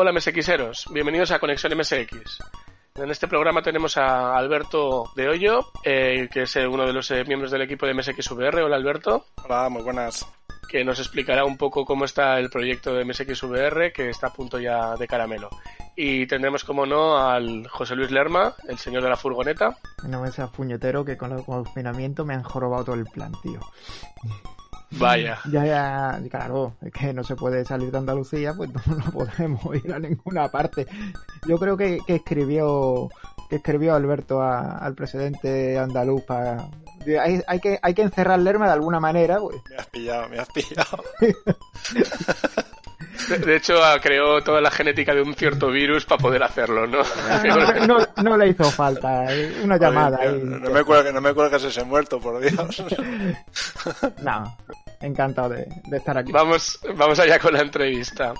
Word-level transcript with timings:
Hola 0.00 0.12
MSXeros, 0.12 0.86
bienvenidos 0.92 1.32
a 1.32 1.40
Conexión 1.40 1.76
MSX. 1.76 2.38
En 2.94 3.10
este 3.10 3.26
programa 3.26 3.62
tenemos 3.62 3.96
a 3.96 4.36
Alberto 4.36 5.10
de 5.16 5.28
Hoyo, 5.28 5.72
eh, 5.82 6.28
que 6.32 6.42
es 6.42 6.54
eh, 6.54 6.68
uno 6.68 6.86
de 6.86 6.92
los 6.92 7.10
eh, 7.10 7.24
miembros 7.24 7.50
del 7.50 7.62
equipo 7.62 7.84
de 7.84 7.94
MSXVR. 7.94 8.62
Hola 8.62 8.76
Alberto. 8.76 9.26
Hola, 9.44 9.68
muy 9.68 9.82
buenas. 9.82 10.24
Que 10.70 10.84
nos 10.84 11.00
explicará 11.00 11.44
un 11.44 11.56
poco 11.56 11.84
cómo 11.84 12.04
está 12.04 12.38
el 12.38 12.48
proyecto 12.48 12.94
de 12.94 13.04
MSXVR, 13.04 13.92
que 13.92 14.10
está 14.10 14.28
a 14.28 14.32
punto 14.32 14.60
ya 14.60 14.94
de 14.94 15.08
caramelo. 15.08 15.50
Y 15.96 16.28
tendremos, 16.28 16.62
como 16.62 16.86
no, 16.86 17.18
al 17.18 17.66
José 17.66 17.96
Luis 17.96 18.12
Lerma, 18.12 18.54
el 18.68 18.78
señor 18.78 19.02
de 19.02 19.08
la 19.08 19.16
furgoneta. 19.16 19.78
No 20.06 20.22
me 20.22 20.30
seas 20.30 20.50
puñetero 20.50 21.04
que 21.04 21.16
con 21.16 21.32
el 21.32 21.44
confinamiento 21.44 22.24
me 22.24 22.34
han 22.34 22.44
jorobado 22.44 22.84
todo 22.84 22.94
el 22.94 23.06
plan, 23.06 23.32
tío. 23.42 23.58
Vaya. 24.92 25.38
Ya, 25.50 25.66
ya, 25.66 26.20
claro, 26.30 26.74
es 26.80 26.92
que 26.92 27.12
no 27.12 27.22
se 27.22 27.36
puede 27.36 27.64
salir 27.64 27.90
de 27.90 27.98
Andalucía, 27.98 28.54
pues 28.54 28.70
no, 28.72 28.80
no 28.96 29.04
podemos 29.12 29.60
ir 29.84 29.92
a 29.92 29.98
ninguna 29.98 30.48
parte. 30.48 30.86
Yo 31.46 31.58
creo 31.58 31.76
que, 31.76 31.98
que 32.06 32.16
escribió 32.16 33.08
que 33.50 33.56
escribió 33.56 33.94
Alberto 33.94 34.42
a- 34.42 34.76
al 34.78 34.94
presidente 34.94 35.78
andaluz 35.78 36.22
para... 36.22 36.68
Hay, 37.22 37.40
hay 37.46 37.60
que, 37.60 37.78
hay 37.80 37.94
que 37.94 38.02
encerrar 38.02 38.38
Lerma 38.40 38.66
de 38.66 38.72
alguna 38.72 39.00
manera, 39.00 39.38
pues. 39.40 39.56
Me 39.70 39.76
has 39.76 39.86
pillado, 39.86 40.28
me 40.28 40.38
has 40.38 40.48
pillado. 40.50 41.02
De, 43.28 43.38
de 43.38 43.56
hecho, 43.56 43.82
ah, 43.82 43.98
creó 44.00 44.42
toda 44.42 44.60
la 44.60 44.70
genética 44.70 45.14
de 45.14 45.22
un 45.22 45.34
cierto 45.34 45.68
virus 45.70 46.04
para 46.04 46.20
poder 46.22 46.42
hacerlo, 46.42 46.86
¿no? 46.86 47.02
No, 47.44 47.86
no- 47.86 48.06
no 48.22 48.36
le 48.36 48.48
hizo 48.48 48.70
falta, 48.70 49.32
eh, 49.34 49.60
una 49.64 49.76
llamada. 49.78 50.18
Oye, 50.20 50.42
no, 50.44 50.58
no 50.58 50.70
me 50.70 50.84
cuelgues, 50.84 51.12
no 51.12 51.20
me 51.20 51.34
cuelgues 51.34 51.64
ese 51.64 51.84
muerto, 51.84 52.20
por 52.20 52.40
Dios. 52.40 52.84
No, 54.22 54.56
encantado 55.00 55.48
de, 55.50 55.66
de 55.86 55.96
estar 55.96 56.16
aquí. 56.18 56.32
Vamos, 56.32 56.78
vamos 56.96 57.18
allá 57.18 57.38
con 57.38 57.52
la 57.54 57.60
entrevista. 57.60 58.34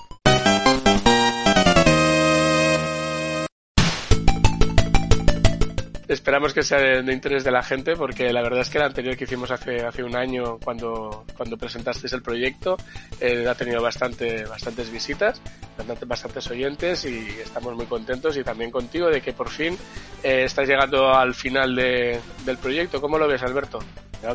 Esperamos 6.09 6.55
que 6.55 6.63
sea 6.63 6.79
de, 6.79 7.13
interés 7.13 7.43
de 7.43 7.51
la 7.51 7.61
gente 7.61 7.95
porque 7.95 8.33
la 8.33 8.41
verdad 8.41 8.61
es 8.61 8.69
que 8.69 8.79
el 8.79 8.83
anterior 8.85 9.15
que 9.15 9.25
hicimos 9.25 9.51
hace, 9.51 9.85
hace 9.85 10.03
un 10.03 10.15
año 10.15 10.57
cuando, 10.57 11.23
cuando 11.37 11.55
presentasteis 11.55 12.11
el 12.13 12.23
proyecto 12.23 12.77
eh, 13.19 13.45
ha 13.47 13.53
tenido 13.53 13.79
bastante, 13.79 14.43
bastantes 14.45 14.89
visitas, 14.89 15.39
bastante- 15.77 16.05
bastantes 16.05 16.49
oyentes 16.49 17.05
y 17.05 17.27
estamos 17.39 17.75
muy 17.75 17.85
contentos 17.85 18.35
y 18.37 18.43
también 18.43 18.71
contigo 18.71 19.07
de 19.07 19.21
que 19.21 19.33
por 19.33 19.49
fin 19.49 19.77
eh, 20.23 20.45
estás 20.45 20.67
llegando 20.67 21.13
al 21.13 21.35
final 21.35 21.75
de- 21.75 22.19
del 22.43 22.57
proyecto. 22.57 22.99
¿Cómo 22.99 23.19
lo 23.19 23.27
ves, 23.27 23.43
Alberto? 23.43 23.77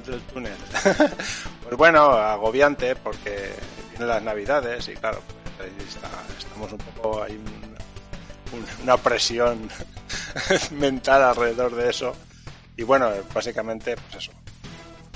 Del 0.07 0.21
túnel. 0.33 0.53
pues 1.65 1.77
bueno, 1.77 2.03
agobiante 2.13 2.95
porque 2.95 3.51
vienen 3.91 4.07
las 4.09 4.23
navidades 4.23 4.89
y 4.89 4.95
claro, 4.95 5.21
pues 5.59 5.69
ahí 5.69 5.77
está- 5.89 6.23
estamos 6.39 6.71
un 6.71 6.79
poco 6.79 7.21
hay 7.25 7.33
un- 7.33 7.74
una 8.83 8.97
presión 8.97 9.69
mental 10.73 11.23
alrededor 11.23 11.75
de 11.75 11.91
eso. 11.91 12.15
Y 12.77 12.83
bueno, 12.83 13.11
básicamente, 13.33 13.97
pues 13.97 14.25
eso. 14.25 14.33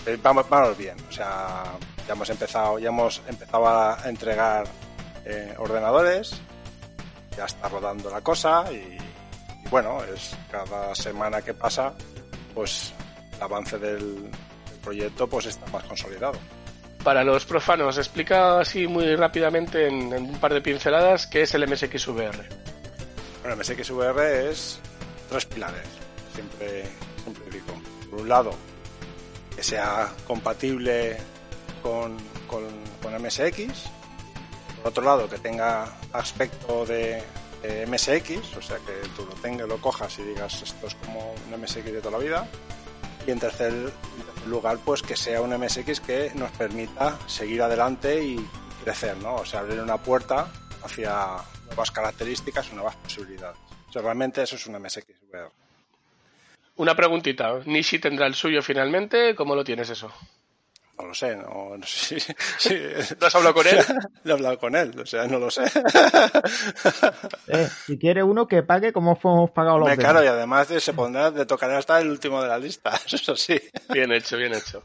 Eh, 0.07 0.19
Vamos, 0.23 0.49
vamos 0.49 0.79
bien, 0.79 0.97
o 1.09 1.13
sea, 1.13 1.65
ya 2.07 2.13
hemos 2.15 2.31
empezado, 2.31 2.79
ya 2.79 2.89
hemos 2.89 3.21
empezado 3.29 3.69
a 3.69 3.99
entregar 4.07 4.67
eh, 5.25 5.55
ordenadores, 5.59 6.41
ya 7.37 7.45
está 7.45 7.69
rodando 7.69 8.09
la 8.09 8.23
cosa 8.23 8.65
y, 8.73 8.97
bueno, 9.69 10.03
es 10.05 10.35
cada 10.51 10.95
semana 10.95 11.43
que 11.43 11.53
pasa, 11.53 11.93
pues 12.55 12.95
el 13.35 13.43
avance 13.43 13.79
del, 13.79 14.31
proyecto 14.83 15.29
pues 15.29 15.45
está 15.47 15.67
más 15.67 15.85
consolidado. 15.85 16.39
Para 17.05 17.23
los 17.23 17.45
profanos, 17.45 17.99
explica 17.99 18.61
así 18.61 18.87
muy 18.87 19.15
rápidamente 19.17 19.87
en, 19.87 20.13
un 20.15 20.41
par 20.41 20.55
de 20.55 20.63
pinceladas 20.63 21.27
qué 21.27 21.43
es 21.43 21.55
el 21.55 21.69
MSXVR. 21.69 22.49
Bueno, 23.49 23.63
MSXVR 23.63 24.51
es 24.51 24.79
tres 25.31 25.47
pilares, 25.47 25.87
siempre, 26.35 26.85
siempre 27.23 27.51
digo. 27.51 27.81
Por 28.11 28.21
un 28.21 28.29
lado, 28.29 28.51
que 29.57 29.63
sea 29.63 30.13
compatible 30.27 31.17
con, 31.83 32.19
con, 32.47 32.65
con 33.03 33.15
MSX. 33.15 33.89
Por 34.83 34.89
otro 34.89 35.03
lado, 35.03 35.31
que 35.31 35.39
tenga 35.39 35.99
aspecto 36.13 36.85
de, 36.85 37.23
MSX, 37.87 38.55
o 38.55 38.61
sea, 38.61 38.77
que 38.81 39.09
tú 39.17 39.25
lo 39.25 39.33
tengas, 39.41 39.67
lo 39.67 39.81
cojas 39.81 40.19
y 40.19 40.25
digas 40.25 40.61
esto 40.61 40.87
es 40.87 40.95
como 40.97 41.33
un 41.33 41.59
MSX 41.59 41.85
de 41.87 42.01
toda 42.03 42.19
la 42.19 42.25
vida. 42.25 42.47
Y 43.27 43.31
en 43.31 43.39
tercer 43.39 43.73
lugar, 44.47 44.79
pues 44.85 45.01
que 45.01 45.17
sea 45.17 45.41
un 45.41 45.59
MSX 45.59 46.01
que 46.01 46.33
nos 46.35 46.51
permita 46.51 47.19
seguir 47.27 47.63
adelante 47.63 48.23
y 48.23 48.47
crecer, 48.85 49.17
¿no? 49.17 49.37
O 49.37 49.47
sea, 49.47 49.61
abrir 49.61 49.81
una 49.81 49.97
puerta 49.97 50.53
hacia 50.85 51.39
nuevas 51.69 51.91
características 51.91 52.71
o 52.71 52.75
nuevas 52.75 52.97
posibilidades. 52.97 53.59
O 53.89 53.93
sea, 53.93 54.03
realmente 54.03 54.43
eso 54.43 54.57
es 54.57 54.67
un 54.67 54.81
MSX 54.81 55.07
VR. 55.31 55.51
Una 56.77 56.95
preguntita, 56.95 57.59
Nishi 57.65 57.99
tendrá 57.99 58.27
el 58.27 58.35
suyo 58.35 58.63
finalmente, 58.63 59.35
¿cómo 59.35 59.55
lo 59.55 59.65
tienes 59.65 59.91
eso? 59.91 60.13
No 60.99 61.07
lo 61.07 61.15
sé, 61.15 61.37
no, 61.37 61.77
no 61.77 61.87
sé 61.87 62.19
si, 62.21 62.33
si- 62.59 63.15
¿No 63.21 63.27
has 63.27 63.35
hablado 63.35 63.55
con 63.55 63.67
él? 63.67 63.79
No 64.25 64.31
he 64.31 64.35
hablado 64.35 64.59
con 64.59 64.75
él, 64.77 64.99
o 65.01 65.07
sea, 65.07 65.27
no 65.27 65.39
lo 65.39 65.51
sé. 65.51 65.63
Eh, 67.49 67.69
si 67.87 67.99
quiere 67.99 68.23
uno 68.23 68.47
que 68.47 68.63
pague 68.63 68.93
como 68.93 69.19
hemos 69.23 69.51
pagado 69.51 69.79
los 69.79 69.89
Me 69.89 69.97
demás. 69.97 70.05
claro, 70.13 70.25
y 70.25 70.29
además 70.29 70.69
de- 70.69 70.81
se 70.81 70.93
pondrá, 70.93 71.31
de 71.31 71.47
tocar 71.47 71.71
hasta 71.71 71.99
el 72.01 72.11
último 72.11 72.43
de 72.43 72.49
la 72.49 72.59
lista, 72.59 72.99
eso 73.07 73.35
sí. 73.37 73.59
Bien 73.91 74.13
hecho, 74.13 74.37
bien 74.37 74.55
hecho. 74.55 74.85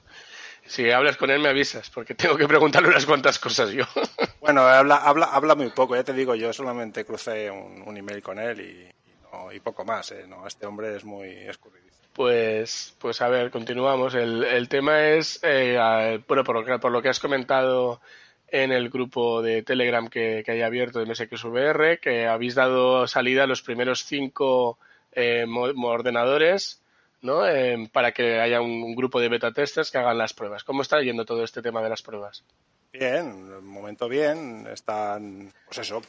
Si 0.65 0.89
hablas 0.91 1.17
con 1.17 1.29
él 1.29 1.39
me 1.41 1.49
avisas, 1.49 1.89
porque 1.89 2.15
tengo 2.15 2.37
que 2.37 2.47
preguntarle 2.47 2.89
unas 2.89 3.05
cuantas 3.05 3.39
cosas 3.39 3.71
yo. 3.71 3.85
Bueno, 4.43 4.61
habla, 4.61 4.97
habla, 4.97 5.25
habla 5.27 5.55
muy 5.55 5.69
poco, 5.69 5.95
ya 5.95 6.03
te 6.03 6.11
digo, 6.11 6.35
yo 6.35 6.51
solamente 6.51 7.05
crucé 7.05 7.49
un, 7.49 7.81
un 7.85 7.95
email 7.95 8.21
con 8.21 8.37
él 8.39 8.59
y, 8.59 9.09
y 9.09 9.13
no- 9.31 9.53
y 9.53 9.61
poco 9.61 9.85
más, 9.85 10.11
¿eh? 10.11 10.25
No, 10.27 10.45
este 10.45 10.65
hombre 10.65 10.93
es 10.97 11.05
muy 11.05 11.29
escurridizo. 11.29 11.95
Pues, 12.11 12.93
pues 12.99 13.21
a 13.21 13.29
ver, 13.29 13.49
continuamos. 13.51 14.15
El, 14.15 14.43
el 14.43 14.67
tema 14.67 15.01
es, 15.11 15.39
eh, 15.43 16.19
bueno, 16.27 16.43
por 16.43 16.55
lo, 16.55 16.65
que, 16.65 16.77
por 16.77 16.91
lo 16.91 17.01
que 17.01 17.07
has 17.07 17.21
comentado 17.21 18.01
en 18.49 18.73
el 18.73 18.89
grupo 18.89 19.41
de 19.41 19.63
Telegram 19.63 20.09
que, 20.09 20.43
que 20.45 20.51
hay 20.51 20.61
abierto 20.61 20.99
de 20.99 21.05
MSXVR, 21.05 21.99
que 22.01 22.27
habéis 22.27 22.55
dado 22.55 23.07
salida 23.07 23.45
a 23.45 23.47
los 23.47 23.61
primeros 23.61 24.03
cinco 24.03 24.77
eh, 25.13 25.45
ordenadores, 25.81 26.82
¿no? 27.23 27.47
Eh, 27.47 27.89
para 27.91 28.11
que 28.11 28.39
haya 28.39 28.61
un, 28.61 28.95
grupo 28.95 29.19
de 29.19 29.29
beta 29.29 29.51
testers 29.51 29.89
que 29.89 29.97
hagan 29.97 30.17
las 30.17 30.33
pruebas. 30.33 30.63
¿Cómo 30.63 30.81
está 30.81 31.01
yendo 31.01 31.25
todo 31.25 31.43
este 31.43 31.61
tema 31.61 31.81
de 31.81 31.89
las 31.89 32.01
pruebas? 32.03 32.43
Bien, 32.91 33.65
momento 33.65 34.07
bien, 34.07 34.67
están, 34.67 35.51
pues 35.65 35.79
eso, 35.79 36.01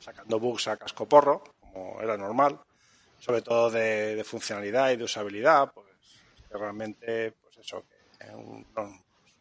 sacando 0.00 0.40
bugs 0.40 0.66
a 0.68 0.76
cascoporro, 0.76 1.44
como 1.60 2.00
era 2.02 2.16
normal, 2.16 2.58
sobre 3.20 3.42
todo 3.42 3.70
de, 3.70 4.16
de 4.16 4.24
funcionalidad 4.24 4.90
y 4.90 4.96
de 4.96 5.04
usabilidad, 5.04 5.70
pues 5.72 5.86
que 6.50 6.58
realmente, 6.58 7.32
pues 7.40 7.58
eso, 7.58 7.84
que 8.18 8.26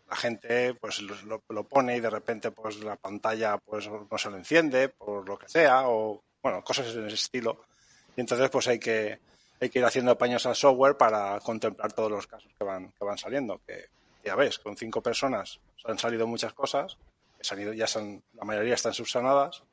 la 0.09 0.16
gente 0.16 0.75
pues 0.75 1.01
lo- 1.01 1.41
lo 1.50 1.63
pone 1.63 1.97
y 1.97 2.00
de 2.00 2.09
repente 2.09 2.51
pues 2.51 2.78
la 2.84 2.95
pantalla 2.95 3.57
pues 3.57 3.90
no 3.90 4.17
se 4.17 4.29
lo 4.29 4.38
enciende 4.38 4.90
por 4.90 5.28
lo 5.28 5.40
que 5.40 5.50
sea 5.50 5.88
o 5.90 6.22
bueno 6.41 6.63
cosas 6.63 6.94
en 6.94 7.07
ese 7.07 7.16
estilo 7.16 7.66
y 8.16 8.22
entonces 8.22 8.47
pues 8.51 8.67
hay 8.67 8.78
que 8.78 9.19
hay 9.59 9.69
que 9.69 9.80
ir 9.80 9.86
haciendo 9.86 10.18
paños 10.18 10.46
al 10.46 10.56
software 10.56 10.97
para 10.97 11.40
contemplar 11.40 11.94
todos 11.94 12.12
los 12.12 12.28
casos 12.28 12.52
que 12.58 12.64
van 12.64 12.91
que 12.91 13.06
van 13.06 13.18
saliendo 13.18 13.62
que 13.66 13.86
ya 14.24 14.36
ves 14.36 14.59
con 14.59 14.75
cinco 14.75 15.02
personas 15.02 15.59
han 15.86 15.97
salido 15.97 16.28
muchas 16.28 16.53
cosas 16.53 16.97
que 17.38 17.75
ya 17.75 17.88
son 17.88 18.24
la 18.34 18.46
mayoría 18.46 18.75
están 18.75 18.94
subsanadas 18.94 19.64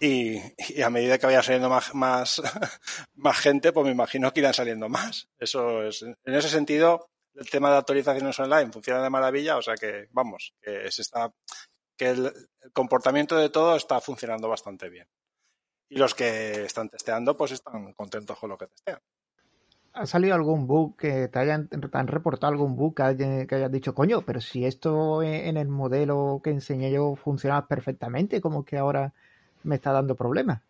y, 0.00 0.40
y 0.58 0.82
a 0.82 0.90
medida 0.90 1.18
que 1.18 1.26
vaya 1.26 1.42
saliendo 1.42 1.68
más, 1.68 1.94
más, 1.94 2.40
más 3.16 3.38
gente, 3.38 3.72
pues 3.72 3.84
me 3.84 3.92
imagino 3.92 4.32
que 4.32 4.40
irán 4.40 4.54
saliendo 4.54 4.88
más. 4.88 5.28
Eso 5.38 5.82
es, 5.82 6.02
en 6.02 6.16
ese 6.24 6.48
sentido, 6.48 7.10
el 7.34 7.48
tema 7.50 7.70
de 7.70 7.78
actualizaciones 7.78 8.38
online 8.38 8.72
funciona 8.72 9.02
de 9.02 9.10
maravilla, 9.10 9.56
o 9.56 9.62
sea 9.62 9.74
que, 9.74 10.08
vamos, 10.12 10.54
que 10.60 10.90
se 10.90 11.02
está, 11.02 11.32
que 11.96 12.10
el, 12.10 12.26
el 12.26 12.72
comportamiento 12.72 13.36
de 13.36 13.50
todo 13.50 13.76
está 13.76 14.00
funcionando 14.00 14.48
bastante 14.48 14.88
bien. 14.88 15.08
Y 15.90 15.96
los 15.98 16.14
que 16.14 16.64
están 16.64 16.88
testeando, 16.88 17.36
pues 17.36 17.52
están 17.52 17.92
contentos 17.94 18.38
con 18.38 18.50
lo 18.50 18.58
que 18.58 18.66
testean. 18.66 19.00
¿Ha 19.94 20.06
salido 20.06 20.34
algún 20.34 20.66
bug 20.66 20.96
que 20.96 21.28
te 21.28 21.38
hayan 21.38 21.66
te 21.68 21.78
han 21.92 22.06
reportado 22.06 22.52
algún 22.52 22.76
bug 22.76 22.94
que, 22.94 23.02
haya- 23.02 23.46
que 23.46 23.54
hayas 23.54 23.72
dicho, 23.72 23.94
coño, 23.94 24.22
pero 24.22 24.40
si 24.40 24.64
esto 24.64 25.22
en 25.22 25.56
el 25.56 25.68
modelo 25.68 26.40
que 26.44 26.50
enseñé 26.50 26.92
yo 26.92 27.16
funcionaba 27.16 27.66
perfectamente, 27.66 28.40
como 28.40 28.64
que 28.64 28.76
ahora 28.78 29.12
me 29.64 29.74
está 29.76 29.90
dando 29.92 30.14
problemas? 30.14 30.60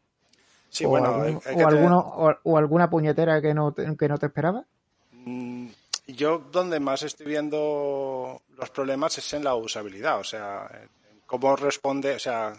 Sí, 0.71 0.85
o, 0.85 0.91
bueno, 0.91 1.09
algún- 1.09 1.23
hay- 1.25 1.33
hay 1.33 1.37
o 1.37 1.43
que 1.43 1.65
tener- 1.65 1.67
alguno- 1.67 1.99
o- 1.99 2.39
o 2.45 2.57
alguna 2.59 2.89
puñetera 2.89 3.43
que 3.43 3.53
no 3.55 3.73
te, 3.73 3.97
que 3.97 4.09
no 4.09 4.19
te 4.19 4.27
esperaba. 4.27 4.65
Mm, 5.13 5.69
Yo 6.07 6.39
donde 6.39 6.81
más 6.81 7.03
estoy 7.03 7.27
viendo 7.27 8.41
los 8.57 8.71
problemas 8.71 9.19
es 9.19 9.31
en 9.35 9.45
la 9.45 9.55
usabilidad, 9.57 10.19
o 10.19 10.25
sea, 10.25 10.67
en 10.73 11.21
cómo 11.27 11.55
responde, 11.55 12.15
o 12.15 12.19
sea, 12.19 12.55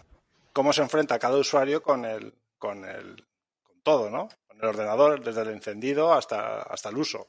cómo 0.52 0.72
se 0.72 0.82
enfrenta 0.82 1.18
cada 1.18 1.36
usuario 1.36 1.82
con 1.82 2.04
el, 2.04 2.32
con 2.60 2.86
el, 2.86 3.26
con 3.64 3.82
todo, 3.82 4.10
¿no? 4.10 4.28
Con 4.48 4.58
el 4.60 4.66
ordenador, 4.66 5.24
desde 5.24 5.42
el 5.42 5.50
encendido 5.50 6.14
hasta, 6.14 6.62
hasta 6.62 6.90
el 6.90 6.98
uso. 6.98 7.26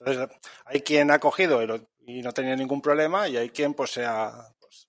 Entonces, 0.00 0.38
hay 0.64 0.80
quien 0.82 1.10
ha 1.10 1.18
cogido 1.18 1.62
y, 1.62 1.66
lo- 1.66 1.90
y 2.00 2.22
no 2.22 2.32
tenía 2.32 2.56
ningún 2.56 2.80
problema 2.82 3.28
y 3.28 3.36
hay 3.36 3.50
quien 3.50 3.74
pues 3.74 3.90
se 3.92 4.04
ha, 4.06 4.32
pues, 4.58 4.88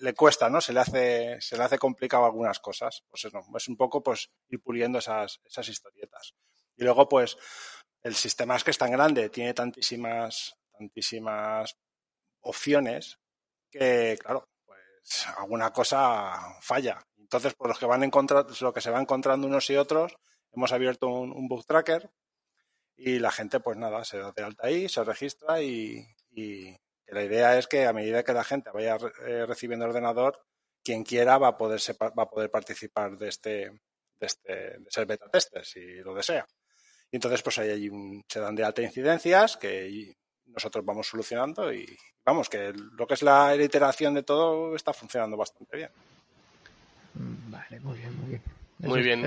le, 0.00 0.14
cuesta, 0.14 0.48
¿no? 0.48 0.60
Se 0.60 0.72
le 0.72 0.80
hace, 0.80 1.40
se 1.40 1.56
le 1.56 1.64
hace 1.64 1.78
complicado 1.78 2.24
algunas 2.24 2.60
cosas. 2.60 3.02
Pues 3.10 3.24
eso, 3.24 3.40
es 3.56 3.68
un 3.68 3.76
poco 3.76 4.02
pues 4.02 4.30
ir 4.48 4.62
puliendo 4.62 4.98
esas, 4.98 5.40
esas 5.44 5.68
historietas. 5.68 6.34
Y 6.76 6.84
luego, 6.84 7.08
pues, 7.08 7.36
el 8.02 8.14
sistema 8.14 8.56
es 8.56 8.64
que 8.64 8.70
es 8.70 8.78
tan 8.78 8.90
grande, 8.92 9.30
tiene 9.30 9.54
tantísimas, 9.54 10.56
tantísimas 10.72 11.76
opciones 12.42 13.18
que, 13.70 14.18
claro, 14.20 14.48
pues 14.66 15.26
alguna 15.38 15.72
cosa 15.72 16.56
falla. 16.60 17.02
Entonces, 17.24 17.54
por 17.54 17.68
los 17.68 17.78
que 17.78 17.86
van 17.86 18.04
encontrando, 18.04 18.52
lo 18.60 18.72
que 18.72 18.80
se 18.80 18.90
va 18.90 19.00
encontrando 19.00 19.46
unos 19.46 19.68
y 19.70 19.76
otros, 19.76 20.16
hemos 20.52 20.72
abierto 20.72 21.08
un, 21.08 21.32
un 21.32 21.48
book 21.48 21.64
tracker 21.66 22.10
y 22.96 23.18
la 23.18 23.32
gente, 23.32 23.60
pues 23.60 23.76
nada, 23.76 24.04
se 24.04 24.18
da 24.18 24.32
de 24.32 24.42
alta 24.42 24.66
ahí, 24.66 24.88
se 24.88 25.02
registra 25.04 25.62
y, 25.62 26.06
la 27.06 27.22
idea 27.22 27.58
es 27.58 27.66
que 27.66 27.86
a 27.86 27.92
medida 27.92 28.24
que 28.24 28.32
la 28.32 28.44
gente 28.44 28.70
vaya 28.72 28.96
eh, 29.26 29.46
recibiendo 29.46 29.84
ordenador, 29.84 30.40
quien 30.82 31.04
quiera 31.04 31.38
va 31.38 31.48
a 31.48 31.56
poder, 31.58 31.80
participar 32.50 33.16
de 33.16 33.28
este, 33.28 33.70
este, 34.18 34.78
ser 34.88 35.06
beta 35.06 35.28
tester 35.30 35.64
si 35.64 35.80
lo 35.98 36.14
desea. 36.14 36.46
Y 37.10 37.16
entonces, 37.16 37.42
pues 37.42 37.58
ahí 37.58 37.88
se 38.28 38.40
dan 38.40 38.54
de 38.54 38.64
alta 38.64 38.82
incidencias 38.82 39.56
que 39.56 40.14
nosotros 40.46 40.84
vamos 40.84 41.06
solucionando 41.06 41.72
y 41.72 41.86
vamos, 42.24 42.48
que 42.48 42.72
lo 42.72 43.06
que 43.06 43.14
es 43.14 43.22
la 43.22 43.54
iteración 43.54 44.14
de 44.14 44.22
todo 44.22 44.74
está 44.74 44.92
funcionando 44.92 45.36
bastante 45.36 45.76
bien. 45.76 45.90
Vale, 47.14 47.80
muy 47.80 47.98
bien, 47.98 48.20
muy 48.20 48.28
bien. 48.28 48.42
muy 48.78 49.02
bien. 49.02 49.24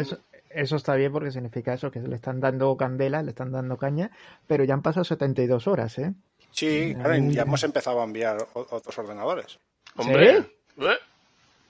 Eso, 0.49 0.75
está 0.75 0.95
bien 0.95 1.11
porque 1.11 1.31
significa 1.31 1.73
eso, 1.73 1.91
que 1.91 1.99
le 1.99 2.15
están 2.15 2.39
dando 2.39 2.75
candela, 2.77 3.21
le 3.21 3.29
están 3.29 3.51
dando 3.51 3.77
caña, 3.77 4.11
pero 4.47 4.63
ya 4.63 4.73
han 4.73 4.81
pasado 4.81 5.03
72 5.03 5.67
horas, 5.67 5.97
¿eh? 5.99 6.13
Sí, 6.51 6.93
claro, 6.95 7.15
ya 7.29 7.41
hemos 7.43 7.63
empezado 7.63 8.01
a 8.01 8.05
enviar 8.05 8.47
otros 8.53 8.97
ordenadores. 8.97 9.59
Hombre, 9.95 10.37
¿Eh? 10.37 10.97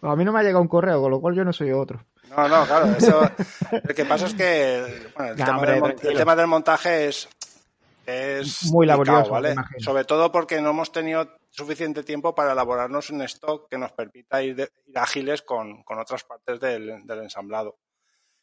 a 0.02 0.16
mí 0.16 0.24
no 0.24 0.32
me 0.32 0.40
ha 0.40 0.44
llegado 0.44 0.62
un 0.62 0.68
correo, 0.68 1.02
con 1.02 1.12
lo 1.12 1.20
cual 1.20 1.36
yo 1.36 1.44
no 1.44 1.54
soy 1.54 1.72
otro. 1.72 2.06
No, 2.30 2.48
no, 2.48 2.66
claro. 2.66 2.88
Eso, 2.98 3.22
lo 3.84 3.96
que 3.96 4.06
pasa 4.06 4.28
es 4.28 4.34
que 4.34 5.10
bueno, 5.16 5.32
el, 5.32 5.38
tema 6.18 6.36
del, 6.36 6.48
montaje 6.48 7.08
es, 7.08 7.28
es 8.08 8.72
muy 8.72 8.86
laborioso, 8.86 9.32
¿vale? 9.32 9.54
Sobre 9.80 10.06
todo 10.06 10.32
porque 10.32 10.62
no 10.62 10.70
hemos 10.70 10.94
tenido 10.94 11.38
suficiente 11.50 12.04
tiempo 12.04 12.34
para 12.34 12.54
elaborarnos 12.54 13.10
un 13.10 13.22
stock 13.24 13.70
que 13.70 13.78
nos 13.78 13.92
permita 13.92 14.42
ir, 14.42 14.72
ágiles 14.96 15.42
con, 15.42 15.84
otras 15.86 16.24
partes 16.24 16.60
del, 16.60 16.90
ensamblado. 17.10 17.80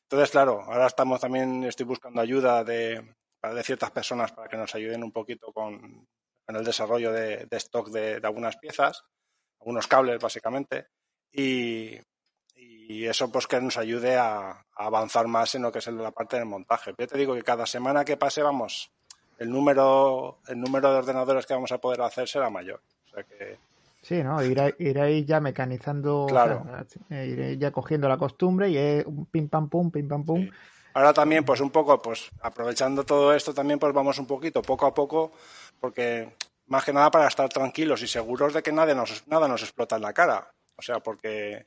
Entonces, 0.02 0.30
claro, 0.30 0.60
ahora 0.62 0.86
estamos 0.86 1.18
también, 1.18 1.64
estoy 1.64 1.86
buscando 1.86 2.20
ayuda 2.20 2.62
de, 2.62 3.16
de 3.42 3.62
ciertas 3.62 3.90
personas 3.90 4.32
para 4.32 4.48
que 4.48 4.58
nos 4.58 4.74
ayuden 4.74 5.02
un 5.02 5.12
poquito 5.12 5.50
con, 5.50 6.06
el 6.46 6.64
desarrollo 6.64 7.10
de, 7.10 7.48
stock 7.52 7.88
de, 7.88 8.20
algunas 8.22 8.58
piezas, 8.58 9.02
algunos 9.60 9.86
cables 9.86 10.18
básicamente, 10.20 10.88
y, 11.32 11.98
y 12.54 13.06
eso 13.06 13.32
pues 13.32 13.46
que 13.46 13.60
nos 13.62 13.78
ayude 13.78 14.16
a, 14.16 14.66
avanzar 14.76 15.26
más 15.26 15.54
en 15.54 15.62
lo 15.62 15.72
que 15.72 15.78
es 15.78 15.86
la 15.86 16.10
parte 16.10 16.36
del 16.36 16.46
montaje. 16.46 16.92
Yo 16.98 17.06
te 17.06 17.16
digo 17.16 17.34
que 17.34 17.42
cada 17.42 17.64
semana 17.64 18.04
que 18.04 18.16
pase, 18.16 18.42
vamos, 18.42 18.90
el 19.38 19.50
número, 19.50 20.38
el 20.48 20.60
número 20.60 20.92
de 20.92 20.98
ordenadores 20.98 21.46
que 21.46 21.54
vamos 21.54 21.72
a 21.72 21.78
poder 21.78 22.02
hacer 22.02 22.28
será 22.28 22.50
mayor. 22.50 22.80
O 23.06 23.14
sea 23.14 23.22
que... 23.24 23.58
Sí, 24.02 24.22
¿no? 24.22 24.42
Ir, 24.42 25.24
ya 25.24 25.40
mecanizando, 25.40 26.26
claro. 26.28 26.66
ir 27.10 27.58
ya 27.58 27.70
cogiendo 27.70 28.08
la 28.08 28.18
costumbre 28.18 28.68
y 28.68 28.76
es 28.76 29.06
un 29.06 29.24
pim 29.26 29.48
pam 29.48 29.68
pum, 29.68 29.90
pim 29.90 30.06
pam 30.06 30.24
pum. 30.24 30.50
Ahora 30.92 31.14
también, 31.14 31.44
pues 31.44 31.60
un 31.60 31.70
poco, 31.70 32.00
pues 32.00 32.30
aprovechando 32.42 33.04
todo 33.04 33.34
esto, 33.34 33.54
también 33.54 33.78
pues 33.78 33.92
vamos 33.94 34.18
un 34.18 34.26
poquito, 34.26 34.60
poco 34.60 34.86
a 34.86 34.94
poco, 34.94 35.32
porque 35.80 36.34
más 36.66 36.84
que 36.84 36.92
nada 36.92 37.10
para 37.10 37.28
estar 37.28 37.48
tranquilos 37.48 38.02
y 38.02 38.06
seguros 38.06 38.52
de 38.52 38.62
que 38.62 38.72
nada 38.72 38.94
nos, 38.94 39.26
nada 39.26 39.48
nos 39.48 39.62
explota 39.62 39.96
en 39.96 40.02
la 40.02 40.12
cara. 40.12 40.52
O 40.76 40.82
sea, 40.82 41.00
porque 41.00 41.64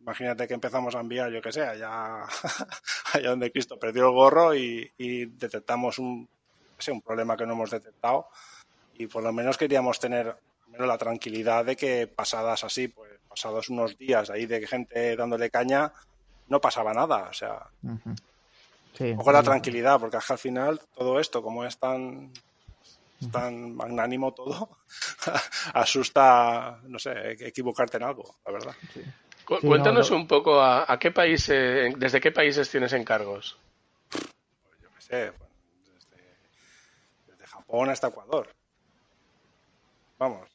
Imagínate 0.00 0.46
que 0.48 0.54
empezamos 0.54 0.94
a 0.94 1.00
enviar, 1.00 1.30
yo 1.30 1.42
que 1.42 1.52
sé, 1.52 1.62
allá, 1.62 2.22
allá 3.12 3.30
donde 3.30 3.50
Cristo 3.52 3.78
perdió 3.78 4.06
el 4.06 4.12
gorro 4.12 4.54
y, 4.54 4.90
detectamos 5.36 5.98
un, 5.98 6.28
un 6.86 7.02
problema 7.02 7.36
que 7.36 7.46
no 7.46 7.54
hemos 7.54 7.70
detectado. 7.70 8.28
Y 8.94 9.06
por 9.06 9.22
lo 9.22 9.32
menos 9.32 9.56
queríamos 9.56 9.98
tener 9.98 10.36
menos 10.68 10.86
la 10.86 10.98
tranquilidad 10.98 11.64
de 11.64 11.76
que 11.76 12.06
pasadas 12.06 12.64
así, 12.64 12.88
pues 12.88 13.10
pasados 13.28 13.68
unos 13.68 13.96
días 13.96 14.30
ahí 14.30 14.46
de 14.46 14.66
gente 14.66 15.16
dándole 15.16 15.50
caña, 15.50 15.92
no 16.48 16.60
pasaba 16.60 16.92
nada. 16.92 17.28
O 17.30 17.32
sea, 17.32 17.66
uh 17.82 18.14
la 19.32 19.42
tranquilidad, 19.42 20.00
porque 20.00 20.16
al 20.16 20.38
final 20.38 20.80
todo 20.96 21.20
esto, 21.20 21.40
como 21.40 21.64
es 21.64 21.78
tan, 21.78 22.32
tan 23.30 23.76
magnánimo 23.76 24.32
todo, 24.32 24.70
asusta, 25.74 26.80
no 26.82 26.98
sé, 26.98 27.12
equivocarte 27.46 27.98
en 27.98 28.02
algo, 28.02 28.36
la 28.44 28.52
verdad. 28.52 28.74
Sí. 28.92 29.02
Cuéntanos 29.44 30.10
un 30.10 30.26
poco 30.26 30.60
a, 30.60 30.98
qué 30.98 31.10
país, 31.10 31.46
desde 31.46 32.20
qué 32.20 32.32
países 32.32 32.68
tienes 32.70 32.92
encargos. 32.92 33.56
Pues 34.10 34.80
yo 34.82 34.88
qué 34.94 35.00
sé, 35.00 35.32
desde, 35.32 35.47
Japón 37.68 37.90
hasta 37.90 38.08
Ecuador. 38.08 38.48
Vamos, 40.18 40.48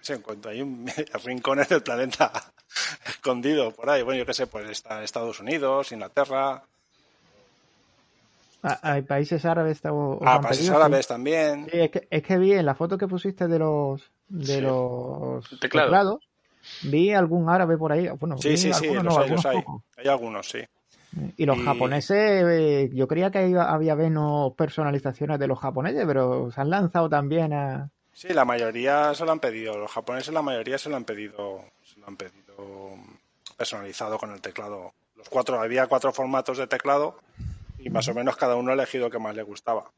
se 0.00 0.14
encuentra 0.14 0.52
hay 0.52 0.62
un 0.62 0.86
rincones 1.24 1.68
del 1.68 1.82
planeta 1.82 2.32
escondido 3.08 3.70
por 3.72 3.88
ahí. 3.88 4.02
Bueno, 4.02 4.18
yo 4.18 4.26
qué 4.26 4.34
sé, 4.34 4.46
pues 4.46 4.68
está 4.68 5.02
Estados 5.02 5.40
Unidos, 5.40 5.90
Inglaterra. 5.92 6.62
Ah, 8.62 8.78
¿Hay 8.82 9.02
países 9.02 9.44
árabes? 9.46 9.80
O, 9.86 10.20
ah, 10.22 10.40
países 10.40 10.68
árabes 10.68 11.06
también. 11.06 11.66
Sí, 11.70 11.80
es 11.80 11.90
que, 11.90 12.06
es 12.10 12.22
que 12.22 12.36
vi 12.36 12.52
en 12.52 12.66
la 12.66 12.74
foto 12.74 12.98
que 12.98 13.08
pusiste 13.08 13.48
de 13.48 13.58
los 13.58 14.10
de 14.28 14.60
los 14.60 15.48
teclados 15.60 16.20
Vi 16.82 17.10
algún 17.14 17.48
árabe 17.48 17.78
por 17.78 17.90
ahí. 17.90 18.06
Bueno, 18.20 18.36
sí, 18.36 18.58
sí, 18.58 18.70
sí, 18.74 18.92
los 18.92 19.16
hay, 19.16 19.56
hay. 19.56 19.64
Hay 19.96 20.08
algunos, 20.08 20.46
sí. 20.46 20.58
Y 21.36 21.44
los 21.44 21.58
japoneses, 21.58 22.44
eh, 22.48 22.90
yo 22.92 23.08
creía 23.08 23.30
que 23.30 23.56
había 23.58 23.96
menos 23.96 24.52
personalizaciones 24.54 25.38
de 25.38 25.48
los 25.48 25.58
japoneses, 25.58 26.04
pero 26.06 26.50
se 26.52 26.60
han 26.60 26.70
lanzado 26.70 27.08
también 27.08 27.52
a... 27.52 27.90
Sí, 28.12 28.28
la 28.28 28.44
mayoría 28.44 29.14
se 29.14 29.24
lo 29.24 29.32
han 29.32 29.40
pedido. 29.40 29.76
Los 29.76 29.90
japoneses 29.90 30.32
la 30.32 30.42
mayoría 30.42 30.78
se 30.78 30.88
lo 30.88 30.96
han 30.96 31.04
pedido, 31.04 31.64
se 31.82 31.98
lo 31.98 32.06
han 32.06 32.16
pedido 32.16 32.96
personalizado 33.56 34.18
con 34.18 34.30
el 34.30 34.40
teclado. 34.40 34.92
Los 35.16 35.28
cuatro, 35.28 35.60
había 35.60 35.86
cuatro 35.86 36.12
formatos 36.12 36.58
de 36.58 36.66
teclado 36.66 37.18
y 37.78 37.90
más 37.90 38.06
o 38.08 38.14
menos 38.14 38.36
cada 38.36 38.56
uno 38.56 38.70
ha 38.70 38.74
elegido 38.74 39.06
el 39.06 39.12
que 39.12 39.18
más 39.18 39.34
le 39.34 39.42
gustaba. 39.42 39.90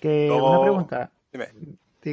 Que 0.00 0.30
una 0.30 0.60
pregunta. 0.60 1.10
Dime 1.32 1.48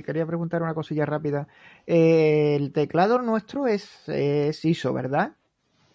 quería 0.04 0.25
preguntar 0.25 0.62
una 0.62 0.74
cosilla 0.74 1.06
rápida. 1.06 1.48
Eh, 1.86 2.55
el 2.55 2.72
teclado 2.72 3.22
nuestro 3.22 3.67
es, 3.67 4.10
ISO, 4.63 4.94
¿verdad? 4.94 5.34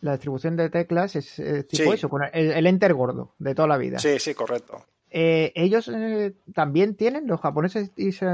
La 0.01 0.13
distribución 0.13 0.57
de 0.57 0.71
teclas 0.71 1.17
es 1.17 1.43
tipo 1.69 1.93
eso, 1.93 2.09
con 2.09 2.23
el, 2.33 2.67
enter 2.67 2.95
gordo 2.95 3.35
de 3.39 3.55
toda 3.55 3.69
la 3.69 3.77
vida. 3.77 3.99
Sí, 3.99 4.19
sí, 4.19 4.35
correcto. 4.35 4.85
Eh, 5.11 5.53
¿Ellos 5.57 5.91
eh, 5.93 6.35
también 6.55 6.95
tienen, 6.95 7.27
los 7.27 7.41
japoneses 7.41 7.91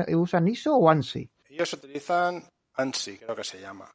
usan 0.09 0.49
ISO 0.49 0.77
o 0.77 0.91
ANSI? 0.91 1.29
Ellos 1.49 1.73
utilizan 1.73 2.45
ANSI, 2.75 3.19
creo 3.19 3.35
que 3.35 3.45
se 3.45 3.61
llama. 3.61 3.91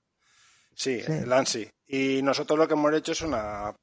Sí, 0.74 1.00
el 1.08 1.32
ANSI. 1.32 1.70
Y 1.88 2.22
nosotros 2.24 2.58
lo 2.58 2.68
que 2.68 2.74
hemos 2.74 2.94
hecho 2.94 3.12
es 3.12 3.22
una... 3.22 3.76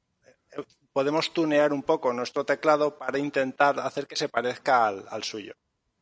Podemos 0.91 1.31
tunear 1.33 1.71
un 1.71 1.83
poco 1.83 2.11
nuestro 2.11 2.43
teclado 2.43 2.97
para 2.97 3.19
intentar 3.19 3.79
hacer 3.79 4.05
que 4.05 4.15
se 4.15 4.27
parezca 4.27 4.87
al 4.87 5.23
suyo. 5.23 5.53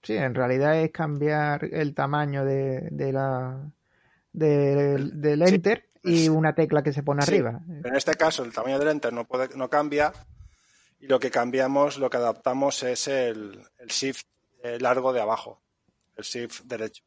Sí, 0.02 0.16
en 0.16 0.34
realidad 0.34 0.82
es 0.82 0.92
cambiar 0.92 1.66
el 1.66 1.94
tamaño 1.94 2.46
de, 2.46 2.90
la 3.12 3.70
del 4.32 5.42
enter 5.42 5.90
y 6.08 6.30
una 6.30 6.54
tecla 6.54 6.82
que 6.82 6.94
se 6.94 7.04
pone 7.04 7.24
arriba. 7.24 7.60
En 7.84 7.96
este 7.96 8.14
caso, 8.16 8.44
el 8.44 8.54
tamaño 8.54 8.80
del 8.80 8.90
enter 8.90 9.14
no, 9.14 9.26
puede, 9.26 9.56
no 9.56 9.70
cambia 9.70 10.12
y 11.00 11.08
lo 11.08 11.20
que 11.20 11.30
cambiamos, 11.30 11.98
lo 11.98 12.10
que 12.10 12.18
adaptamos 12.18 12.82
es 12.84 13.08
el, 13.08 13.68
shift 13.88 14.28
eh, 14.64 14.80
largo 14.80 15.14
de 15.14 15.22
abajo, 15.22 15.62
el 16.16 16.24
shift 16.24 16.62
derecho. 16.64 17.04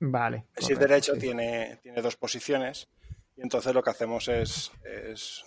Vale. 0.00 0.46
El 0.54 0.64
shift 0.64 0.80
derecho 0.80 1.14
tiene, 1.14 1.78
tiene 1.82 2.02
dos 2.02 2.16
posiciones 2.16 2.88
y 3.36 3.42
entonces 3.42 3.74
lo 3.74 3.82
que 3.82 3.90
hacemos 3.90 4.28
es, 4.28 4.70
es 4.84 5.44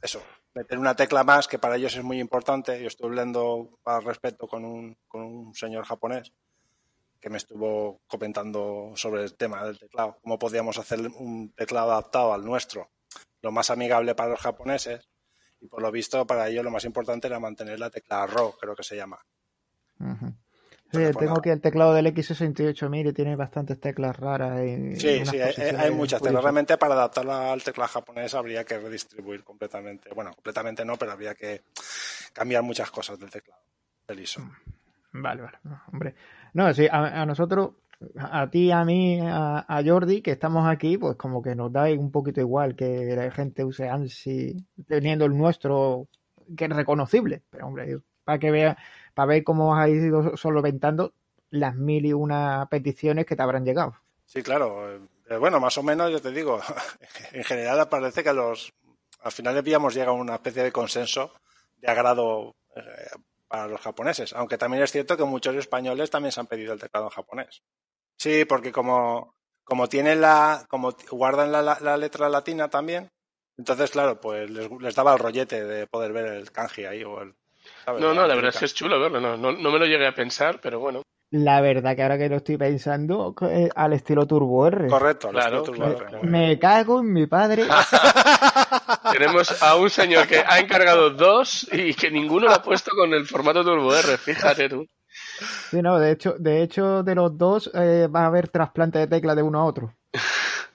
eso, 0.00 0.22
meter 0.54 0.78
una 0.78 0.96
tecla 0.96 1.24
más 1.24 1.48
que 1.48 1.58
para 1.58 1.76
ellos 1.76 1.94
es 1.96 2.02
muy 2.02 2.18
importante. 2.20 2.80
Yo 2.80 2.88
estuve 2.88 3.08
hablando 3.08 3.78
al 3.84 4.04
respecto 4.04 4.46
con 4.46 4.64
un, 4.64 4.96
con 5.06 5.22
un 5.22 5.54
señor 5.54 5.84
japonés 5.84 6.32
que 7.20 7.30
me 7.30 7.36
estuvo 7.36 8.00
comentando 8.06 8.92
sobre 8.96 9.22
el 9.22 9.34
tema 9.34 9.64
del 9.64 9.78
teclado, 9.78 10.18
cómo 10.22 10.38
podíamos 10.38 10.78
hacer 10.78 11.00
un 11.00 11.52
teclado 11.54 11.92
adaptado 11.92 12.32
al 12.32 12.44
nuestro, 12.44 12.90
lo 13.42 13.52
más 13.52 13.70
amigable 13.70 14.14
para 14.14 14.30
los 14.30 14.40
japoneses 14.40 15.08
y 15.60 15.68
por 15.68 15.82
lo 15.82 15.92
visto 15.92 16.26
para 16.26 16.48
ellos 16.48 16.64
lo 16.64 16.70
más 16.70 16.84
importante 16.84 17.26
era 17.26 17.38
mantener 17.38 17.78
la 17.78 17.90
tecla 17.90 18.26
RAW, 18.26 18.56
creo 18.58 18.74
que 18.74 18.82
se 18.82 18.96
llama. 18.96 19.18
Sí, 20.92 20.98
tengo 21.16 21.38
aquí 21.38 21.50
el 21.50 21.60
teclado 21.60 21.94
del 21.94 22.06
X68000 22.06 23.10
y 23.10 23.12
tiene 23.12 23.36
bastantes 23.36 23.78
teclas 23.78 24.16
raras. 24.16 24.58
sí, 24.96 25.24
sí, 25.24 25.40
hay, 25.40 25.90
muchas. 25.92 26.20
Pero 26.20 26.40
realmente 26.40 26.76
para 26.78 26.94
adaptarla 26.94 27.52
al 27.52 27.62
teclado 27.62 27.88
japonés 27.88 28.34
habría 28.34 28.64
que 28.64 28.78
redistribuir 28.78 29.44
completamente. 29.44 30.12
Bueno, 30.14 30.32
completamente 30.34 30.84
no, 30.84 30.96
pero 30.96 31.12
habría 31.12 31.34
que 31.34 31.62
cambiar 32.32 32.64
muchas 32.64 32.90
cosas 32.90 33.20
del 33.20 33.30
teclado, 33.30 33.62
del 34.08 34.20
ISO. 34.20 34.40
Mm, 34.40 35.22
vale, 35.22 35.42
vale. 35.42 35.58
No, 35.62 35.80
hombre. 35.92 36.14
No, 36.54 36.72
sí, 36.74 36.86
a, 36.90 37.24
nosotros 37.26 37.70
a 38.18 38.48
ti, 38.50 38.70
a 38.70 38.84
mí, 38.84 39.20
a, 39.20 39.64
a, 39.68 39.84
Jordi, 39.84 40.22
que 40.22 40.32
estamos 40.32 40.66
aquí, 40.66 40.96
pues 40.96 41.16
como 41.16 41.42
que 41.42 41.54
nos 41.54 41.72
da 41.72 41.84
un 41.84 42.10
poquito 42.10 42.40
igual 42.40 42.74
que 42.74 43.14
la 43.14 43.30
gente 43.30 43.64
use 43.64 43.88
ANSI 43.88 44.56
teniendo 44.86 45.26
el 45.26 45.36
nuestro, 45.36 46.08
que 46.56 46.64
es 46.64 46.70
reconocible. 46.70 47.42
Pero 47.50 47.66
hombre, 47.66 47.98
para 48.24 48.38
que 48.38 48.50
vea, 48.50 48.78
para 49.14 49.26
ver 49.26 49.44
cómo 49.44 49.76
has 49.76 49.90
ido 49.90 50.36
solventando 50.36 51.12
las 51.50 51.74
mil 51.76 52.06
y 52.06 52.12
una 52.12 52.66
peticiones 52.70 53.26
que 53.26 53.36
te 53.36 53.42
habrán 53.42 53.64
llegado. 53.64 53.94
Sí, 54.24 54.42
claro. 54.42 54.94
Eh, 55.28 55.36
bueno, 55.36 55.60
más 55.60 55.76
o 55.78 55.82
menos, 55.82 56.10
yo 56.10 56.20
te 56.20 56.30
digo, 56.30 56.60
en 57.32 57.44
general 57.44 57.88
parece 57.88 58.22
que 58.22 58.32
los 58.32 58.72
al 59.22 59.32
final 59.32 59.56
habíamos 59.58 59.94
llegado 59.94 60.12
a 60.12 60.20
una 60.20 60.34
especie 60.36 60.62
de 60.62 60.72
consenso 60.72 61.32
de 61.80 61.90
agrado 61.90 62.54
eh, 62.74 62.80
para 63.50 63.66
los 63.66 63.80
japoneses, 63.80 64.32
aunque 64.32 64.56
también 64.56 64.84
es 64.84 64.92
cierto 64.92 65.16
que 65.16 65.24
muchos 65.24 65.56
españoles 65.56 66.08
también 66.08 66.30
se 66.30 66.38
han 66.38 66.46
pedido 66.46 66.72
el 66.72 66.78
teclado 66.78 67.06
en 67.06 67.10
japonés. 67.10 67.62
Sí, 68.16 68.44
porque 68.44 68.70
como, 68.70 69.34
como 69.64 69.88
tienen 69.88 70.20
la, 70.20 70.64
como 70.68 70.94
guardan 71.10 71.50
la, 71.50 71.60
la, 71.80 71.96
letra 71.96 72.28
latina 72.28 72.68
también, 72.68 73.08
entonces 73.58 73.90
claro, 73.90 74.20
pues 74.20 74.48
les, 74.48 74.70
les, 74.70 74.94
daba 74.94 75.14
el 75.14 75.18
rollete 75.18 75.64
de 75.64 75.88
poder 75.88 76.12
ver 76.12 76.26
el 76.26 76.52
kanji 76.52 76.84
ahí 76.84 77.02
o 77.02 77.22
el. 77.22 77.34
¿sabes? 77.84 78.00
No, 78.00 78.14
no, 78.14 78.24
la 78.26 78.36
verdad 78.36 78.50
es 78.50 78.58
que 78.58 78.66
es 78.66 78.74
chulo 78.74 79.00
verlo, 79.00 79.20
no, 79.20 79.36
no, 79.36 79.50
no 79.50 79.70
me 79.72 79.78
lo 79.80 79.86
llegué 79.86 80.06
a 80.06 80.14
pensar, 80.14 80.60
pero 80.60 80.78
bueno. 80.78 81.02
La 81.32 81.60
verdad 81.60 81.96
que 81.96 82.02
ahora 82.02 82.18
que 82.18 82.28
lo 82.28 82.36
estoy 82.36 82.56
pensando, 82.56 83.34
eh, 83.42 83.68
al 83.74 83.92
estilo 83.92 84.26
Turbo 84.26 84.66
R. 84.66 84.88
Correcto, 84.88 85.28
al 85.28 85.34
Claro, 85.34 85.58
estilo 85.58 85.76
Turbo 85.76 85.98
claro. 85.98 86.18
R. 86.18 86.28
Me 86.28 86.58
cago 86.58 87.00
en 87.00 87.12
mi 87.12 87.26
padre. 87.26 87.64
Tenemos 89.12 89.62
a 89.62 89.76
un 89.76 89.90
señor 89.90 90.26
que 90.26 90.38
ha 90.46 90.58
encargado 90.58 91.10
dos 91.10 91.66
y 91.72 91.94
que 91.94 92.10
ninguno 92.10 92.46
lo 92.48 92.54
ha 92.54 92.62
puesto 92.62 92.90
con 92.96 93.12
el 93.14 93.26
formato 93.26 93.64
Turbo 93.64 93.94
R, 93.94 94.16
fíjate 94.18 94.68
tú. 94.68 94.86
Sí, 95.70 95.82
no, 95.82 95.98
de 95.98 96.12
hecho, 96.12 96.34
de 96.38 96.62
hecho, 96.62 97.02
de 97.02 97.14
los 97.14 97.36
dos 97.36 97.70
eh, 97.74 98.06
va 98.08 98.22
a 98.22 98.26
haber 98.26 98.48
trasplante 98.48 98.98
de 98.98 99.06
tecla 99.06 99.34
de 99.34 99.42
uno 99.42 99.60
a 99.60 99.64
otro. 99.64 99.94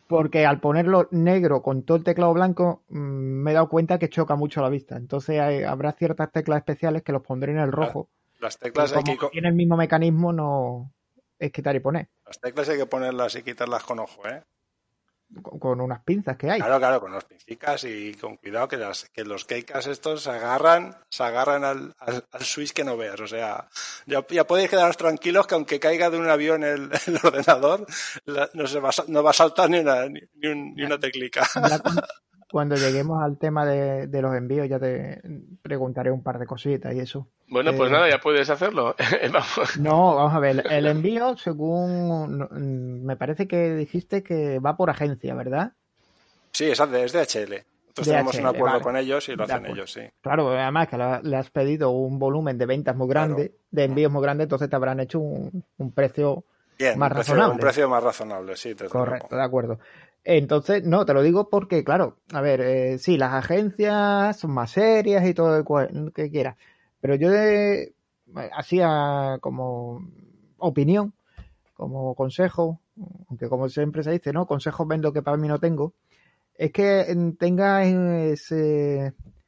Porque 0.08 0.46
al 0.46 0.60
ponerlo 0.60 1.08
negro 1.12 1.62
con 1.64 1.84
todo 1.84 1.98
el 1.98 2.04
teclado 2.04 2.34
blanco, 2.34 2.84
mm, 2.90 2.98
me 2.98 3.52
he 3.52 3.54
dado 3.56 3.70
cuenta 3.70 3.98
que 3.98 4.10
choca 4.10 4.36
mucho 4.36 4.62
la 4.62 4.70
vista. 4.70 4.96
Entonces 4.98 5.40
hay- 5.40 5.64
habrá 5.64 5.94
ciertas 5.94 6.32
teclas 6.32 6.58
especiales 6.60 7.02
que 7.02 7.12
los 7.12 7.24
pondré 7.24 7.52
en 7.54 7.60
el 7.60 7.72
rojo. 7.72 8.10
Las 8.40 8.60
teclas, 8.60 8.92
hay 8.92 8.98
como 9.02 9.14
que, 9.14 9.18
co- 9.18 9.30
tiene 9.30 9.48
el 9.48 9.56
mismo 9.56 9.76
mecanismo, 9.78 10.32
no 10.32 10.92
es 11.40 11.52
quitar 11.52 11.76
y 11.76 11.80
poner. 11.80 12.08
las 12.26 12.40
teclas 12.40 12.70
hay 12.70 12.78
que 12.78 12.86
ponerlas 12.86 13.36
y 13.36 13.42
quitarlas 13.44 13.84
con 13.84 14.00
ojo, 14.00 14.28
¿eh? 14.28 14.44
Con, 15.42 15.82
unas 15.82 16.02
pinzas 16.04 16.38
que 16.38 16.50
hay. 16.50 16.60
Claro, 16.60 16.78
claro, 16.80 17.02
con 17.02 17.12
los 17.12 17.24
pincicas 17.26 17.84
y 17.84 18.14
con 18.14 18.38
cuidado 18.38 18.68
que, 18.68 18.78
las, 18.78 19.10
que 19.10 19.24
los 19.26 19.44
keikas 19.44 19.88
estos 19.88 20.24
se 20.24 20.30
agarran, 20.30 20.96
se 21.10 21.24
agarran 21.24 21.64
al, 21.66 21.94
al, 22.00 22.26
al 22.32 22.42
switch 22.44 22.72
que 22.74 22.84
no 22.84 22.96
veas. 22.96 23.20
O 23.20 23.28
sea, 23.28 23.68
ya, 24.06 24.26
ya 24.30 24.46
podéis 24.46 24.70
quedaros 24.70 24.98
tranquilos 24.98 25.48
que 25.48 25.56
aunque 25.56 25.80
caiga 25.80 26.10
de 26.10 26.20
un 26.20 26.30
avión 26.30 26.64
el, 26.64 26.90
el 27.08 27.20
ordenador, 27.24 27.86
la- 28.26 28.50
no, 28.54 28.68
se 28.68 28.80
va, 28.80 28.92
no 29.08 29.24
va 29.24 29.32
a 29.32 29.34
saltar 29.34 29.70
ni 29.70 29.80
una, 29.80 30.08
ni, 30.08 30.22
un- 30.48 30.74
ni 30.76 30.84
una 30.84 31.00
teclica. 31.00 31.46
cuando 32.56 32.78
lleguemos 32.78 33.22
al 33.22 33.38
tema 33.38 33.66
de, 33.66 34.08
de 34.08 34.22
los 34.22 34.34
envíos, 34.34 34.70
ya 34.70 34.80
te 34.80 35.22
preguntaré 35.62 36.10
un 36.10 36.24
par 36.24 36.40
de 36.40 36.46
cositas 36.46 36.96
y 36.96 37.00
eso. 37.02 37.28
Bueno, 37.50 37.74
pues 37.76 37.90
Eh, 37.90 37.94
nada, 37.94 38.10
ya 38.10 38.20
puedes 38.20 38.50
hacerlo. 38.50 38.96
Vamos. 39.34 39.78
No, 39.78 40.16
vamos 40.16 40.34
a 40.34 40.40
ver, 40.40 40.64
el 40.72 40.86
envío, 40.88 41.36
según 41.36 42.38
mm, 42.50 43.06
me 43.06 43.18
parece 43.18 43.46
que 43.46 43.76
dijiste 43.76 44.24
que 44.24 44.60
va 44.60 44.78
por 44.78 44.90
agencia, 44.90 45.36
¿verdad? 45.36 45.74
Sí, 46.54 46.64
es 46.72 46.78
de, 46.90 47.04
es 47.04 47.12
DHL. 47.12 47.56
Tenemos 47.94 48.36
un 48.38 48.44
DHL, 48.44 48.48
acuerdo 48.48 48.72
vale. 48.76 48.84
con 48.84 48.96
ellos 48.96 49.28
y 49.28 49.32
lo 49.36 49.40
De 49.40 49.44
hacen 49.44 49.58
acuerdo. 49.58 49.76
ellos, 49.76 49.92
sí. 49.92 50.02
Claro, 50.22 50.50
además 50.52 50.88
que 50.88 50.98
le 51.24 51.36
has 51.36 51.50
pedido 51.50 51.90
un 51.90 52.20
volumen 52.20 52.58
de 52.58 52.66
ventas 52.68 52.96
muy 52.96 53.10
grande, 53.10 53.56
de 53.70 53.84
envíos 53.84 54.14
muy 54.14 54.22
grande, 54.22 54.44
entonces 54.44 54.70
te 54.70 54.76
habrán 54.78 55.02
hecho 55.02 55.20
un, 55.20 55.62
un 55.78 55.92
precio 55.92 56.46
Bien, 56.78 57.00
Más 57.00 57.10
un 57.10 57.16
precio, 57.16 57.34
razonable. 57.36 57.54
un 57.54 57.60
precio 57.62 57.90
más 57.90 58.04
razonable, 58.04 58.56
sí. 58.58 58.76
correcto, 58.90 59.34
de 59.36 59.44
acuerdo. 59.44 59.80
Entonces, 60.26 60.84
no, 60.84 61.06
te 61.06 61.14
lo 61.14 61.22
digo 61.22 61.50
porque, 61.50 61.84
claro, 61.84 62.18
a 62.34 62.42
ver, 62.42 62.60
eh, 62.62 62.98
sí, 62.98 63.18
las 63.18 63.34
agencias 63.34 64.38
son 64.40 64.52
más 64.52 64.72
serias 64.72 65.26
y 65.28 65.34
todo 65.36 65.56
lo 65.58 65.64
cua- 65.64 66.12
que 66.14 66.32
quieras, 66.32 66.58
pero 67.00 67.16
yo 67.16 67.30
hacía 68.54 69.38
como 69.42 70.02
opinión, 70.58 71.14
como 71.76 72.16
consejo, 72.16 72.82
aunque 73.30 73.50
como 73.50 73.70
siempre 73.70 74.04
se 74.04 74.12
dice, 74.12 74.34
¿no? 74.34 74.48
Consejos 74.48 74.88
vendo 74.88 75.14
que 75.14 75.22
para 75.22 75.38
mí 75.38 75.48
no 75.48 75.60
tengo, 75.60 75.94
es 76.56 76.72
que 76.72 77.06
tengas 77.38 77.88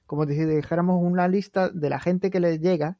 como 0.05 0.25
si 0.25 0.35
dijéramos, 0.45 1.01
una 1.03 1.27
lista 1.27 1.69
de 1.69 1.89
la 1.89 1.99
gente 1.99 2.29
que 2.29 2.39
le 2.39 2.59
llega 2.59 2.97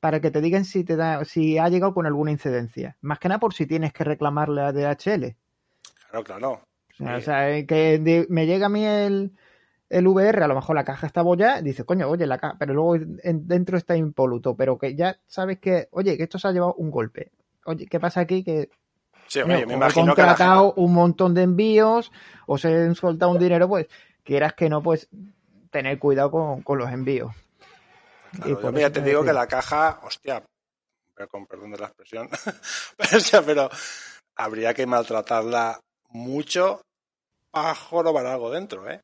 para 0.00 0.20
que 0.20 0.30
te 0.30 0.40
digan 0.40 0.64
si 0.64 0.84
te 0.84 0.96
da, 0.96 1.24
si 1.24 1.58
ha 1.58 1.68
llegado 1.68 1.94
con 1.94 2.06
alguna 2.06 2.30
incidencia. 2.32 2.96
Más 3.02 3.18
que 3.18 3.28
nada 3.28 3.38
por 3.38 3.54
si 3.54 3.66
tienes 3.66 3.92
que 3.92 4.04
reclamarle 4.04 4.62
a 4.62 4.72
DHL. 4.72 5.36
Claro, 6.10 6.24
claro. 6.24 6.69
O 7.00 7.04
sea, 7.04 7.16
Sí. 7.16 7.22
o 7.22 7.24
sea, 7.24 7.50
eh, 7.56 7.66
que 7.66 8.26
me 8.28 8.46
llega 8.46 8.66
a 8.66 8.68
mí 8.68 8.84
el, 8.84 9.32
el 9.88 10.06
VR, 10.06 10.44
a 10.44 10.48
lo 10.48 10.54
mejor 10.54 10.76
la 10.76 10.84
caja 10.84 11.06
está 11.06 11.22
bollada, 11.22 11.62
dice, 11.62 11.84
coño, 11.84 12.08
oye, 12.08 12.26
la 12.26 12.38
caja, 12.38 12.56
pero 12.58 12.74
luego 12.74 12.96
en- 12.96 13.46
dentro 13.48 13.76
está 13.78 13.96
impoluto, 13.96 14.54
pero 14.54 14.78
que 14.78 14.94
ya 14.94 15.18
sabes 15.26 15.58
que, 15.58 15.88
oye, 15.92 16.16
que 16.16 16.24
esto 16.24 16.38
se 16.38 16.48
ha 16.48 16.52
llevado 16.52 16.74
un 16.74 16.90
golpe. 16.90 17.32
Oye, 17.64 17.86
¿qué 17.86 17.98
pasa 18.00 18.20
aquí? 18.20 18.44
Que 18.44 18.68
Sí, 19.28 19.40
oye, 19.40 19.48
me 19.48 19.62
como 19.62 19.72
he 19.72 19.76
imagino 19.76 20.14
que 20.14 20.22
la 20.22 20.28
gente- 20.28 20.44
contratado 20.44 20.74
un 20.74 20.92
montón 20.92 21.34
de 21.34 21.42
envíos 21.42 22.10
o 22.46 22.58
se 22.58 22.68
han 22.68 22.94
soltado 22.94 23.30
un 23.32 23.38
dinero, 23.38 23.68
pues 23.68 23.86
quieras 24.24 24.54
que 24.54 24.68
no, 24.68 24.82
pues 24.82 25.08
tener 25.70 25.98
cuidado 25.98 26.30
con, 26.30 26.62
con 26.62 26.78
los 26.78 26.90
envíos. 26.90 27.32
Claro, 28.32 28.50
Y 28.58 28.62
yo 28.62 28.72
mira, 28.72 28.90
te 28.90 29.00
digo 29.02 29.24
que 29.24 29.32
la 29.32 29.46
caja, 29.46 30.00
hostia, 30.04 30.42
con 31.30 31.46
perdón 31.46 31.72
de 31.72 31.78
la 31.78 31.86
expresión, 31.86 32.28
pero 33.46 33.68
habría 34.36 34.72
que 34.74 34.86
maltratarla 34.86 35.80
mucho 36.10 36.80
para 37.50 37.74
jorobar 37.74 38.26
algo 38.26 38.50
dentro, 38.50 38.88
¿eh? 38.90 39.00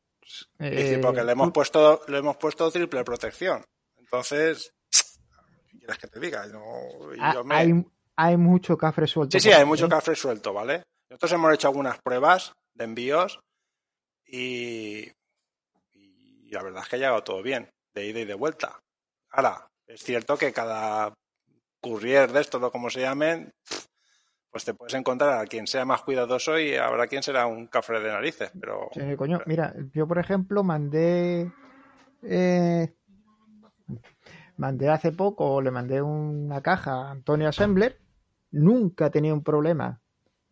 Es 0.59 0.71
decir, 0.71 0.97
Eh, 0.97 1.01
porque 1.01 1.23
le 1.23 1.31
hemos 1.31 1.51
puesto, 1.51 2.01
le 2.07 2.17
hemos 2.17 2.37
puesto 2.37 2.69
triple 2.71 3.03
protección. 3.03 3.63
Entonces, 3.97 4.73
¿qué 5.69 5.77
quieres 5.79 5.97
que 5.97 6.07
te 6.07 6.19
diga? 6.19 6.45
Y 6.47 6.51
ha- 7.19 7.33
yo 7.33 7.43
me- 7.43 7.55
hay, 7.55 7.85
hay 8.15 8.37
mucho 8.37 8.77
cafre 8.77 9.07
suelto. 9.07 9.37
Sí, 9.39 9.41
sí, 9.49 9.53
hay 9.53 9.65
mucho 9.65 9.85
¿eh? 9.85 9.89
café 9.89 10.15
suelto, 10.15 10.53
¿vale? 10.53 10.83
Nosotros 11.09 11.31
hemos 11.33 11.53
hecho 11.53 11.67
algunas 11.69 11.97
pruebas 12.03 12.51
de 12.73 12.83
envíos 12.83 13.39
y, 14.25 15.09
y 15.93 16.49
la 16.51 16.63
verdad 16.63 16.83
es 16.83 16.89
que 16.89 16.95
ha 16.97 16.99
llegado 16.99 17.23
todo 17.23 17.41
bien, 17.41 17.69
de 17.93 18.05
ida 18.07 18.19
y 18.19 18.25
de 18.25 18.33
vuelta. 18.33 18.79
Ahora, 19.31 19.67
es 19.87 20.01
cierto 20.03 20.37
que 20.37 20.51
cada 20.51 21.13
courier 21.81 22.31
de 22.31 22.41
estos 22.41 22.61
o 22.61 22.71
como 22.71 22.89
se 22.89 23.01
llamen, 23.01 23.51
pues 24.51 24.65
te 24.65 24.73
puedes 24.73 24.93
encontrar 24.93 25.39
a 25.39 25.45
quien 25.45 25.67
sea 25.67 25.85
más 25.85 26.01
cuidadoso 26.01 26.59
y 26.59 26.75
habrá 26.75 27.07
quien 27.07 27.23
será 27.23 27.47
un 27.47 27.67
café 27.67 27.99
de 27.99 28.09
narices, 28.09 28.51
pero 28.59 28.89
Sí, 28.93 29.15
coño, 29.15 29.41
mira, 29.45 29.73
yo 29.93 30.07
por 30.07 30.19
ejemplo 30.19 30.63
mandé 30.63 31.51
eh, 32.23 32.93
mandé 34.57 34.89
hace 34.89 35.11
poco, 35.11 35.61
le 35.61 35.71
mandé 35.71 36.01
una 36.01 36.61
caja 36.61 36.93
a 36.93 37.11
Antonio 37.11 37.47
Assembler, 37.47 37.99
nunca 38.51 39.07
he 39.07 39.09
tenido 39.09 39.35
un 39.35 39.43
problema 39.43 40.01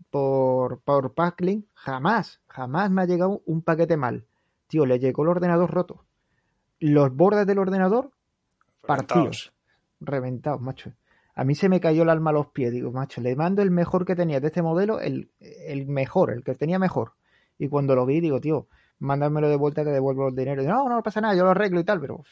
por, 0.10 0.82
por 0.82 1.14
Packlink, 1.14 1.66
jamás, 1.74 2.42
jamás 2.48 2.92
me 2.92 3.02
ha 3.02 3.06
llegado 3.06 3.42
un 3.46 3.62
paquete 3.62 3.98
mal. 3.98 4.26
Tío, 4.68 4.86
le 4.86 5.00
llegó 5.00 5.24
el 5.24 5.30
ordenador 5.30 5.72
roto. 5.72 6.06
Los 6.80 7.16
bordes 7.16 7.46
del 7.46 7.60
ordenador 7.60 8.12
partidos, 8.82 9.54
reventados, 10.00 10.62
macho. 10.62 10.94
A 11.36 11.44
mí 11.44 11.54
se 11.54 11.68
me 11.70 11.80
cayó 11.82 12.04
el 12.04 12.10
alma 12.10 12.30
a 12.30 12.34
los 12.34 12.48
pies. 12.48 12.72
Digo, 12.72 12.92
macho, 12.92 13.22
le 13.22 13.36
mando 13.36 13.62
el 13.62 13.72
mejor 13.72 14.06
que 14.06 14.16
tenía 14.16 14.40
de 14.40 14.48
este 14.48 14.62
modelo, 14.62 15.02
el, 15.02 15.30
el 15.40 15.86
mejor, 15.86 16.32
el 16.32 16.44
que 16.44 16.56
tenía 16.56 16.80
mejor. 16.80 17.12
Y 17.60 17.68
cuando 17.68 17.94
lo 17.96 18.06
vi, 18.06 18.22
digo, 18.22 18.40
tío, 18.40 18.68
mándamelo 19.00 19.50
de 19.50 19.58
vuelta 19.58 19.84
que 19.84 19.90
devuelvo 19.90 20.30
el 20.30 20.36
dinero. 20.36 20.64
Y, 20.64 20.66
no, 20.66 20.88
no 20.88 21.04
pasa 21.04 21.22
nada, 21.22 21.36
yo 21.36 21.44
lo 21.44 21.52
arreglo 21.52 21.80
y 21.80 21.84
tal, 21.84 22.00
pero 22.00 22.24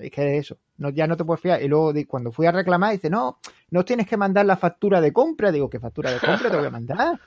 es 0.00 0.10
que 0.10 0.36
eso, 0.38 0.58
no, 0.78 0.90
ya 0.90 1.06
no 1.06 1.16
te 1.16 1.24
puedes 1.24 1.40
fiar. 1.40 1.62
Y 1.62 1.68
luego 1.68 1.92
cuando 2.06 2.32
fui 2.32 2.46
a 2.46 2.52
reclamar, 2.52 2.92
dice, 2.92 3.08
no, 3.08 3.38
no 3.70 3.84
tienes 3.84 4.06
que 4.06 4.16
mandar 4.16 4.44
la 4.44 4.56
factura 4.56 5.00
de 5.00 5.12
compra. 5.12 5.50
Digo, 5.50 5.70
¿qué 5.70 5.78
factura 5.78 6.12
de 6.12 6.20
compra 6.20 6.50
te 6.50 6.56
voy 6.56 6.66
a 6.66 6.70
mandar? 6.70 7.18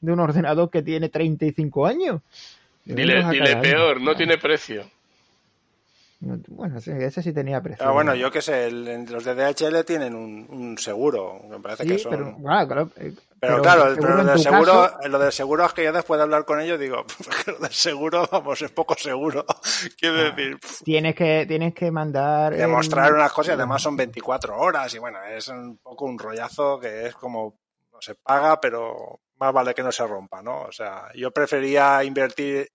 De 0.00 0.12
un 0.12 0.20
ordenador 0.20 0.70
que 0.70 0.82
tiene 0.82 1.08
35 1.08 1.86
años. 1.86 2.22
Dile, 2.84 3.14
"Vamos 3.16 3.28
a 3.28 3.32
dile 3.32 3.46
cagar". 3.46 3.62
peor, 3.62 4.00
no 4.00 4.14
tiene 4.14 4.38
precio. 4.38 4.84
Bueno, 6.20 6.80
sí, 6.80 6.90
ese 6.90 7.22
sí 7.22 7.32
tenía 7.32 7.62
precio. 7.62 7.86
Ah, 7.86 7.92
bueno, 7.92 8.14
yo 8.14 8.30
qué 8.30 8.42
sé, 8.42 8.66
el- 8.66 9.06
los 9.10 9.24
de 9.24 9.34
DHL 9.34 9.84
tienen 9.84 10.14
un, 10.14 10.46
un 10.50 10.76
seguro, 10.76 11.40
me 11.48 11.58
parece 11.60 11.84
Sí, 11.84 11.88
que 11.90 11.98
son... 11.98 12.10
pero, 12.10 12.32
bueno, 12.36 12.66
claro, 12.68 12.90
eh, 12.96 13.12
Pero, 13.40 13.62
claro, 13.62 13.86
el- 13.86 13.94
seguro 13.94 14.12
pero 14.12 14.22
lo, 14.22 14.30
del 14.30 14.38
seguro, 14.38 14.72
caso- 14.72 15.08
lo 15.08 15.18
del 15.18 15.32
seguro 15.32 15.64
es 15.64 15.72
que 15.72 15.84
yo 15.84 15.92
después 15.94 16.18
de 16.18 16.22
hablar 16.24 16.44
con 16.44 16.60
ellos 16.60 16.78
digo, 16.78 17.06
lo 17.46 17.58
del 17.58 17.72
seguro, 17.72 18.28
vamos, 18.30 18.60
es 18.60 18.70
poco 18.70 18.94
seguro. 18.98 19.46
Quiero 19.98 20.20
Ah, 20.20 20.24
decir, 20.34 20.58
tienes 20.84 21.14
que 21.14 21.46
tienes 21.48 21.72
que 21.74 21.90
mandar 21.90 22.54
demostrar 22.54 23.08
el- 23.08 23.14
unas 23.14 23.32
cosas 23.32 23.52
y 23.52 23.54
además 23.56 23.80
son 23.80 23.96
24 23.96 24.58
horas 24.58 24.92
y 24.94 24.98
bueno, 24.98 25.18
es 25.24 25.48
un 25.48 25.78
poco 25.78 26.04
un 26.04 26.18
rollazo 26.18 26.78
que 26.78 27.06
es 27.06 27.14
como, 27.14 27.58
no 27.94 28.00
se 28.02 28.14
paga, 28.14 28.60
pero 28.60 29.20
más 29.38 29.54
vale 29.54 29.72
que 29.72 29.82
no 29.82 29.90
se 29.90 30.06
rompa, 30.06 30.42
¿no? 30.42 30.64
O 30.64 30.72
sea, 30.72 31.04
yo 31.14 31.30
prefería 31.30 32.04
invertir 32.04 32.68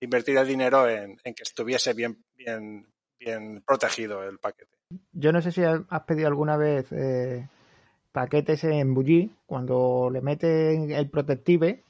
invertir 0.00 0.36
el 0.38 0.46
dinero 0.46 0.88
en, 0.88 1.16
que 1.16 1.42
estuviese 1.42 1.92
bien, 1.94 2.18
bien, 2.36 3.62
protegido 3.66 4.22
el 4.22 4.38
paquete. 4.38 4.70
yo 5.12 5.32
no 5.32 5.42
sé 5.42 5.52
si 5.52 5.62
has 5.62 6.02
pedido 6.06 6.28
alguna 6.28 6.56
vez 6.56 6.90
eh, 6.90 7.46
paquetes 8.12 8.64
en 8.64 8.94
Bulli, 8.94 9.30
cuando 9.46 10.08
le 10.10 10.20
meten 10.20 10.90
el 10.90 11.08
protective, 11.10 11.82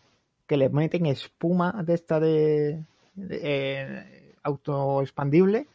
que 0.46 0.56
le 0.56 0.68
meten 0.68 1.06
espuma 1.06 1.82
de 1.84 1.94
esta 1.94 2.18
de, 2.18 2.84
de 3.14 3.40
eh, 3.42 4.34
autoexpandible, 4.42 5.66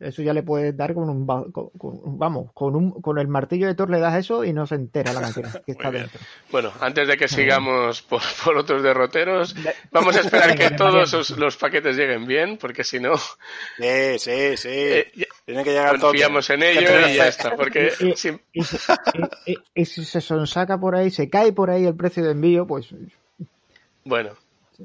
eso 0.00 0.22
ya 0.22 0.32
le 0.32 0.42
puedes 0.44 0.76
dar 0.76 0.94
con 0.94 1.10
un, 1.10 1.26
ba- 1.26 1.44
con- 1.52 1.70
con- 1.70 2.18
vamos, 2.18 2.52
con 2.54 2.76
un, 2.76 3.00
con 3.02 3.18
el 3.18 3.26
martillo 3.28 3.66
de 3.66 3.74
Thor 3.74 3.90
le 3.90 3.98
das 3.98 4.14
eso 4.16 4.44
y 4.44 4.52
no 4.52 4.66
se 4.66 4.76
entera 4.76 5.12
la 5.12 5.20
máquina 5.20 5.52
que 5.66 5.72
está 5.72 5.90
dentro. 5.90 6.20
Bueno, 6.52 6.70
antes 6.80 7.08
de 7.08 7.16
que 7.16 7.26
sigamos 7.28 8.02
por, 8.02 8.20
por 8.44 8.56
otros 8.56 8.82
derroteros, 8.82 9.54
vamos 9.90 10.16
a 10.16 10.20
esperar 10.20 10.54
que 10.58 10.70
todos 10.70 11.12
los, 11.12 11.30
los 11.30 11.56
paquetes 11.56 11.96
lleguen 11.96 12.26
bien, 12.26 12.58
porque 12.58 12.84
si 12.84 13.00
no, 13.00 13.16
Sí, 13.16 14.18
sí, 14.18 14.56
sí. 14.56 14.68
eh, 14.70 15.12
Tiene 15.44 15.64
que 15.64 15.70
llegar 15.70 15.98
todo. 15.98 16.10
confiamos 16.10 16.48
en 16.50 16.62
ello 16.62 16.80
y 17.08 17.14
ya 17.16 17.28
está. 17.28 17.56
Porque 17.56 17.92
Y- 18.00 18.12
si- 18.16 18.38
Y, 18.52 18.62
si- 18.62 18.76
y- 19.46 19.52
y- 19.52 19.58
y 19.74 19.84
si 19.84 20.04
se 20.04 20.20
sonsaca 20.20 20.78
por 20.78 20.94
ahí, 20.94 21.10
se 21.10 21.28
cae 21.28 21.52
por 21.52 21.70
ahí 21.70 21.84
el 21.86 21.96
precio 21.96 22.22
de 22.24 22.32
envío, 22.32 22.66
pues 22.66 22.88
bueno, 24.04 24.30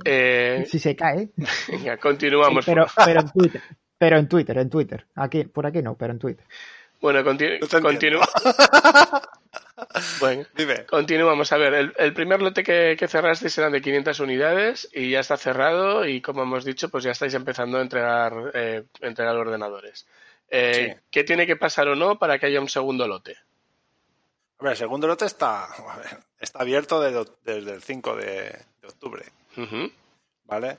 eh, 0.06 0.66
si 0.70 0.80
se 0.80 0.96
cae. 0.96 1.30
venga, 1.70 1.98
continuamos. 1.98 2.66
pero, 2.66 2.86
pero 3.06 3.22
en 3.22 3.30
Twitter. 3.30 3.62
Pero 3.98 4.18
en 4.18 4.28
Twitter, 4.28 4.58
en 4.58 4.70
Twitter. 4.70 5.06
Aquí, 5.16 5.44
por 5.46 5.66
aquí 5.66 5.82
no, 5.82 5.96
pero 5.96 6.14
en 6.14 6.20
Twitter. 6.20 6.46
Bueno, 7.02 7.20
continu- 7.22 7.60
No 7.60 7.90
continu- 7.90 8.22
bueno, 10.20 10.46
Dime. 10.56 10.86
continuamos. 10.86 11.52
A 11.52 11.58
ver, 11.58 11.74
el, 11.74 11.94
el 11.98 12.14
primer 12.14 12.42
lote 12.42 12.64
que, 12.64 12.96
que 12.98 13.08
cerrasteis 13.08 13.58
eran 13.58 13.72
de 13.74 13.82
500 13.82 14.20
unidades 14.22 14.90
y 14.94 15.10
ya 15.12 15.20
está 15.20 15.36
cerrado 15.38 16.06
y 16.08 16.22
como 16.22 16.44
hemos 16.44 16.64
dicho, 16.66 16.90
pues 16.90 17.04
ya 17.04 17.12
estáis 17.12 17.34
empezando 17.34 17.78
a 17.78 17.82
entregar, 17.82 18.52
eh, 18.54 18.84
entregar 19.02 19.36
ordenadores. 19.36 20.08
Eh, 20.50 20.94
Sí. 20.96 21.02
¿Qué 21.12 21.24
tiene 21.24 21.46
que 21.48 21.56
pasar 21.56 21.88
o 21.88 21.96
no 21.96 22.18
para 22.20 22.38
que 22.40 22.46
haya 22.46 22.62
un 22.62 22.70
segundo 22.70 23.08
lote? 23.08 23.36
A 24.60 24.64
ver, 24.64 24.72
el 24.74 24.78
segundo 24.78 25.08
lote 25.08 25.26
está, 25.26 25.68
está 26.40 26.60
abierto 26.62 27.02
desde, 27.02 27.26
desde 27.44 27.72
el 27.74 27.82
5 27.82 28.16
de, 28.16 28.26
de 28.82 28.88
octubre, 28.88 29.24
Ujú. 29.58 29.92
¿vale? 30.46 30.78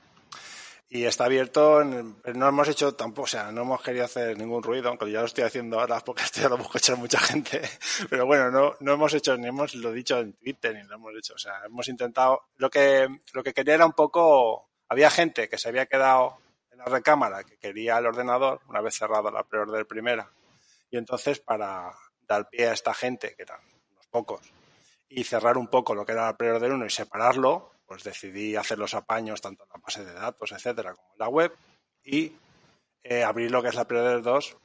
Y 0.95 1.03
está 1.03 1.25
abierto, 1.25 1.83
no 1.83 2.47
hemos 2.47 2.69
hecho 2.69 2.95
tampoco, 2.95 3.25
o 3.25 3.27
sea, 3.27 3.51
no 3.51 3.63
hemos 3.63 3.81
querido 3.81 4.05
hacer 4.05 4.37
ningún 4.37 4.63
ruido, 4.63 4.87
aunque 4.87 5.11
ya 5.11 5.19
lo 5.19 5.25
estoy 5.25 5.43
haciendo 5.43 5.77
ahora 5.77 5.99
porque 5.99 6.23
esto 6.23 6.39
ya 6.39 6.47
lo 6.47 6.55
hemos 6.55 6.67
escuchado 6.67 6.97
mucha 6.97 7.19
gente. 7.19 7.61
Pero 8.09 8.25
bueno, 8.25 8.49
no, 8.49 8.75
no 8.79 8.93
hemos 8.93 9.13
hecho, 9.13 9.35
ni 9.35 9.45
hemos 9.45 9.75
lo 9.75 9.91
dicho 9.91 10.19
en 10.19 10.31
Twitter, 10.31 10.73
ni 10.73 10.83
lo 10.83 10.95
hemos 10.95 11.13
hecho. 11.17 11.33
O 11.33 11.37
sea, 11.37 11.65
hemos 11.65 11.89
intentado, 11.89 12.43
lo 12.55 12.69
que, 12.69 13.09
lo 13.33 13.43
que 13.43 13.53
quería 13.53 13.73
era 13.73 13.85
un 13.85 13.91
poco, 13.91 14.69
había 14.87 15.09
gente 15.09 15.49
que 15.49 15.57
se 15.57 15.67
había 15.67 15.85
quedado 15.85 16.37
en 16.71 16.77
la 16.77 16.85
recámara, 16.85 17.43
que 17.43 17.57
quería 17.57 17.97
el 17.97 18.05
ordenador, 18.05 18.61
una 18.69 18.79
vez 18.79 18.95
cerrada 18.95 19.29
la 19.31 19.43
preorden 19.43 19.85
primera. 19.85 20.31
Y 20.89 20.95
entonces, 20.95 21.41
para 21.41 21.91
dar 22.25 22.47
pie 22.47 22.69
a 22.69 22.73
esta 22.73 22.93
gente, 22.93 23.35
que 23.35 23.43
eran 23.43 23.59
unos 23.91 24.07
pocos, 24.07 24.39
y 25.09 25.25
cerrar 25.25 25.57
un 25.57 25.67
poco 25.67 25.93
lo 25.93 26.05
que 26.05 26.13
era 26.13 26.27
la 26.27 26.37
preorden 26.37 26.71
1 26.71 26.85
y 26.85 26.89
separarlo, 26.89 27.74
pues 27.85 28.03
decidí 28.03 28.55
hacer 28.55 28.77
los 28.79 28.93
apaños 28.93 29.41
tanto 29.41 29.63
en 29.63 29.69
la 29.73 29.79
base 29.81 30.03
de 30.05 30.13
datos, 30.13 30.51
etcétera, 30.51 30.93
como 30.93 31.11
en 31.13 31.19
la 31.19 31.29
web 31.29 31.53
y 32.03 32.31
eh, 33.03 33.23
abrir 33.23 33.51
lo 33.51 33.61
que 33.61 33.69
es 33.69 33.75
la 33.75 33.85
preorden 33.85 34.21
2 34.23 34.57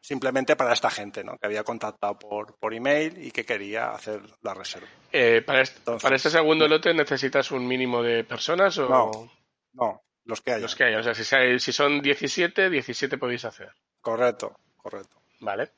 simplemente 0.00 0.56
para 0.56 0.72
esta 0.74 0.90
gente, 0.90 1.24
¿no? 1.24 1.38
Que 1.38 1.46
había 1.46 1.64
contactado 1.64 2.18
por, 2.18 2.54
por 2.56 2.74
email 2.74 3.16
y 3.24 3.30
que 3.30 3.44
quería 3.46 3.90
hacer 3.92 4.20
la 4.42 4.52
reserva. 4.54 4.86
Eh, 5.10 5.42
para, 5.44 5.62
este, 5.62 5.78
Entonces, 5.78 6.02
para 6.02 6.16
este 6.16 6.30
segundo 6.30 6.68
lote 6.68 6.92
necesitas 6.92 7.50
un 7.50 7.66
mínimo 7.66 8.02
de 8.02 8.24
personas 8.24 8.76
o 8.78 8.88
No. 8.88 9.32
No, 9.72 10.02
los 10.24 10.40
que 10.42 10.52
hay. 10.52 10.60
los 10.60 10.74
que 10.74 10.84
hay. 10.84 10.94
O 10.96 11.02
sea, 11.02 11.14
si, 11.14 11.24
se- 11.24 11.58
si 11.58 11.72
son 11.72 12.02
17, 12.02 12.68
17 12.68 13.16
podéis 13.18 13.44
hacer. 13.46 13.72
Correcto, 14.00 14.54
correcto. 14.76 15.16
Vale. 15.40 15.72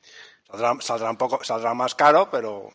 Saldrá, 0.49 0.75
saldrá 0.81 1.11
un 1.11 1.17
poco, 1.17 1.45
saldrá 1.45 1.73
más 1.75 1.95
caro, 1.95 2.29
pero 2.31 2.73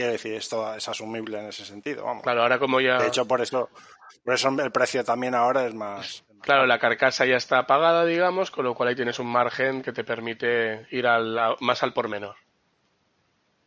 quiero 0.00 0.12
decir, 0.12 0.32
esto 0.32 0.74
es 0.74 0.88
asumible 0.88 1.38
en 1.38 1.46
ese 1.46 1.62
sentido, 1.62 2.04
vamos. 2.06 2.22
Claro, 2.22 2.40
ahora 2.40 2.58
como 2.58 2.80
ya. 2.80 2.96
De 2.96 3.08
hecho, 3.08 3.26
por 3.26 3.42
eso, 3.42 3.68
por 4.24 4.32
eso 4.32 4.48
el 4.48 4.72
precio 4.72 5.04
también 5.04 5.34
ahora 5.34 5.66
es 5.66 5.74
más. 5.74 6.24
Claro, 6.40 6.66
la 6.66 6.78
carcasa 6.78 7.26
ya 7.26 7.36
está 7.36 7.58
apagada, 7.58 8.06
digamos, 8.06 8.50
con 8.50 8.64
lo 8.64 8.74
cual 8.74 8.88
ahí 8.88 8.94
tienes 8.94 9.18
un 9.18 9.26
margen 9.26 9.82
que 9.82 9.92
te 9.92 10.02
permite 10.02 10.86
ir 10.90 11.06
al, 11.06 11.38
más 11.60 11.82
al 11.82 11.92
por 11.92 12.08
menor. 12.08 12.34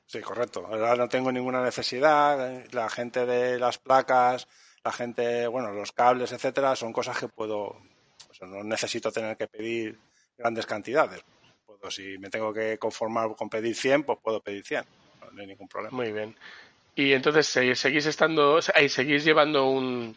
Sí, 0.08 0.21
correcto. 0.21 0.65
Ahora 0.65 0.95
no 0.95 1.08
tengo 1.08 1.31
ninguna 1.31 1.62
necesidad. 1.62 2.65
La 2.71 2.89
gente 2.89 3.27
de 3.27 3.60
las 3.60 3.77
placas, 3.77 4.47
la 4.84 4.91
gente, 4.91 5.45
bueno, 5.45 5.71
los 5.71 5.91
cables, 5.91 6.31
etcétera, 6.31 6.75
son 6.75 6.91
cosas 6.91 7.15
que 7.19 7.27
puedo. 7.27 7.65
o 7.65 8.34
sea, 8.34 8.47
no 8.47 8.63
necesito 8.63 9.12
tener 9.12 9.38
que 9.38 9.47
pedir 9.47 9.99
grandes 10.36 10.65
cantidades. 10.65 11.23
Puedo, 11.63 11.91
si 11.91 12.17
me 12.17 12.31
tengo 12.31 12.51
que 12.51 12.79
conformar 12.79 13.36
con 13.36 13.51
pedir 13.51 13.75
100, 13.75 14.03
pues 14.03 14.17
puedo 14.19 14.41
pedir 14.41 14.65
100. 14.65 14.84
No, 15.31 15.41
hay 15.41 15.47
ningún 15.47 15.67
problema. 15.67 15.95
Muy 15.95 16.12
bien. 16.12 16.36
Y 16.95 17.13
entonces, 17.13 17.47
¿se- 17.47 17.75
¿seguís 17.75 18.05
estando, 18.05 18.59
ahí 18.75 18.89
seguís 18.89 19.25
llevando 19.25 19.67
un... 19.67 20.15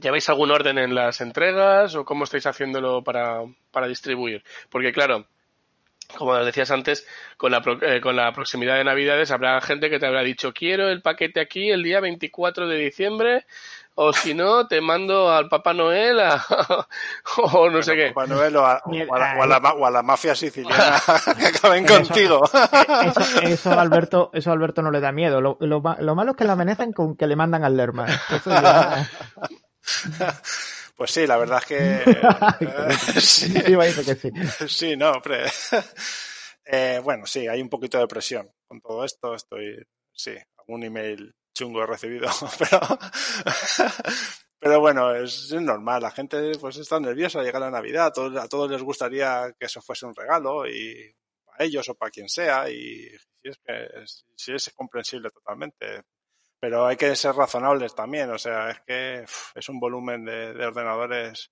¿Lleváis 0.00 0.28
algún 0.28 0.50
orden 0.50 0.78
en 0.78 0.94
las 0.94 1.20
entregas 1.22 1.94
o 1.94 2.04
cómo 2.04 2.24
estáis 2.24 2.46
haciéndolo 2.46 3.02
para, 3.02 3.40
para 3.72 3.88
distribuir? 3.88 4.44
Porque 4.70 4.92
claro, 4.92 5.26
como 6.16 6.34
decías 6.36 6.70
antes, 6.70 7.06
con 7.36 7.52
la, 7.52 7.62
eh, 7.82 8.00
con 8.00 8.16
la 8.16 8.32
proximidad 8.32 8.76
de 8.76 8.84
Navidades 8.84 9.30
habrá 9.32 9.60
gente 9.60 9.90
que 9.90 9.98
te 9.98 10.06
habrá 10.06 10.22
dicho 10.22 10.52
quiero 10.52 10.88
el 10.88 11.02
paquete 11.02 11.40
aquí 11.40 11.70
el 11.70 11.82
día 11.82 12.00
24 12.00 12.68
de 12.68 12.78
diciembre 12.78 13.46
o 13.98 14.12
si 14.12 14.34
no 14.34 14.66
te 14.68 14.80
mando 14.80 15.30
al 15.32 15.48
Papá 15.48 15.72
Noel 15.74 16.20
a- 16.20 16.44
o 17.38 17.68
no 17.70 17.82
sé 17.82 17.94
qué. 17.96 18.08
Papá 18.08 18.26
Noel 18.26 18.56
o 18.56 18.64
a, 18.66 18.80
Mira, 18.86 19.06
o 19.08 19.14
a 19.14 19.18
la, 19.18 19.36
o 19.38 19.42
a 19.42 19.46
la 19.46 19.60
ma- 19.60 19.72
o 19.72 19.86
a 19.86 19.90
la 19.90 20.02
mafia 20.02 20.34
siciliana 20.34 21.00
que 21.38 21.46
acaben 21.46 21.86
contigo. 21.86 22.42
Eso, 22.44 23.40
eso 23.42 23.70
a 23.72 23.80
Alberto, 23.80 24.30
eso 24.32 24.50
a 24.50 24.52
Alberto 24.52 24.82
no 24.82 24.90
le 24.90 25.00
da 25.00 25.12
miedo. 25.12 25.40
Lo, 25.40 25.56
lo 25.60 25.80
ma- 25.80 25.96
lo 26.00 26.14
malo 26.14 26.32
es 26.32 26.36
que 26.36 26.44
le 26.44 26.52
amenazan 26.52 26.92
con 26.92 27.16
que 27.16 27.26
le 27.26 27.36
mandan 27.36 27.64
al 27.64 27.76
Lerma. 27.76 28.06
Eso 28.30 28.50
ya- 28.50 29.08
Pues 30.96 31.10
sí, 31.10 31.26
la 31.26 31.36
verdad 31.36 31.58
es 31.58 31.66
que. 31.66 31.76
eh, 31.78 33.20
sí. 33.20 33.52
Iba 33.66 33.82
a 33.84 33.86
decir 33.86 34.04
que 34.04 34.14
sí. 34.14 34.30
Sí, 34.68 34.96
no, 34.96 35.10
hombre. 35.10 35.44
Eh, 36.64 37.00
bueno, 37.04 37.26
sí, 37.26 37.46
hay 37.46 37.60
un 37.60 37.68
poquito 37.68 37.98
de 37.98 38.06
presión 38.06 38.50
con 38.66 38.80
todo 38.80 39.04
esto. 39.04 39.34
Estoy, 39.34 39.76
sí, 40.12 40.32
algún 40.58 40.84
email 40.84 41.34
chungo 41.56 41.82
he 41.82 41.86
recibido, 41.86 42.28
pero, 42.58 42.80
pero 44.58 44.80
bueno, 44.80 45.14
es, 45.14 45.52
normal. 45.52 46.02
La 46.02 46.10
gente 46.10 46.52
pues 46.60 46.76
está 46.76 47.00
nerviosa, 47.00 47.42
llega 47.42 47.58
la 47.58 47.70
Navidad, 47.70 48.06
a 48.06 48.12
todos, 48.12 48.36
a 48.36 48.48
todos 48.48 48.70
les 48.70 48.82
gustaría 48.82 49.54
que 49.58 49.66
eso 49.66 49.80
fuese 49.80 50.06
un 50.06 50.14
regalo 50.14 50.68
y 50.68 51.14
para 51.44 51.64
ellos 51.64 51.88
o 51.88 51.94
para 51.94 52.10
quien 52.10 52.28
sea 52.28 52.68
y 52.70 53.08
si 53.42 53.48
es 53.48 53.58
que 53.64 53.88
sí 54.36 54.52
es 54.52 54.72
comprensible 54.74 55.30
totalmente. 55.30 56.02
Pero 56.58 56.86
hay 56.86 56.96
que 56.96 57.14
ser 57.16 57.34
razonables 57.34 57.94
también, 57.94 58.30
o 58.30 58.38
sea, 58.38 58.70
es 58.70 58.80
que 58.86 59.24
es 59.54 59.68
un 59.68 59.78
volumen 59.78 60.24
de 60.24 60.66
ordenadores 60.66 61.50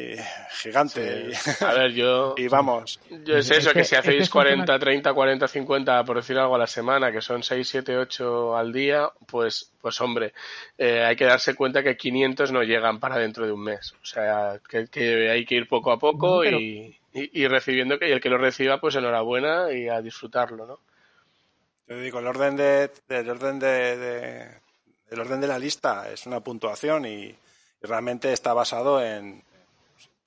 eh, 0.00 0.24
gigante. 0.52 1.34
Sí. 1.34 1.50
A 1.64 1.72
ver, 1.74 1.92
yo... 1.92 2.34
Y, 2.36 2.48
vamos, 2.48 3.00
Yo 3.24 3.36
es 3.36 3.50
Es 3.50 3.58
eso, 3.58 3.72
que- 3.72 3.84
si 3.84 3.94
hacéis 3.96 4.22
es 4.22 4.28
un 4.34 4.42
tema- 4.42 4.64
40, 4.66 4.78
30, 4.78 5.12
40, 5.14 5.48
50, 5.48 6.04
por 6.04 6.16
decir 6.16 6.38
algo 6.38 6.54
a 6.54 6.58
la 6.58 6.66
semana, 6.66 7.10
que 7.12 7.20
son 7.20 7.42
6, 7.42 7.68
7, 7.68 7.96
8 7.96 8.56
al 8.56 8.72
día, 8.72 9.08
pues, 9.26 9.72
pues 9.80 10.00
hombre, 10.00 10.32
eh, 10.78 11.02
hay 11.04 11.16
que 11.16 11.24
darse 11.24 11.54
cuenta 11.54 11.82
que 11.82 11.96
500 11.96 12.52
no 12.52 12.62
llegan 12.62 12.98
para 13.00 13.16
dentro 13.18 13.44
de 13.46 13.52
un 13.52 13.62
mes. 13.62 13.92
O 14.02 14.04
sea, 14.06 14.60
que, 14.68 14.86
que 14.88 15.30
hay 15.30 15.44
que 15.44 15.54
ir 15.56 15.68
poco 15.68 15.92
a 15.92 15.98
poco 15.98 16.36
No, 16.36 16.40
pero- 16.42 16.58
y, 16.60 16.96
y, 17.12 17.42
y 17.42 17.48
recibiendo 17.48 17.98
que 17.98 18.08
y 18.08 18.12
el 18.12 18.20
que 18.20 18.28
lo 18.30 18.38
reciba, 18.38 18.80
pues 18.80 18.94
enhorabuena 18.94 19.72
y 19.72 19.88
a 19.88 20.00
disfrutarlo, 20.00 20.66
¿no? 20.66 20.78
Yo 21.88 21.98
digo, 22.00 22.20
el 22.20 22.26
orden 22.28 22.56
de, 22.56 22.90
del 23.08 23.28
orden 23.30 23.58
de, 23.58 23.96
de- 23.96 24.46
el 25.10 25.18
orden 25.18 25.40
de 25.40 25.48
la 25.48 25.58
lista 25.58 26.08
es 26.08 26.24
una 26.26 26.38
puntuación 26.38 27.04
y, 27.04 27.24
y 27.24 27.36
realmente 27.82 28.32
está 28.32 28.52
basado 28.54 29.04
en 29.04 29.42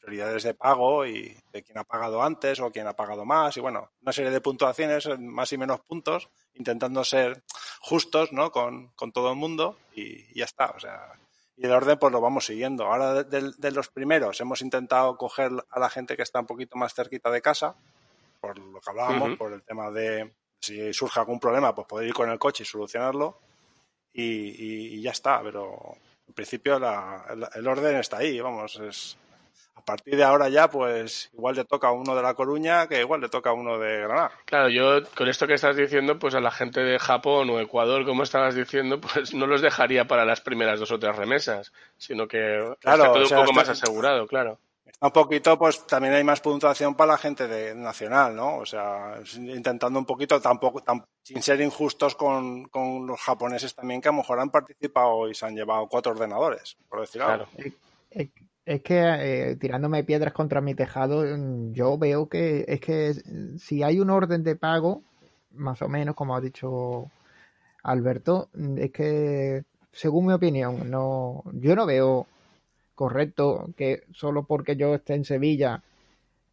prioridades 0.03 0.43
de 0.43 0.53
pago 0.53 1.05
y 1.05 1.35
de 1.53 1.63
quién 1.63 1.77
ha 1.77 1.85
pagado 1.85 2.21
antes 2.21 2.59
o 2.59 2.71
quién 2.71 2.87
ha 2.87 2.93
pagado 2.93 3.23
más 3.25 3.55
y 3.55 3.61
bueno, 3.61 3.89
una 4.01 4.11
serie 4.11 4.31
de 4.31 4.41
puntuaciones, 4.41 5.07
más 5.19 5.51
y 5.53 5.57
menos 5.57 5.79
puntos, 5.79 6.29
intentando 6.55 7.03
ser 7.05 7.41
justos, 7.79 8.33
¿no? 8.33 8.51
Con, 8.51 8.89
con 8.95 9.11
todo 9.13 9.29
el 9.31 9.37
mundo 9.37 9.77
y, 9.95 10.25
y 10.31 10.39
ya 10.39 10.45
está, 10.45 10.71
o 10.71 10.79
sea, 10.79 11.13
y 11.55 11.65
el 11.65 11.71
orden 11.71 11.97
pues 11.97 12.11
lo 12.11 12.19
vamos 12.19 12.45
siguiendo. 12.45 12.85
Ahora 12.85 13.23
de, 13.23 13.41
de- 13.41 13.53
de 13.57 13.71
los 13.71 13.87
primeros 13.89 14.41
hemos 14.41 14.61
intentado 14.61 15.15
coger 15.17 15.51
a 15.69 15.79
la 15.79 15.89
gente 15.89 16.17
que 16.17 16.23
está 16.23 16.39
un 16.41 16.47
poquito 16.47 16.75
más 16.77 16.93
cerquita 16.93 17.31
de 17.31 17.41
casa, 17.41 17.75
por 18.41 18.57
lo 18.59 18.81
que 18.81 18.89
hablábamos, 18.89 19.29
Ujú. 19.29 19.37
por 19.37 19.53
el 19.53 19.63
tema 19.63 19.89
de 19.89 20.33
si 20.59 20.91
surge 20.93 21.19
algún 21.19 21.39
problema, 21.39 21.73
pues 21.73 21.87
poder 21.87 22.07
ir 22.09 22.13
con 22.13 22.29
el 22.29 22.39
coche 22.39 22.63
y 22.63 22.65
solucionarlo 22.65 23.37
y, 24.11 24.23
y- 24.23 24.95
y 24.95 25.01
ya 25.01 25.11
está. 25.11 25.41
Pero 25.41 25.95
en 26.27 26.33
principio 26.33 26.77
la- 26.79 27.25
el, 27.29 27.47
el 27.55 27.67
orden 27.67 27.95
está 27.97 28.17
ahí, 28.17 28.39
vamos. 28.41 28.75
Es, 28.77 29.17
a 29.75 29.81
partir 29.83 30.15
de 30.15 30.23
ahora 30.23 30.49
ya, 30.49 30.69
pues 30.69 31.29
igual 31.33 31.55
le 31.55 31.65
toca 31.65 31.87
a 31.87 31.91
uno 31.91 32.15
de 32.15 32.21
La 32.21 32.35
Coruña 32.35 32.87
que 32.87 33.01
igual 33.01 33.21
le 33.21 33.29
toca 33.29 33.49
a 33.49 33.53
uno 33.53 33.77
de 33.79 34.01
Granada. 34.01 34.31
Claro, 34.45 34.69
yo 34.69 35.03
con 35.15 35.27
esto 35.27 35.47
que 35.47 35.55
estás 35.55 35.75
diciendo, 35.75 36.19
pues 36.19 36.35
a 36.35 36.39
la 36.39 36.51
gente 36.51 36.81
de 36.81 36.99
Japón 36.99 37.49
o 37.49 37.59
Ecuador, 37.59 38.05
como 38.05 38.23
estabas 38.23 38.55
diciendo, 38.55 39.01
pues 39.01 39.33
no 39.33 39.47
los 39.47 39.61
dejaría 39.61 40.05
para 40.05 40.25
las 40.25 40.41
primeras 40.41 40.79
dos 40.79 40.91
o 40.91 40.99
tres 40.99 41.15
remesas, 41.15 41.73
sino 41.97 42.27
que 42.27 42.37
Claro, 42.79 43.03
esté 43.03 43.13
todo 43.13 43.23
o 43.23 43.27
sea, 43.27 43.39
un 43.39 43.45
poco 43.45 43.55
más 43.55 43.69
asegurado, 43.69 44.27
claro. 44.27 44.59
un 45.01 45.11
poquito, 45.11 45.57
pues 45.57 45.85
también 45.85 46.13
hay 46.13 46.23
más 46.23 46.39
puntuación 46.39 46.95
para 46.95 47.13
la 47.13 47.17
gente 47.17 47.47
de 47.47 47.75
nacional, 47.75 48.35
¿no? 48.35 48.57
O 48.57 48.65
sea, 48.65 49.19
intentando 49.37 49.99
un 49.99 50.05
poquito, 50.05 50.39
tampoco, 50.39 50.83
sin 51.23 51.41
ser 51.41 51.59
injustos 51.61 52.15
con, 52.15 52.65
con, 52.65 53.05
los 53.07 53.19
japoneses 53.19 53.75
también, 53.75 54.01
que 54.01 54.07
a 54.07 54.11
lo 54.11 54.19
mejor 54.19 54.39
han 54.39 54.49
participado 54.49 55.27
y 55.29 55.35
se 55.35 55.45
han 55.45 55.55
llevado 55.55 55.87
cuatro 55.87 56.11
ordenadores, 56.11 56.77
por 56.87 57.01
decir 57.01 57.21
algo. 57.21 57.47
Es, 58.65 58.81
que 58.81 58.97
eh, 58.97 59.55
tirándome 59.57 60.03
piedras 60.03 60.33
contra 60.33 60.61
mi 60.61 60.73
tejado, 60.75 61.25
yo 61.73 61.97
veo 61.97 62.29
que 62.29 62.65
es 62.67 62.79
que 62.79 63.13
si 63.57 63.83
hay 63.83 63.99
un 63.99 64.09
orden 64.09 64.43
de 64.43 64.55
pago, 64.55 65.03
más 65.51 65.81
o 65.81 65.89
menos, 65.89 66.15
como 66.15 66.35
ha 66.35 66.41
dicho 66.41 67.11
Alberto, 67.83 68.49
es 68.77 68.91
que, 68.91 69.63
según 69.91 70.27
mi 70.27 70.33
opinión, 70.33 70.89
no, 70.89 71.43
yo 71.53 71.75
no 71.75 71.85
veo 71.85 72.27
correcto 72.95 73.69
que 73.75 74.03
solo 74.13 74.43
porque 74.43 74.75
yo 74.75 74.95
esté 74.95 75.15
en 75.15 75.25
Sevilla 75.25 75.81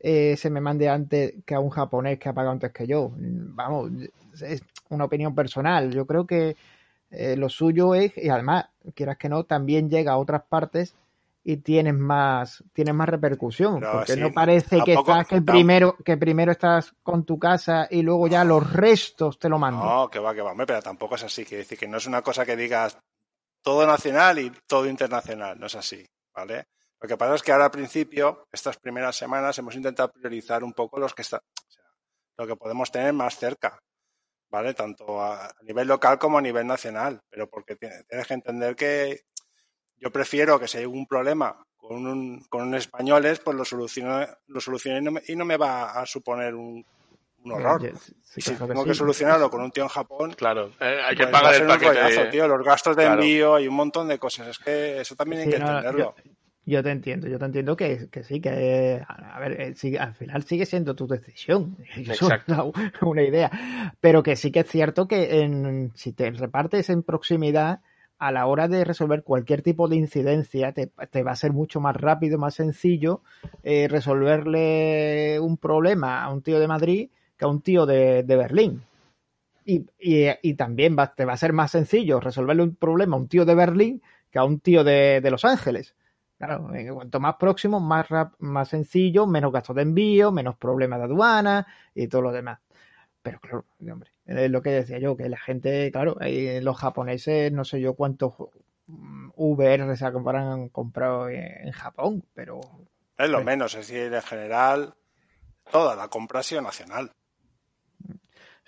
eh, 0.01 0.37
se 0.37 0.51
me 0.51 0.61
mande 0.61 0.89
antes 0.89 1.35
que 1.45 1.55
a 1.55 1.61
un 1.61 1.71
japonés 1.71 2.19
que 2.19 2.29
ha 2.29 2.33
pagado 2.33 2.53
antes 2.53 2.73
que 2.73 2.87
yo. 2.87 3.13
Vamos, 3.15 3.93
es 4.41 4.63
una 4.89 5.05
opinión 5.05 5.35
personal. 5.35 5.93
Yo 5.93 6.07
creo 6.07 6.27
que 6.27 6.57
eh, 7.11 7.37
lo 7.37 7.49
suyo 7.49 7.95
es, 7.95 8.17
y 8.17 8.29
además, 8.31 8.67
quieras 8.95 9.19
que 9.19 9.29
no, 9.29 9.45
también 9.45 9.91
llega 9.91 10.13
a 10.13 10.19
otras 10.19 10.43
partes 10.49 10.95
y 11.43 11.59
tienes 11.59 11.95
más, 11.95 12.63
tienes 12.73 12.95
más 12.95 13.09
repercusión. 13.09 13.81
porque 13.81 14.17
no 14.17 14.33
parece 14.33 14.83
que 14.83 14.95
estás 14.95 15.27
que 15.27 15.41
primero, 15.41 15.97
que 16.05 16.17
primero 16.17 16.53
estás 16.53 16.95
con 17.03 17.25
tu 17.25 17.39
casa 17.39 17.89
y 17.91 18.03
luego 18.03 18.29
ya 18.29 18.45
los 18.45 18.73
restos 18.73 19.39
te 19.39 19.49
lo 19.49 19.59
mandan. 19.59 19.87
No, 19.87 20.11
que 20.11 20.19
va, 20.19 20.35
que 20.35 20.43
va, 20.43 20.55
pero 20.67 20.83
tampoco 20.83 21.15
es 21.15 21.25
así. 21.25 21.45
Quiere 21.45 21.63
decir 21.63 21.79
que 21.79 21.89
no 21.89 21.97
es 21.97 22.07
una 22.07 22.23
cosa 22.23 22.45
que 22.45 22.57
digas 22.57 22.99
todo 23.63 23.87
nacional 23.87 24.39
y 24.39 24.53
todo 24.67 24.87
internacional. 24.87 25.59
No 25.59 25.67
es 25.67 25.75
así. 25.75 26.07
¿vale? 26.35 26.69
Lo 27.01 27.09
que 27.09 27.17
pasa 27.17 27.35
es 27.35 27.43
que 27.43 27.53
ahora 27.53 27.67
al 27.67 27.71
principio, 27.71 28.47
estas 28.53 28.79
primeras 28.79 29.17
semanas, 29.17 29.59
hemos 29.59 29.75
intentado 29.75 30.13
priorizar 30.13 30.63
un 30.63 30.73
poco 30.73 30.99
los 30.99 31.15
que 31.15 31.23
están, 31.23 31.41
lo 32.37 32.47
que 32.47 32.57
podemos 32.57 32.91
tener 32.91 33.13
más 33.13 33.37
cerca, 33.37 33.81
¿vale? 34.51 34.75
Tanto 34.75 35.21
a, 35.21 35.55
nivel 35.63 35.89
local 35.89 36.19
como 36.19 36.39
a 36.39 36.43
nivel 36.43 36.67
nacional, 36.67 37.21
pero 37.29 37.49
porque 37.49 37.77
tienes, 37.77 38.27
que 38.27 38.35
entender 38.35 38.77
que 38.77 39.23
yo 40.01 40.11
prefiero 40.11 40.59
que 40.59 40.67
si 40.67 40.79
hay 40.79 40.87
un 40.87 41.07
problema 41.07 41.57
con 41.77 42.07
un, 42.07 42.45
con 42.49 42.75
españoles, 42.75 43.41
pues 43.41 43.57
lo 43.57 43.65
solucione, 43.65 44.27
lo 44.49 44.61
solucione 44.61 45.21
y, 45.27 45.37
no 45.37 45.45
me, 45.45 45.57
va 45.57 45.91
a 45.91 46.07
suponer 46.07 46.55
un, 46.55 46.85
horror. 47.45 47.93
si 48.23 48.55
tengo 48.55 48.85
que, 48.85 48.95
solucionarlo 48.95 49.51
con 49.51 49.63
un 49.63 49.71
tío 49.71 49.83
en 49.83 49.89
Japón, 49.89 50.33
claro, 50.37 50.71
eh, 50.81 51.01
hay 51.05 51.17
que 51.17 51.25
pues 51.25 51.33
pagar 51.33 51.55
el 51.55 51.67
paquete. 51.67 52.27
tío, 52.31 52.47
los 52.49 52.65
gastos 52.65 52.97
de 52.97 53.05
envío, 53.05 53.57
hay 53.57 53.67
un 53.67 53.75
montón 53.75 54.09
de 54.09 54.19
cosas. 54.19 54.49
Es 54.49 54.59
que 54.59 55.01
eso 55.01 55.17
también 55.17 55.43
hay 55.43 55.49
que 55.49 55.57
entenderlo. 55.57 56.15
Yo, 56.67 56.83
te 56.85 56.91
entiendo, 56.91 57.27
yo 57.27 57.39
te 57.39 57.47
entiendo 57.47 57.77
que, 57.77 58.09
que 58.11 58.23
sí, 58.23 58.41
que 58.41 59.03
a 59.09 59.41
ver, 59.41 59.61
eh, 59.61 59.99
al 59.99 60.15
final 60.15 60.45
sigue 60.45 60.67
siendo 60.67 60.95
tu 60.95 61.09
decisión. 61.09 61.77
Exacto. 61.97 62.73
Una, 63.01 63.23
idea. 63.23 63.51
Pero 64.01 64.23
que 64.23 64.37
sí 64.37 64.53
que 64.53 64.61
es 64.61 64.71
cierto 64.71 65.09
que 65.09 65.41
en, 65.41 65.91
si 65.97 66.13
te 66.13 66.31
repartes 66.31 66.89
en 66.91 67.03
proximidad, 67.03 67.81
a 68.21 68.31
la 68.31 68.47
hora 68.47 68.69
de 68.69 68.85
resolver 68.85 69.25
cualquier 69.25 69.63
tipo 69.63 69.89
de 69.89 69.97
incidencia, 69.97 70.73
te, 70.73 71.23
va 71.23 71.33
a 71.33 71.37
ser 71.37 71.55
mucho 71.55 71.81
más 71.81 71.97
rápido, 71.97 72.39
más 72.39 72.55
sencillo 72.55 73.23
eh, 73.63 73.89
resolverle 73.89 75.41
un 75.41 75.57
problema 75.57 76.23
a 76.23 76.31
un 76.31 76.43
tío 76.43 76.61
de 76.61 76.69
Madrid 76.69 77.11
que 77.39 77.47
a 77.47 77.49
un 77.49 77.63
tío 77.63 77.87
de, 77.87 78.23
Berlín. 78.23 78.83
Y, 79.65 79.87
y, 79.99 80.55
también 80.55 80.97
te 81.17 81.25
va 81.25 81.33
a 81.33 81.39
ser 81.39 81.55
más 81.55 81.71
sencillo 81.71 82.21
resolverle 82.21 82.63
un 82.63 82.75
problema 82.75 83.17
a 83.17 83.21
un 83.21 83.29
tío 83.29 83.47
de 83.47 83.55
Berlín 83.55 84.03
que 84.31 84.39
a 84.39 84.45
un 84.45 84.61
tío 84.61 84.85
de, 84.85 85.27
Los 85.31 85.47
Ángeles. 85.47 85.95
Claro, 86.37 86.69
cuanto 86.93 87.21
más 87.21 87.37
próximo, 87.37 87.81
más, 87.81 88.07
más 88.39 88.69
sencillo, 88.69 89.27
menos 89.27 89.51
gastos 89.51 89.77
de 89.77 89.83
envío, 89.83 90.31
menos 90.31 90.57
problemas 90.57 90.99
de 90.99 91.05
aduana 91.07 91.67
y 91.95 92.07
todo 92.09 92.21
lo 92.21 92.33
demás. 92.33 92.61
Pero 93.23 93.41
claro, 93.41 93.67
hombre, 93.81 94.11
es 94.25 94.51
lo 94.51 94.63
que 94.63 94.71
decía 94.71 94.99
yo, 94.99 95.17
que 95.17 95.29
la 95.29 95.39
gente, 95.39 95.91
claro, 95.93 96.17
los 96.21 96.79
japoneses, 96.79 97.53
no 97.53 97.65
sé 97.65 97.81
yo 97.81 97.95
cuántos 97.95 98.33
VR 98.87 99.97
se 99.97 100.05
han 100.07 100.69
comprado 100.71 101.29
en 101.29 101.71
Japón, 101.73 102.25
pero... 102.35 102.61
Es 103.19 103.29
lo 103.29 103.45
menos, 103.45 103.75
es 103.75 103.89
decir, 103.89 104.13
en 104.13 104.23
general, 104.23 104.95
toda 105.71 105.95
la 105.95 106.09
compra 106.09 106.41
ha 106.41 106.43
sido 106.43 106.63
nacional 106.63 107.13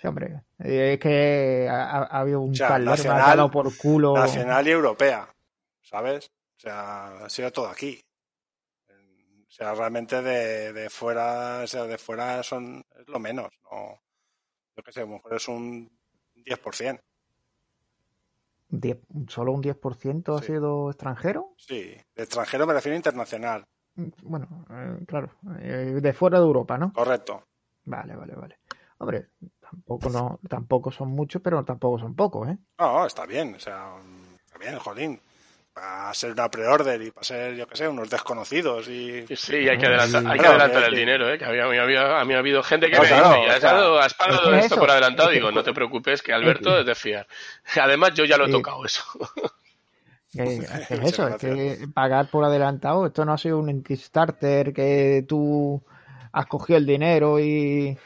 hombre, 0.07 0.41
es 0.59 0.99
que 0.99 1.67
ha, 1.69 2.03
habido 2.03 2.41
un 2.41 2.53
tal 2.53 2.85
nacional, 2.85 3.49
por 3.51 3.75
culo. 3.77 4.13
Nacional 4.13 4.67
y 4.67 4.71
europea, 4.71 5.33
¿sabes? 5.81 6.31
O 6.57 6.59
sea, 6.59 7.25
ha 7.25 7.29
sido 7.29 7.51
todo 7.51 7.67
aquí. 7.67 8.03
O 8.89 9.55
sea, 9.55 9.75
realmente 9.75 10.21
de, 10.21 10.73
de 10.73 10.89
fuera, 10.89 11.61
o 11.63 11.67
sea, 11.67 11.83
de 11.83 11.97
fuera 11.97 12.41
son 12.41 12.83
es 12.99 13.07
lo 13.07 13.19
menos, 13.19 13.51
no. 13.71 14.01
Yo 14.75 14.83
qué 14.83 14.91
sé, 14.91 15.01
a 15.01 15.05
lo 15.05 15.11
mejor 15.11 15.33
es 15.35 15.47
un 15.47 15.89
10%. 16.35 16.99
¿Solo 19.27 19.51
un 19.51 19.61
10% 19.61 20.37
ha 20.37 20.41
sido 20.41 20.89
extranjero? 20.89 21.53
Sí, 21.57 21.95
de 22.15 22.23
extranjero 22.23 22.65
me 22.65 22.73
refiero 22.73 22.95
a 22.95 22.97
internacional. 22.97 23.65
Bueno, 24.23 24.65
eh, 24.71 25.05
claro, 25.05 25.31
eh, 25.59 25.99
de 26.01 26.13
fuera 26.13 26.39
de 26.39 26.45
Europa, 26.45 26.77
¿no? 26.77 26.91
Correcto. 26.93 27.43
Vale, 27.85 28.15
vale, 28.15 28.33
vale. 28.33 28.59
Hombre, 28.97 29.27
tampoco 29.59 30.09
no, 30.09 30.39
tampoco 30.49 30.91
son 30.91 31.09
muchos, 31.09 31.41
pero 31.41 31.63
tampoco 31.63 31.99
son 31.99 32.15
pocos, 32.15 32.49
¿eh? 32.49 32.57
No, 32.79 33.05
está 33.05 33.25
bien, 33.25 33.53
o 33.55 33.59
sea, 33.59 33.95
está 34.43 34.57
bien, 34.57 34.79
jolín. 34.79 35.19
Para 35.73 36.13
ser 36.13 36.33
una 36.33 36.51
pre-order 36.51 37.01
y 37.01 37.09
para 37.09 37.23
ser, 37.23 37.55
yo 37.55 37.65
qué 37.65 37.75
sé, 37.75 37.87
unos 37.87 38.07
desconocidos 38.07 38.87
y... 38.87 39.25
Sí, 39.35 39.55
hay 39.67 39.77
que 39.77 39.87
adelantar, 39.87 40.27
hay 40.27 40.39
que 40.39 40.45
adelantar 40.45 40.83
el 40.83 40.95
dinero, 40.95 41.33
¿eh? 41.33 41.39
Que 41.39 41.45
había, 41.45 41.63
había, 41.63 42.19
a 42.19 42.25
mí 42.25 42.35
ha 42.35 42.37
habido 42.37 42.61
gente 42.61 42.91
que 42.91 42.99
me 42.99 43.01
dice, 43.01 43.15
has, 43.15 44.13
pagado 44.13 44.53
esto 44.53 44.77
por 44.77 44.91
adelantado. 44.91 45.31
Digo, 45.31 45.51
no 45.51 45.63
te 45.63 45.73
preocupes, 45.73 46.21
que 46.21 46.31
Alberto 46.31 46.79
es 46.79 46.85
de 46.85 46.93
fiar. 46.93 47.27
Además, 47.81 48.13
yo 48.13 48.23
ya 48.25 48.37
lo 48.37 48.45
he 48.45 48.51
tocado 48.51 48.85
eso. 48.85 49.03
es 50.33 50.91
eso, 50.91 51.27
es 51.27 51.35
que 51.37 51.87
pagar 51.93 52.27
por 52.27 52.43
adelantado, 52.43 53.07
esto 53.07 53.25
no 53.25 53.33
ha 53.33 53.37
sido 53.37 53.59
un 53.59 53.83
Kickstarter 53.83 54.73
que 54.73 55.25
tú 55.27 55.83
has 56.31 56.45
cogido 56.47 56.77
el 56.77 56.85
dinero 56.85 57.39
y 57.39 57.97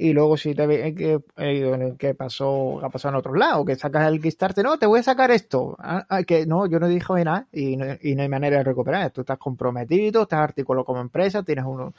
y 0.00 0.12
luego 0.12 0.36
si 0.36 0.54
te 0.54 0.64
ve 0.68 0.94
que, 0.94 1.20
eh, 1.38 1.94
que 1.98 2.14
pasó, 2.14 2.78
ha 2.84 2.88
pasado 2.88 3.14
en 3.14 3.18
otro 3.18 3.34
lado, 3.34 3.64
que 3.64 3.74
sacas 3.74 4.06
el 4.06 4.22
Kickstarter, 4.22 4.64
no, 4.64 4.78
te 4.78 4.86
voy 4.86 5.00
a 5.00 5.02
sacar 5.02 5.32
esto, 5.32 5.74
ah, 5.80 6.06
ah, 6.08 6.22
que 6.22 6.46
no, 6.46 6.66
yo 6.66 6.78
no 6.78 6.86
dije 6.86 7.24
nada 7.24 7.48
y 7.52 7.76
no, 7.76 7.84
y 8.00 8.14
no 8.14 8.22
hay 8.22 8.28
manera 8.28 8.58
de 8.58 8.64
recuperar, 8.64 9.10
tú 9.10 9.22
estás 9.22 9.38
comprometido, 9.38 10.22
estás 10.22 10.38
articulado 10.38 10.84
como 10.84 11.00
empresa, 11.00 11.42
tienes 11.42 11.64
uno, 11.66 11.94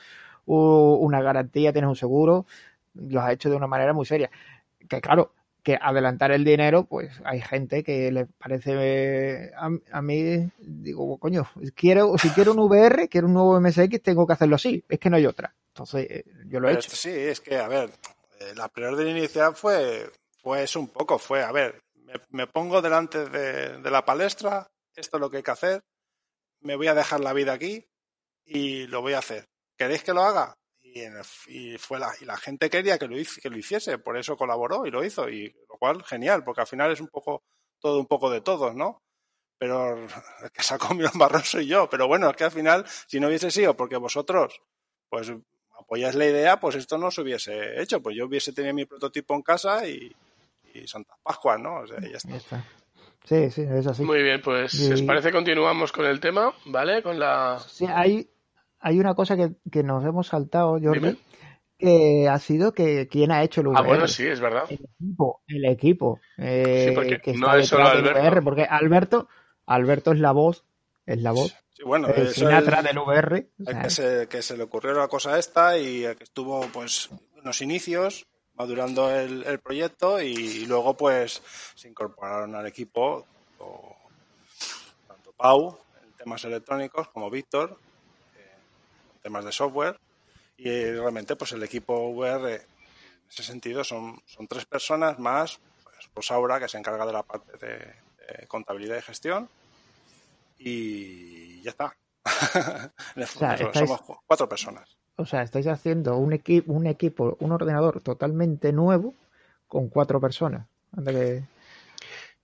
una 0.46 1.22
garantía, 1.22 1.74
tienes 1.74 1.90
un 1.90 1.98
seguro, 1.98 2.46
lo 2.94 3.22
has 3.22 3.34
hecho 3.34 3.50
de 3.50 3.58
una 3.58 3.68
manera 3.68 3.94
muy 3.94 4.06
seria. 4.06 4.32
Que 4.88 5.02
claro, 5.02 5.34
que 5.70 5.78
adelantar 5.80 6.32
el 6.32 6.44
dinero, 6.44 6.86
pues 6.86 7.12
hay 7.24 7.42
gente 7.42 7.84
que 7.84 8.12
le 8.12 8.26
parece 8.26 9.52
a, 9.56 9.70
a, 9.92 10.02
mí, 10.02 10.50
digo, 10.58 11.20
coño, 11.20 11.48
quiero, 11.76 12.18
si 12.18 12.30
quiero 12.32 12.54
un 12.54 12.60
VR, 12.60 13.08
quiero 13.08 13.28
un 13.28 13.34
nuevo 13.34 13.62
MSX, 13.62 14.02
tengo 14.02 14.26
que 14.26 14.34
hacerlo 14.34 14.56
así, 14.56 14.84
es 14.90 15.00
que 15.00 15.12
no 15.12 15.18
hay 15.18 15.28
otra. 15.28 15.54
Entonces, 15.68 16.08
eh, 16.10 16.26
yo 16.48 16.60
lo 16.60 16.70
he 16.70 16.74
hecho. 16.74 16.90
Sí, 16.90 17.12
es 17.12 17.40
que, 17.40 17.58
a 17.58 17.68
ver, 17.68 17.92
eh, 18.40 18.54
la 18.56 18.68
preorden 18.68 19.16
inicial 19.16 19.56
fue, 19.56 20.12
fue 20.42 20.64
eso 20.64 20.80
un 20.80 20.88
poco, 20.88 21.20
fue, 21.20 21.44
a 21.44 21.52
ver, 21.52 21.84
me, 22.30 22.48
pongo 22.48 22.82
delante 22.82 23.30
de, 23.30 23.92
la 23.92 24.04
palestra, 24.04 24.68
esto 24.96 25.18
es 25.18 25.22
lo 25.22 25.30
que 25.30 25.38
hay 25.38 25.44
que 25.44 25.52
hacer, 25.52 25.84
me 26.62 26.76
voy 26.76 26.88
a 26.88 26.96
dejar 26.96 27.20
la 27.20 27.34
vida 27.34 27.54
aquí 27.54 27.86
y 28.44 28.88
lo 28.88 29.02
voy 29.02 29.14
a 29.14 29.20
hacer. 29.20 29.46
¿Queréis 29.78 30.04
que 30.04 30.14
lo 30.14 30.24
haga? 30.24 30.56
Y, 31.48 31.78
fue 31.78 32.00
la, 32.00 32.12
y 32.20 32.26
la 32.26 32.38
gente 32.38 32.70
quería 32.70 32.98
que 32.98 33.08
lo, 33.08 33.16
que 33.16 33.50
lo 33.50 33.58
hiciese, 33.58 33.98
por 34.00 34.18
eso 34.18 34.36
colaboró 34.36 34.86
y 34.86 34.92
lo 34.92 35.04
hizo, 35.04 35.30
y 35.30 35.54
lo 35.70 35.78
cual 35.78 36.04
genial, 36.04 36.44
porque 36.44 36.62
al 36.62 36.68
final 36.68 36.92
es 36.92 37.02
un 37.02 37.08
poco 37.08 37.44
todo 37.80 38.00
un 38.00 38.08
poco 38.08 38.30
de 38.30 38.42
todos, 38.42 38.76
¿no? 38.76 39.02
Pero 39.58 39.96
el 40.44 40.52
que 40.52 40.64
se 40.64 40.74
ha 40.74 40.78
comido 40.78 41.12
soy 41.44 41.68
yo, 41.68 41.90
pero 41.90 42.08
bueno, 42.08 42.30
es 42.30 42.36
que 42.36 42.46
al 42.46 42.52
final, 42.52 42.86
si 43.08 43.20
no 43.20 43.28
hubiese 43.28 43.52
sido 43.52 43.76
porque 43.76 43.98
vosotros, 43.98 44.62
pues 45.10 45.32
apoyáis 45.80 46.16
la 46.16 46.26
idea, 46.26 46.60
pues 46.60 46.76
esto 46.76 46.98
no 46.98 47.10
se 47.10 47.22
hubiese 47.22 47.82
hecho. 47.82 48.02
Pues 48.02 48.16
yo 48.16 48.26
hubiese 48.26 48.54
tenido 48.54 48.74
mi 48.74 48.86
prototipo 48.86 49.34
en 49.34 49.42
casa 49.42 49.88
y, 49.88 50.16
Santa 50.86 51.16
Pascua, 51.22 51.58
¿no? 51.58 51.80
O 51.80 51.88
sea, 51.88 52.00
ya 52.00 52.18
está. 52.18 52.64
Sí, 53.26 53.52
sí, 53.52 53.64
es 53.70 53.86
así. 53.86 54.04
Muy 54.04 54.24
bien, 54.24 54.42
pues 54.42 54.72
si 54.72 54.92
os 54.94 55.02
parece 55.02 55.32
continuamos 55.32 55.92
con 55.92 56.06
el 56.06 56.20
tema, 56.20 56.54
¿vale? 56.66 57.04
Con 57.04 57.20
la... 57.20 57.60
Sí, 57.68 57.86
hay, 57.86 58.30
hay 58.80 59.00
una 59.00 59.16
cosa 59.16 59.36
que, 59.38 59.84
nos 59.84 60.06
hemos 60.06 60.28
saltado, 60.28 60.80
Jordi, 60.82 61.18
que 61.78 62.28
ha 62.30 62.40
sido 62.40 62.74
que 62.74 63.08
quién 63.08 63.32
ha 63.32 63.44
hecho 63.44 63.62
el 63.62 63.68
VR. 63.68 63.80
Ah, 63.80 63.88
bueno, 63.88 64.08
sí, 64.08 64.26
es 64.26 64.40
verdad. 64.40 64.66
El 64.70 64.80
equipo, 64.80 65.42
el 65.48 65.66
equipo. 65.66 66.20
Eh, 66.38 66.88
sí, 66.90 66.96
porque 66.96 67.34
no 67.34 67.56
es 67.56 67.68
solo 67.68 67.88
Alberto. 67.88 68.44
porque 68.44 68.64
Alberto, 68.64 69.28
Alberto 69.66 70.12
es 70.12 70.20
la 70.20 70.32
voz, 70.32 70.66
es 71.06 71.22
la 71.22 71.32
voz 71.32 71.56
bueno, 71.86 72.10
el 72.10 72.34
Sinatra 72.34 72.82
del 72.82 72.98
VR. 72.98 73.48
que, 73.66 73.90
se, 73.90 74.28
que 74.28 74.42
se 74.42 74.58
le 74.58 74.64
ocurrió 74.64 74.94
la 74.94 75.08
cosa 75.08 75.38
esta 75.38 75.78
y 75.78 76.02
que 76.16 76.24
estuvo 76.24 76.62
pues 76.74 77.10
unos 77.42 77.62
inicios 77.62 78.26
madurando 78.56 79.10
el, 79.10 79.44
el 79.44 79.60
proyecto 79.60 80.22
y, 80.22 80.66
luego 80.66 80.96
pues 80.96 81.42
se 81.76 81.88
incorporaron 81.88 82.56
al 82.56 82.68
equipo 82.68 83.26
tanto 85.08 85.32
Pau 85.38 85.80
en 86.04 86.12
temas 86.14 86.44
electrónicos 86.44 87.08
como 87.10 87.30
Víctor 87.30 87.78
temas 89.22 89.46
de 89.46 89.52
software. 89.52 90.00
Y 90.58 90.70
realmente, 90.70 91.36
pues 91.36 91.52
el 91.54 91.64
equipo 91.64 92.10
VR, 92.10 92.56
en 92.56 92.62
ese 93.30 93.44
sentido, 93.44 93.84
son, 93.84 94.22
son 94.26 94.48
tres 94.48 94.66
personas 94.66 95.20
más, 95.20 95.60
pues, 95.84 96.10
pues 96.14 96.32
Aura, 96.32 96.60
que 96.60 96.68
se 96.68 96.78
encarga 96.78 97.06
de 97.06 97.14
la 97.14 97.24
parte 97.24 97.66
de, 97.66 98.48
contabilidad 98.48 98.98
y 98.98 99.02
gestión. 99.02 99.50
Y 100.60 101.62
ya 101.62 101.72
está. 101.72 101.96
Somos 103.74 104.02
cuatro 104.28 104.48
personas. 104.48 104.98
O 105.16 105.26
sea, 105.26 105.42
estáis 105.42 105.68
haciendo 105.68 106.18
un, 106.18 106.34
equipo, 106.34 106.72
un 106.72 106.88
equipo, 106.88 107.38
un 107.40 107.52
ordenador 107.52 108.02
totalmente 108.02 108.72
nuevo 108.72 109.16
con 109.68 109.90
cuatro 109.90 110.22
personas. 110.22 110.68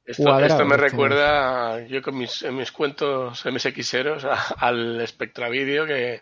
Esto, 0.06 0.66
me 0.66 0.78
recuerda, 0.78 1.84
yo 1.88 2.02
con 2.04 2.16
mis, 2.16 2.44
en 2.44 2.56
mis 2.56 2.72
cuentos 2.72 3.44
MSXeros, 3.44 4.26
al 4.58 5.06
Spectra 5.08 5.50
Video, 5.50 5.86
que, 5.88 6.22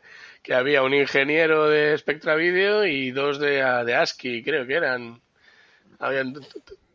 había 0.53 0.83
un 0.83 0.93
ingeniero 0.93 1.67
de 1.67 1.97
Spectra 1.97 2.35
Video 2.35 2.85
y 2.85 3.11
dos 3.11 3.39
de, 3.39 3.55
de 3.85 3.95
ASCII, 3.95 4.41
creo 4.41 4.65
que 4.65 4.75
eran. 4.75 5.21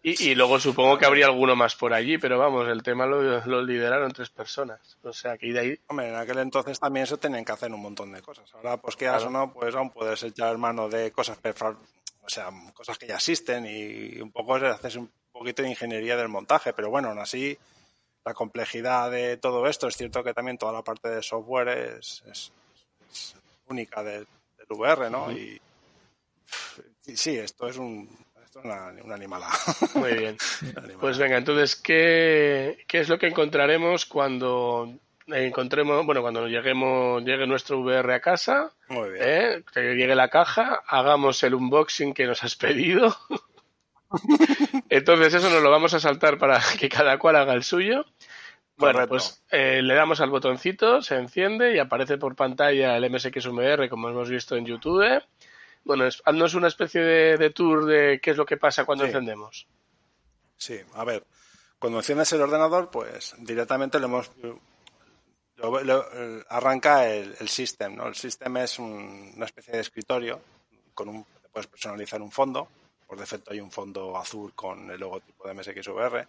y, 0.02 0.34
luego 0.34 0.58
supongo 0.58 0.96
que 0.96 1.04
habría 1.04 1.26
alguno 1.26 1.54
más 1.54 1.76
por 1.76 1.92
allí, 1.92 2.16
pero 2.16 2.38
vamos, 2.38 2.66
el 2.68 2.82
tema 2.82 3.04
lo, 3.04 3.62
lideraron 3.62 4.10
tres 4.12 4.30
personas. 4.30 4.80
O 5.02 5.12
sea, 5.12 5.36
que 5.36 5.52
de 5.52 5.60
ahí... 5.60 5.78
Hombre, 5.88 6.08
en 6.08 6.16
aquel 6.16 6.38
entonces 6.38 6.80
también 6.80 7.06
se 7.06 7.18
tenían 7.18 7.44
que 7.44 7.52
hacer 7.52 7.70
un 7.70 7.82
montón 7.82 8.12
de 8.12 8.22
cosas. 8.22 8.50
Ahora, 8.54 8.78
pues 8.78 8.96
quieras 8.96 9.24
o 9.24 9.30
no, 9.30 9.52
pues 9.52 9.74
aún 9.74 9.90
puedes 9.90 10.22
echar 10.22 10.56
mano 10.56 10.88
de 10.88 11.12
cosas, 11.12 11.38
o 12.22 12.30
sea, 12.30 12.50
cosas 12.72 12.96
que 12.96 13.06
ya 13.06 13.16
existen 13.16 13.66
y 13.66 14.20
un 14.20 14.32
poco 14.32 14.54
haces 14.54 14.96
un 14.96 15.10
poquito 15.38 15.62
de 15.62 15.70
ingeniería 15.70 16.16
del 16.16 16.28
montaje, 16.28 16.72
pero 16.72 16.90
bueno, 16.90 17.08
aún 17.08 17.18
así 17.18 17.58
la 18.24 18.34
complejidad 18.34 19.10
de 19.10 19.36
todo 19.36 19.66
esto, 19.66 19.88
es 19.88 19.96
cierto 19.96 20.22
que 20.22 20.34
también 20.34 20.58
toda 20.58 20.72
la 20.72 20.82
parte 20.82 21.08
de 21.08 21.22
software 21.22 21.68
es, 21.98 22.52
única 23.68 24.02
del, 24.02 24.26
VR, 24.68 25.08
¿no? 25.08 25.32
Y, 25.32 25.58
sí, 27.02 27.38
esto 27.38 27.68
es 27.68 27.78
un, 27.78 28.06
esto 28.44 28.58
es 28.58 28.64
una, 28.66 28.88
animalada. 29.14 29.54
Muy 29.94 30.12
bien. 30.12 30.36
Pues 31.00 31.16
venga, 31.16 31.38
entonces, 31.38 31.76
¿qué, 31.76 32.84
¿qué 32.86 33.00
es 33.00 33.08
lo 33.08 33.18
que 33.18 33.28
encontraremos 33.28 34.04
cuando 34.04 34.92
encontremos, 35.26 36.04
bueno, 36.04 36.22
cuando 36.22 36.46
lleguemos, 36.48 37.22
llegue 37.24 37.46
nuestro 37.46 37.80
VR 37.80 38.14
a 38.14 38.20
casa, 38.20 38.72
¿eh? 39.18 39.62
que 39.72 39.94
llegue 39.94 40.14
la 40.14 40.28
caja, 40.28 40.82
hagamos 40.86 41.42
el 41.42 41.54
unboxing 41.54 42.14
que 42.14 42.26
nos 42.26 42.42
has 42.44 42.56
pedido 42.56 43.16
Entonces 44.88 45.34
eso 45.34 45.50
nos 45.50 45.62
lo 45.62 45.70
vamos 45.70 45.94
a 45.94 46.00
saltar 46.00 46.38
para 46.38 46.60
que 46.78 46.88
cada 46.88 47.18
cual 47.18 47.36
haga 47.36 47.54
el 47.54 47.62
suyo. 47.62 48.04
Bueno, 48.76 49.08
pues 49.08 49.42
eh, 49.50 49.82
le 49.82 49.94
damos 49.94 50.20
al 50.20 50.30
botoncito, 50.30 51.02
se 51.02 51.16
enciende 51.16 51.74
y 51.74 51.80
aparece 51.80 52.16
por 52.16 52.36
pantalla 52.36 52.96
el 52.96 53.10
MSXVR 53.10 53.88
como 53.88 54.08
hemos 54.08 54.30
visto 54.30 54.54
en 54.54 54.66
YouTube. 54.66 55.20
Bueno, 55.82 56.06
es, 56.06 56.22
haznos 56.24 56.54
una 56.54 56.68
especie 56.68 57.00
de, 57.00 57.50
tour 57.50 57.86
de 57.86 58.20
qué 58.22 58.30
es 58.30 58.36
lo 58.36 58.46
que 58.46 58.56
pasa 58.56 58.84
cuando 58.84 59.04
encendemos. 59.04 59.66
Sí, 60.56 60.78
a 60.94 61.04
ver, 61.04 61.24
cuando 61.78 61.98
enciendes 61.98 62.32
el 62.32 62.40
ordenador, 62.40 62.88
pues 62.90 63.34
directamente 63.38 63.98
le 63.98 64.06
hemos... 64.06 64.30
arranca 66.48 67.08
el, 67.08 67.34
el 67.40 67.48
system, 67.48 67.96
¿no? 67.96 68.06
El 68.06 68.14
system 68.14 68.58
es 68.58 68.78
una 68.78 69.44
especie 69.44 69.74
de 69.74 69.80
escritorio 69.80 70.40
con 70.94 71.08
un... 71.08 71.26
puedes 71.50 71.66
personalizar 71.66 72.22
un 72.22 72.30
fondo 72.30 72.68
por 73.08 73.18
defecto 73.18 73.52
hay 73.52 73.60
un 73.60 73.72
fondo 73.72 74.16
azul 74.16 74.54
con 74.54 74.90
el 74.90 75.00
logotipo 75.00 75.48
de 75.48 75.54
MSXVR 75.54 76.28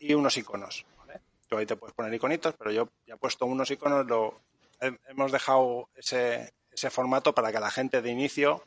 y 0.00 0.12
unos 0.12 0.36
iconos. 0.36 0.84
¿vale? 0.98 1.20
Tú 1.48 1.56
ahí 1.56 1.64
te 1.64 1.76
puedes 1.76 1.94
poner 1.94 2.12
iconitos, 2.12 2.54
pero 2.58 2.70
yo 2.72 2.90
ya 3.06 3.14
he 3.14 3.16
puesto 3.16 3.46
unos 3.46 3.70
iconos, 3.70 4.04
lo, 4.06 4.40
hemos 4.80 5.32
dejado 5.32 5.88
ese, 5.94 6.52
ese 6.70 6.90
formato 6.90 7.34
para 7.34 7.52
que 7.52 7.60
la 7.60 7.70
gente 7.70 8.02
de 8.02 8.10
inicio 8.10 8.62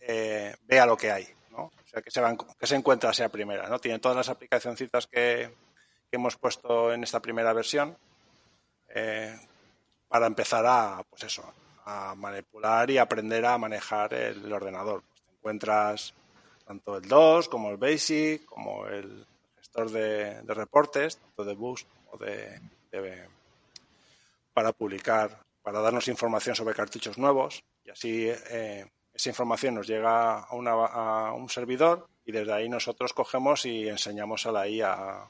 eh, 0.00 0.54
vea 0.66 0.86
lo 0.86 0.96
que 0.96 1.12
hay. 1.12 1.28
¿no? 1.50 1.64
O 1.64 1.88
sea, 1.88 2.02
que 2.02 2.10
se, 2.10 2.20
van, 2.20 2.36
que 2.36 2.66
se 2.66 2.74
encuentra 2.74 3.12
sea 3.12 3.28
primera. 3.28 3.68
¿no? 3.68 3.78
Tiene 3.78 4.00
todas 4.00 4.16
las 4.16 4.28
aplicacioncitas 4.28 5.06
que, 5.06 5.54
que 6.10 6.16
hemos 6.16 6.36
puesto 6.36 6.92
en 6.92 7.04
esta 7.04 7.20
primera 7.20 7.52
versión 7.52 7.96
eh, 8.88 9.38
para 10.08 10.26
empezar 10.26 10.64
a, 10.66 11.04
pues 11.08 11.22
eso, 11.22 11.54
a 11.84 12.14
manipular 12.16 12.90
y 12.90 12.98
aprender 12.98 13.46
a 13.46 13.58
manejar 13.58 14.12
el, 14.14 14.52
ordenador. 14.52 15.02
Pues 15.02 15.22
te 15.22 15.32
encuentras 15.32 16.14
tanto 16.70 16.98
el 16.98 17.08
DOS 17.08 17.48
como 17.48 17.68
el 17.70 17.78
BASIC, 17.78 18.44
como 18.44 18.86
el 18.86 19.26
gestor 19.56 19.90
de, 19.90 20.40
reportes, 20.54 21.16
tanto 21.16 21.44
de 21.44 21.54
bugs 21.54 21.84
como 22.06 22.24
de, 22.24 22.60
para 24.54 24.70
publicar, 24.70 25.36
para 25.64 25.80
darnos 25.80 26.06
información 26.06 26.54
sobre 26.54 26.76
cartuchos 26.76 27.18
nuevos 27.18 27.64
y 27.84 27.90
así 27.90 28.28
eh, 28.28 28.88
esa 29.12 29.28
información 29.28 29.74
nos 29.74 29.88
llega 29.88 30.38
a, 30.38 31.32
un 31.34 31.48
servidor 31.48 32.06
y 32.24 32.30
desde 32.30 32.52
ahí 32.52 32.68
nosotros 32.68 33.12
cogemos 33.14 33.66
y 33.66 33.88
enseñamos 33.88 34.46
a 34.46 34.52
la 34.52 34.68
IA, 34.68 34.92
a 34.92 35.28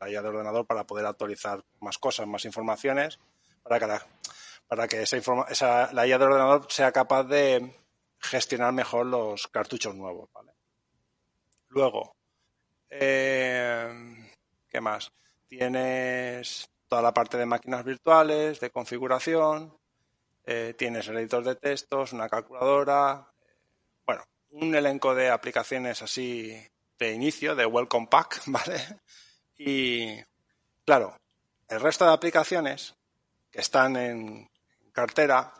la 0.00 0.10
IA 0.10 0.22
de 0.22 0.28
ordenador 0.28 0.66
para 0.66 0.82
poder 0.82 1.06
actualizar 1.06 1.62
más 1.82 1.98
cosas, 1.98 2.26
más 2.26 2.44
informaciones, 2.46 3.20
para 3.62 3.78
que 3.78 3.86
la, 3.86 4.04
para 4.66 4.88
que 4.88 5.02
esa, 5.02 5.18
esa 5.48 5.92
la 5.92 6.04
IA 6.04 6.18
de 6.18 6.24
ordenador 6.24 6.66
sea 6.68 6.90
capaz 6.90 7.22
de 7.22 7.72
gestionar 8.18 8.72
mejor 8.72 9.06
los 9.06 9.46
cartuchos 9.46 9.94
nuevos. 9.94 10.30
Luego, 11.74 12.14
eh, 12.88 14.30
¿qué 14.68 14.80
más? 14.80 15.10
Tienes 15.48 16.70
toda 16.86 17.02
la 17.02 17.12
parte 17.12 17.36
de 17.36 17.46
máquinas 17.46 17.84
virtuales, 17.84 18.60
de 18.60 18.70
configuración, 18.70 19.76
eh, 20.44 20.74
tienes 20.78 21.08
el 21.08 21.16
editor 21.16 21.42
de 21.42 21.56
textos, 21.56 22.12
una 22.12 22.28
calculadora, 22.28 23.28
bueno, 24.06 24.22
un 24.50 24.72
elenco 24.72 25.16
de 25.16 25.30
aplicaciones 25.30 26.00
así 26.00 26.56
de 26.96 27.12
inicio, 27.12 27.56
de 27.56 27.66
welcome 27.66 28.06
pack, 28.08 28.42
¿vale? 28.46 29.00
Y 29.58 30.14
claro, 30.84 31.16
el 31.66 31.80
resto 31.80 32.04
de 32.04 32.12
aplicaciones 32.12 32.94
que 33.50 33.62
están 33.62 33.96
en 33.96 34.48
cartera, 34.92 35.52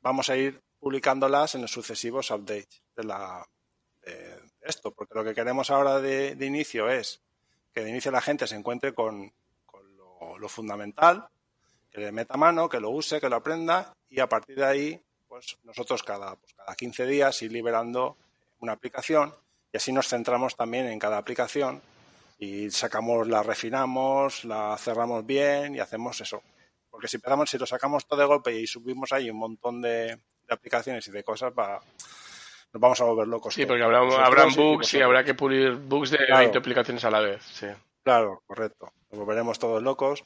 vamos 0.00 0.28
a 0.28 0.36
ir 0.36 0.60
publicándolas 0.80 1.54
en 1.54 1.62
los 1.62 1.70
sucesivos 1.70 2.32
updates 2.32 2.82
de 2.96 3.04
la, 3.04 3.46
esto, 4.62 4.92
porque 4.92 5.14
lo 5.14 5.24
que 5.24 5.34
queremos 5.34 5.70
ahora 5.70 6.00
de, 6.00 6.36
inicio 6.40 6.88
es 6.88 7.20
que 7.74 7.82
de 7.82 7.90
inicio 7.90 8.10
la 8.10 8.20
gente 8.20 8.46
se 8.46 8.56
encuentre 8.56 8.94
con, 8.94 9.32
lo, 10.38 10.48
fundamental, 10.48 11.28
que 11.90 12.00
le 12.00 12.12
meta 12.12 12.36
mano, 12.36 12.68
que 12.68 12.80
lo 12.80 12.90
use, 12.90 13.20
que 13.20 13.28
lo 13.28 13.36
aprenda 13.36 13.94
y 14.08 14.20
a 14.20 14.28
partir 14.28 14.56
de 14.56 14.64
ahí, 14.64 15.02
pues 15.28 15.58
nosotros 15.64 16.02
cada, 16.02 16.36
pues 16.36 16.54
cada 16.54 16.74
15 16.74 17.06
días 17.06 17.42
ir 17.42 17.52
liberando 17.52 18.16
una 18.60 18.72
aplicación 18.72 19.34
y 19.72 19.76
así 19.76 19.92
nos 19.92 20.08
centramos 20.08 20.56
también 20.56 20.86
en 20.86 20.98
cada 20.98 21.16
aplicación 21.16 21.80
y 22.38 22.70
sacamos, 22.70 23.28
la 23.28 23.42
refinamos, 23.42 24.44
la 24.44 24.76
cerramos 24.76 25.24
bien 25.24 25.76
y 25.76 25.78
hacemos 25.78 26.20
eso. 26.20 26.42
Porque 26.90 27.06
si 27.06 27.16
empezamos, 27.16 27.48
si 27.48 27.56
lo 27.56 27.66
sacamos 27.66 28.04
todo 28.04 28.18
de 28.18 28.26
golpe 28.26 28.52
y 28.52 28.66
subimos 28.66 29.12
ahí 29.12 29.30
un 29.30 29.38
montón 29.38 29.80
de, 29.80 30.18
aplicaciones 30.48 31.06
y 31.06 31.12
de 31.12 31.22
cosas, 31.22 31.52
va, 31.56 31.80
nos 32.72 32.80
vamos 32.80 33.00
a 33.00 33.04
volver 33.04 33.28
locos. 33.28 33.54
Sí, 33.54 33.66
porque 33.66 33.82
habrá, 33.82 33.98
habrán 34.24 34.54
bugs 34.54 34.94
y, 34.94 35.00
habrá 35.00 35.24
que 35.24 35.34
pulir 35.34 35.74
bugs 35.76 36.10
de 36.10 36.18
20 36.30 36.58
aplicaciones 36.58 37.04
a 37.04 37.10
la 37.10 37.20
vez. 37.20 37.42
Sí. 37.42 37.66
Claro, 38.02 38.42
correcto. 38.46 38.92
Nos 39.10 39.20
volveremos 39.20 39.58
todos 39.58 39.82
locos. 39.82 40.24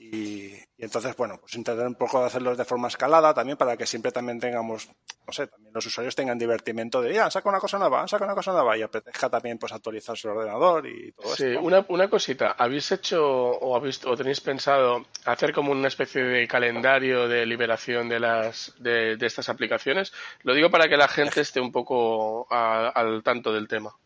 Y, 0.00 0.54
entonces, 0.78 1.16
bueno, 1.16 1.38
pues 1.40 1.54
intentar 1.56 1.84
un 1.84 1.96
poco 1.96 2.20
de 2.20 2.26
hacerlos 2.26 2.56
de 2.56 2.64
forma 2.64 2.86
escalada 2.86 3.34
también 3.34 3.58
para 3.58 3.76
que 3.76 3.84
siempre 3.84 4.12
también 4.12 4.38
tengamos, 4.38 4.88
no 5.26 5.32
sé, 5.32 5.48
también 5.48 5.74
los 5.74 5.84
usuarios 5.84 6.14
tengan 6.14 6.38
divertimento 6.38 7.02
de, 7.02 7.14
ya, 7.14 7.28
saca 7.28 7.48
una 7.48 7.58
cosa 7.58 7.80
nueva, 7.80 8.06
saca 8.06 8.24
una 8.24 8.36
cosa 8.36 8.52
nueva 8.52 8.78
y 8.78 8.82
apetezca 8.82 9.28
también 9.28 9.58
pues 9.58 9.72
actualizar 9.72 10.16
su 10.16 10.28
ordenador 10.28 10.86
y 10.86 11.10
todo 11.12 11.34
eso. 11.34 11.36
Sí, 11.36 11.56
una, 11.60 11.84
una 11.88 12.08
cosita, 12.08 12.54
¿habéis 12.56 12.92
hecho 12.92 13.26
o, 13.26 13.74
habéis, 13.74 14.04
o 14.06 14.16
tenéis 14.16 14.40
pensado 14.40 15.04
hacer 15.24 15.52
como 15.52 15.72
una 15.72 15.88
especie 15.88 16.22
de 16.22 16.46
calendario 16.46 17.26
de 17.26 17.44
liberación 17.44 18.08
de 18.08 18.20
las 18.20 18.72
de, 18.78 19.18
estas 19.20 19.48
aplicaciones? 19.48 20.12
Lo 20.44 20.54
digo 20.54 20.70
para 20.70 20.88
que 20.88 20.96
la 20.96 21.08
gente 21.08 21.40
esté 21.40 21.60
un 21.60 21.72
poco 21.72 22.46
al 22.50 23.24
tanto 23.24 23.52
del 23.52 23.66
tema. 23.66 23.96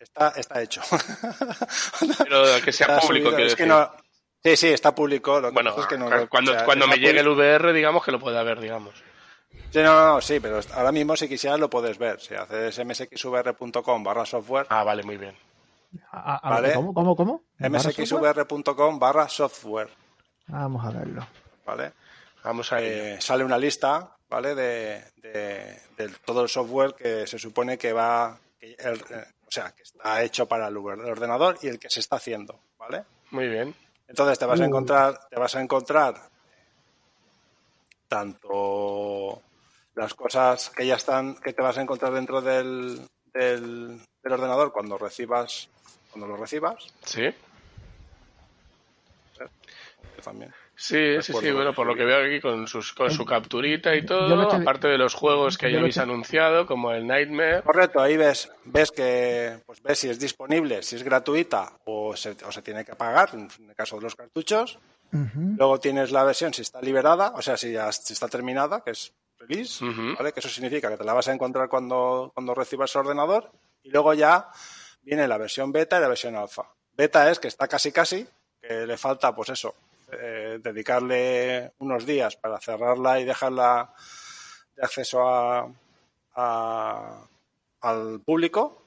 está, 0.00 0.30
está 0.30 0.62
hecho. 0.62 0.80
Pero 2.18 2.44
que 2.64 2.72
sea 2.72 2.98
público, 2.98 3.28
quiero 3.28 3.44
decir. 3.44 3.68
Sí, 4.44 4.56
sí, 4.56 4.68
está 4.68 4.94
público. 4.94 5.40
bueno, 5.52 5.74
cuando, 6.28 6.64
cuando 6.64 6.88
me 6.88 6.96
llegue 6.96 7.20
el 7.20 7.28
VR, 7.28 7.72
digamos 7.72 8.04
que 8.04 8.10
lo 8.10 8.18
pueda 8.18 8.42
ver, 8.42 8.60
digamos. 8.60 8.94
Sí, 9.70 9.78
no, 9.82 10.14
no, 10.14 10.20
sí, 10.20 10.40
pero 10.40 10.60
ahora 10.74 10.92
mismo 10.92 11.16
si 11.16 11.28
quisieras 11.28 11.60
lo 11.60 11.70
puedes 11.70 11.96
ver. 11.96 12.20
Si 12.20 12.34
haces 12.34 12.84
msxvr.com 12.84 14.02
barra 14.02 14.26
software. 14.26 14.66
Ah, 14.68 14.82
vale, 14.82 15.02
muy 15.02 15.16
bien. 15.16 15.34
¿Cómo, 16.74 16.92
cómo, 16.92 17.16
cómo? 17.16 17.42
msxvr.com 17.58 18.98
barra 18.98 19.28
software. 19.28 19.90
Vamos 20.48 20.84
a 20.84 20.90
verlo. 20.90 21.26
¿Vale? 21.64 21.92
Vamos 22.42 22.72
a 22.72 22.82
eh, 22.82 23.20
Sale 23.20 23.44
una 23.44 23.58
lista, 23.58 24.16
¿vale? 24.28 24.54
De, 24.54 25.04
de, 25.16 26.08
todo 26.24 26.42
el 26.42 26.48
software 26.48 26.94
que 26.94 27.26
se 27.26 27.38
supone 27.38 27.78
que 27.78 27.92
va, 27.92 28.36
eh, 28.60 28.76
o 29.46 29.50
sea, 29.50 29.72
que 29.72 29.82
está 29.82 30.22
hecho 30.22 30.46
para 30.46 30.68
el 30.68 30.76
ordenador 30.76 31.58
y 31.62 31.68
el 31.68 31.78
que 31.78 31.88
se 31.88 32.00
está 32.00 32.16
haciendo, 32.16 32.58
¿vale? 32.78 33.04
Muy 33.30 33.48
bien. 33.48 33.74
Entonces 34.12 34.38
te 34.38 34.44
vas 34.44 34.60
a 34.60 34.64
uh. 34.64 34.66
encontrar, 34.66 35.26
te 35.30 35.40
vas 35.40 35.56
a 35.56 35.62
encontrar 35.62 36.14
tanto 38.08 39.40
las 39.94 40.12
cosas 40.12 40.68
que 40.68 40.86
ya 40.86 40.96
están, 40.96 41.34
que 41.36 41.54
te 41.54 41.62
vas 41.62 41.78
a 41.78 41.80
encontrar 41.80 42.12
dentro 42.12 42.42
del, 42.42 43.08
del, 43.32 44.02
del 44.22 44.32
ordenador 44.32 44.70
cuando 44.70 44.98
recibas, 44.98 45.70
cuando 46.10 46.26
lo 46.26 46.36
recibas. 46.36 46.88
Sí. 47.06 47.34
Yo 49.38 50.22
también. 50.22 50.52
Sí, 50.82 51.22
sí, 51.22 51.32
sí, 51.32 51.52
bueno, 51.52 51.72
por 51.72 51.86
lo 51.86 51.94
que 51.94 52.04
veo 52.04 52.26
aquí 52.26 52.40
con, 52.40 52.66
sus, 52.66 52.92
con 52.92 53.08
su 53.08 53.24
capturita 53.24 53.94
y 53.94 54.04
todo, 54.04 54.50
aparte 54.50 54.88
de 54.88 54.98
los 54.98 55.14
juegos 55.14 55.56
que 55.56 55.70
ya 55.70 55.78
habéis 55.78 55.98
anunciado, 55.98 56.66
como 56.66 56.90
el 56.90 57.06
Nightmare. 57.06 57.62
Correcto, 57.62 58.00
ahí 58.00 58.16
ves, 58.16 58.50
ves 58.64 58.90
que 58.90 59.60
pues 59.64 59.80
ves 59.80 60.00
si 60.00 60.08
es 60.08 60.18
disponible, 60.18 60.82
si 60.82 60.96
es 60.96 61.04
gratuita 61.04 61.70
o 61.84 62.16
se, 62.16 62.30
o 62.44 62.50
se 62.50 62.62
tiene 62.62 62.84
que 62.84 62.96
pagar, 62.96 63.30
en 63.32 63.48
el 63.68 63.76
caso 63.76 63.94
de 63.94 64.02
los 64.02 64.16
cartuchos. 64.16 64.80
Luego 65.12 65.78
tienes 65.78 66.10
la 66.10 66.24
versión 66.24 66.52
si 66.52 66.62
está 66.62 66.80
liberada, 66.80 67.32
o 67.36 67.42
sea, 67.42 67.56
si 67.56 67.70
ya 67.70 67.92
si 67.92 68.14
está 68.14 68.26
terminada, 68.26 68.82
que 68.82 68.90
es 68.90 69.12
release, 69.38 69.84
Ujú. 69.84 70.16
¿vale? 70.18 70.32
Que 70.32 70.40
eso 70.40 70.48
significa 70.48 70.90
que 70.90 70.96
te 70.96 71.04
la 71.04 71.12
vas 71.12 71.28
a 71.28 71.32
encontrar 71.32 71.68
cuando, 71.68 72.32
cuando 72.34 72.56
recibas 72.56 72.92
el 72.96 73.02
ordenador. 73.02 73.52
Y 73.84 73.90
luego 73.90 74.14
ya 74.14 74.48
viene 75.02 75.28
la 75.28 75.38
versión 75.38 75.70
beta 75.70 75.98
y 75.98 76.00
la 76.00 76.08
versión 76.08 76.34
alfa. 76.34 76.64
Beta 76.96 77.30
es 77.30 77.38
que 77.38 77.46
está 77.46 77.68
casi 77.68 77.92
casi, 77.92 78.26
que 78.60 78.84
le 78.84 78.96
falta, 78.96 79.32
pues 79.32 79.50
eso, 79.50 79.76
eh, 80.12 80.58
dedicarle 80.62 81.72
unos 81.78 82.04
días 82.06 82.36
para 82.36 82.60
cerrarla 82.60 83.20
y 83.20 83.24
dejarla 83.24 83.92
de 84.76 84.82
acceso 84.84 85.28
a, 85.28 85.68
a- 86.34 87.26
al 87.80 88.20
público. 88.24 88.78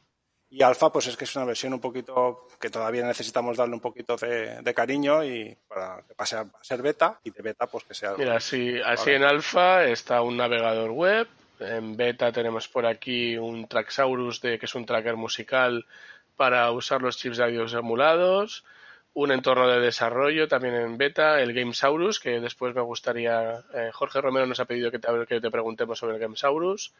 Y 0.49 0.61
alfa, 0.63 0.91
pues 0.91 1.07
es 1.07 1.17
que 1.17 1.25
es 1.25 1.35
una 1.35 1.43
versión 1.43 1.73
un 1.73 1.81
poquito 1.81 2.47
que 2.61 2.69
todavía 2.69 3.03
necesitamos 3.05 3.57
darle 3.57 3.73
un 3.73 3.81
poquito 3.81 4.15
de, 4.15 4.61
de 4.61 4.73
cariño 4.73 5.23
y 5.25 5.57
para 5.67 6.01
que 6.07 6.13
pase 6.15 6.37
a 6.37 6.45
ser 6.61 6.81
beta 6.81 7.19
y 7.23 7.31
de 7.31 7.41
beta, 7.41 7.67
pues 7.67 7.83
que 7.83 7.93
sea. 7.93 8.13
Mira, 8.17 8.37
así, 8.37 8.79
así 8.85 9.11
en 9.11 9.23
alfa 9.23 9.83
está 9.85 10.21
un 10.21 10.37
navegador 10.37 10.91
web, 10.91 11.27
en 11.59 11.97
beta 11.97 12.31
tenemos 12.31 12.69
por 12.69 12.85
aquí 12.85 13.37
un 13.37 13.67
Traxaurus, 13.67 14.39
de, 14.41 14.57
que 14.59 14.65
es 14.65 14.75
un 14.75 14.85
tracker 14.85 15.17
musical 15.17 15.85
para 16.37 16.71
usar 16.71 17.01
los 17.01 17.17
chips 17.17 17.37
de 17.37 17.43
audio 17.45 17.65
emulados, 17.77 18.63
un 19.15 19.31
entorno 19.31 19.67
de 19.67 19.79
desarrollo 19.79 20.47
también 20.47 20.75
en 20.75 20.97
beta, 20.97 21.41
el 21.41 21.53
Gamesaurus, 21.53 22.19
que 22.19 22.41
después 22.41 22.75
me 22.75 22.81
gustaría, 22.81 23.63
eh, 23.73 23.89
Jorge 23.93 24.19
Romero 24.19 24.45
nos 24.45 24.59
ha 24.59 24.65
pedido 24.65 24.91
que 24.91 24.99
te, 24.99 25.07
que 25.27 25.39
te 25.39 25.49
preguntemos 25.49 25.97
sobre 25.97 26.15
el 26.15 26.19
Gamesaurus, 26.19 26.93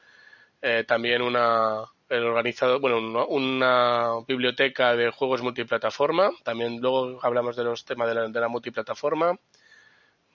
eh, 0.61 0.85
también 0.87 1.21
una 1.21 1.83
el 2.07 2.23
organizado 2.23 2.79
bueno 2.79 2.99
una, 2.99 3.25
una 3.25 4.25
biblioteca 4.27 4.95
de 4.95 5.11
juegos 5.11 5.41
multiplataforma. 5.41 6.31
También 6.43 6.79
luego 6.79 7.19
hablamos 7.21 7.55
de 7.55 7.63
los 7.63 7.83
temas 7.83 8.07
de 8.07 8.15
la, 8.15 8.27
de 8.27 8.39
la 8.39 8.47
multiplataforma. 8.47 9.37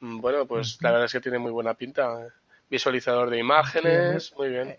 Mm, 0.00 0.20
bueno 0.20 0.46
pues 0.46 0.78
la 0.82 0.90
verdad 0.90 1.06
es 1.06 1.12
que 1.12 1.20
tiene 1.20 1.38
muy 1.38 1.50
buena 1.50 1.74
pinta 1.74 2.28
visualizador 2.68 3.30
de 3.30 3.38
imágenes 3.38 4.34
muy 4.36 4.50
bien. 4.50 4.76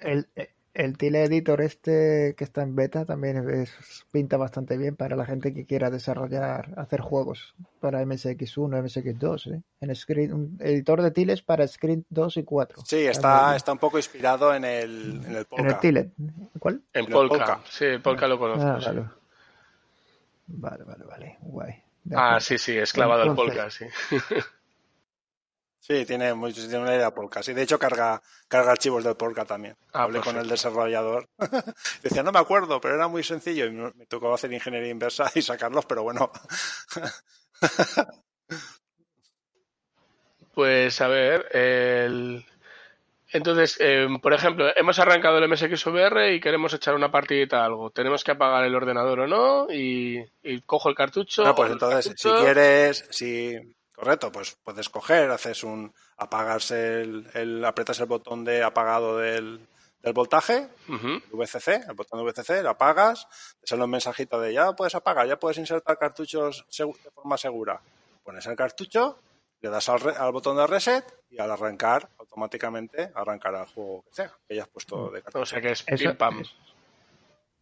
El, 0.00 0.26
el 0.34 0.48
Tile 0.96 1.24
Editor 1.24 1.60
este 1.60 2.34
que 2.36 2.44
está 2.44 2.62
en 2.62 2.74
beta 2.74 3.04
también 3.04 3.48
es- 3.50 4.04
pinta 4.10 4.36
bastante 4.38 4.76
bien 4.78 4.96
para 4.96 5.16
la 5.16 5.26
gente 5.26 5.52
que 5.52 5.66
quiera 5.66 5.90
desarrollar, 5.90 6.72
hacer 6.78 7.00
juegos 7.00 7.54
para 7.80 8.00
MSX1, 8.02 8.78
MSX2, 8.82 9.54
¿eh? 9.54 9.62
En 9.80 9.94
screen, 9.94 10.32
un 10.32 10.56
editor 10.60 11.02
de 11.02 11.10
tiles 11.10 11.42
para 11.42 11.66
Screen 11.68 12.06
2 12.08 12.38
y 12.38 12.44
4. 12.44 12.82
Sí, 12.86 12.98
está, 13.06 13.54
está 13.54 13.72
un 13.72 13.78
poco 13.78 13.98
inspirado 13.98 14.54
en 14.54 14.64
el, 14.64 15.20
en 15.24 15.24
el 15.24 15.26
En 15.26 15.36
el 15.36 15.44
Polka. 15.46 15.80
Tilet. 15.80 16.10
¿Cuál? 16.58 16.80
en 16.94 17.04
el 17.04 17.12
Polka. 17.12 17.36
Polka. 17.36 17.60
sí 17.70 17.84
el 17.84 18.00
Polka 18.00 18.26
lo 18.28 18.38
conozco 18.38 18.64
Ah, 18.66 18.80
sí. 18.80 18.86
vale. 20.46 20.84
Vale, 20.84 21.04
vale. 21.04 21.36
Guay. 21.42 21.82
Ah 22.14 22.40
sí 22.40 22.58
sí 22.58 22.76
es 22.76 22.92
clavado 22.92 23.22
al 23.22 23.28
Entonces- 23.28 23.54
Polka 23.56 23.70
sí 23.70 23.84
Sí, 25.82 26.06
tiene, 26.06 26.32
muy- 26.32 26.52
tiene 26.52 26.78
una 26.78 26.94
idea 26.94 27.12
Polka. 27.12 27.42
Sí, 27.42 27.52
de 27.54 27.62
hecho 27.62 27.76
carga, 27.76 28.22
carga 28.46 28.70
archivos 28.70 29.02
del 29.02 29.16
Polka 29.16 29.44
también. 29.44 29.76
Ah, 29.92 30.04
Hablé 30.04 30.20
con 30.20 30.36
el 30.36 30.48
desarrollador. 30.48 31.28
Decía, 32.04 32.22
no 32.22 32.30
me 32.30 32.38
acuerdo, 32.38 32.80
pero 32.80 32.94
era 32.94 33.08
muy 33.08 33.24
sencillo 33.24 33.66
y 33.66 33.72
me, 33.72 33.90
tocó 34.06 34.32
hacer 34.32 34.52
ingeniería 34.52 34.90
inversa 34.90 35.28
y 35.34 35.42
sacarlos, 35.42 35.84
pero 35.84 36.04
bueno. 36.04 36.30
Pues 40.54 41.00
a 41.00 41.08
ver, 41.08 41.48
el... 41.56 42.44
entonces, 43.32 43.78
eh, 43.80 44.06
por 44.20 44.34
ejemplo, 44.34 44.70
hemos 44.76 44.98
arrancado 44.98 45.38
el 45.38 45.48
MSX 45.48 45.86
VR 45.86 46.34
y 46.34 46.40
queremos 46.40 46.74
echar 46.74 46.94
una 46.94 47.10
partidita 47.10 47.62
a 47.62 47.64
algo. 47.64 47.88
¿Tenemos 47.88 48.22
que 48.22 48.32
apagar 48.32 48.62
el 48.64 48.74
ordenador 48.74 49.20
o 49.20 49.26
no? 49.26 49.72
Y, 49.72 50.22
y 50.42 50.60
cojo 50.60 50.90
el 50.90 50.94
cartucho. 50.94 51.42
Bueno, 51.42 51.54
pues 51.56 51.72
entonces, 51.72 52.12
si 52.18 52.30
quieres, 52.32 53.06
si 53.08 53.58
correcto, 54.02 54.32
pues 54.32 54.56
puedes 54.64 54.88
coger, 54.88 55.30
haces 55.30 55.62
un 55.62 55.94
apagarse 56.16 57.02
el, 57.02 57.30
el 57.34 57.64
aprietas 57.64 58.00
el 58.00 58.06
botón 58.06 58.44
de 58.44 58.64
apagado 58.64 59.18
del, 59.18 59.64
del 60.00 60.12
voltaje, 60.12 60.66
Ujú. 60.88 61.06
el 61.06 61.22
VCC, 61.32 61.68
el 61.88 61.94
botón 61.94 62.18
de 62.18 62.24
VCC, 62.32 62.62
lo 62.64 62.70
apagas, 62.70 63.28
te 63.60 63.66
sale 63.68 63.84
un 63.84 63.90
mensajito 63.90 64.40
de 64.40 64.52
ya 64.52 64.72
puedes 64.72 64.96
apagar, 64.96 65.28
ya 65.28 65.38
puedes 65.38 65.58
insertar 65.58 65.98
cartuchos 65.98 66.66
de 66.76 67.10
forma 67.14 67.38
segura. 67.38 67.80
Pones 68.24 68.44
el 68.46 68.56
cartucho, 68.56 69.20
le 69.60 69.70
das 69.70 69.88
al, 69.88 70.00
re- 70.00 70.16
al 70.16 70.32
botón 70.32 70.56
de 70.56 70.66
reset 70.66 71.04
y 71.30 71.38
al 71.40 71.52
arrancar, 71.52 72.08
automáticamente 72.18 73.12
arrancará 73.14 73.60
el 73.62 73.68
juego 73.68 74.02
que 74.08 74.14
sea, 74.14 74.32
que 74.48 74.56
ya 74.56 74.62
has 74.62 74.68
puesto 74.68 75.10
de 75.12 75.22
cartucho. 75.22 75.42
O 75.42 75.46
sea 75.46 75.60
que 75.60 75.70
es 75.70 75.82
pim 75.84 76.16
pam. 76.16 76.42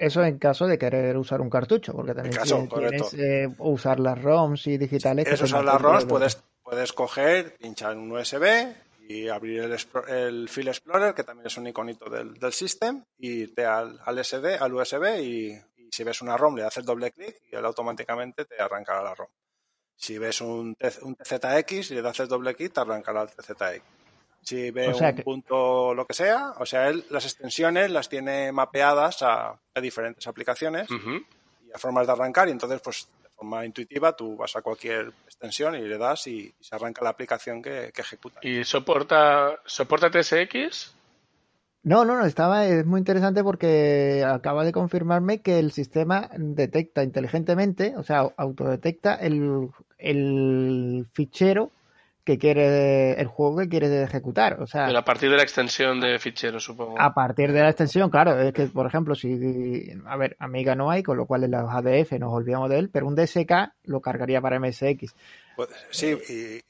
Eso 0.00 0.24
en 0.24 0.38
caso 0.38 0.66
de 0.66 0.78
querer 0.78 1.14
usar 1.18 1.42
un 1.42 1.50
cartucho, 1.50 1.92
porque 1.92 2.14
también 2.14 2.34
caso, 2.34 2.62
si 2.62 2.68
tienes 2.68 3.14
eh, 3.14 3.48
usar 3.58 4.00
las 4.00 4.20
ROMs 4.20 4.66
y 4.66 4.78
digitales. 4.78 5.26
Eso 5.26 5.46
son 5.46 5.58
son 5.58 5.66
las 5.66 5.78
ROMs, 5.78 6.06
puedes, 6.06 6.42
puedes 6.62 6.94
coger, 6.94 7.54
pinchar 7.58 7.98
un 7.98 8.10
USB 8.10 8.72
y 9.06 9.28
abrir 9.28 9.60
el, 9.60 9.76
el 10.08 10.48
File 10.48 10.70
Explorer, 10.70 11.12
que 11.12 11.22
también 11.22 11.48
es 11.48 11.56
un 11.58 11.66
iconito 11.66 12.08
del, 12.08 12.32
del 12.32 12.52
system, 12.54 13.04
y 13.18 13.42
irte 13.42 13.66
al, 13.66 14.00
al 14.02 14.24
SD, 14.24 14.56
al 14.58 14.72
USB 14.72 15.20
y, 15.20 15.50
y 15.76 15.88
si 15.90 16.02
ves 16.02 16.22
una 16.22 16.38
ROM 16.38 16.56
le 16.56 16.64
haces 16.64 16.86
doble 16.86 17.10
clic 17.10 17.36
y 17.52 17.56
él 17.56 17.64
automáticamente 17.66 18.46
te 18.46 18.58
arrancará 18.58 19.02
la 19.02 19.14
ROM. 19.14 19.28
Si 19.96 20.16
ves 20.16 20.40
un, 20.40 20.74
un 21.02 21.14
TZX 21.14 21.90
y 21.90 22.00
le 22.00 22.08
haces 22.08 22.26
doble 22.26 22.54
clic, 22.54 22.72
te 22.72 22.80
arrancará 22.80 23.20
el 23.20 23.28
TZX. 23.28 23.82
Si 24.42 24.70
ve 24.70 24.88
O 24.88 24.94
sea 24.94 25.10
un 25.10 25.16
que- 25.16 25.22
punto 25.22 25.94
lo 25.94 26.06
que 26.06 26.14
sea, 26.14 26.54
o 26.58 26.66
sea, 26.66 26.88
él 26.88 27.04
las 27.10 27.24
extensiones 27.24 27.90
las 27.90 28.08
tiene 28.08 28.50
mapeadas 28.52 29.22
a, 29.22 29.50
a 29.74 29.80
diferentes 29.80 30.26
aplicaciones 30.26 30.88
y 30.90 31.72
a 31.72 31.78
formas 31.78 32.06
de 32.06 32.12
arrancar 32.14 32.48
y 32.48 32.52
entonces 32.52 32.80
pues 32.82 33.08
de 33.22 33.28
forma 33.28 33.64
intuitiva 33.66 34.16
tú 34.16 34.36
vas 34.36 34.56
a 34.56 34.62
cualquier 34.62 35.12
extensión 35.26 35.74
y 35.76 35.82
le 35.82 35.98
das 35.98 36.26
y, 36.26 36.52
y 36.58 36.64
se 36.64 36.74
arranca 36.74 37.04
la 37.04 37.10
aplicación 37.10 37.62
que, 37.62 37.90
que 37.94 38.00
ejecuta. 38.00 38.40
¿Y 38.42 38.64
soporta, 38.64 39.58
soporta 39.66 40.10
TSX? 40.10 40.94
No, 41.82 42.04
no, 42.04 42.16
no, 42.16 42.26
estaba, 42.26 42.66
es 42.66 42.84
muy 42.84 42.98
interesante 42.98 43.42
porque 43.42 44.22
acaba 44.26 44.64
de 44.64 44.72
confirmarme 44.72 45.40
que 45.40 45.58
el 45.58 45.72
sistema 45.72 46.28
detecta 46.36 47.02
inteligentemente, 47.02 47.94
o 47.96 48.02
sea, 48.02 48.30
autodetecta 48.36 49.14
el, 49.14 49.70
el 49.96 51.06
fichero 51.14 51.70
que 52.30 52.38
quiere, 52.38 53.20
el 53.20 53.26
juego 53.26 53.56
que 53.58 53.68
quiere 53.68 54.02
ejecutar. 54.04 54.60
O 54.62 54.66
sea, 54.66 54.86
Pero 54.86 54.98
a 55.00 55.04
partir 55.04 55.30
de 55.30 55.36
la 55.36 55.42
extensión 55.42 55.98
de 56.00 56.18
ficheros, 56.20 56.62
supongo. 56.62 57.00
a 57.00 57.12
partir 57.12 57.50
de 57.52 57.60
la 57.60 57.70
extensión, 57.70 58.08
claro, 58.08 58.38
es 58.40 58.52
que, 58.52 58.66
por 58.66 58.86
ejemplo, 58.86 59.14
si, 59.16 59.90
a 60.06 60.16
ver, 60.16 60.36
Amiga 60.38 60.74
no 60.76 60.90
hay, 60.90 61.02
con 61.02 61.16
lo 61.16 61.26
cual 61.26 61.42
en 61.44 61.50
los 61.50 61.68
ADF 61.68 62.12
nos 62.20 62.32
olvidamos 62.32 62.70
de 62.70 62.78
él, 62.78 62.90
pero 62.92 63.06
un 63.08 63.16
DSK 63.16 63.52
lo 63.84 64.00
cargaría 64.00 64.40
para 64.40 64.60
MSX. 64.60 65.14
Pues, 65.56 65.68
sí, 65.90 66.16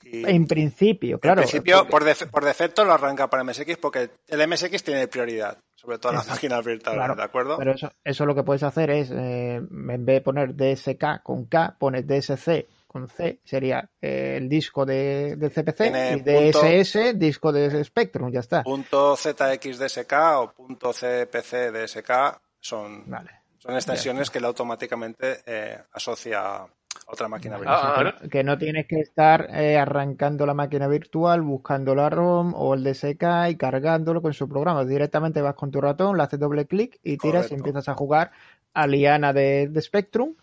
y, 0.03 0.19
y- 0.19 0.25
En 0.29 0.47
principio, 0.47 1.21
claro. 1.21 1.43
en 1.43 1.49
principio 1.49 1.87
por 1.89 2.43
defecto 2.45 2.85
lo 2.85 2.93
arranca 2.95 3.29
para 3.29 3.45
MSX 3.45 3.77
porque 3.77 4.11
el 4.29 4.49
MSX 4.49 4.83
tiene 4.83 5.07
prioridad, 5.09 5.59
sobre 5.75 5.99
todo 5.99 6.13
las 6.13 6.27
máquinas 6.27 6.65
virtuales, 6.65 6.99
Claro, 6.99 7.15
¿de 7.15 7.23
acuerdo? 7.23 7.57
Pero 7.59 7.73
eso, 7.73 7.93
eso 8.03 8.25
lo 8.27 8.35
que 8.35 8.43
puedes 8.43 8.63
hacer 8.63 8.91
es, 8.91 9.11
eh, 9.11 9.57
en 9.57 10.07
vez 10.07 10.17
de 10.17 10.21
poner 10.23 10.55
DSK 10.57 11.23
con 11.23 11.45
K, 11.45 11.77
pones 11.79 12.07
DSC 12.07 12.67
con 12.91 13.09
C, 13.09 13.39
sería 13.45 13.89
eh, 14.03 14.35
el 14.39 14.49
disco 14.49 14.85
de, 14.85 15.37
de 15.37 15.49
CPC, 15.49 15.81
y 16.17 16.23
punto- 16.23 16.61
DSS, 16.63 17.17
disco 17.19 17.53
de 17.53 17.85
Spectrum, 17.85 18.33
ya 18.33 18.41
está. 18.41 18.65
Punto 18.65 19.15
ZXDSK 19.17 20.13
o 20.39 20.53
punto 20.53 20.93
CPCDSK 20.93 22.11
son, 22.59 23.05
Vale. 23.09 23.31
son 23.59 23.75
extensiones 23.75 24.29
que 24.31 24.39
él 24.39 24.45
automáticamente 24.45 25.39
eh, 25.47 25.79
asocia 25.93 26.41
a 26.57 26.67
otra 27.07 27.29
máquina 27.29 27.57
Vale, 27.57 27.69
virtual. 27.71 27.79
o 27.79 28.11
sea, 28.11 28.11
Ah, 28.11 28.19
que, 28.19 28.25
no- 28.25 28.31
que 28.31 28.45
no 28.45 28.59
tienes 28.59 28.87
que 28.89 29.01
estar 29.01 29.49
eh, 29.55 29.79
arrancando 29.79 30.45
la 30.45 30.55
máquina 30.55 30.89
virtual, 30.89 31.43
buscando 31.43 31.95
la 31.95 32.11
ROM 32.11 32.55
o 32.55 32.75
el 32.75 32.83
DSK 32.85 33.51
y 33.51 33.57
cargándolo 33.57 34.21
con 34.21 34.33
su 34.35 34.49
programa. 34.49 34.85
Directamente 34.85 35.41
vas 35.41 35.55
con 35.55 35.71
tu 35.71 35.81
ratón, 35.81 36.17
le 36.17 36.25
haces 36.25 36.41
doble 36.41 36.67
clic 36.67 36.99
y 37.03 37.17
tiras 37.19 37.47
Correcto. 37.47 37.55
y 37.55 37.57
empiezas 37.59 37.89
a 37.89 37.95
jugar 37.95 38.33
a 38.75 38.87
Liana 38.87 39.33
de, 39.33 39.69
de 39.69 39.81
Spectrum. 39.81 40.35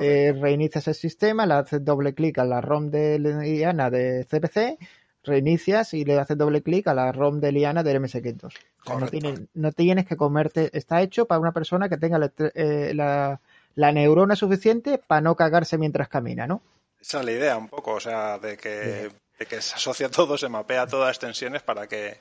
Eh, 0.00 0.32
reinicias 0.40 0.88
el 0.88 0.94
sistema, 0.94 1.46
le 1.46 1.54
haces 1.54 1.84
doble 1.84 2.14
clic 2.14 2.38
a 2.38 2.44
la 2.44 2.60
ROM 2.60 2.90
de 2.90 3.18
Liana 3.18 3.90
de 3.90 4.24
CPC, 4.28 4.78
reinicias 5.24 5.94
y 5.94 6.04
le 6.04 6.18
haces 6.18 6.36
doble 6.36 6.62
clic 6.62 6.86
a 6.88 6.94
la 6.94 7.10
ROM 7.12 7.40
de 7.40 7.52
Liana 7.52 7.82
del 7.82 8.00
MSX2. 8.02 8.44
O 8.44 8.50
sea, 8.50 8.58
no, 8.94 9.06
Correcto. 9.06 9.10
tienes, 9.10 9.40
no 9.54 9.72
tienes 9.72 10.06
que 10.06 10.16
comerte, 10.16 10.70
está 10.76 11.00
hecho 11.02 11.26
para 11.26 11.40
una 11.40 11.52
persona 11.52 11.88
que 11.88 11.96
tenga 11.96 12.18
la, 12.18 12.32
eh, 12.54 12.92
la- 12.94 13.40
la 13.76 13.92
neurona 13.92 14.36
suficiente 14.36 14.98
para 14.98 15.20
no 15.20 15.34
cagarse 15.34 15.78
mientras 15.78 16.08
camina, 16.08 16.46
¿no? 16.46 16.62
Esa 17.00 17.20
es 17.20 17.24
la 17.26 17.32
idea 17.32 17.56
un 17.56 17.68
poco, 17.68 17.92
o 17.92 18.00
sea, 18.00 18.38
de 18.38 18.56
que 18.56 19.10
de 19.38 19.46
que 19.46 19.60
se 19.60 19.74
asocia 19.74 20.08
todo, 20.08 20.38
se 20.38 20.48
mapea 20.48 20.86
todas 20.86 21.08
las 21.08 21.16
extensiones 21.16 21.62
para 21.62 21.88
que 21.88 22.18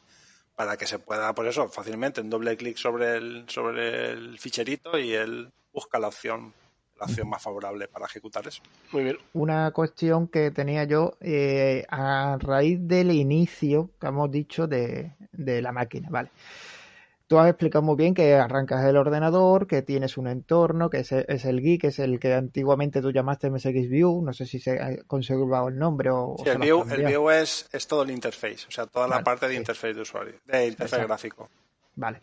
para 0.55 0.78
que 0.78 0.86
se 0.88 0.97
pueda, 0.99 1.34
por 1.34 1.47
eso, 1.47 1.67
fácilmente 1.69 2.21
en 2.21 2.30
doble 2.30 2.55
clic 2.57 2.78
sobre 2.78 3.17
el, 3.17 3.45
sobre 3.49 4.11
el 4.11 4.38
ficherito 4.39 4.97
y 4.99 5.13
él 5.13 5.49
busca 5.74 5.97
la 5.99 6.07
opción 6.07 6.53
más 7.26 7.41
favorable 7.41 7.88
para 7.88 8.06
ejecutar 8.06 8.47
eso. 8.47 8.62
Muy 8.91 9.04
bien. 9.04 9.18
Una 9.34 9.72
cuestión 9.72 10.28
que 10.28 10.51
tenía 10.51 10.84
yo 10.86 11.18
eh, 11.22 11.86
a 11.89 12.38
raíz 12.39 12.80
del 12.82 13.12
inicio 13.12 13.91
que 13.99 14.08
hemos 14.08 14.32
dicho 14.32 14.68
de, 14.68 15.14
de 15.32 15.62
la 15.62 15.72
máquina, 15.72 16.08
¿vale? 16.12 16.30
Tú 17.26 17.39
has 17.39 17.49
explicado 17.49 17.82
muy 17.82 17.95
bien 17.95 18.14
que 18.14 18.36
arrancas 18.36 18.86
el 18.86 18.97
ordenador, 18.97 19.66
que 19.66 19.82
tienes 19.82 20.18
un 20.18 20.28
entorno, 20.28 20.89
que 20.89 20.99
es, 20.99 21.12
es 21.14 21.45
el 21.45 21.62
GUI, 21.62 21.78
que 21.78 21.88
es 21.88 21.99
el 21.99 22.20
que 22.20 22.34
antiguamente 22.34 23.01
tú 23.01 23.12
llamaste 23.12 23.49
MSX 23.49 23.89
View, 23.89 24.22
no 24.22 24.34
sé 24.34 24.45
si 24.45 24.60
se 24.60 24.80
ha 24.80 25.04
conservado 25.08 25.70
el 25.70 25.78
nombre 25.80 26.10
o... 26.12 26.36
Sí, 26.43 26.49
el, 26.49 26.60
view, 26.60 26.86
el 26.91 27.06
view, 27.06 27.30
es, 27.32 27.68
es 27.72 27.88
todo 27.88 28.04
el 28.04 28.12
interface, 28.12 28.68
o 28.68 28.72
sea, 28.72 28.86
toda 28.88 29.08
vale, 29.08 29.22
la 29.22 29.24
parte 29.24 29.47
de 29.47 29.54
sí. 29.54 29.58
interface 29.58 29.93
de 29.93 30.01
usuario, 30.01 30.34
de 30.45 30.68
interface 30.68 30.95
Exacto. 30.95 31.08
gráfico. 31.08 31.49
Vale. 31.95 32.22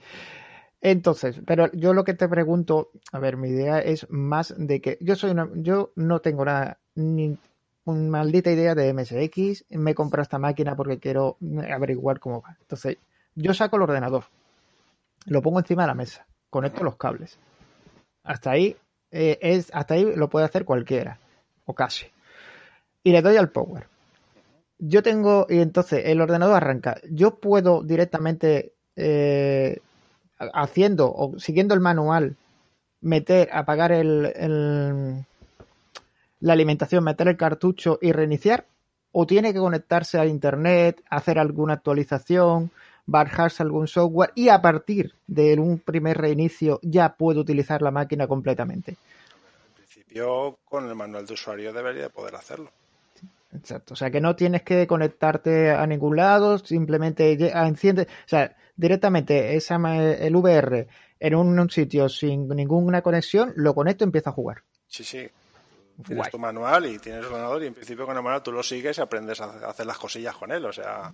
Entonces, 0.80 1.40
pero 1.46 1.70
yo 1.72 1.92
lo 1.92 2.04
que 2.04 2.14
te 2.14 2.28
pregunto, 2.28 2.90
a 3.12 3.18
ver, 3.18 3.36
mi 3.36 3.48
idea 3.48 3.80
es 3.80 4.08
más 4.10 4.54
de 4.56 4.80
que 4.80 4.96
yo 5.00 5.14
soy 5.14 5.32
una, 5.32 5.48
yo 5.54 5.92
no 5.94 6.20
tengo 6.20 6.42
una, 6.42 6.78
ni 6.94 7.36
una 7.84 8.10
maldita 8.10 8.50
idea 8.50 8.74
de 8.74 8.92
MSX, 8.94 9.66
me 9.70 9.94
compro 9.94 10.22
esta 10.22 10.38
máquina 10.38 10.76
porque 10.76 10.98
quiero 10.98 11.36
averiguar 11.70 12.18
cómo 12.18 12.40
va. 12.40 12.56
Entonces, 12.60 12.96
yo 13.34 13.52
saco 13.52 13.76
el 13.76 13.82
ordenador, 13.82 14.24
lo 15.26 15.42
pongo 15.42 15.58
encima 15.58 15.82
de 15.82 15.88
la 15.88 15.94
mesa, 15.94 16.26
conecto 16.48 16.82
los 16.82 16.96
cables. 16.96 17.38
Hasta 18.22 18.52
ahí 18.52 18.76
eh, 19.10 19.38
es, 19.42 19.70
hasta 19.74 19.94
ahí 19.94 20.14
lo 20.16 20.30
puede 20.30 20.46
hacer 20.46 20.64
cualquiera, 20.64 21.18
o 21.66 21.74
casi. 21.74 22.06
Y 23.02 23.12
le 23.12 23.20
doy 23.20 23.36
al 23.36 23.50
power. 23.50 23.86
Yo 24.78 25.02
tengo, 25.02 25.46
y 25.50 25.58
entonces 25.58 26.04
el 26.06 26.22
ordenador 26.22 26.56
arranca. 26.56 26.96
Yo 27.10 27.38
puedo 27.38 27.82
directamente 27.82 28.72
eh, 28.96 29.80
haciendo 30.54 31.12
o 31.12 31.38
siguiendo 31.38 31.74
el 31.74 31.80
manual, 31.80 32.36
meter, 33.00 33.48
apagar 33.52 33.92
el, 33.92 34.32
el, 34.34 35.24
la 36.40 36.52
alimentación, 36.52 37.04
meter 37.04 37.28
el 37.28 37.36
cartucho 37.36 37.98
y 38.00 38.12
reiniciar, 38.12 38.66
o 39.12 39.26
tiene 39.26 39.52
que 39.52 39.58
conectarse 39.58 40.18
a 40.18 40.26
internet, 40.26 41.02
hacer 41.10 41.38
alguna 41.38 41.74
actualización, 41.74 42.70
bajarse 43.06 43.62
algún 43.62 43.88
software 43.88 44.30
y 44.34 44.48
a 44.48 44.62
partir 44.62 45.14
de 45.26 45.58
un 45.58 45.80
primer 45.80 46.16
reinicio 46.16 46.78
ya 46.82 47.14
puedo 47.14 47.40
utilizar 47.40 47.82
la 47.82 47.90
máquina 47.90 48.26
completamente. 48.28 48.92
En 48.92 49.74
principio, 49.74 50.58
con 50.64 50.88
el 50.88 50.94
manual 50.94 51.26
de 51.26 51.34
usuario 51.34 51.72
debería 51.72 52.08
poder 52.08 52.36
hacerlo. 52.36 52.70
Exacto, 53.52 53.94
o 53.94 53.96
sea 53.96 54.12
que 54.12 54.20
no 54.20 54.36
tienes 54.36 54.62
que 54.62 54.86
conectarte 54.86 55.70
a 55.70 55.84
ningún 55.84 56.16
lado, 56.16 56.58
simplemente 56.58 57.32
enciende, 57.52 58.02
o 58.02 58.28
sea, 58.28 58.54
directamente 58.80 59.54
esa, 59.56 59.76
el 59.76 60.34
VR 60.34 60.88
en 61.18 61.34
un, 61.34 61.58
un, 61.58 61.70
sitio 61.70 62.08
sin 62.08 62.48
ninguna 62.48 63.02
conexión, 63.02 63.52
lo 63.56 63.74
conecto 63.74 64.04
y 64.04 64.06
empiezo 64.06 64.30
a 64.30 64.32
jugar. 64.32 64.62
Sí, 64.88 65.04
sí. 65.04 65.28
Tienes 66.02 66.22
Guay. 66.22 66.30
tu 66.30 66.38
manual 66.38 66.86
y 66.86 66.98
tienes 66.98 67.20
el 67.20 67.26
ordenador 67.26 67.62
y 67.62 67.66
en 67.66 67.74
principio 67.74 68.06
con 68.06 68.16
el 68.16 68.22
manual 68.22 68.42
tú 68.42 68.52
lo 68.52 68.62
sigues 68.62 68.96
y 68.96 69.02
aprendes 69.02 69.38
a 69.42 69.68
hacer 69.68 69.84
las 69.84 69.98
cosillas 69.98 70.34
con 70.34 70.50
él, 70.50 70.64
o 70.64 70.72
sea, 70.72 71.12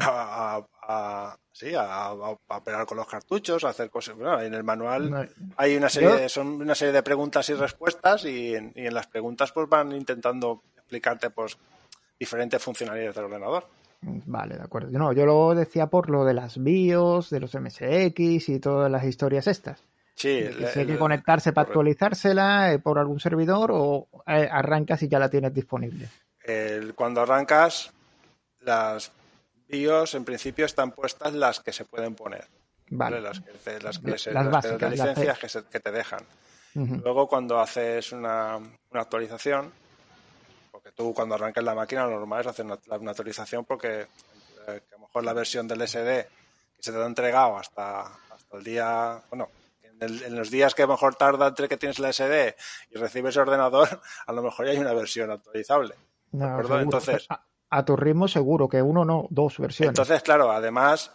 a, 0.00 0.56
a, 0.58 0.66
a, 0.82 1.38
sí, 1.50 1.72
a, 1.74 2.12
operar 2.12 2.84
con 2.84 2.98
los 2.98 3.06
cartuchos, 3.06 3.64
a 3.64 3.70
hacer 3.70 3.88
cosas. 3.88 4.16
Bueno, 4.16 4.38
en 4.42 4.52
el 4.52 4.64
manual 4.64 5.10
no. 5.10 5.24
hay 5.56 5.76
una 5.76 5.88
serie, 5.88 6.12
de, 6.12 6.28
son 6.28 6.60
una 6.60 6.74
serie 6.74 6.92
de 6.92 7.02
preguntas 7.02 7.48
y 7.48 7.54
respuestas 7.54 8.26
y 8.26 8.54
en, 8.54 8.72
y 8.74 8.86
en 8.86 8.92
las 8.92 9.06
preguntas 9.06 9.50
pues 9.50 9.66
van 9.66 9.92
intentando 9.92 10.62
explicarte 10.76 11.30
pues 11.30 11.56
diferentes 12.18 12.62
funcionalidades 12.62 13.14
del 13.14 13.24
ordenador. 13.24 13.66
Vale, 14.26 14.56
de 14.56 14.62
acuerdo. 14.62 14.90
No, 14.90 15.12
yo 15.12 15.26
lo 15.26 15.54
decía 15.54 15.88
por 15.88 16.10
lo 16.10 16.24
de 16.24 16.34
las 16.34 16.62
BIOS, 16.62 17.30
de 17.30 17.40
los 17.40 17.54
MSX 17.54 18.48
y 18.48 18.60
todas 18.60 18.90
las 18.90 19.04
historias 19.04 19.46
estas. 19.46 19.82
Sí, 20.14 20.48
si 20.72 20.78
hay 20.80 20.86
que 20.86 20.96
conectarse 20.96 21.52
para 21.52 21.66
actualizársela 21.66 22.72
eh, 22.72 22.78
por 22.78 22.98
algún 22.98 23.20
servidor 23.20 23.70
o 23.72 24.08
eh, 24.26 24.48
arrancas 24.50 25.02
y 25.02 25.08
ya 25.08 25.18
la 25.18 25.28
tienes 25.28 25.52
disponible. 25.52 26.08
El, 26.42 26.94
cuando 26.94 27.20
arrancas, 27.20 27.92
las 28.60 29.12
BIOS 29.68 30.14
en 30.14 30.24
principio 30.24 30.64
están 30.64 30.92
puestas 30.92 31.34
las 31.34 31.60
que 31.60 31.72
se 31.72 31.84
pueden 31.84 32.14
poner. 32.14 32.46
Vale. 32.88 33.20
Las 33.20 33.40
que, 33.40 33.80
las 33.80 33.98
que 33.98 34.16
se, 34.16 34.32
las 34.32 34.50
básicas, 34.50 34.78
de 34.78 34.90
licencias 34.90 35.38
que, 35.38 35.48
se, 35.48 35.64
que, 35.64 35.80
te 35.80 35.90
dejan. 35.90 36.20
Uh 36.74 36.80
-huh. 36.80 37.02
Luego, 37.02 37.26
cuando 37.26 37.60
haces 37.60 38.12
una, 38.12 38.56
una 38.56 39.00
actualización, 39.00 39.72
porque 40.86 40.94
tú 40.94 41.12
cuando 41.12 41.34
arrancas 41.34 41.64
la 41.64 41.74
máquina 41.74 42.04
lo 42.04 42.10
normal 42.10 42.42
es 42.42 42.46
hacer 42.46 42.64
una, 42.64 42.78
una 43.00 43.10
actualización 43.10 43.64
porque 43.64 44.02
eh, 44.02 44.06
que 44.88 44.94
a 44.94 44.98
lo 44.98 45.00
mejor 45.00 45.24
la 45.24 45.32
versión 45.32 45.66
del 45.66 45.86
SD 45.86 46.28
que 46.76 46.82
se 46.82 46.92
te 46.92 46.98
ha 46.98 47.06
entregado 47.06 47.56
hasta, 47.56 48.02
hasta 48.02 48.56
el 48.56 48.62
día, 48.62 49.20
bueno, 49.28 49.48
en, 49.82 49.96
el, 50.00 50.22
en, 50.22 50.36
los 50.36 50.48
días 50.48 50.76
que 50.76 50.82
a 50.82 50.86
lo 50.86 50.92
mejor 50.92 51.16
tarda 51.16 51.48
entre 51.48 51.68
que 51.68 51.76
tienes 51.76 51.98
el 51.98 52.12
SD 52.12 52.54
y 52.90 52.98
recibes 52.98 53.34
el 53.34 53.42
ordenador, 53.42 54.00
a 54.26 54.32
lo 54.32 54.42
mejor 54.42 54.66
ya 54.66 54.72
hay 54.72 54.78
una 54.78 54.92
versión 54.92 55.30
actualizable. 55.30 55.96
No, 56.30 56.78
Entonces, 56.78 57.26
a, 57.30 57.44
a, 57.70 57.84
tu 57.84 57.96
ritmo 57.96 58.28
seguro, 58.28 58.68
que 58.68 58.80
uno 58.80 59.04
no, 59.04 59.26
dos 59.30 59.58
versiones. 59.58 59.90
Entonces, 59.90 60.22
claro, 60.22 60.52
además, 60.52 61.10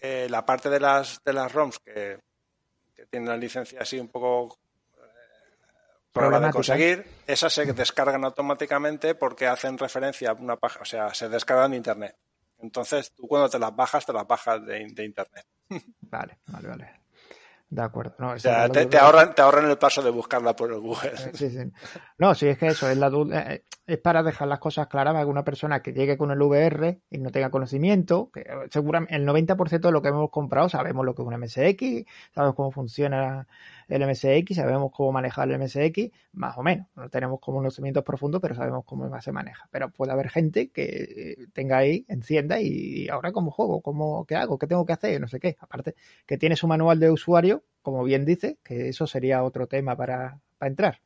eh, 0.00 0.28
la 0.30 0.46
parte 0.46 0.70
de 0.70 0.78
las, 0.78 1.20
de 1.24 1.32
las 1.32 1.52
ROMs 1.52 1.80
que, 1.80 2.20
que 2.94 3.06
tienen 3.06 3.28
la 3.28 3.36
licencia 3.36 3.80
así 3.80 3.98
un 3.98 4.08
poco 4.08 4.58
problema 6.20 6.46
de 6.46 6.52
conseguir, 6.52 7.06
esas 7.26 7.52
se 7.52 7.72
descargan 7.72 8.24
automáticamente 8.24 9.14
porque 9.14 9.46
hacen 9.46 9.78
referencia 9.78 10.30
a 10.30 10.34
una 10.34 10.56
página, 10.56 10.82
o 10.82 10.86
sea, 10.86 11.14
se 11.14 11.28
descargan 11.28 11.70
de 11.70 11.76
internet. 11.78 12.16
Entonces, 12.58 13.12
tú 13.12 13.26
cuando 13.28 13.48
te 13.48 13.58
las 13.58 13.74
bajas, 13.74 14.06
te 14.06 14.12
las 14.12 14.26
bajas 14.26 14.64
de, 14.64 14.86
de 14.92 15.04
internet. 15.04 15.46
Vale, 16.00 16.38
vale, 16.46 16.68
vale. 16.68 16.90
De 17.68 17.82
acuerdo. 17.82 18.14
No, 18.20 18.30
o 18.30 18.38
sea, 18.38 18.68
te, 18.68 18.86
te, 18.86 18.96
ahorran, 18.96 19.34
te 19.34 19.42
ahorran 19.42 19.68
el 19.68 19.76
paso 19.76 20.00
de 20.00 20.10
buscarla 20.10 20.54
por 20.54 20.70
el 20.70 20.78
Google. 20.78 21.16
Sí, 21.34 21.50
sí. 21.50 21.72
No, 22.16 22.32
sí, 22.34 22.46
es 22.46 22.58
que 22.58 22.68
eso 22.68 22.88
es 22.88 22.96
la 22.96 23.10
duda. 23.10 23.54
Eh, 23.54 23.64
es 23.86 23.98
para 23.98 24.22
dejar 24.22 24.46
las 24.46 24.60
cosas 24.60 24.86
claras 24.86 25.14
para 25.14 25.24
que 25.24 25.30
una 25.30 25.44
persona 25.44 25.82
que 25.82 25.92
llegue 25.92 26.16
con 26.16 26.30
el 26.30 26.40
VR 26.40 27.00
y 27.10 27.18
no 27.18 27.30
tenga 27.30 27.50
conocimiento, 27.50 28.30
que 28.32 28.46
seguramente 28.70 29.16
el 29.16 29.26
90% 29.26 29.80
de 29.80 29.92
lo 29.92 30.00
que 30.00 30.08
hemos 30.08 30.30
comprado 30.30 30.68
sabemos 30.68 31.04
lo 31.04 31.14
que 31.14 31.22
es 31.22 31.28
un 31.28 31.40
MSX, 31.40 32.08
sabemos 32.32 32.54
cómo 32.54 32.70
funciona 32.70 33.48
el 33.88 34.06
MSX, 34.06 34.56
sabemos 34.56 34.90
cómo 34.92 35.12
manejar 35.12 35.50
el 35.50 35.58
MSX, 35.58 36.10
más 36.32 36.56
o 36.58 36.62
menos. 36.62 36.86
No 36.96 37.08
tenemos 37.08 37.40
conocimientos 37.40 38.02
profundos, 38.04 38.40
pero 38.40 38.54
sabemos 38.54 38.84
cómo 38.84 39.20
se 39.20 39.32
maneja. 39.32 39.68
Pero 39.70 39.90
puede 39.90 40.12
haber 40.12 40.28
gente 40.28 40.70
que 40.70 41.46
tenga 41.52 41.78
ahí, 41.78 42.04
encienda 42.08 42.60
y 42.60 43.08
ahora 43.08 43.32
cómo 43.32 43.50
juego, 43.50 43.80
cómo, 43.80 44.24
qué 44.26 44.36
hago, 44.36 44.58
qué 44.58 44.66
tengo 44.66 44.84
que 44.86 44.92
hacer, 44.92 45.20
no 45.20 45.28
sé 45.28 45.40
qué. 45.40 45.56
Aparte, 45.60 45.94
que 46.26 46.38
tiene 46.38 46.56
su 46.56 46.66
manual 46.66 47.00
de 47.00 47.10
usuario, 47.10 47.64
como 47.82 48.02
bien 48.04 48.24
dice, 48.24 48.58
que 48.64 48.88
eso 48.88 49.06
sería 49.06 49.44
otro 49.44 49.66
tema 49.66 49.96
para, 49.96 50.40
para 50.58 50.70
entrar 50.70 51.00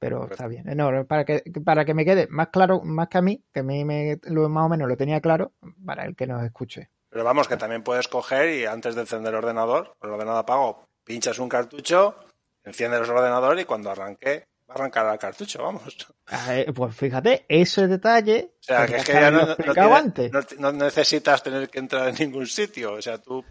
pero 0.00 0.28
está 0.30 0.48
bien. 0.48 0.64
No, 0.76 1.04
para 1.04 1.24
que, 1.24 1.44
para 1.62 1.84
que 1.84 1.92
me 1.92 2.06
quede 2.06 2.26
más 2.28 2.48
claro, 2.48 2.80
más 2.80 3.08
que 3.08 3.18
a 3.18 3.22
mí, 3.22 3.44
que 3.52 3.60
a 3.60 3.62
mí 3.62 3.84
me, 3.84 4.18
lo, 4.24 4.48
más 4.48 4.64
o 4.64 4.68
menos 4.70 4.88
lo 4.88 4.96
tenía 4.96 5.20
claro, 5.20 5.52
para 5.84 6.06
el 6.06 6.16
que 6.16 6.26
nos 6.26 6.42
escuche. 6.42 6.88
Pero 7.10 7.22
vamos, 7.22 7.46
que 7.46 7.58
también 7.58 7.82
puedes 7.82 8.08
coger 8.08 8.48
y 8.48 8.64
antes 8.64 8.94
de 8.94 9.02
encender 9.02 9.34
el 9.34 9.38
ordenador, 9.38 9.96
el 10.02 10.10
ordenador 10.10 10.40
apago, 10.40 10.88
pinchas 11.10 11.40
un 11.40 11.48
cartucho, 11.48 12.14
enciendes 12.62 13.00
el 13.00 13.10
ordenador 13.10 13.58
y 13.58 13.64
cuando 13.64 13.90
arranque, 13.90 14.46
va 14.68 14.74
a 14.74 14.78
arrancar 14.78 15.12
el 15.12 15.18
cartucho, 15.18 15.60
vamos. 15.60 16.06
Eh, 16.50 16.70
pues 16.72 16.94
fíjate, 16.94 17.46
ese 17.48 17.88
detalle. 17.88 18.52
O 18.60 18.62
sea, 18.62 18.86
que 18.86 18.98
es 18.98 19.04
que 19.04 19.14
ya 19.14 19.28
no, 19.32 19.44
no, 19.44 19.56
tiene, 19.56 20.30
no, 20.30 20.70
no, 20.70 20.84
necesitas 20.84 21.42
tener 21.42 21.68
que 21.68 21.80
entrar 21.80 22.10
en 22.10 22.14
ningún 22.14 22.46
sitio. 22.46 22.92
O 22.92 23.02
sea, 23.02 23.18
tú, 23.18 23.44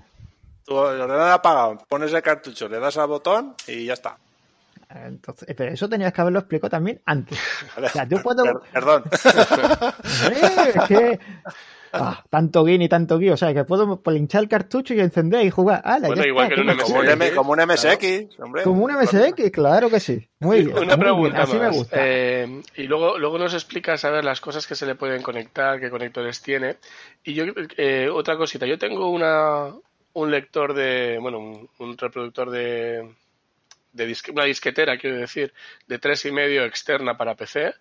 tú 0.64 0.88
el 0.88 1.02
ordenador 1.02 1.34
apagado, 1.34 1.78
pones 1.90 2.14
el 2.14 2.22
cartucho, 2.22 2.70
le 2.70 2.80
das 2.80 2.96
al 2.96 3.08
botón 3.08 3.56
y 3.68 3.88
ya 3.88 3.94
está. 3.94 4.18
Entonces, 4.90 5.54
pero 5.58 5.74
eso 5.74 5.90
tenías 5.90 6.14
que 6.14 6.22
haberlo 6.22 6.40
explicado 6.40 6.70
también 6.70 7.02
antes. 7.06 7.38
Vale, 7.76 7.88
o 7.88 7.90
sea, 7.90 8.08
yo 8.08 8.24
puedo. 8.24 8.62
Perdón. 8.72 9.04
¿Eh? 10.32 10.74
que... 10.88 11.20
Ah, 11.92 12.24
tanto 12.30 12.64
guin 12.64 12.82
y 12.82 12.90
tanto 12.90 13.18
guí, 13.18 13.30
o 13.30 13.38
sea, 13.38 13.54
que 13.54 13.64
puedo 13.64 14.02
pinchar 14.02 14.44
el 14.44 14.50
cartucho 14.50 14.94
y 14.94 15.00
encender 15.00 15.46
y 15.46 15.50
jugar. 15.50 15.82
¡Hala, 15.84 16.08
bueno, 16.08 16.22
ya 16.22 16.28
igual 16.28 16.52
está, 16.52 16.56
que 16.56 16.62
en 16.62 16.70
un 16.70 16.76
MSX. 16.76 16.84
Como 16.86 17.00
un, 17.00 17.10
M, 17.10 17.32
como 17.34 17.52
un 17.52 17.60
MSX, 17.60 18.00
claro. 18.00 18.46
hombre. 18.46 18.64
Como 18.64 18.86
un 18.86 18.92
MSX, 18.94 19.52
claro 19.52 19.90
que 19.90 20.00
sí. 20.00 20.30
Muy 20.40 20.66
bien. 20.66 20.78
Una 20.78 20.96
muy 20.96 21.06
pregunta 21.06 21.30
bien. 21.30 21.42
Así 21.42 21.58
más. 21.58 21.72
me 21.72 21.78
gusta. 21.78 21.98
Eh, 22.00 22.62
y 22.76 22.84
luego, 22.84 23.18
luego 23.18 23.38
nos 23.38 23.54
explicas 23.54 24.06
a 24.06 24.12
ver 24.12 24.24
las 24.24 24.42
cosas 24.42 24.68
que 24.68 24.76
se 24.76 24.86
le 24.86 24.96
pueden 24.96 25.22
conectar, 25.22 25.80
qué 25.80 25.90
conectores 25.90 26.42
tiene. 26.42 26.78
Y 27.24 27.34
yo, 27.34 27.46
eh, 27.78 28.10
otra 28.12 28.38
cosita, 28.38 28.66
yo 28.66 28.78
tengo 28.78 29.10
una, 29.10 29.74
un 30.14 30.32
lector 30.32 30.74
de, 30.74 31.18
bueno, 31.20 31.40
un, 31.40 31.70
un 31.80 31.98
reproductor 31.98 32.50
de, 32.52 33.10
de 33.94 34.06
disque, 34.06 34.32
una 34.32 34.44
disquetera, 34.46 34.98
quiero 34.98 35.18
decir, 35.18 35.54
de 35.88 36.00
tres 36.00 36.26
y 36.26 36.32
medio 36.32 36.66
externa 36.66 37.18
para 37.18 37.36
PC. 37.36 37.74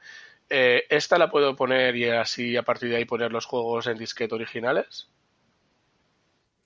Eh, 0.50 0.84
¿Esta 0.88 1.18
la 1.18 1.30
puedo 1.30 1.54
poner 1.54 1.94
y 1.96 2.08
así 2.08 2.56
a 2.56 2.62
partir 2.62 2.88
de 2.88 2.96
ahí 2.96 3.04
poner 3.04 3.32
los 3.32 3.44
juegos 3.44 3.86
en 3.86 3.98
disquete 3.98 4.34
originales? 4.34 5.08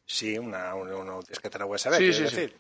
Sí, 0.07 0.39
una, 0.39 0.75
una, 0.75 0.97
una 0.97 1.19
disquetera 1.29 1.67
USB, 1.67 1.95
sí, 1.95 2.13
sí, 2.13 2.23
decir. 2.23 2.57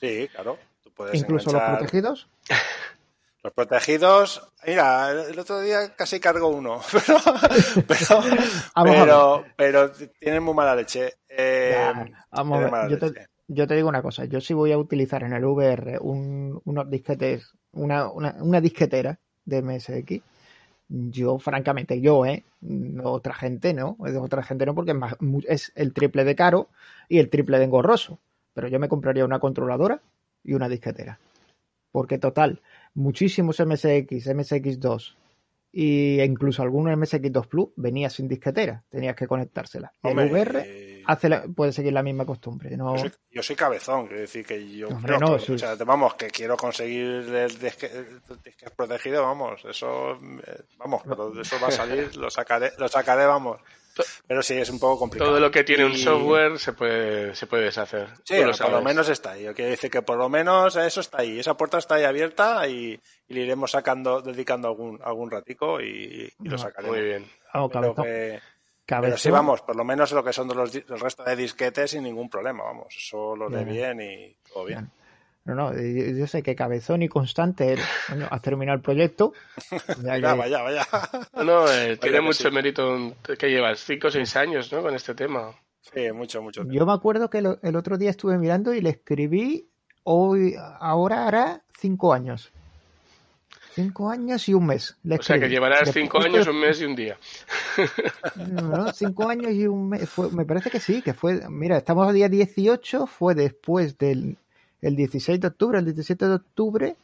Sí. 0.00 0.20
sí, 0.22 0.28
claro. 0.28 0.58
Tú 0.82 0.90
puedes 0.90 1.14
¿Incluso 1.14 1.50
enganchar... 1.50 1.70
los 1.70 1.78
protegidos? 1.78 2.28
Los 3.40 3.52
protegidos, 3.52 4.52
mira, 4.66 5.12
el 5.12 5.38
otro 5.38 5.60
día 5.60 5.94
casi 5.94 6.18
cargo 6.18 6.48
uno, 6.48 6.80
pero, 7.86 8.20
pero, 8.74 9.44
pero, 9.54 9.92
tienen 10.18 10.42
muy 10.42 10.54
mala 10.54 10.74
leche. 10.74 11.14
Eh, 11.28 11.94
vamos 12.32 12.64
a 12.64 12.82
ver, 12.82 12.90
yo 12.90 12.98
te, 12.98 13.28
yo 13.46 13.66
te, 13.68 13.76
digo 13.76 13.88
una 13.88 14.02
cosa, 14.02 14.24
yo 14.24 14.40
sí 14.40 14.54
voy 14.54 14.72
a 14.72 14.78
utilizar 14.78 15.22
en 15.22 15.34
el 15.34 15.44
VR 15.44 15.98
un, 16.00 16.60
unos 16.64 16.90
disquetes, 16.90 17.52
una, 17.70 18.10
una, 18.10 18.34
una 18.40 18.60
disquetera 18.60 19.20
de 19.48 19.62
MSX, 19.62 20.22
yo, 20.88 21.38
francamente, 21.38 22.00
yo, 22.00 22.24
¿eh? 22.24 22.44
Otra 23.02 23.34
gente 23.34 23.74
no, 23.74 23.96
otra 23.98 24.42
gente 24.42 24.64
no, 24.66 24.74
porque 24.74 24.92
es, 24.92 24.96
más, 24.96 25.16
es 25.46 25.72
el 25.74 25.92
triple 25.92 26.24
de 26.24 26.34
caro 26.34 26.68
y 27.08 27.18
el 27.18 27.28
triple 27.28 27.58
de 27.58 27.64
engorroso. 27.64 28.18
Pero 28.54 28.68
yo 28.68 28.78
me 28.78 28.88
compraría 28.88 29.24
una 29.24 29.38
controladora 29.38 30.00
y 30.42 30.54
una 30.54 30.68
disquetera. 30.68 31.18
Porque, 31.92 32.18
total, 32.18 32.60
muchísimos 32.94 33.60
MSX, 33.60 34.26
MSX2 34.28 35.14
e 35.72 36.24
incluso 36.24 36.62
algunos 36.62 36.96
MSX2 36.96 37.46
Plus 37.46 37.68
venía 37.76 38.08
sin 38.08 38.26
disquetera, 38.26 38.82
tenías 38.88 39.14
que 39.14 39.26
conectársela. 39.26 39.92
el 40.02 40.32
VR 40.32 40.87
hace 41.08 41.30
puede 41.56 41.72
seguir 41.72 41.92
la 41.92 42.02
misma 42.02 42.26
costumbre. 42.26 42.76
No... 42.76 42.94
Yo, 43.30 43.42
soy, 43.42 43.56
cabezón, 43.56 44.06
quiero 44.06 44.20
decir 44.20 44.44
que 44.44 44.76
yo 44.76 44.88
vamos, 45.86 46.14
que 46.14 46.28
quiero 46.28 46.56
conseguir 46.56 47.34
el 47.34 47.58
disque, 47.58 47.90
protegido, 48.76 49.22
vamos, 49.22 49.64
eso, 49.64 50.12
eh, 50.12 50.64
vamos, 50.76 51.02
pero 51.04 51.40
eso 51.40 51.56
va 51.60 51.68
a 51.68 51.72
salir, 51.72 52.14
lo 52.16 52.30
sacaré, 52.30 52.72
lo 52.78 52.88
sacaré, 52.88 53.24
vamos. 53.24 53.58
Pero 54.28 54.42
sí, 54.42 54.54
es 54.54 54.70
un 54.70 54.78
poco 54.78 55.00
complicado. 55.00 55.30
Todo 55.30 55.40
lo 55.40 55.50
que 55.50 55.64
tiene 55.64 55.84
un 55.84 55.96
software 55.96 56.56
se 56.60 56.72
puede, 56.72 57.34
se 57.34 57.48
puede 57.48 57.64
deshacer. 57.64 58.06
Sí, 58.22 58.36
por 58.60 58.70
lo 58.70 58.80
menos 58.80 59.08
está 59.08 59.32
ahí. 59.32 59.48
Quiero 59.54 59.70
decir 59.72 59.90
que 59.90 60.02
por 60.02 60.16
lo 60.16 60.28
menos 60.28 60.76
eso 60.76 61.00
está 61.00 61.22
ahí. 61.22 61.40
Esa 61.40 61.56
puerta 61.56 61.78
está 61.78 61.96
ahí 61.96 62.04
abierta 62.04 62.68
y, 62.68 63.00
le 63.26 63.40
iremos 63.40 63.72
sacando, 63.72 64.22
dedicando 64.22 64.68
algún, 64.68 65.00
algún 65.02 65.32
ratico 65.32 65.80
y, 65.80 66.32
lo 66.44 66.58
sacaremos. 66.58 66.96
Muy 66.96 67.04
bien. 67.04 67.26
pero 67.72 67.96
sí, 69.16 69.30
vamos, 69.30 69.62
por 69.62 69.76
lo 69.76 69.84
menos 69.84 70.12
lo 70.12 70.24
que 70.24 70.32
son 70.32 70.48
los, 70.48 70.74
el 70.74 71.00
resto 71.00 71.24
de 71.24 71.36
disquetes 71.36 71.90
sin 71.90 72.04
ningún 72.04 72.28
problema, 72.28 72.64
vamos. 72.64 72.94
Eso 72.96 73.36
lo 73.36 73.48
lee 73.48 73.64
bien 73.64 74.00
y 74.00 74.36
todo 74.52 74.64
bien. 74.64 74.90
No, 75.44 75.54
no, 75.54 75.72
yo 75.72 76.26
sé 76.26 76.42
que 76.42 76.54
Cabezón 76.54 77.02
y 77.02 77.08
Constante 77.08 77.76
bueno, 78.08 78.28
has 78.30 78.42
terminado 78.42 78.76
el 78.76 78.82
proyecto. 78.82 79.32
Ya 80.02 80.34
vaya, 80.34 80.62
vaya. 80.62 80.86
No, 81.42 81.70
eh, 81.70 81.96
tiene 81.96 82.20
mucho 82.20 82.50
mérito 82.50 83.14
que 83.38 83.48
llevas 83.48 83.80
5 83.80 84.08
o 84.08 84.10
6 84.10 84.36
años 84.36 84.72
¿no? 84.72 84.82
con 84.82 84.94
este 84.94 85.14
tema. 85.14 85.52
Sí, 85.80 86.12
mucho, 86.12 86.42
mucho. 86.42 86.64
Yo 86.66 86.84
me 86.84 86.92
acuerdo 86.92 87.30
que 87.30 87.38
el 87.38 87.76
otro 87.76 87.96
día 87.96 88.10
estuve 88.10 88.36
mirando 88.36 88.74
y 88.74 88.82
le 88.82 88.90
escribí 88.90 89.70
hoy, 90.02 90.54
ahora 90.80 91.26
hará 91.26 91.62
5 91.78 92.12
años. 92.12 92.52
5 93.78 94.10
años 94.10 94.48
y 94.48 94.54
un 94.54 94.66
mes. 94.66 94.96
o 95.08 95.22
sea 95.22 95.38
que 95.38 95.48
llevarás 95.48 95.92
5 95.92 96.18
años, 96.20 96.48
un 96.48 96.58
mes 96.58 96.80
y 96.80 96.84
un 96.84 96.96
día. 96.96 97.16
No, 98.34 98.92
5 98.92 99.28
años 99.28 99.52
y 99.52 99.68
un 99.68 99.90
mes. 99.90 100.10
me 100.32 100.44
parece 100.44 100.68
que 100.68 100.80
sí, 100.80 101.00
que 101.00 101.14
fue. 101.14 101.48
Mira, 101.48 101.76
estamos 101.76 102.08
a 102.08 102.12
día 102.12 102.28
18, 102.28 103.06
fue 103.06 103.36
después 103.36 103.96
del 103.96 104.36
el 104.82 104.96
16 104.96 105.40
de 105.40 105.46
octubre, 105.46 105.78
el 105.78 105.84
17 105.84 106.26
de 106.26 106.34
octubre 106.34 106.96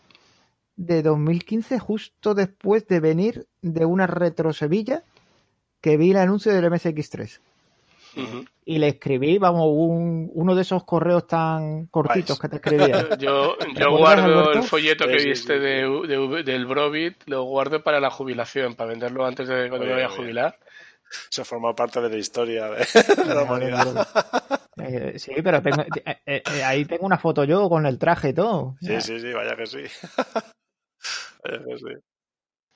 de 0.75 1.03
2015, 1.03 1.79
justo 1.79 2.35
después 2.35 2.89
de 2.89 2.99
venir 2.99 3.47
de 3.62 3.85
una 3.85 4.09
retro 4.09 4.53
Sevilla 4.53 5.05
que 5.81 5.97
vi 5.97 6.11
el 6.11 6.16
anuncio 6.16 6.53
del 6.53 6.64
MSX3. 6.64 7.39
Y 8.66 8.78
le 8.78 8.88
escribí, 8.88 9.38
vamos, 9.38 9.66
un, 9.70 10.30
uno 10.32 10.54
de 10.54 10.62
esos 10.62 10.84
correos 10.84 11.26
tan 11.26 11.86
cortitos 11.86 12.38
que 12.38 12.48
te 12.48 12.56
escribía. 12.56 13.08
yo, 13.18 13.56
yo 13.74 13.96
guardo 13.96 14.52
el 14.52 14.62
folleto 14.62 15.06
que 15.06 15.22
viste 15.22 15.58
de, 15.58 16.42
del 16.44 16.66
Brovit, 16.66 17.16
lo 17.26 17.44
guardo 17.44 17.82
para 17.82 18.00
la 18.00 18.10
jubilación, 18.10 18.74
para 18.74 18.90
venderlo 18.90 19.26
antes 19.26 19.48
de 19.48 19.68
cuando 19.68 19.86
me 19.86 19.92
vaya 19.92 20.06
a 20.06 20.10
jubilar. 20.10 20.58
Se 21.30 21.44
formó 21.44 21.74
parte 21.74 22.00
de 22.00 22.08
la 22.08 22.16
historia 22.16 22.70
de, 22.70 22.86
la 23.34 23.42
humanidad. 23.42 24.08
Eh, 24.78 25.18
sí, 25.18 25.32
pero 25.42 25.58
eh, 25.58 26.22
eh, 26.26 26.42
ahí 26.64 26.84
tengo 26.84 27.06
una 27.06 27.18
foto 27.18 27.44
yo 27.44 27.68
con 27.68 27.86
el 27.86 27.98
traje 27.98 28.30
y 28.30 28.34
todo. 28.34 28.76
Sí, 28.80 29.00
sí, 29.00 29.20
sí, 29.20 29.32
vaya 29.32 29.56
que 29.56 29.66
sí. 29.66 29.82
vaya 31.44 31.64
que 31.64 31.78
sí. 31.78 32.13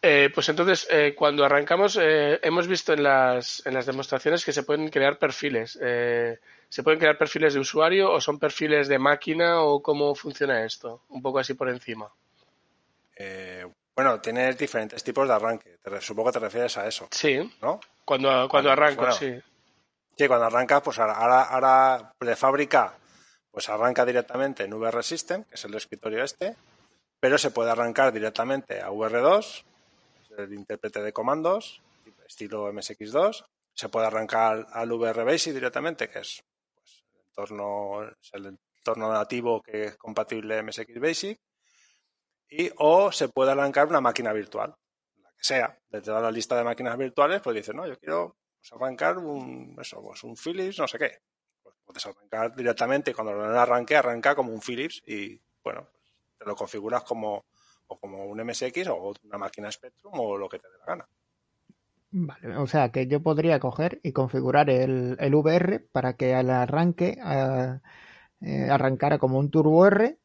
Pues 0.00 0.48
entonces, 0.48 0.88
cuando 1.16 1.44
arrancamos, 1.44 1.98
hemos 2.00 2.66
visto 2.66 2.92
en 2.92 3.02
las, 3.02 3.64
en 3.66 3.74
las 3.74 3.86
demostraciones 3.86 4.44
que 4.44 4.52
se 4.52 4.62
pueden 4.62 4.88
crear 4.88 5.18
perfiles. 5.18 5.72
¿Se 5.72 6.82
pueden 6.82 6.98
crear 6.98 7.16
perfiles 7.18 7.54
de 7.54 7.60
usuario 7.60 8.12
o 8.12 8.20
son 8.20 8.38
perfiles 8.38 8.88
de 8.88 8.98
máquina 8.98 9.62
o 9.62 9.82
cómo 9.82 10.14
funciona 10.14 10.64
esto? 10.64 11.02
Un 11.08 11.22
poco 11.22 11.38
así 11.38 11.54
por 11.54 11.68
encima. 11.68 12.10
bueno, 13.96 14.20
tienes 14.20 14.56
diferentes 14.56 15.02
tipos 15.02 15.26
de 15.26 15.34
arranque. 15.34 15.78
supongo 16.00 16.30
que 16.30 16.38
te 16.38 16.44
refieres 16.44 16.76
a 16.76 16.86
eso. 16.86 17.08
Sí. 17.10 17.38
¿No? 17.60 17.80
Cuando, 18.04 18.48
cuando 18.48 18.70
arranca, 18.70 19.12
sí. 19.12 19.40
Sí, 20.18 20.26
cuando 20.26 20.46
arranca, 20.46 20.82
pues 20.82 20.98
ahora, 20.98 21.42
ahora 21.44 22.12
de 22.18 22.34
fábrica, 22.34 22.94
pues 23.52 23.68
arranca 23.68 24.04
directamente 24.04 24.64
en 24.64 24.74
VR 24.74 25.00
System, 25.04 25.44
que 25.44 25.54
es 25.54 25.64
el 25.64 25.74
escritorio 25.74 26.24
este, 26.24 26.56
pero 27.20 27.38
se 27.38 27.52
puede 27.52 27.70
arrancar 27.70 28.12
directamente 28.12 28.80
a 28.80 28.90
VR2, 28.90 29.62
el 30.38 30.52
intérprete 30.52 31.02
de 31.02 31.12
comandos, 31.12 31.82
estilo 32.26 32.72
MSX2, 32.72 33.44
se 33.74 33.88
puede 33.88 34.06
arrancar 34.06 34.66
al 34.72 34.92
VR 34.92 35.24
Basic 35.24 35.54
directamente, 35.54 36.08
que 36.08 36.20
es 36.20 36.42
pues, 36.74 37.04
el, 37.14 37.26
entorno, 37.28 38.02
el 38.32 38.46
entorno 38.46 39.12
nativo 39.12 39.62
que 39.62 39.84
es 39.84 39.96
compatible 39.96 40.62
MSX 40.62 41.00
Basic, 41.00 41.40
y 42.50 42.70
o 42.78 43.12
se 43.12 43.28
puede 43.28 43.52
arrancar 43.52 43.88
una 43.88 44.00
máquina 44.00 44.32
virtual, 44.32 44.74
la 45.22 45.30
que 45.30 45.44
sea. 45.44 45.78
Desde 45.88 46.12
la 46.12 46.30
lista 46.30 46.56
de 46.56 46.64
máquinas 46.64 46.96
virtuales, 46.96 47.40
pues 47.42 47.56
dice, 47.56 47.74
no, 47.74 47.86
yo 47.86 47.98
quiero 47.98 48.36
pues 48.58 48.72
arrancar 48.72 49.18
un, 49.18 49.76
eso, 49.80 50.02
pues 50.02 50.24
un 50.24 50.36
Philips, 50.36 50.78
no 50.78 50.88
sé 50.88 50.98
qué. 50.98 51.18
Pues 51.62 51.76
puedes 51.84 52.06
arrancar 52.06 52.54
directamente 52.56 53.10
y 53.10 53.14
cuando 53.14 53.34
lo 53.34 53.44
arranque, 53.44 53.96
arranca 53.96 54.34
como 54.34 54.52
un 54.52 54.60
Philips 54.60 55.02
y, 55.06 55.38
bueno, 55.62 55.88
te 56.38 56.46
lo 56.46 56.56
configuras 56.56 57.04
como, 57.04 57.46
o 57.88 57.98
como 57.98 58.24
un 58.24 58.44
MSX 58.44 58.88
o 58.88 59.14
una 59.24 59.38
máquina 59.38 59.70
Spectrum 59.70 60.12
o 60.18 60.36
lo 60.36 60.48
que 60.48 60.58
te 60.58 60.68
dé 60.68 60.78
la 60.78 60.86
gana. 60.86 61.08
Vale, 62.10 62.56
o 62.56 62.66
sea 62.66 62.90
que 62.90 63.06
yo 63.06 63.20
podría 63.22 63.60
coger 63.60 64.00
y 64.02 64.12
configurar 64.12 64.70
el, 64.70 65.16
el 65.20 65.34
VR 65.34 65.80
para 65.80 66.14
que 66.14 66.34
al 66.34 66.48
arranque 66.48 67.18
eh, 68.40 68.68
arrancara 68.70 69.18
como 69.18 69.38
un 69.38 69.50
Turbo 69.50 69.86
R 69.86 70.16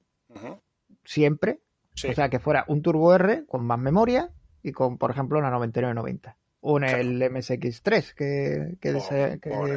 siempre. 1.04 1.60
O 1.96 2.14
sea 2.14 2.30
que 2.30 2.40
fuera 2.40 2.66
un 2.68 2.82
Turbo 2.82 3.14
R 3.14 3.46
con 3.46 3.66
más 3.66 3.78
memoria 3.78 4.32
y 4.64 4.72
con, 4.72 4.98
por 4.98 5.12
ejemplo, 5.12 5.38
una 5.40 5.52
9990 5.52 6.38
o 6.64 6.78
en 6.78 6.84
el 6.86 7.22
MSX3 7.22 8.14
que, 8.14 8.78
que, 8.80 8.94
diseñaste. 8.94 9.50
Por 9.50 9.70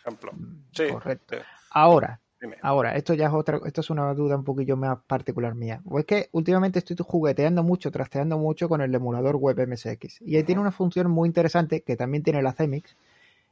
ejemplo. 0.00 0.32
Mm, 0.32 0.64
sí. 0.72 0.88
Correcto. 0.88 1.36
Ahora, 1.70 2.20
ahora, 2.62 2.96
esto 2.96 3.14
ya 3.14 3.26
es 3.26 3.32
otra, 3.32 3.60
esto 3.64 3.80
es 3.80 3.90
una 3.90 4.12
duda 4.14 4.36
un 4.36 4.44
poquillo 4.44 4.76
más 4.76 4.98
particular 5.06 5.54
mía. 5.54 5.80
O 5.84 5.98
es 5.98 6.04
que 6.04 6.28
últimamente 6.32 6.78
estoy 6.78 6.96
jugueteando 7.00 7.62
mucho, 7.62 7.90
trasteando 7.90 8.38
mucho 8.38 8.68
con 8.68 8.80
el 8.80 8.94
emulador 8.94 9.36
web 9.36 9.66
MSX. 9.66 10.20
Y 10.22 10.36
ahí 10.36 10.44
tiene 10.44 10.60
una 10.60 10.72
función 10.72 11.10
muy 11.10 11.28
interesante 11.28 11.82
que 11.82 11.96
también 11.96 12.22
tiene 12.22 12.42
la 12.42 12.52
CEMIX. 12.52 12.96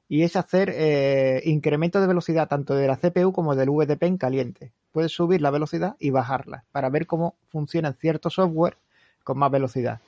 Y 0.08 0.22
es 0.22 0.36
hacer 0.36 0.70
eh, 0.74 1.40
incremento 1.44 2.00
de 2.00 2.06
velocidad 2.06 2.48
tanto 2.48 2.74
de 2.74 2.86
la 2.86 2.96
CPU 2.96 3.32
como 3.32 3.54
del 3.56 3.70
VDP 3.70 4.02
en 4.02 4.18
caliente. 4.18 4.72
Puedes 4.92 5.12
subir 5.12 5.40
la 5.40 5.50
velocidad 5.50 5.96
y 5.98 6.10
bajarla 6.10 6.64
para 6.70 6.90
ver 6.90 7.06
cómo 7.06 7.34
funcionan 7.48 7.94
ciertos 7.94 8.34
software 8.34 8.76
con 9.24 9.38
más 9.38 9.50
velocidad. 9.50 10.00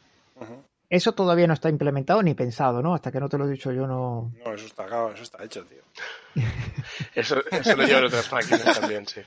Eso 0.91 1.13
todavía 1.13 1.47
no 1.47 1.55
está 1.55 1.71
implementado 1.71 2.23
ni 2.23 2.35
pensado, 2.35 2.83
¿no? 2.83 2.95
Hasta 2.95 3.11
que 3.11 3.19
no 3.19 3.29
te 3.29 3.39
lo 3.39 3.47
he 3.47 3.51
dicho 3.51 3.73
yo 3.73 3.87
no... 3.87 4.31
No, 4.45 4.53
eso 4.53 4.67
está, 4.67 4.85
eso 4.85 5.23
está 5.23 5.43
hecho, 5.43 5.65
tío. 5.65 5.83
Eso, 7.15 7.43
eso 7.51 7.77
lo 7.77 7.85
llevan 7.85 8.05
otras 8.05 8.31
máquinas 8.33 8.81
también, 8.81 9.07
sí. 9.07 9.21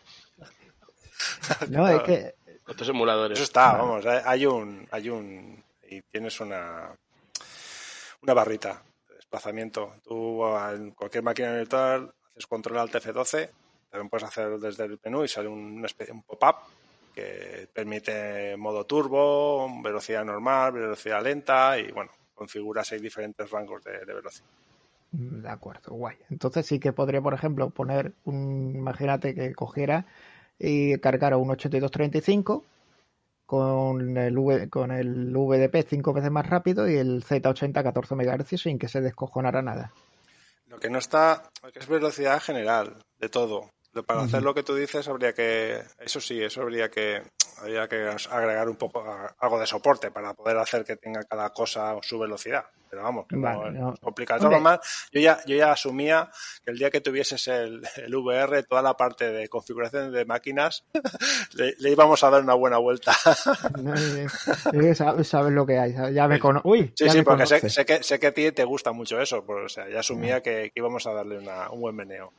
No, 1.70 1.88
es 1.88 2.02
que... 2.04 2.36
Otros 2.68 2.90
emuladores. 2.90 3.38
Eso 3.38 3.46
está, 3.46 3.74
vamos, 3.74 4.06
hay 4.06 4.46
un... 4.46 4.88
Hay 4.92 5.10
un 5.10 5.64
y 5.90 6.02
tienes 6.02 6.40
una... 6.40 6.96
Una 8.22 8.34
barrita 8.34 8.84
de 9.08 9.16
desplazamiento. 9.16 9.96
Tú 10.04 10.46
en 10.46 10.92
cualquier 10.92 11.24
máquina 11.24 11.54
virtual 11.54 12.14
haces 12.32 12.48
control 12.48 12.80
al 12.80 12.90
F12, 12.90 13.50
también 13.90 14.10
puedes 14.10 14.28
hacer 14.28 14.60
desde 14.60 14.86
el 14.86 15.00
menú 15.04 15.24
y 15.24 15.28
sale 15.28 15.48
un, 15.48 15.84
un 15.84 16.24
pop-up 16.24 16.56
que 17.18 17.68
permite 17.74 18.56
modo 18.58 18.86
turbo, 18.86 19.68
velocidad 19.82 20.24
normal, 20.24 20.72
velocidad 20.74 21.24
lenta 21.24 21.80
y 21.80 21.92
bueno, 21.92 22.12
configura 22.36 22.84
seis 22.84 23.02
diferentes 23.02 23.50
rangos 23.50 23.84
de, 23.84 24.06
velocidad. 24.06 24.46
De 25.12 25.50
acuerdo, 25.50 25.94
guay. 25.94 26.18
Entonces 26.30 26.66
sí 26.66 26.80
que 26.80 26.94
podría, 26.94 27.22
por 27.22 27.34
ejemplo, 27.34 27.70
poner 27.70 28.14
un, 28.26 28.74
imagínate 28.76 29.34
que 29.34 29.54
cogiera 29.56 30.06
y 30.60 30.98
cargara 31.00 31.38
un 31.38 31.50
8235 31.52 32.64
con 33.46 34.18
el, 34.18 34.70
con 34.70 34.92
el 34.92 35.34
VDP 35.34 35.88
cinco 35.88 36.14
veces 36.14 36.32
más 36.32 36.48
rápido 36.48 36.90
y 36.90 36.98
el 36.98 37.24
Z80 37.24 37.78
a 37.78 37.84
14 37.84 38.16
MHz 38.16 38.62
sin 38.62 38.78
que 38.78 38.90
se 38.90 39.02
descojonara 39.02 39.62
nada. 39.62 39.94
Lo 40.68 40.80
que 40.80 40.90
no 40.90 41.00
está, 41.00 41.44
que 41.72 41.80
es 41.80 41.88
velocidad 41.88 42.42
general 42.42 42.98
de 43.20 43.30
todo 43.30 43.70
para 44.04 44.22
hacer 44.22 44.44
lo 44.44 44.54
que 44.54 44.64
tú 44.64 44.76
dices 44.76 45.08
habría 45.08 45.34
que, 45.34 45.82
eso 46.00 46.20
sí, 46.20 46.42
eso 46.42 46.62
habría 46.62 46.90
que, 46.90 47.22
habría 47.60 47.88
que 47.88 48.16
agregar 48.30 48.70
un 48.70 48.76
poco 48.76 49.04
algo 49.40 49.60
de 49.60 49.68
soporte 49.68 50.12
para 50.12 50.34
poder 50.34 50.58
hacer 50.58 50.84
que 50.84 50.96
tenga 50.96 51.24
cada 51.24 51.50
cosa 51.52 51.96
su 52.02 52.20
velocidad. 52.20 52.66
Pero 52.90 53.04
vamos, 53.04 53.26
no, 53.32 53.94
es 53.94 54.00
complicado. 54.00 54.50
yo 55.12 55.20
ya, 55.20 55.40
yo 55.46 55.56
ya 55.58 55.72
asumía 55.72 56.30
que 56.64 56.72
el 56.72 56.78
día 56.78 56.90
que 56.90 57.02
tuvieses 57.02 57.48
el, 57.48 57.82
el 57.98 58.16
VR, 58.16 58.64
toda 58.64 58.82
la 58.82 58.96
parte 58.96 59.30
de 59.32 59.50
configuración 59.50 60.12
de 60.12 60.26
máquinas, 60.26 60.86
le, 61.54 61.76
íbamos 61.90 62.24
a 62.24 62.30
dar 62.30 62.42
una 62.44 62.54
buena 62.54 62.78
vuelta. 62.78 63.14
sabes, 64.96 65.52
lo 65.52 65.66
que 65.66 65.78
hay, 65.78 65.96
ya 66.14 66.28
me 66.28 66.40
conozco. 66.40 66.70
Uy, 66.70 66.94
sí, 66.96 67.10
sí, 67.10 67.22
porque 67.24 67.46
sé, 67.46 67.70
sé, 67.70 67.86
que, 67.86 68.04
sé 68.04 68.20
que 68.20 68.28
a 68.28 68.34
ti 68.34 68.52
te 68.52 68.64
gusta 68.64 68.92
mucho 68.92 69.20
eso, 69.20 69.44
o 69.46 69.70
sea, 69.70 69.90
ya 69.90 70.00
asumía 70.00 70.42
que, 70.42 70.72
íbamos 70.76 71.06
a 71.08 71.14
darle 71.14 71.38
una, 71.38 71.70
un 71.70 71.82
buen 71.82 71.96
meneo. 71.96 72.32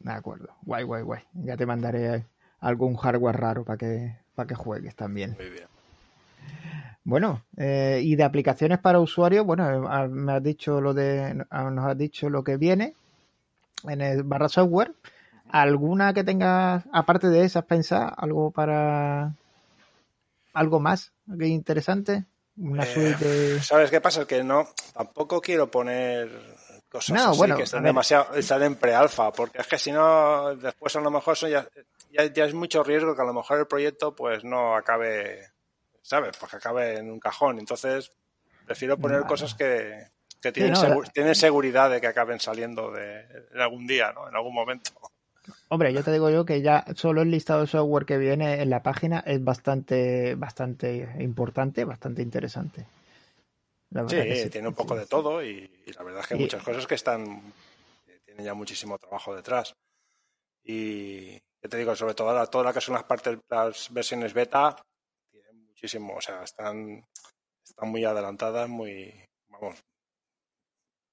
De 0.00 0.12
acuerdo, 0.12 0.48
guay, 0.62 0.84
guay, 0.84 1.02
guay. 1.02 1.22
Ya 1.34 1.56
te 1.56 1.66
mandaré 1.66 2.26
algún 2.60 2.96
hardware 2.96 3.36
raro 3.36 3.64
para 3.64 3.78
que, 3.78 4.16
para 4.34 4.46
que 4.46 4.54
juegues 4.54 4.94
también. 4.94 5.36
Muy 5.38 5.50
bien. 5.50 5.68
Bueno, 7.04 7.42
eh, 7.56 8.00
y 8.02 8.14
de 8.16 8.24
aplicaciones 8.24 8.78
para 8.78 9.00
usuarios, 9.00 9.46
bueno, 9.46 9.68
eh, 9.68 10.08
me 10.08 10.32
has 10.32 10.42
dicho 10.42 10.80
lo 10.80 10.92
de, 10.92 11.34
nos 11.34 11.86
has 11.86 11.98
dicho 11.98 12.28
lo 12.28 12.44
que 12.44 12.56
viene 12.56 12.94
en 13.88 14.00
el 14.00 14.22
barra 14.22 14.48
software. 14.48 14.92
¿Alguna 15.48 16.12
que 16.14 16.22
tengas, 16.22 16.84
aparte 16.92 17.28
de 17.28 17.44
esas, 17.44 17.64
pensar 17.64 18.14
algo 18.16 18.50
para 18.50 19.34
algo 20.52 20.78
más 20.78 21.12
que 21.38 21.46
interesante? 21.46 22.24
Una 22.56 22.84
eh, 22.84 22.86
suite 22.86 23.60
¿Sabes 23.60 23.90
qué 23.90 24.00
pasa? 24.00 24.26
Que 24.26 24.44
no, 24.44 24.68
tampoco 24.94 25.40
quiero 25.40 25.70
poner 25.70 26.28
cosas 26.90 27.26
así 27.26 27.52
que 27.54 27.62
están 27.62 27.84
demasiado, 27.84 28.34
están 28.34 28.62
en 28.62 28.76
pre-alfa, 28.76 29.32
porque 29.32 29.58
es 29.58 29.66
que 29.66 29.78
si 29.78 29.92
no, 29.92 30.54
después 30.56 30.94
a 30.96 31.00
lo 31.00 31.10
mejor 31.10 31.36
ya, 31.36 31.66
ya, 32.10 32.44
es 32.44 32.54
mucho 32.54 32.82
riesgo 32.82 33.14
que 33.14 33.22
a 33.22 33.26
lo 33.26 33.32
mejor 33.32 33.60
el 33.60 33.66
proyecto 33.66 34.14
pues 34.14 34.44
no 34.44 34.76
acabe 34.76 35.50
¿sabes? 36.02 36.36
Pues 36.38 36.50
que 36.50 36.56
acabe 36.56 36.98
en 36.98 37.10
un 37.10 37.20
cajón. 37.20 37.58
Entonces, 37.58 38.10
prefiero 38.66 38.98
poner 38.98 39.22
cosas 39.22 39.54
que, 39.54 40.08
tienen, 40.52 40.74
tienen, 41.12 41.34
seguridad 41.34 41.90
de 41.90 42.00
que 42.00 42.06
acaben 42.06 42.40
saliendo 42.40 42.90
de, 42.90 43.24
algún 43.58 43.86
día, 43.86 44.12
¿no? 44.12 44.28
En 44.28 44.34
algún 44.34 44.54
momento. 44.54 44.90
Hombre, 45.68 45.92
yo 45.92 46.02
te 46.02 46.12
digo 46.12 46.30
yo 46.30 46.44
que 46.44 46.62
ya 46.62 46.84
solo 46.96 47.22
el 47.22 47.30
listado 47.30 47.62
de 47.62 47.66
software 47.66 48.06
que 48.06 48.18
viene 48.18 48.60
en 48.60 48.70
la 48.70 48.82
página 48.82 49.22
es 49.26 49.42
bastante, 49.42 50.34
bastante 50.34 51.08
importante, 51.20 51.84
bastante 51.84 52.22
interesante. 52.22 52.86
Sí, 54.08 54.50
tiene 54.50 54.68
un 54.68 54.74
poco 54.74 54.94
de 54.94 55.06
todo 55.06 55.42
y, 55.42 55.68
la 55.96 56.04
verdad 56.04 56.22
es 56.22 56.28
que 56.28 56.34
hay 56.34 56.40
muchas 56.40 56.62
cosas 56.62 56.86
que 56.86 56.94
están, 56.94 57.52
tienen 58.24 58.44
ya 58.44 58.54
muchísimo 58.54 58.98
trabajo 58.98 59.34
detrás. 59.34 59.74
Y 60.62 61.32
yo 61.32 61.68
te 61.68 61.76
digo, 61.76 61.96
sobre 61.96 62.14
todo 62.14 62.46
todas 62.46 62.66
las 62.66 62.74
que 62.74 62.80
son 62.80 62.94
las 62.94 63.04
partes, 63.04 63.38
las 63.48 63.92
versiones 63.92 64.32
beta, 64.32 64.76
muchísimo, 65.52 66.14
o 66.16 66.20
sea, 66.20 66.44
están, 66.44 67.04
están 67.64 67.88
muy 67.88 68.04
adelantadas, 68.04 68.68
muy, 68.68 69.12
vamos, 69.48 69.82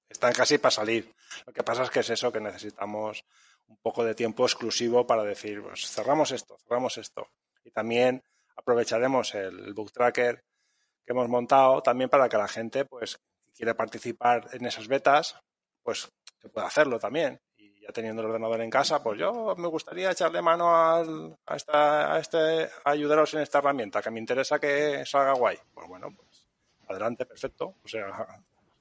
están 0.08 0.32
casi 0.32 0.58
para 0.58 0.70
salir. 0.70 1.12
Lo 1.46 1.52
que 1.52 1.64
pasa 1.64 1.82
es 1.82 1.90
que 1.90 2.00
es 2.00 2.10
eso, 2.10 2.32
que 2.32 2.40
necesitamos 2.40 3.24
un 3.66 3.76
poco 3.78 4.04
de 4.04 4.14
tiempo 4.14 4.44
exclusivo 4.44 5.06
para 5.06 5.24
decir, 5.24 5.62
pues 5.62 5.90
cerramos 5.90 6.30
esto, 6.30 6.58
cerramos 6.58 6.96
esto. 6.96 7.28
Y 7.64 7.70
también 7.70 8.22
aprovecharemos 8.56 9.34
el 9.34 9.74
book 9.74 9.92
tracker 9.92 10.44
que 11.08 11.12
hemos 11.12 11.28
montado 11.30 11.80
también 11.80 12.10
para 12.10 12.28
que 12.28 12.36
la 12.36 12.48
gente, 12.48 12.84
pues, 12.84 13.18
quiere 13.56 13.74
participar 13.74 14.46
en 14.52 14.66
esas 14.66 14.88
betas, 14.88 15.40
pues 15.82 16.12
se 16.38 16.50
pueda 16.50 16.66
hacerlo 16.66 16.98
también 16.98 17.40
teniendo 17.94 18.20
el 18.20 18.28
ordenador 18.28 18.60
en 18.60 18.68
casa, 18.68 19.02
pues 19.02 19.18
yo 19.18 19.54
me 19.56 19.66
gustaría 19.68 20.10
echarle 20.10 20.42
mano 20.42 20.76
a, 20.76 21.02
esta, 21.56 22.12
a 22.12 22.18
este 22.18 22.68
ayudaros 22.84 23.32
en 23.32 23.40
esta 23.40 23.60
herramienta, 23.60 24.02
que 24.02 24.10
me 24.10 24.20
interesa 24.20 24.58
que 24.58 25.06
salga 25.06 25.32
guay. 25.32 25.56
Pues 25.72 25.88
bueno, 25.88 26.08
pues 26.14 26.46
adelante, 26.86 27.24
perfecto. 27.24 27.76
O 27.82 27.88
sea, 27.88 28.28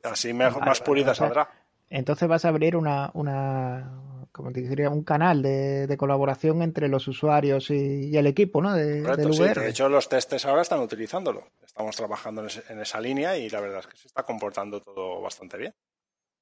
así 0.04 0.34
mejor, 0.34 0.66
más 0.66 0.82
pulida 0.82 1.16
saldrá. 1.16 1.50
Entonces 1.90 2.28
vas 2.28 2.46
a 2.46 2.50
abrir 2.50 2.76
una, 2.76 3.12
una 3.14 4.08
como 4.32 4.52
te 4.52 4.62
diría, 4.62 4.90
un 4.90 5.04
canal 5.04 5.42
de, 5.42 5.96
colaboración 5.98 6.62
entre 6.62 6.88
los 6.88 7.08
usuarios 7.08 7.70
y, 7.72 8.16
el 8.16 8.28
equipo, 8.28 8.62
¿no? 8.62 8.74
De, 8.74 9.02
de 9.02 9.70
hecho, 9.70 9.90
los 9.90 10.08
testes 10.08 10.46
ahora 10.46 10.62
están 10.62 10.80
utilizándolo. 10.80 11.48
Estamos 11.66 11.96
trabajando 11.96 12.46
en 12.70 12.80
esa 12.80 13.02
línea 13.02 13.38
y 13.38 13.50
la 13.50 13.60
verdad 13.62 13.80
es 13.80 13.88
que 13.88 13.98
se 13.98 14.08
está 14.08 14.24
comportando 14.24 14.82
todo 14.82 15.22
bastante 15.22 15.58
bien. 15.58 15.74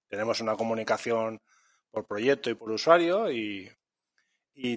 Tenemos 0.07 0.41
una 0.41 0.55
comunicación 0.55 1.41
por 1.89 2.05
proyecto 2.05 2.49
y 2.49 2.55
por 2.55 2.69
usuario 2.71 3.31
y, 3.31 3.71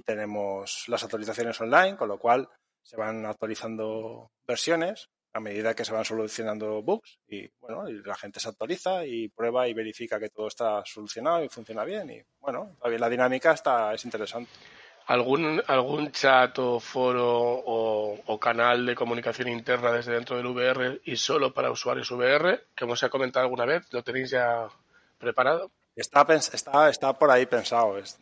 tenemos 0.05 0.85
las 0.89 1.05
actualizaciones 1.05 1.61
online, 1.61 1.97
con 1.97 2.09
lo 2.09 2.19
cual 2.19 2.49
se 2.83 2.97
van 2.97 3.27
actualizando 3.27 4.33
versiones 4.47 5.09
a 5.39 5.41
medida 5.41 5.75
que 5.75 5.85
se 5.85 5.93
van 5.93 6.05
solucionando 6.05 6.83
bugs 6.83 7.19
y 7.29 7.49
bueno, 7.61 7.89
y 7.89 8.03
la 8.03 8.17
gente 8.17 8.41
se 8.41 8.49
actualiza 8.49 9.07
y 9.07 9.29
prueba 9.29 9.69
y 9.69 9.73
verifica 9.73 10.19
que 10.19 10.31
todo 10.31 10.49
está 10.49 10.83
solucionado 10.85 11.45
y 11.45 11.49
funciona 11.49 11.85
bien 11.85 12.11
y 12.11 12.23
bueno, 12.41 12.77
la 12.85 13.09
dinámica 13.09 13.53
está 13.53 13.95
es 13.95 14.05
interesante. 14.05 14.51
¿Algún, 15.07 15.63
algún 15.67 16.13
chat 16.13 16.59
o 16.59 16.79
foro 16.81 17.31
o, 17.33 18.21
o, 18.27 18.39
canal 18.39 18.85
de 18.85 18.95
comunicación 18.95 19.49
interna 19.49 19.91
desde 19.91 20.13
dentro 20.13 20.37
del 20.37 20.47
VR 20.49 21.01
y 21.03 21.17
solo 21.17 21.55
para 21.55 21.71
usuarios 21.71 22.11
VR, 22.11 22.67
que 22.77 22.85
hemos 22.85 23.01
comentado 23.09 23.45
alguna 23.45 23.65
vez? 23.65 23.91
¿Lo 23.91 24.05
tenéis 24.05 24.29
ya 24.29 24.69
preparado? 25.17 25.71
Está, 25.97 26.27
está, 26.35 26.91
está 26.91 27.15
por 27.15 27.31
ahí 27.31 27.47
pensado, 27.47 27.97
es, 27.97 28.19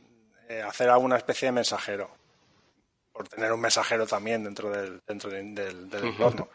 eh, 0.49 0.63
hacer 0.63 0.89
alguna 0.89 1.17
especie 1.17 1.47
de 1.47 1.53
mensajero, 1.53 2.09
por 3.13 3.27
tener 3.27 3.51
un 3.53 3.61
mensajero 3.61 4.07
también 4.07 4.45
dentro 4.45 4.71
del, 4.71 5.03
dentro 5.05 5.29
del, 5.29 5.57
del 5.57 6.05
entorno. 6.05 6.49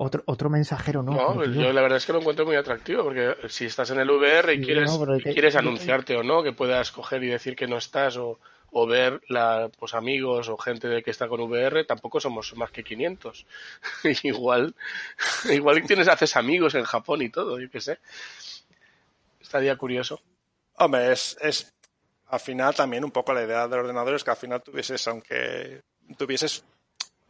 Otro, 0.00 0.22
otro 0.26 0.48
mensajero, 0.48 1.02
¿no? 1.02 1.10
No, 1.10 1.44
yo 1.44 1.72
la 1.72 1.82
verdad 1.82 1.96
es 1.96 2.06
que 2.06 2.12
lo 2.12 2.20
encuentro 2.20 2.46
muy 2.46 2.54
atractivo, 2.54 3.02
porque 3.02 3.34
si 3.48 3.64
estás 3.64 3.90
en 3.90 3.98
el 3.98 4.08
VR 4.08 4.54
y 4.54 4.60
quieres, 4.60 4.96
quieres 5.24 5.56
anunciarte 5.56 6.16
o 6.16 6.22
no, 6.22 6.44
que 6.44 6.52
puedas 6.52 6.92
coger 6.92 7.24
y 7.24 7.26
decir 7.26 7.56
que 7.56 7.66
no 7.66 7.78
estás 7.78 8.16
o, 8.16 8.38
o 8.70 8.86
ver 8.86 9.20
la, 9.28 9.68
pues 9.76 9.94
amigos 9.94 10.48
o 10.48 10.56
gente 10.56 10.86
de 10.86 11.02
que 11.02 11.10
está 11.10 11.26
con 11.26 11.40
VR, 11.40 11.84
tampoco 11.84 12.20
somos 12.20 12.54
más 12.56 12.70
que 12.70 12.84
500. 12.84 13.44
igual, 14.22 14.76
igual 15.50 15.82
tienes, 15.84 16.06
haces 16.06 16.36
amigos 16.36 16.76
en 16.76 16.84
Japón 16.84 17.22
y 17.22 17.30
todo, 17.30 17.58
yo 17.58 17.68
qué 17.68 17.80
sé. 17.80 17.98
Estaría 19.40 19.74
curioso. 19.76 20.20
Hombre, 20.76 21.10
es, 21.10 21.36
es 21.40 21.74
al 22.28 22.38
final 22.38 22.72
también 22.72 23.04
un 23.04 23.10
poco 23.10 23.32
la 23.32 23.42
idea 23.42 23.66
del 23.66 23.80
ordenador 23.80 24.14
es 24.14 24.22
que 24.22 24.30
al 24.30 24.36
final 24.36 24.62
tuvieses, 24.62 25.08
aunque 25.08 25.82
tuvieses 26.16 26.64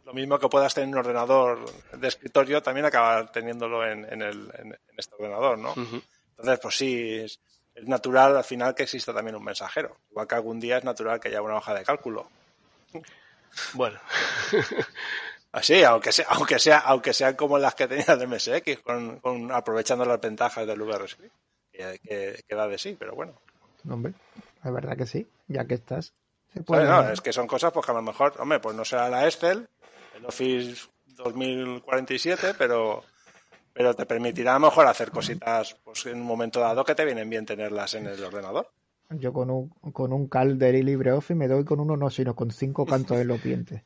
lo 0.09 0.15
mismo 0.15 0.39
que 0.39 0.49
puedas 0.49 0.73
tener 0.73 0.87
en 0.87 0.95
un 0.95 0.99
ordenador 1.01 1.71
de 1.93 2.07
escritorio, 2.07 2.63
también 2.63 2.87
acabar 2.87 3.31
teniéndolo 3.31 3.85
en, 3.85 4.11
en, 4.11 4.23
el, 4.23 4.51
en, 4.57 4.75
este 4.97 5.13
ordenador, 5.13 5.59
¿no? 5.59 5.73
Entonces, 5.75 6.59
pues 6.59 6.75
sí, 6.75 7.13
es, 7.13 7.39
natural 7.83 8.35
al 8.35 8.43
final 8.43 8.73
que 8.73 8.83
exista 8.83 9.13
también 9.13 9.35
un 9.35 9.43
mensajero. 9.43 9.97
Igual 10.09 10.27
que 10.27 10.35
algún 10.35 10.59
día 10.59 10.79
es 10.79 10.83
natural 10.83 11.19
que 11.19 11.27
haya 11.27 11.43
una 11.43 11.57
hoja 11.57 11.75
de 11.75 11.83
cálculo. 11.83 12.27
Bueno. 13.73 13.99
Así, 15.51 15.83
aunque 15.83 16.11
sea, 16.11 16.25
aunque 16.29 16.57
sea, 16.57 16.79
aunque 16.79 17.13
sean 17.13 17.35
como 17.35 17.59
las 17.59 17.75
que 17.75 17.87
tenía 17.87 18.15
de 18.15 18.25
MSX, 18.25 18.81
con, 18.83 19.19
con 19.19 19.51
aprovechando 19.51 20.05
las 20.05 20.19
ventajas 20.19 20.65
del 20.65 20.81
VRScript 20.81 21.33
que, 21.71 22.43
que, 22.47 22.55
da 22.55 22.67
de 22.67 22.79
sí, 22.79 22.95
pero 22.97 23.13
bueno. 23.13 23.39
Hombre, 23.87 24.13
es 24.63 24.73
verdad 24.73 24.97
que 24.97 25.05
sí, 25.05 25.29
ya 25.47 25.65
que 25.65 25.75
estás. 25.75 26.13
es 26.53 27.21
que 27.21 27.31
son 27.31 27.47
cosas 27.47 27.71
pues 27.71 27.85
que 27.85 27.91
a 27.91 27.95
lo 27.95 28.01
mejor, 28.01 28.33
hombre, 28.39 28.59
pues 28.59 28.75
no 28.75 28.83
será 28.83 29.09
la 29.09 29.25
Excel, 29.25 29.69
el 30.19 30.25
Office 30.25 30.87
2047, 31.07 32.53
pero 32.57 33.03
pero 33.73 33.93
te 33.93 34.05
permitirá 34.05 34.51
a 34.51 34.59
lo 34.59 34.67
mejor 34.67 34.87
hacer 34.87 35.11
cositas 35.11 35.75
pues 35.83 36.05
en 36.07 36.19
un 36.19 36.25
momento 36.25 36.59
dado 36.59 36.83
que 36.83 36.95
te 36.95 37.05
vienen 37.05 37.29
bien 37.29 37.45
tenerlas 37.45 37.93
en 37.93 38.07
el 38.07 38.21
ordenador. 38.23 38.69
Yo 39.11 39.31
con 39.31 39.49
un, 39.49 39.69
con 39.91 40.11
un 40.13 40.27
Calder 40.27 40.75
y 40.75 40.83
LibreOffice 40.83 41.35
me 41.35 41.47
doy 41.47 41.63
con 41.63 41.79
uno 41.79 41.95
no, 41.95 42.09
sino 42.09 42.35
con 42.35 42.51
cinco 42.51 42.85
cantos 42.85 43.17
en 43.17 43.27
los 43.27 43.41
dientes. 43.41 43.83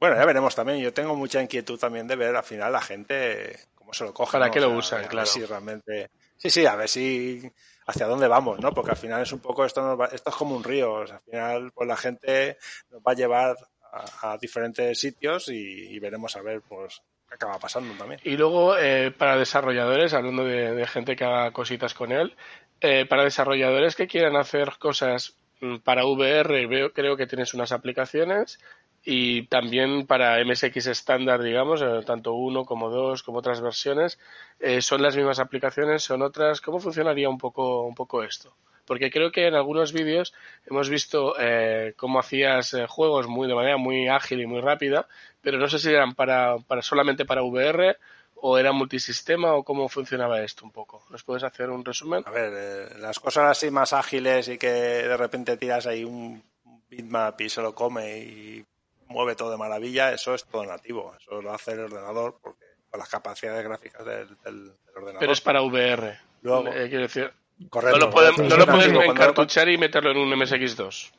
Bueno, 0.00 0.16
ya 0.16 0.24
veremos 0.24 0.54
también. 0.54 0.78
Yo 0.78 0.92
tengo 0.92 1.14
mucha 1.14 1.42
inquietud 1.42 1.78
también 1.78 2.06
de 2.06 2.16
ver 2.16 2.34
al 2.34 2.44
final 2.44 2.72
la 2.72 2.80
gente 2.80 3.58
cómo 3.74 3.92
se 3.92 4.04
lo 4.04 4.14
coge. 4.14 4.32
Para 4.32 4.50
qué 4.50 4.60
lo 4.60 4.70
usan, 4.70 5.06
claro. 5.06 5.26
Si 5.26 5.44
realmente 5.44 6.10
Sí, 6.38 6.50
sí, 6.50 6.66
a 6.66 6.76
ver 6.76 6.88
si 6.88 7.52
hacia 7.88 8.06
dónde 8.06 8.28
vamos, 8.28 8.60
¿no? 8.60 8.72
Porque 8.72 8.92
al 8.92 8.96
final 8.96 9.22
es 9.22 9.32
un 9.32 9.40
poco 9.40 9.64
esto, 9.64 10.04
esto 10.12 10.30
es 10.30 10.36
como 10.36 10.54
un 10.54 10.62
río, 10.62 10.98
al 10.98 11.20
final 11.20 11.72
pues 11.72 11.88
la 11.88 11.96
gente 11.96 12.58
nos 12.90 13.00
va 13.00 13.12
a 13.12 13.16
llevar 13.16 13.56
a, 13.92 14.36
diferentes 14.38 14.98
sitios 14.98 15.48
y, 15.48 15.98
veremos 15.98 16.36
a 16.36 16.42
ver 16.42 16.62
pues 16.68 17.02
qué 17.28 17.34
acaba 17.34 17.58
pasando 17.58 17.94
también. 17.94 18.20
Y 18.24 18.36
luego 18.36 18.76
eh, 18.76 19.10
para 19.10 19.36
desarrolladores, 19.36 20.14
hablando 20.14 20.44
de, 20.44 20.86
gente 20.86 21.16
que 21.16 21.24
haga 21.24 21.52
cositas 21.52 21.94
con 21.94 22.12
él, 22.12 22.34
eh, 22.80 23.06
para 23.06 23.24
desarrolladores 23.24 23.96
que 23.96 24.06
quieran 24.06 24.36
hacer 24.36 24.74
cosas 24.78 25.36
mm, 25.60 25.78
para 25.78 26.06
VR, 26.06 26.66
veo, 26.66 26.92
creo 26.92 27.16
que 27.16 27.26
tienes 27.26 27.54
unas 27.54 27.72
aplicaciones 27.72 28.58
y 29.04 29.46
también 29.46 30.06
para 30.06 30.44
MSX 30.44 30.86
estándar, 30.88 31.42
digamos, 31.42 31.80
eh, 31.82 32.02
tanto 32.04 32.34
uno 32.34 32.64
como 32.64 32.90
dos, 32.90 33.22
como 33.22 33.38
otras 33.38 33.60
versiones, 33.60 34.18
eh, 34.60 34.82
son 34.82 35.02
las 35.02 35.16
mismas 35.16 35.38
aplicaciones, 35.38 36.02
son 36.02 36.22
otras. 36.22 36.60
¿Cómo 36.60 36.78
funcionaría 36.78 37.28
un 37.28 37.38
poco, 37.38 37.86
un 37.86 37.94
poco 37.94 38.22
esto? 38.22 38.54
Porque 38.88 39.10
creo 39.12 39.30
que 39.30 39.46
en 39.46 39.54
algunos 39.54 39.92
vídeos 39.92 40.34
hemos 40.66 40.88
visto 40.88 41.36
eh, 41.38 41.94
cómo 41.96 42.18
hacías 42.18 42.74
eh, 42.74 42.86
juegos 42.88 43.28
muy 43.28 43.46
de 43.46 43.54
manera 43.54 43.76
muy 43.76 44.08
ágil 44.08 44.40
y 44.40 44.46
muy 44.46 44.60
rápida, 44.60 45.06
pero 45.40 45.58
no 45.58 45.68
sé 45.68 45.78
si 45.78 45.90
eran 45.90 46.14
para, 46.16 46.58
para 46.66 46.82
solamente 46.82 47.24
para 47.24 47.42
VR 47.44 47.96
o 48.40 48.56
era 48.58 48.72
multisistema 48.72 49.54
o 49.54 49.62
cómo 49.64 49.88
funcionaba 49.88 50.40
esto 50.42 50.64
un 50.64 50.72
poco. 50.72 51.04
¿Nos 51.10 51.22
puedes 51.22 51.42
hacer 51.44 51.70
un 51.70 51.84
resumen? 51.84 52.22
A 52.26 52.30
ver, 52.30 52.52
eh, 52.56 52.88
las 52.98 53.18
cosas 53.20 53.44
así 53.50 53.70
más 53.70 53.92
ágiles 53.92 54.48
y 54.48 54.58
que 54.58 54.68
de 54.72 55.16
repente 55.16 55.56
tiras 55.56 55.86
ahí 55.86 56.02
un 56.04 56.42
bitmap 56.88 57.40
y 57.40 57.48
se 57.48 57.60
lo 57.62 57.74
come 57.74 58.18
y 58.18 58.64
mueve 59.08 59.34
todo 59.34 59.50
de 59.50 59.56
maravilla, 59.56 60.12
eso 60.12 60.34
es 60.34 60.44
todo 60.44 60.64
nativo. 60.64 61.14
Eso 61.20 61.40
lo 61.42 61.52
hace 61.52 61.72
el 61.72 61.80
ordenador 61.80 62.38
porque 62.42 62.64
con 62.90 63.00
las 63.00 63.08
capacidades 63.08 63.64
gráficas 63.64 64.04
del, 64.06 64.28
del- 64.44 64.64
del 64.68 64.74
ordenador. 64.96 65.18
Pero 65.20 65.32
es 65.32 65.40
para 65.40 65.60
VR. 65.62 66.18
Luego- 66.42 66.68
Eh, 66.72 66.86
quiero 66.88 67.02
decir, 67.02 67.30
Correcto. 67.70 67.98
no 67.98 68.06
lo 68.06 68.10
podemos, 68.12 68.36
sí, 68.36 68.42
no 68.48 68.56
lo 68.56 68.66
cuando- 68.66 69.12
encartuchar 69.12 69.68
y 69.68 69.78
meterlo 69.78 70.10
en 70.12 70.18
un 70.18 70.30
MSX2. 70.32 71.10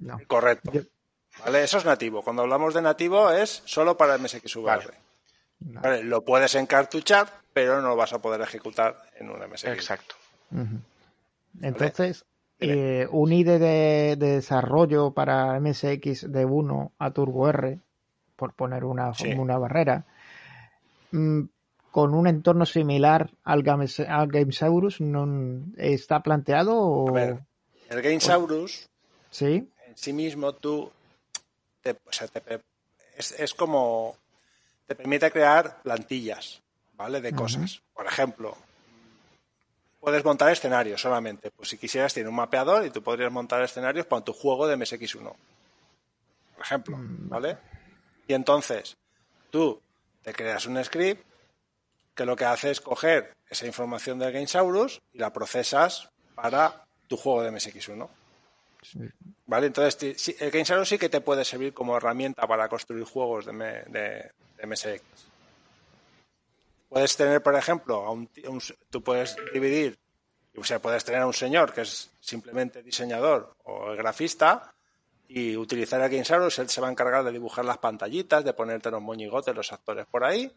No. 0.00 0.18
Correcto. 0.26 0.70
¿Vale? 1.44 1.64
Eso 1.64 1.78
es 1.78 1.84
nativo. 1.84 2.22
Cuando 2.22 2.42
hablamos 2.42 2.74
de 2.74 2.82
nativo 2.82 3.30
es 3.30 3.62
solo 3.64 3.96
para 3.96 4.16
MSXVR. 4.18 4.64
Vale. 4.66 5.80
Vale, 5.80 6.04
Lo 6.04 6.22
puedes 6.24 6.54
encartuchar, 6.54 7.28
pero 7.52 7.80
no 7.80 7.88
lo 7.88 7.96
vas 7.96 8.12
a 8.12 8.18
poder 8.20 8.40
ejecutar 8.42 9.02
en 9.18 9.30
un 9.30 9.40
MSX. 9.42 9.64
Exacto. 9.72 10.14
Ujú. 10.52 10.78
Entonces, 11.62 12.24
Dime. 12.60 13.02
eh, 13.02 13.08
un 13.10 13.32
IDE 13.32 13.58
de, 13.58 14.16
de 14.16 14.26
desarrollo 14.36 15.12
para 15.12 15.58
MSX 15.58 16.30
de 16.30 16.44
1 16.44 16.92
a 16.98 17.10
Turbo 17.12 17.48
R, 17.48 17.78
por 18.36 18.52
poner 18.52 18.84
una, 18.84 19.14
Sí. 19.14 19.32
una 19.32 19.56
barrera, 19.58 20.04
mm, 21.12 21.42
con 21.94 22.12
un 22.12 22.26
entorno 22.26 22.66
similar 22.66 23.30
al, 23.44 23.62
Games- 23.62 24.00
al 24.00 24.26
Gamesaurus, 24.26 25.00
no, 25.00 25.62
¿está 25.76 26.24
planteado 26.24 26.76
o...? 26.76 27.08
A 27.10 27.12
ver. 27.12 27.38
El 27.88 28.02
Gamesaurus 28.02 28.88
Sí, 29.30 29.70
en 29.86 29.96
sí 29.96 30.12
mismo 30.12 30.54
tú 30.54 30.90
te- 31.82 31.92
o 31.92 32.10
sea, 32.12 32.26
te- 32.26 32.60
es, 33.16 33.30
es 33.38 33.54
como 33.54 34.16
te 34.88 34.96
permite 34.96 35.30
crear 35.30 35.82
plantillas, 35.84 36.60
¿vale? 36.96 37.20
De 37.20 37.32
cosas. 37.32 37.80
Por 37.94 38.06
ejemplo, 38.06 38.56
puedes 40.00 40.24
montar 40.24 40.50
escenarios 40.50 41.00
solamente. 41.00 41.52
Pues 41.52 41.68
si 41.68 41.78
quisieras 41.78 42.12
tiene 42.12 42.28
un 42.28 42.34
mapeador 42.34 42.84
y 42.84 42.90
tú 42.90 43.04
podrías 43.04 43.30
montar 43.30 43.62
escenarios 43.62 44.06
para 44.06 44.24
tu 44.24 44.32
juego 44.32 44.66
de 44.66 44.76
MSX1. 44.76 45.22
Por 46.56 46.60
ejemplo, 46.60 46.96
Mm, 46.96 47.28
¿vale? 47.28 47.56
Y 48.26 48.34
entonces 48.34 48.96
tú 49.50 49.80
te 50.24 50.32
creas 50.32 50.66
un 50.66 50.82
script 50.82 51.24
que 52.14 52.24
lo 52.24 52.36
que 52.36 52.44
hace 52.44 52.70
es 52.70 52.80
coger 52.80 53.34
esa 53.48 53.66
información 53.66 54.18
del 54.18 54.32
Gamesaurus 54.32 55.00
y 55.12 55.18
la 55.18 55.32
procesas 55.32 56.08
para 56.34 56.84
tu 57.08 57.16
juego 57.16 57.42
de 57.42 57.50
MSX1. 57.52 58.08
sí. 58.82 58.98
¿Vale? 59.46 59.66
Entonces, 59.66 60.34
el 60.40 60.50
Gamesaurus 60.50 60.88
sí 60.88 60.98
que 60.98 61.10
te 61.10 61.20
puede 61.20 61.44
servir 61.44 61.74
como 61.74 61.96
herramienta 61.96 62.46
para 62.46 62.68
construir 62.68 63.04
juegos 63.04 63.44
de, 63.46 63.52
de- 63.52 64.30
de 64.56 64.66
MSX. 64.66 65.02
Puedes 66.88 67.16
tener, 67.16 67.42
por 67.42 67.54
ejemplo, 67.56 67.96
a 68.06 68.10
un, 68.10 68.28
tú 68.90 69.02
puedes 69.02 69.36
dividir, 69.52 69.98
o 70.56 70.62
sea, 70.64 70.80
puedes 70.80 71.04
tener 71.04 71.22
a 71.22 71.26
un 71.26 71.32
señor 71.34 71.72
que 71.72 71.80
es 71.82 72.10
simplemente 72.20 72.82
diseñador 72.82 73.52
o 73.64 73.92
grafista 73.96 74.72
y 75.26 75.56
utilizar 75.56 76.00
el 76.00 76.08
Gamesaurus, 76.10 76.58
él 76.60 76.68
se 76.68 76.80
va 76.80 76.88
a 76.88 76.90
encargar 76.92 77.24
de 77.24 77.32
dibujar 77.32 77.64
las 77.64 77.78
pantallitas, 77.78 78.44
de 78.44 78.52
ponerte 78.52 78.90
los 78.90 79.02
moñigotes, 79.02 79.54
los 79.54 79.72
actores 79.72 80.06
por 80.06 80.22
ahí, 80.24 80.50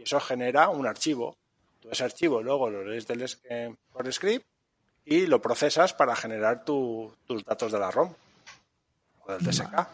y 0.00 0.04
eso 0.04 0.18
genera 0.18 0.70
un 0.70 0.86
archivo. 0.86 1.36
Tú 1.78 1.90
ese 1.90 2.04
archivo 2.04 2.42
luego 2.42 2.70
lo 2.70 2.82
lees 2.84 3.06
del 3.06 3.26
eh, 3.50 3.74
por 3.92 4.10
script 4.12 4.46
y 5.04 5.26
lo 5.26 5.40
procesas 5.42 5.92
para 5.92 6.16
generar 6.16 6.64
tu- 6.64 7.14
tus 7.26 7.44
datos 7.44 7.70
de 7.72 7.78
la 7.78 7.90
ROM 7.90 8.12
o 9.26 9.32
del 9.32 9.42
DSK. 9.44 9.88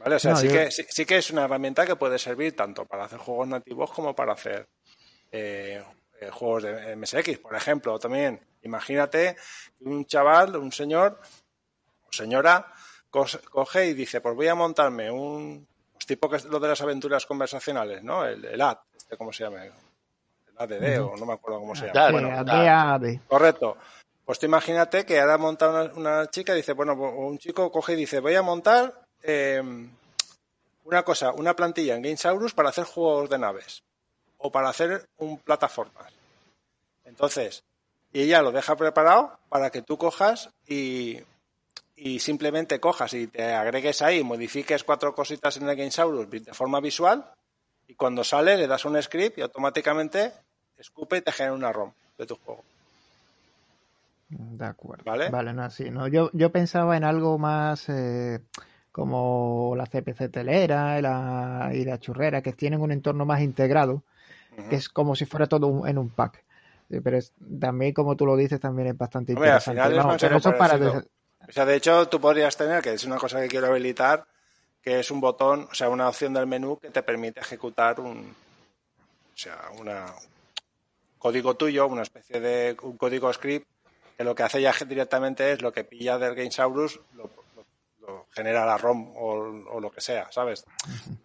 ¿Vale? 0.00 0.16
O 0.16 0.18
sea, 0.18 0.32
No, 0.32 0.38
sí, 0.38 0.46
yo- 0.48 0.52
que, 0.54 0.70
sí, 0.70 0.84
sí 0.88 1.04
que 1.06 1.18
es 1.18 1.30
una 1.30 1.44
herramienta 1.44 1.86
que 1.86 1.96
puede 1.96 2.18
servir 2.18 2.56
tanto 2.56 2.84
para 2.86 3.04
hacer 3.04 3.18
juegos 3.18 3.48
nativos 3.48 3.90
como 3.92 4.14
para 4.14 4.32
hacer 4.32 4.66
eh, 5.30 5.82
eh, 6.20 6.30
juegos 6.30 6.62
de 6.64 6.96
MSX. 6.96 7.38
Por 7.38 7.54
ejemplo, 7.54 7.98
también 7.98 8.40
imagínate 8.62 9.36
que 9.78 9.84
un 9.88 10.04
chaval, 10.06 10.56
un 10.56 10.72
señor 10.72 11.20
o 12.08 12.12
señora 12.12 12.72
coge 13.10 13.86
y 13.88 13.94
dice, 13.94 14.20
pues 14.22 14.34
voy 14.34 14.48
a 14.48 14.54
montarme 14.54 15.10
un 15.10 15.66
tipo 16.06 16.28
que 16.28 16.36
es 16.36 16.44
lo 16.44 16.60
de 16.60 16.68
las 16.68 16.80
aventuras 16.80 17.26
conversacionales, 17.26 18.02
¿no? 18.02 18.24
El, 18.24 18.44
el 18.44 18.60
AD, 18.60 18.78
este, 18.96 19.16
¿cómo 19.16 19.32
se 19.32 19.44
llama? 19.44 19.64
El 19.64 19.72
ADD 20.56 21.00
o 21.02 21.16
no 21.16 21.26
me 21.26 21.32
acuerdo 21.34 21.60
cómo 21.60 21.74
se 21.74 21.86
llama. 21.86 22.10
Bueno, 22.10 22.44
DAD. 22.44 23.18
Correcto. 23.28 23.76
Pues 24.24 24.38
tú 24.38 24.46
imagínate 24.46 25.04
que 25.04 25.20
ahora 25.20 25.36
monta 25.38 25.68
una, 25.68 25.92
una 25.94 26.30
chica 26.30 26.52
y 26.52 26.56
dice, 26.56 26.72
bueno, 26.72 26.94
un 26.94 27.38
chico 27.38 27.70
coge 27.72 27.94
y 27.94 27.96
dice, 27.96 28.20
voy 28.20 28.34
a 28.34 28.42
montar 28.42 28.94
eh, 29.22 29.62
una 30.84 31.02
cosa, 31.02 31.32
una 31.32 31.54
plantilla 31.54 31.94
en 31.94 32.02
Gamesaurus 32.02 32.54
para 32.54 32.68
hacer 32.68 32.84
juegos 32.84 33.30
de 33.30 33.38
naves 33.38 33.82
o 34.38 34.50
para 34.50 34.68
hacer 34.68 35.08
un 35.18 35.38
plataformas. 35.38 36.12
Entonces, 37.04 37.64
y 38.12 38.22
ella 38.22 38.42
lo 38.42 38.52
deja 38.52 38.76
preparado 38.76 39.38
para 39.48 39.70
que 39.70 39.82
tú 39.82 39.96
cojas 39.96 40.50
y, 40.66 41.20
y 42.04 42.18
simplemente 42.18 42.80
cojas 42.80 43.14
y 43.14 43.28
te 43.28 43.52
agregues 43.54 44.02
ahí, 44.02 44.24
modifiques 44.24 44.82
cuatro 44.82 45.14
cositas 45.14 45.56
en 45.56 45.68
el 45.68 45.76
Gamesaurus 45.76 46.28
de 46.28 46.52
forma 46.52 46.80
visual 46.80 47.24
y 47.86 47.94
cuando 47.94 48.24
sale 48.24 48.56
le 48.56 48.66
das 48.66 48.84
un 48.84 49.00
script 49.00 49.38
y 49.38 49.42
automáticamente 49.42 50.32
escupe 50.76 51.18
y 51.18 51.20
te 51.20 51.30
genera 51.30 51.54
una 51.54 51.72
ROM 51.72 51.92
de 52.18 52.26
tu 52.26 52.34
juego. 52.36 52.64
De 54.28 54.64
acuerdo. 54.64 55.04
¿Vale? 55.04 55.28
Vale, 55.30 55.52
no, 55.52 55.68
sí, 55.70 55.90
no. 55.90 56.08
Yo, 56.08 56.30
yo 56.32 56.50
pensaba 56.50 56.96
en 56.96 57.04
algo 57.04 57.38
más 57.38 57.88
eh, 57.88 58.40
como 58.90 59.74
la 59.76 59.86
CPC 59.86 60.28
telera 60.30 60.98
y 60.98 61.02
la, 61.02 61.70
y 61.74 61.84
la 61.84 62.00
churrera, 62.00 62.42
que 62.42 62.52
tienen 62.54 62.80
un 62.80 62.92
entorno 62.92 63.26
más 63.26 63.42
integrado, 63.42 64.02
que 64.68 64.76
es 64.76 64.88
como 64.88 65.14
si 65.14 65.24
fuera 65.26 65.46
todo 65.46 65.66
un- 65.66 65.86
en 65.86 65.98
un 65.98 66.08
pack. 66.08 66.42
Pero 66.88 67.16
es, 67.16 67.32
también, 67.60 67.92
como 67.92 68.16
tú 68.16 68.26
lo 68.26 68.36
dices, 68.36 68.58
también 68.58 68.88
es 68.88 68.96
bastante 68.98 69.32
Hombre, 69.34 69.50
al 69.50 69.60
interesante. 69.60 69.80
final 69.98 70.14
es 70.14 70.20
pero 70.22 70.36
eso 70.38 70.50
para 70.58 70.78
O 71.52 71.54
sea, 71.54 71.66
de 71.66 71.76
hecho, 71.76 72.08
tú 72.08 72.18
podrías 72.20 72.56
tener, 72.56 72.82
que 72.82 72.94
es 72.94 73.04
una 73.04 73.18
cosa 73.18 73.38
que 73.40 73.46
quiero 73.48 73.66
habilitar, 73.66 74.24
que 74.82 74.98
es 75.00 75.10
un 75.10 75.20
botón, 75.20 75.68
o 75.70 75.74
sea, 75.74 75.90
una 75.90 76.08
opción 76.08 76.32
del 76.32 76.46
menú 76.46 76.78
que 76.78 76.88
te 76.90 77.02
permite 77.02 77.40
ejecutar 77.40 78.00
un, 78.00 78.34
o 79.34 79.36
sea, 79.36 79.60
una 79.78 80.06
código 81.18 81.54
tuyo, 81.54 81.86
una 81.86 82.02
especie 82.02 82.40
de 82.40 82.76
un 82.82 82.96
código 82.96 83.32
script, 83.32 83.66
que 84.16 84.24
lo 84.24 84.34
que 84.34 84.42
hace 84.42 84.60
ya 84.62 84.72
directamente 84.86 85.52
es 85.52 85.62
lo 85.62 85.72
que 85.72 85.84
pilla 85.84 86.18
del 86.18 86.34
Gamesaurus, 86.34 86.98
lo, 87.14 87.24
lo- 87.24 88.06
lo 88.06 88.26
genera 88.32 88.64
la 88.66 88.76
ROM 88.78 89.14
o, 89.16 89.74
o 89.76 89.80
lo 89.80 89.90
que 89.92 90.00
sea, 90.00 90.32
¿sabes? 90.32 90.64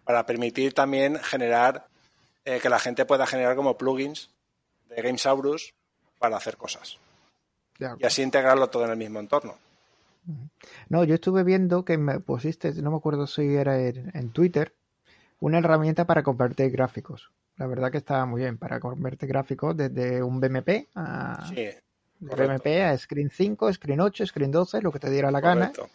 Para 0.04 0.24
permitir 0.26 0.74
también 0.74 1.18
generar, 1.20 1.86
eh, 2.44 2.60
que 2.60 2.68
la 2.68 2.78
gente 2.78 3.04
pueda 3.06 3.26
generar 3.26 3.56
como 3.56 3.76
plugins 3.76 4.30
de 4.90 5.02
Gamesaurus 5.02 5.74
para 6.18 6.36
hacer 6.36 6.56
cosas. 6.56 6.98
Y 7.98 8.04
así 8.06 8.22
integrarlo 8.22 8.68
todo 8.70 8.84
en 8.84 8.90
el 8.90 8.96
mismo 8.96 9.18
entorno. 9.20 9.58
No, 10.88 11.04
yo 11.04 11.14
estuve 11.14 11.42
viendo 11.44 11.84
que 11.84 11.98
me 11.98 12.20
pusiste, 12.20 12.72
no 12.82 12.90
me 12.90 12.96
acuerdo 12.96 13.26
si 13.26 13.54
era 13.54 13.80
en, 13.80 14.10
en 14.14 14.30
Twitter, 14.30 14.74
una 15.40 15.58
herramienta 15.58 16.04
para 16.06 16.22
convertir 16.22 16.70
gráficos. 16.70 17.30
La 17.56 17.66
verdad 17.66 17.90
que 17.90 17.98
estaba 17.98 18.24
muy 18.26 18.42
bien 18.42 18.58
para 18.58 18.78
convertir 18.80 19.28
gráficos 19.28 19.76
desde 19.76 20.22
un 20.22 20.40
BMP 20.40 20.88
a, 20.94 21.48
Sí. 21.52 21.68
BMP 22.20 22.82
a 22.84 22.96
Screen 22.98 23.30
5, 23.30 23.72
Screen 23.72 24.00
8, 24.00 24.26
Screen 24.26 24.50
12, 24.50 24.82
lo 24.82 24.90
que 24.92 24.98
te 24.98 25.10
diera 25.10 25.30
la 25.30 25.40
gana. 25.40 25.72
correcto. 25.72 25.88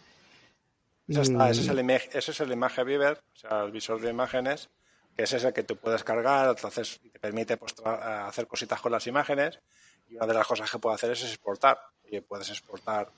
Y- 1.08 1.12
Eso 1.14 1.22
está, 1.22 1.50
ese, 1.50 1.62
es 1.62 1.68
el 1.68 1.90
ese 1.90 2.32
es 2.32 2.40
el 2.40 2.52
Image 2.54 2.84
Viewer, 2.84 3.18
o 3.34 3.36
sea, 3.36 3.64
el 3.64 3.72
visor 3.72 4.00
de 4.00 4.10
imágenes, 4.10 4.70
que 5.16 5.24
ese 5.24 5.36
es 5.38 5.44
el 5.44 5.52
que 5.54 5.64
tú 5.64 5.76
puedes 5.76 6.04
cargar, 6.04 6.50
entonces 6.50 7.02
te 7.12 7.20
permite 7.20 7.58
pues, 7.58 7.76
hacer 7.84 8.48
cositas 8.48 8.80
con 8.82 8.92
las 8.94 9.06
imágenes. 9.08 9.60
Y 10.10 10.16
una 10.16 10.28
de 10.28 10.34
las 10.34 10.48
cosas 10.48 10.72
que 10.72 10.80
puede 10.80 10.96
hacer 10.96 11.12
es 11.12 11.24
exportar. 11.24 11.78
Y 12.10 12.20
puedes 12.22 12.50
exportar 12.50 13.10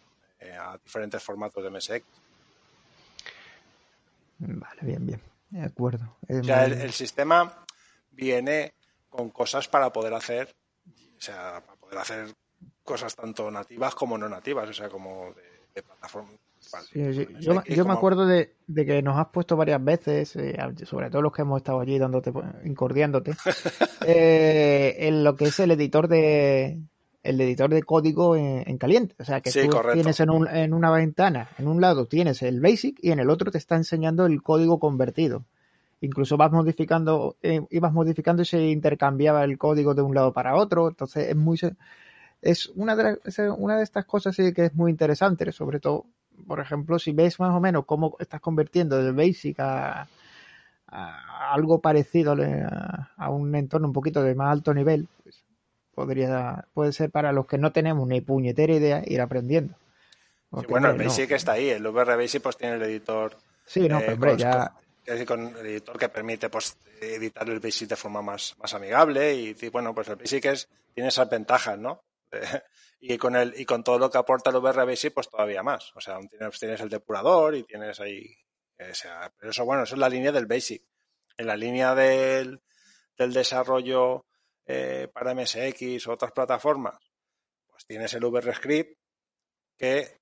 eh, 0.45 0.55
a 0.55 0.77
diferentes 0.83 1.21
formatos 1.21 1.63
de 1.63 1.69
MSX. 1.69 2.05
Vale, 4.39 4.81
bien, 4.81 5.05
bien. 5.05 5.21
De 5.49 5.63
acuerdo. 5.63 6.17
Es 6.27 6.41
O 6.41 6.43
sea, 6.43 6.65
el, 6.65 6.91
sistema 6.91 7.65
viene 8.11 8.73
con 9.09 9.29
cosas 9.29 9.67
para 9.67 9.91
poder 9.91 10.13
hacer, 10.13 10.53
o 11.17 11.21
sea, 11.21 11.61
para 11.65 11.79
poder 11.79 11.97
hacer 11.97 12.33
cosas 12.83 13.15
tanto 13.15 13.49
nativas 13.49 13.95
como 13.95 14.17
no 14.17 14.27
nativas, 14.27 14.69
o 14.69 14.73
sea, 14.73 14.89
como 14.89 15.33
de, 15.33 15.43
de 15.73 15.83
plataforma. 15.83 16.31
Sí, 16.91 17.13
sí. 17.13 17.27
Yo, 17.39 17.63
yo 17.63 17.85
me 17.85 17.93
acuerdo 17.93 18.25
de, 18.25 18.55
de 18.67 18.85
que 18.85 19.01
nos 19.01 19.17
has 19.17 19.27
puesto 19.27 19.55
varias 19.55 19.83
veces, 19.83 20.35
eh, 20.35 20.57
sobre 20.85 21.09
todo 21.09 21.21
los 21.21 21.31
que 21.31 21.43
hemos 21.43 21.57
estado 21.57 21.79
allí 21.79 21.97
dándote, 21.99 22.33
incordiándote, 22.63 23.33
eh, 24.05 24.95
en 24.99 25.23
lo 25.23 25.35
que 25.35 25.45
es 25.45 25.59
el 25.59 25.71
editor 25.71 26.07
de 26.07 26.81
el 27.25 27.41
editor 27.41 27.69
de 27.69 27.83
código 27.83 28.35
en, 28.35 28.63
en 28.67 28.77
caliente. 28.77 29.15
O 29.19 29.25
sea, 29.25 29.41
que 29.41 29.51
Sí, 29.51 29.61
tú 29.61 29.69
correcto. 29.69 29.93
tienes 29.93 30.19
en, 30.19 30.29
un- 30.29 30.47
en 30.47 30.73
una 30.73 30.91
ventana, 30.91 31.49
en 31.57 31.67
un 31.67 31.81
lado 31.81 32.05
tienes 32.05 32.41
el 32.41 32.61
basic 32.61 32.97
y 33.01 33.11
en 33.11 33.19
el 33.19 33.29
otro 33.29 33.51
te 33.51 33.57
está 33.57 33.75
enseñando 33.75 34.25
el 34.25 34.41
código 34.41 34.79
convertido. 34.79 35.43
Incluso 36.01 36.37
vas 36.37 36.51
modificando, 36.51 37.35
eh, 37.41 37.61
ibas 37.71 37.93
modificando 37.93 38.41
y 38.41 38.45
se 38.45 38.61
intercambiaba 38.69 39.43
el 39.43 39.57
código 39.57 39.93
de 39.95 40.01
un 40.01 40.13
lado 40.13 40.33
para 40.33 40.55
otro. 40.55 40.87
Entonces 40.89 41.29
es 41.29 41.35
muy, 41.35 41.57
es 42.41 42.67
una 42.75 42.95
de, 42.95 43.17
una 43.57 43.77
de 43.77 43.83
estas 43.83 44.05
cosas 44.05 44.35
sí 44.35 44.53
que 44.53 44.65
es 44.65 44.75
muy 44.75 44.91
interesante, 44.91 45.51
sobre 45.51 45.79
todo, 45.79 46.05
por 46.47 46.59
ejemplo, 46.59 46.99
si 46.99 47.11
ves 47.11 47.39
más 47.39 47.55
o 47.55 47.59
menos 47.59 47.85
cómo 47.85 48.15
estás 48.19 48.41
convirtiendo 48.41 49.01
del 49.01 49.13
Basic 49.13 49.59
a, 49.59 50.07
algo 51.51 51.79
parecido 51.79 52.35
a, 53.17 53.29
un 53.29 53.55
entorno 53.55 53.87
un 53.87 53.93
poquito 53.93 54.21
de 54.21 54.35
más 54.35 54.51
alto 54.51 54.73
nivel, 54.73 55.07
pues 55.23 55.43
podría, 55.95 56.67
puede 56.73 56.93
ser 56.93 57.09
para 57.09 57.31
los 57.31 57.47
que 57.47 57.57
no 57.57 57.71
tenemos 57.71 58.07
ni 58.07 58.21
puñetera 58.21 58.73
idea 58.73 59.03
ir 59.05 59.21
aprendiendo. 59.21 59.75
bueno, 60.51 60.91
el 60.91 60.97
Basic 60.97 61.31
está 61.31 61.53
ahí, 61.53 61.69
el 61.69 61.87
VR 61.87 62.15
Basic 62.15 62.41
pues 62.41 62.57
tiene 62.57 62.75
el 62.75 62.83
editor. 62.83 63.37
Sí, 63.65 63.87
no, 63.87 63.99
pero 63.99 64.13
hombre, 64.13 64.37
ya 64.37 64.73
es 65.05 65.13
decir, 65.13 65.27
con 65.27 65.55
el 65.55 65.65
editor 65.67 65.99
que 65.99 66.09
permite 66.09 66.49
pues, 66.49 66.77
editar 66.99 67.47
el 67.47 67.59
Basic 67.59 67.89
de 67.89 67.95
forma 67.95 68.23
más, 68.23 68.55
más 68.57 68.73
amigable 68.73 69.35
y, 69.35 69.53
bueno, 69.69 69.93
pues 69.93 70.07
el 70.07 70.15
Basic 70.15 70.45
es, 70.45 70.67
tiene 70.95 71.09
esas 71.09 71.29
ventajas, 71.29 71.77
¿no? 71.77 72.03
y 72.99 73.15
con 73.19 73.35
el 73.35 73.53
y 73.55 73.65
con 73.65 73.83
todo 73.83 73.99
lo 73.99 74.09
que 74.09 74.17
aporta 74.17 74.49
el 74.49 74.55
VR 74.55 74.83
Basic, 74.83 75.13
pues 75.13 75.29
todavía 75.29 75.61
más. 75.61 75.95
O 75.95 76.01
sea, 76.01 76.17
tienes, 76.27 76.59
tienes 76.59 76.81
el 76.81 76.89
depurador 76.89 77.55
y 77.55 77.63
tienes 77.63 77.99
ahí. 77.99 78.35
O 78.79 78.95
sea, 78.95 79.31
pero 79.37 79.51
eso, 79.51 79.63
bueno, 79.63 79.83
eso 79.83 79.93
es 79.93 79.99
la 79.99 80.09
línea 80.09 80.31
del 80.31 80.47
Basic. 80.47 80.81
En 81.37 81.45
la 81.47 81.55
línea 81.55 81.93
del, 81.93 82.61
del 83.15 83.31
desarrollo 83.31 84.25
eh, 84.65 85.07
para 85.13 85.33
MSX 85.33 86.07
o 86.07 86.13
otras 86.13 86.31
plataformas, 86.31 86.97
pues 87.67 87.85
tienes 87.85 88.13
el 88.13 88.25
VRScript 88.25 88.97
que 89.77 90.19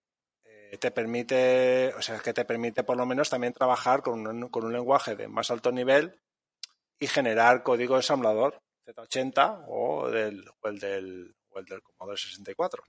te 0.79 0.91
permite, 0.91 1.93
o 1.95 2.01
sea, 2.01 2.19
que 2.19 2.33
te 2.33 2.45
permite 2.45 2.83
por 2.83 2.97
lo 2.97 3.05
menos 3.05 3.29
también 3.29 3.53
trabajar 3.53 4.01
con 4.01 4.25
un, 4.25 4.49
con 4.49 4.65
un 4.65 4.73
lenguaje 4.73 5.15
de 5.15 5.27
más 5.27 5.51
alto 5.51 5.71
nivel 5.71 6.19
y 6.99 7.07
generar 7.07 7.63
código 7.63 7.95
ensamblador 7.95 8.61
Z80 8.85 9.65
o, 9.67 10.09
del, 10.09 10.45
o, 10.61 10.67
el 10.67 10.79
del, 10.79 11.35
o 11.49 11.59
el 11.59 11.65
del 11.65 11.81
Commodore 11.81 12.17
64. 12.17 12.83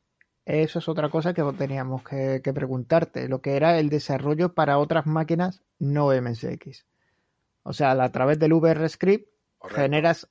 Eso 0.46 0.78
es 0.78 0.88
otra 0.88 1.08
cosa 1.08 1.32
que 1.32 1.42
teníamos 1.56 2.02
que, 2.02 2.40
preguntarte, 2.54 3.28
lo 3.28 3.40
que 3.40 3.56
era 3.56 3.78
el 3.78 3.88
desarrollo 3.88 4.52
para 4.54 4.78
otras 4.78 5.06
máquinas 5.06 5.62
no 5.78 6.08
MSX. 6.08 6.84
O 7.62 7.72
sea, 7.72 7.92
a 7.92 8.12
través 8.12 8.38
del 8.38 8.52
VRScript 8.52 9.26
generas 9.70 10.28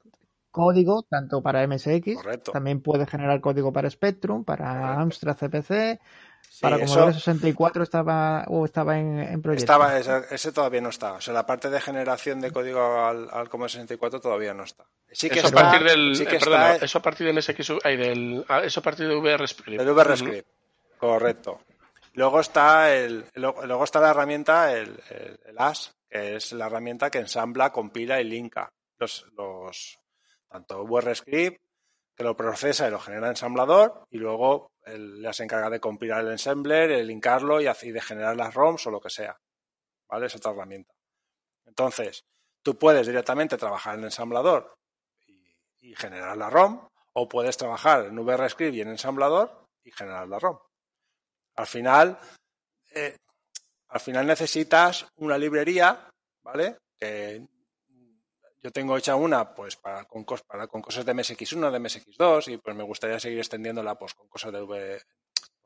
código 0.53 1.01
tanto 1.01 1.41
para 1.41 1.67
MSX, 1.67 2.21
también 2.53 2.79
puedes 2.79 3.09
generar 3.09 3.41
código 3.41 3.73
para 3.73 3.89
Spectrum, 3.89 4.45
para 4.45 5.01
Amstrad 5.01 5.35
CPC, 5.35 5.99
para 6.61 6.77
Commodore 6.77 7.13
64 7.13 7.81
estaba 7.81 8.45
o 8.47 8.63
estaba 8.63 8.99
en, 8.99 9.41
proyecto. 9.41 9.63
Estaba, 9.63 9.97
ese, 9.97 10.51
todavía 10.51 10.79
no 10.79 10.89
está. 10.89 11.13
O 11.13 11.21
sea, 11.21 11.33
la 11.33 11.47
parte 11.47 11.71
de 11.71 11.81
generación 11.81 12.39
de 12.39 12.51
código 12.51 12.79
al, 13.03 13.29
al 13.31 13.49
Commodore 13.49 13.71
64 13.71 14.21
todavía 14.21 14.53
no 14.53 14.63
está. 14.63 14.85
Sí 15.11 15.27
que 15.27 15.39
eso, 15.39 15.47
está, 15.47 15.59
a 15.59 15.71
partir 15.71 15.89
del, 15.89 16.15
sí 16.15 16.25
que 16.27 16.35
está, 16.35 16.75
eso 16.75 16.97
a 16.99 17.01
partir 17.01 17.25
de 17.25 17.33
MSX, 17.33 17.67
del, 17.83 18.45
ah, 18.47 18.61
eso 18.63 18.79
a 18.79 18.83
partir 18.83 19.07
de 19.07 19.15
VRScript. 19.15 19.81
El 19.81 19.91
VRScript, 19.91 20.47
correcto. 20.99 21.61
Luego 22.13 22.39
está 22.39 22.93
el, 22.93 23.25
luego 23.33 23.83
está 23.83 23.99
la 23.99 24.11
herramienta, 24.11 24.71
el, 24.71 25.01
el, 25.47 25.55
AS, 25.57 25.95
que 26.07 26.35
es 26.35 26.53
la 26.53 26.67
herramienta 26.67 27.09
que 27.09 27.17
ensambla, 27.17 27.71
compila 27.71 28.21
y 28.21 28.25
linka 28.25 28.71
los, 28.99 29.25
los 29.35 29.99
tanto 30.53 30.85
VRScript 30.85 31.59
que 32.15 32.23
lo 32.23 32.37
procesa 32.37 32.87
y 32.87 32.91
lo 32.91 32.99
genera 32.99 33.27
ensamblador 33.27 34.05
y 34.11 34.19
luego 34.19 34.71
él 34.83 35.19
ya 35.19 35.33
se 35.33 35.43
encarga 35.43 35.71
de 35.71 35.79
compilar 35.79 36.23
el 36.23 36.31
ensambler, 36.31 36.89
de 36.89 37.03
linkarlo 37.03 37.59
y, 37.59 37.65
de 37.65 38.01
generar 38.01 38.37
las 38.37 38.53
ROMs 38.53 38.85
o 38.85 38.91
lo 38.91 39.01
que 39.01 39.09
sea. 39.09 39.35
¿Vale? 40.07 40.27
Es 40.27 40.35
otra 40.35 40.51
herramienta. 40.51 40.93
Entonces, 41.65 42.23
tú 42.61 42.77
puedes 42.77 43.07
directamente 43.07 43.57
trabajar 43.57 43.95
en 43.95 44.01
el 44.01 44.05
ensamblador 44.05 44.75
y, 45.25 45.95
generar 45.95 46.37
la 46.37 46.51
ROM 46.51 46.87
o 47.13 47.27
puedes 47.27 47.57
trabajar 47.57 48.05
en 48.05 48.15
VRScript 48.15 48.75
y 48.75 48.81
en 48.81 48.89
ensamblador 48.89 49.65
y 49.83 49.91
generar 49.91 50.27
la 50.27 50.37
ROM. 50.37 50.59
Al 51.55 51.67
final, 51.67 52.19
eh, 52.93 53.17
al 53.87 53.99
final 53.99 54.27
necesitas 54.27 55.07
una 55.15 55.37
librería, 55.37 56.09
¿vale? 56.43 56.77
Que 56.99 57.45
yo 58.63 58.71
tengo 58.71 58.97
hecha 58.97 59.15
una 59.15 59.53
pues 59.53 59.75
para 59.75 60.05
con, 60.05 60.23
cosas 60.23 61.05
de 61.05 61.13
MSX1, 61.13 61.69
de 61.69 61.79
MSX2 61.79 62.53
y 62.53 62.57
pues 62.57 62.75
me 62.75 62.83
gustaría 62.83 63.19
seguir 63.19 63.39
extendiéndola 63.39 63.99
pues 63.99 64.13
con 64.13 64.27
cosas 64.29 64.53
de 64.53 64.61
V 64.61 65.01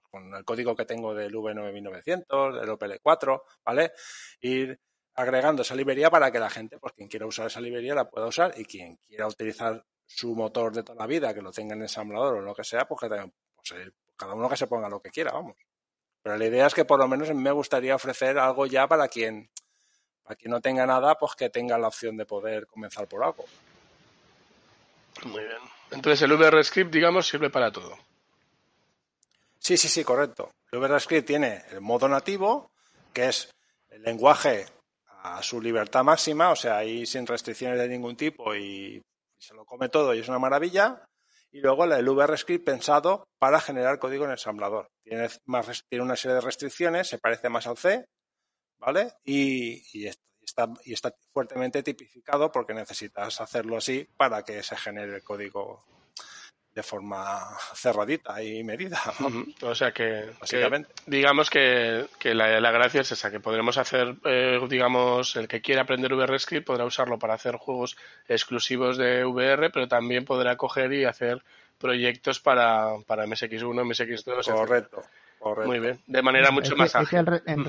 con 0.09 0.33
el 0.33 0.43
código 0.43 0.75
que 0.75 0.85
tengo 0.85 1.13
del 1.13 1.33
V9900, 1.33 2.59
del 2.59 2.69
OPL4, 2.69 3.41
¿vale? 3.63 3.91
Ir 4.39 4.79
agregando 5.13 5.61
esa 5.61 5.75
librería 5.75 6.09
para 6.09 6.31
que 6.31 6.39
la 6.39 6.49
gente, 6.49 6.79
pues 6.79 6.93
quien 6.93 7.09
quiera 7.09 7.25
usar 7.25 7.47
esa 7.47 7.59
librería 7.59 7.93
la 7.93 8.09
pueda 8.09 8.27
usar 8.27 8.53
y 8.57 8.65
quien 8.65 8.95
quiera 9.05 9.27
utilizar 9.27 9.85
su 10.05 10.33
motor 10.33 10.73
de 10.73 10.83
toda 10.83 10.99
la 10.99 11.07
vida, 11.07 11.33
que 11.33 11.41
lo 11.41 11.51
tenga 11.51 11.75
en 11.75 11.81
ensamblador 11.81 12.37
o 12.37 12.41
lo 12.41 12.55
que 12.55 12.63
sea, 12.63 12.87
pues, 12.87 13.01
que, 13.01 13.09
pues 13.09 13.71
eh, 13.73 13.91
cada 14.15 14.33
uno 14.33 14.49
que 14.49 14.55
se 14.55 14.67
ponga 14.67 14.89
lo 14.89 15.01
que 15.01 15.09
quiera, 15.09 15.33
vamos. 15.33 15.57
Pero 16.23 16.37
la 16.37 16.45
idea 16.45 16.67
es 16.67 16.73
que 16.73 16.85
por 16.85 16.99
lo 16.99 17.07
menos 17.07 17.33
me 17.33 17.51
gustaría 17.51 17.95
ofrecer 17.95 18.39
algo 18.39 18.65
ya 18.65 18.87
para 18.87 19.07
quien 19.07 19.49
a 20.28 20.36
quien 20.36 20.51
no 20.51 20.61
tenga 20.61 20.86
nada, 20.86 21.15
pues 21.15 21.36
que 21.36 21.49
tenga 21.49 21.78
la 21.78 21.88
opción 21.88 22.17
de 22.17 22.25
poder 22.25 22.67
comenzar 22.67 23.07
por 23.07 23.23
algo. 23.23 23.45
Muy 25.25 25.43
bien. 25.43 25.61
Entonces 25.91 26.21
el 26.21 26.36
VRScript, 26.36 26.91
digamos, 26.91 27.28
sirve 27.28 27.49
para 27.49 27.71
todo. 27.71 27.97
Sí, 29.59 29.78
sí, 29.78 29.88
sí, 29.88 30.03
correcto. 30.03 30.51
El 30.71 30.80
VRScript 30.80 31.28
tiene 31.28 31.63
el 31.71 31.82
modo 31.82 32.07
nativo, 32.07 32.69
que 33.13 33.30
es 33.30 33.53
el 33.89 34.03
lenguaje 34.03 34.65
a 35.23 35.41
su 35.41 35.61
libertad 35.61 36.03
máxima, 36.03 36.51
o 36.51 36.55
sea, 36.55 36.78
ahí 36.78 37.05
sin 37.05 37.25
restricciones 37.25 37.80
de 37.80 37.88
ningún 37.88 38.15
tipo 38.15 38.55
y 38.55 39.01
se 39.38 39.53
lo 39.53 39.65
come 39.65 39.89
todo 39.89 40.13
y 40.13 40.19
es 40.19 40.30
una 40.30 40.39
maravilla. 40.39 41.03
Y 41.51 41.61
luego 41.61 41.86
el 41.86 42.09
VRScript 42.09 42.65
pensado 42.65 43.25
para 43.39 43.59
generar 43.59 43.99
código 43.99 44.25
en 44.25 44.32
ensamblador. 44.32 44.89
Tiene, 45.03 45.30
más, 45.45 45.82
tiene 45.89 46.03
una 46.03 46.15
serie 46.15 46.36
de 46.36 46.41
restricciones, 46.41 47.07
se 47.07 47.17
parece 47.17 47.49
más 47.49 47.65
al 47.67 47.78
C, 47.78 48.05
¿vale? 48.80 49.13
Y, 49.25 50.07
está, 50.43 50.69
y 50.86 50.93
está 50.93 51.13
fuertemente 51.32 51.84
tipificado 51.84 52.51
porque 52.51 52.73
necesitas 52.73 53.41
hacerlo 53.41 53.78
así 53.78 54.07
para 54.17 54.43
que 54.43 54.63
se 54.63 54.75
genere 54.78 55.15
el 55.15 55.23
código 55.23 55.84
de 56.78 56.84
forma 56.84 57.39
cerradita 57.73 58.41
y 58.43 58.63
medida. 58.63 59.01
O 59.63 59.73
sea 59.73 59.91
que, 59.91 60.30
digamos 61.07 61.49
que, 61.49 62.07
la, 62.23 62.71
gracia 62.71 63.01
es 63.01 63.11
esa, 63.11 63.32
que 63.32 63.39
podremos 63.39 63.80
hacer, 63.80 64.15
eh, 64.23 64.59
digamos, 64.69 65.36
el 65.36 65.47
que 65.47 65.59
quiera 65.59 65.82
aprender 65.82 66.13
VRScript 66.13 66.67
podrá 66.67 66.86
usarlo 66.86 67.17
para 67.17 67.34
hacer 67.34 67.55
juegos 67.55 67.97
exclusivos 68.28 68.95
de 68.97 69.25
VR, 69.25 69.71
pero 69.71 69.88
también 69.88 70.23
podrá 70.23 70.55
coger 70.55 70.93
y 70.93 71.05
hacer 71.05 71.41
proyectos 71.80 72.39
para, 72.39 72.93
para 73.07 73.25
MSX1, 73.25 73.82
MSX2. 73.84 74.53
Correcto, 74.53 75.01
correcto. 75.39 75.67
Muy 75.67 75.80
bien, 75.80 75.99
de 76.05 76.21
manera 76.21 76.51
mucho 76.51 76.75
más 76.75 76.95
ágil. 76.95 77.25
En 77.47 77.63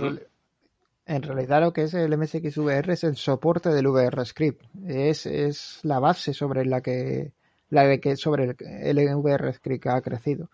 realidad 1.23 1.63
lo 1.63 1.73
que 1.73 1.85
es 1.85 1.95
el 1.95 2.17
MSXVR 2.17 2.93
es 2.93 3.03
el 3.03 3.17
soporte 3.17 3.71
del 3.71 3.89
VRScript. 3.89 4.63
Es, 4.87 5.25
es 5.25 5.81
la 5.83 5.99
base 6.01 6.35
sobre 6.35 6.67
la 6.67 6.83
que, 6.83 7.33
la 7.71 7.85
de 7.85 7.99
que 7.99 8.17
sobre 8.17 8.45
el, 8.45 8.99
el 8.99 9.17
VRScript 9.17 9.87
ha 9.87 10.03
crecido. 10.03 10.51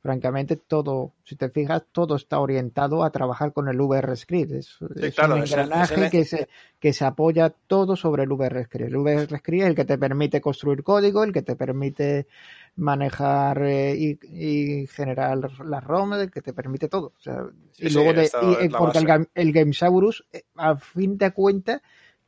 Francamente, 0.00 0.54
todo, 0.54 1.14
si 1.24 1.34
te 1.34 1.48
fijas, 1.48 1.82
todo 1.90 2.14
está 2.14 2.38
orientado 2.38 3.02
a 3.02 3.10
trabajar 3.10 3.52
con 3.52 3.68
el 3.68 3.80
VRScript. 3.80 4.52
Es, 4.52 4.78
es 4.94 5.18
un 5.18 5.32
engranaje 5.38 6.08
que, 6.10 6.24
se, 6.24 6.48
que 6.78 6.92
se 6.92 7.04
apoya 7.04 7.52
todo 7.66 7.96
sobre 7.96 8.22
el 8.22 8.28
VRScript. 8.28 8.88
El 8.88 8.98
VRScript 8.98 9.62
es 9.62 9.68
el 9.68 9.74
que 9.74 9.84
te 9.84 9.98
permite 9.98 10.40
construir 10.40 10.84
código, 10.84 11.24
el 11.24 11.32
que 11.32 11.42
te 11.42 11.56
permite 11.56 12.28
manejar 12.76 13.62
eh, 13.62 14.18
y, 14.22 14.86
generar 14.86 15.38
la 15.64 15.80
ROM, 15.80 16.28
que 16.30 16.42
te 16.42 16.52
permite 16.52 16.88
todo. 16.88 17.12
y 17.78 17.90
luego 17.90 18.12
de, 18.12 18.30
porque 18.76 18.98
el, 18.98 19.28
el, 19.34 19.52
Gamesaurus, 19.52 20.24
eh, 20.32 20.44
a 20.56 20.76
fin 20.76 21.18
de 21.18 21.32
cuentas, 21.32 21.80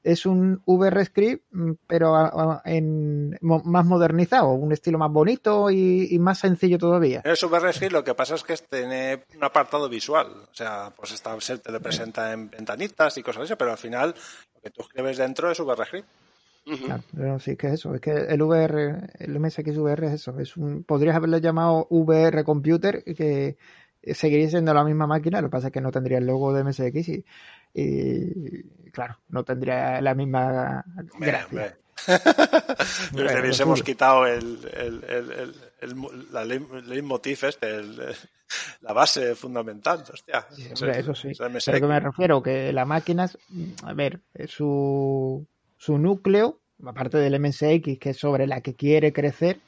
es 0.02 0.26
un 0.26 0.62
VRScript, 0.64 1.44
mm, 1.50 1.72
pero 1.86 2.60
en, 2.64 3.38
más 3.40 3.84
modernizado, 3.84 4.48
un 4.50 4.72
estilo 4.72 4.98
más 4.98 5.10
bonito 5.10 5.70
y, 5.70 6.18
más 6.18 6.38
sencillo 6.38 6.78
todavía. 6.78 7.20
Es 7.24 7.42
VRScript, 7.44 7.92
lo 7.92 8.04
que 8.04 8.14
pasa 8.14 8.34
es 8.36 8.42
que 8.42 8.56
tiene 8.56 9.24
un 9.36 9.44
apartado 9.44 9.88
visual. 9.88 10.28
O 10.50 10.54
sea, 10.54 10.92
pues 10.96 11.12
está, 11.12 11.36
te 11.36 11.72
lo 11.72 11.80
presenta 11.80 12.32
en 12.32 12.48
ventanitas 12.48 13.18
y 13.18 13.22
cosas 13.22 13.44
así, 13.44 13.54
pero 13.56 13.72
al 13.72 13.78
final 13.78 14.14
lo 14.54 14.60
que 14.60 14.70
tú 14.70 14.82
escribes 14.82 15.18
dentro 15.18 15.50
es 15.50 15.60
Claro, 16.84 17.02
pero 17.14 17.38
sí 17.38 17.56
que 17.56 17.68
es 17.68 17.72
eso, 17.74 17.94
es 17.94 18.00
que 18.00 18.10
el 18.10 18.42
VR, 18.42 19.08
el 19.18 19.40
MSXVR 19.40 20.04
es 20.04 20.12
eso, 20.12 20.38
es 20.38 20.56
un, 20.56 20.84
podrías 20.84 21.16
haberle 21.16 21.40
llamado 21.40 21.86
VR 21.90 22.44
Computer 22.44 23.02
y 23.06 23.14
que 23.14 23.56
seguiría 24.14 24.50
siendo 24.50 24.74
la 24.74 24.84
misma 24.84 25.06
máquina, 25.06 25.40
lo 25.40 25.48
que 25.48 25.52
pasa 25.52 25.68
es 25.68 25.72
que 25.72 25.80
no 25.80 25.90
tendría 25.90 26.18
el 26.18 26.26
logo 26.26 26.52
de 26.52 26.64
MSX 26.64 27.08
y, 27.74 28.90
claro, 28.90 29.18
no 29.28 29.44
tendría 29.44 30.00
la 30.00 30.14
misma 30.14 30.84
gracia. 31.18 31.78
Le 33.12 33.40
hubiésemos 33.40 33.82
quitado 33.82 34.24
el, 34.26 34.58
el, 34.72 35.04
el, 35.08 35.54
el, 35.80 36.32
la 36.32 36.44
leitmotiv 36.44 37.44
este, 37.44 37.82
la 38.82 38.92
base 38.92 39.34
fundamental, 39.34 40.04
hostia. 40.12 40.46
eso 40.92 41.14
sí. 41.14 41.32
Pero 41.36 41.80
que 41.80 41.86
me 41.86 42.00
refiero 42.00 42.42
que 42.42 42.72
la 42.72 42.84
máquina, 42.84 43.28
a 43.82 43.92
ver, 43.94 44.20
su 44.46 45.44
su 45.78 45.96
núcleo, 45.96 46.60
aparte 46.84 47.16
del 47.16 47.40
MSX, 47.40 47.98
que 47.98 48.10
es 48.10 48.16
sobre 48.18 48.46
la 48.46 48.60
que 48.60 48.74
quiere 48.74 49.12
crecer, 49.12 49.60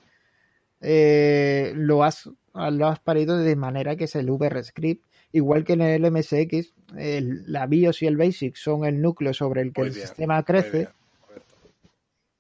eh, 0.83 1.73
lo 1.75 2.05
has 2.05 2.29
lo 2.53 2.89
has 2.89 2.99
parido 2.99 3.39
de 3.39 3.57
manera 3.57 3.97
que 3.97 4.05
es 4.05 4.17
el 4.17 4.31
VRScript, 4.31 5.05
igual 5.33 5.65
que 5.65 5.75
en 5.75 5.83
el 5.83 6.11
MSX, 6.11 6.75
el, 6.97 7.45
la 7.47 7.67
BIOS 7.67 8.03
y 8.03 8.07
el 8.07 8.17
BASIC 8.17 8.57
son 8.57 8.85
el 8.85 9.01
núcleo 9.01 9.33
sobre 9.33 9.63
el 9.63 9.73
que 9.73 9.83
el 9.83 9.93
sistema 9.93 10.43
crece. 10.43 10.89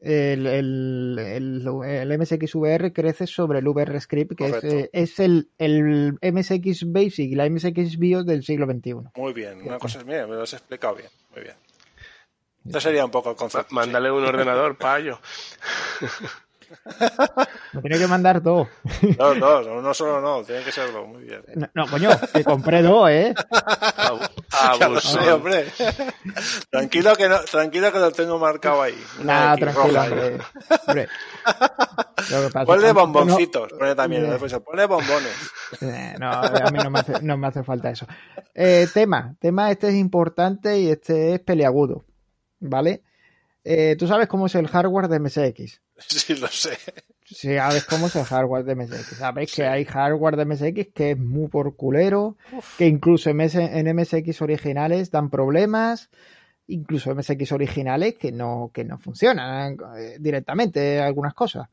El, 0.01 0.47
el, 0.47 1.19
el, 1.19 2.19
MSX 2.19 2.55
VR 2.55 2.91
crece 2.93 3.27
sobre 3.27 3.59
el 3.59 3.69
VRScript, 3.69 4.35
que 4.35 4.47
es, 4.47 4.65
eh, 4.65 4.91
es, 4.95 5.21
el, 5.21 5.51
el 5.59 6.19
MSX 6.23 6.91
Basic 6.91 7.31
y 7.31 7.35
la 7.35 7.49
MSX 7.49 7.99
BIOS 7.99 8.25
del 8.25 8.43
siglo 8.43 8.67
XXI. 8.67 8.95
Muy 9.15 9.35
bien, 9.35 9.61
una 9.61 9.79
cosa 9.79 9.99
es 9.99 10.07
mía, 10.07 10.27
me 10.27 10.37
lo 10.37 10.43
has 10.43 10.55
explicado 10.55 10.97
bien, 10.97 11.09
muy 11.35 11.43
bien. 11.43 11.55
Esto 12.67 12.81
sería 12.81 13.05
un 13.05 13.11
poco 13.11 13.31
el 13.31 13.37
concepto. 13.37 13.75
Mándale 13.75 14.11
un 14.11 14.25
ordenador, 14.25 14.77
payo. 14.77 15.19
Me 17.73 17.81
tiene 17.83 17.99
que 17.99 18.07
mandar 18.07 18.43
dos. 18.43 18.69
No, 19.19 19.35
dos, 19.35 19.67
no, 19.67 19.83
no 19.83 19.95
solo 19.95 20.21
no, 20.21 20.45
tiene 20.45 20.63
que 20.63 20.71
ser 20.71 20.93
dos, 20.93 21.07
muy 21.07 21.25
bien. 21.25 21.43
No, 21.75 21.87
coño, 21.87 22.11
que 22.33 22.45
compré 22.45 22.83
dos, 22.83 23.11
¿eh? 23.11 23.35
ya 24.81 25.01
sé, 25.01 25.33
hombre. 25.33 25.67
Tranquilo 26.71 27.17
que, 27.17 27.29
no, 27.29 27.41
tranquilo 27.41 27.93
que 27.93 27.99
lo 27.99 28.13
tengo 28.13 28.39
marcado 28.39 28.83
ahí. 28.83 29.05
Nada, 29.23 29.57
tranquilo. 29.57 30.01
Hombre. 30.87 31.09
Ponle 32.67 32.93
bomboncitos, 32.93 33.73
pone 33.73 33.95
también, 33.95 34.33
eh, 34.33 34.61
pone 34.65 34.87
bombones. 34.87 35.53
Eh, 35.81 36.15
no, 36.19 36.31
a 36.31 36.71
mí 36.71 36.79
no 36.83 36.91
me 36.91 37.01
hace, 37.01 37.23
no 37.23 37.37
me 37.37 37.47
hace 37.49 37.63
falta 37.63 37.91
eso. 37.91 38.07
Eh, 38.55 38.87
tema, 38.93 39.35
tema 39.41 39.71
este 39.71 39.89
es 39.89 39.95
importante 39.95 40.79
y 40.79 40.91
este 40.91 41.35
es 41.35 41.41
peleagudo, 41.41 42.05
¿vale? 42.61 43.03
Eh, 43.65 43.97
¿Tú 43.99 44.07
sabes 44.07 44.29
cómo 44.29 44.47
es 44.47 44.55
el 44.55 44.69
hardware 44.69 45.09
de 45.09 45.19
MSX? 45.21 45.81
Sí, 46.09 46.35
lo 46.37 46.49
sé. 46.49 46.79
Sí, 47.27 47.55
sabes 47.55 47.85
cómo 47.85 48.07
es 48.07 48.17
el 48.17 48.25
hardware 48.25 48.65
de 48.65 48.75
MSX. 48.75 49.19
Sabes 49.19 49.53
que 49.53 49.67
hay 49.67 49.85
hardware 49.85 50.37
de 50.37 50.47
MSX 50.47 50.95
que 50.95 51.11
es 51.11 51.19
muy 51.19 51.49
por 51.49 51.77
culero, 51.77 52.37
que 52.79 52.87
incluso 52.87 53.31
en, 53.31 53.37
MSX 53.37 54.41
originales 54.41 55.11
dan 55.11 55.29
problemas, 55.29 56.09
incluso 56.67 57.15
MSX 57.15 57.53
originales 57.53 58.15
que 58.15 58.33
no, 58.33 58.71
que 58.73 58.85
no 58.85 58.99
funcionan 58.99 59.77
eh, 59.99 60.17
directamente 60.19 61.01
algunas 61.01 61.35
cosas. 61.35 61.69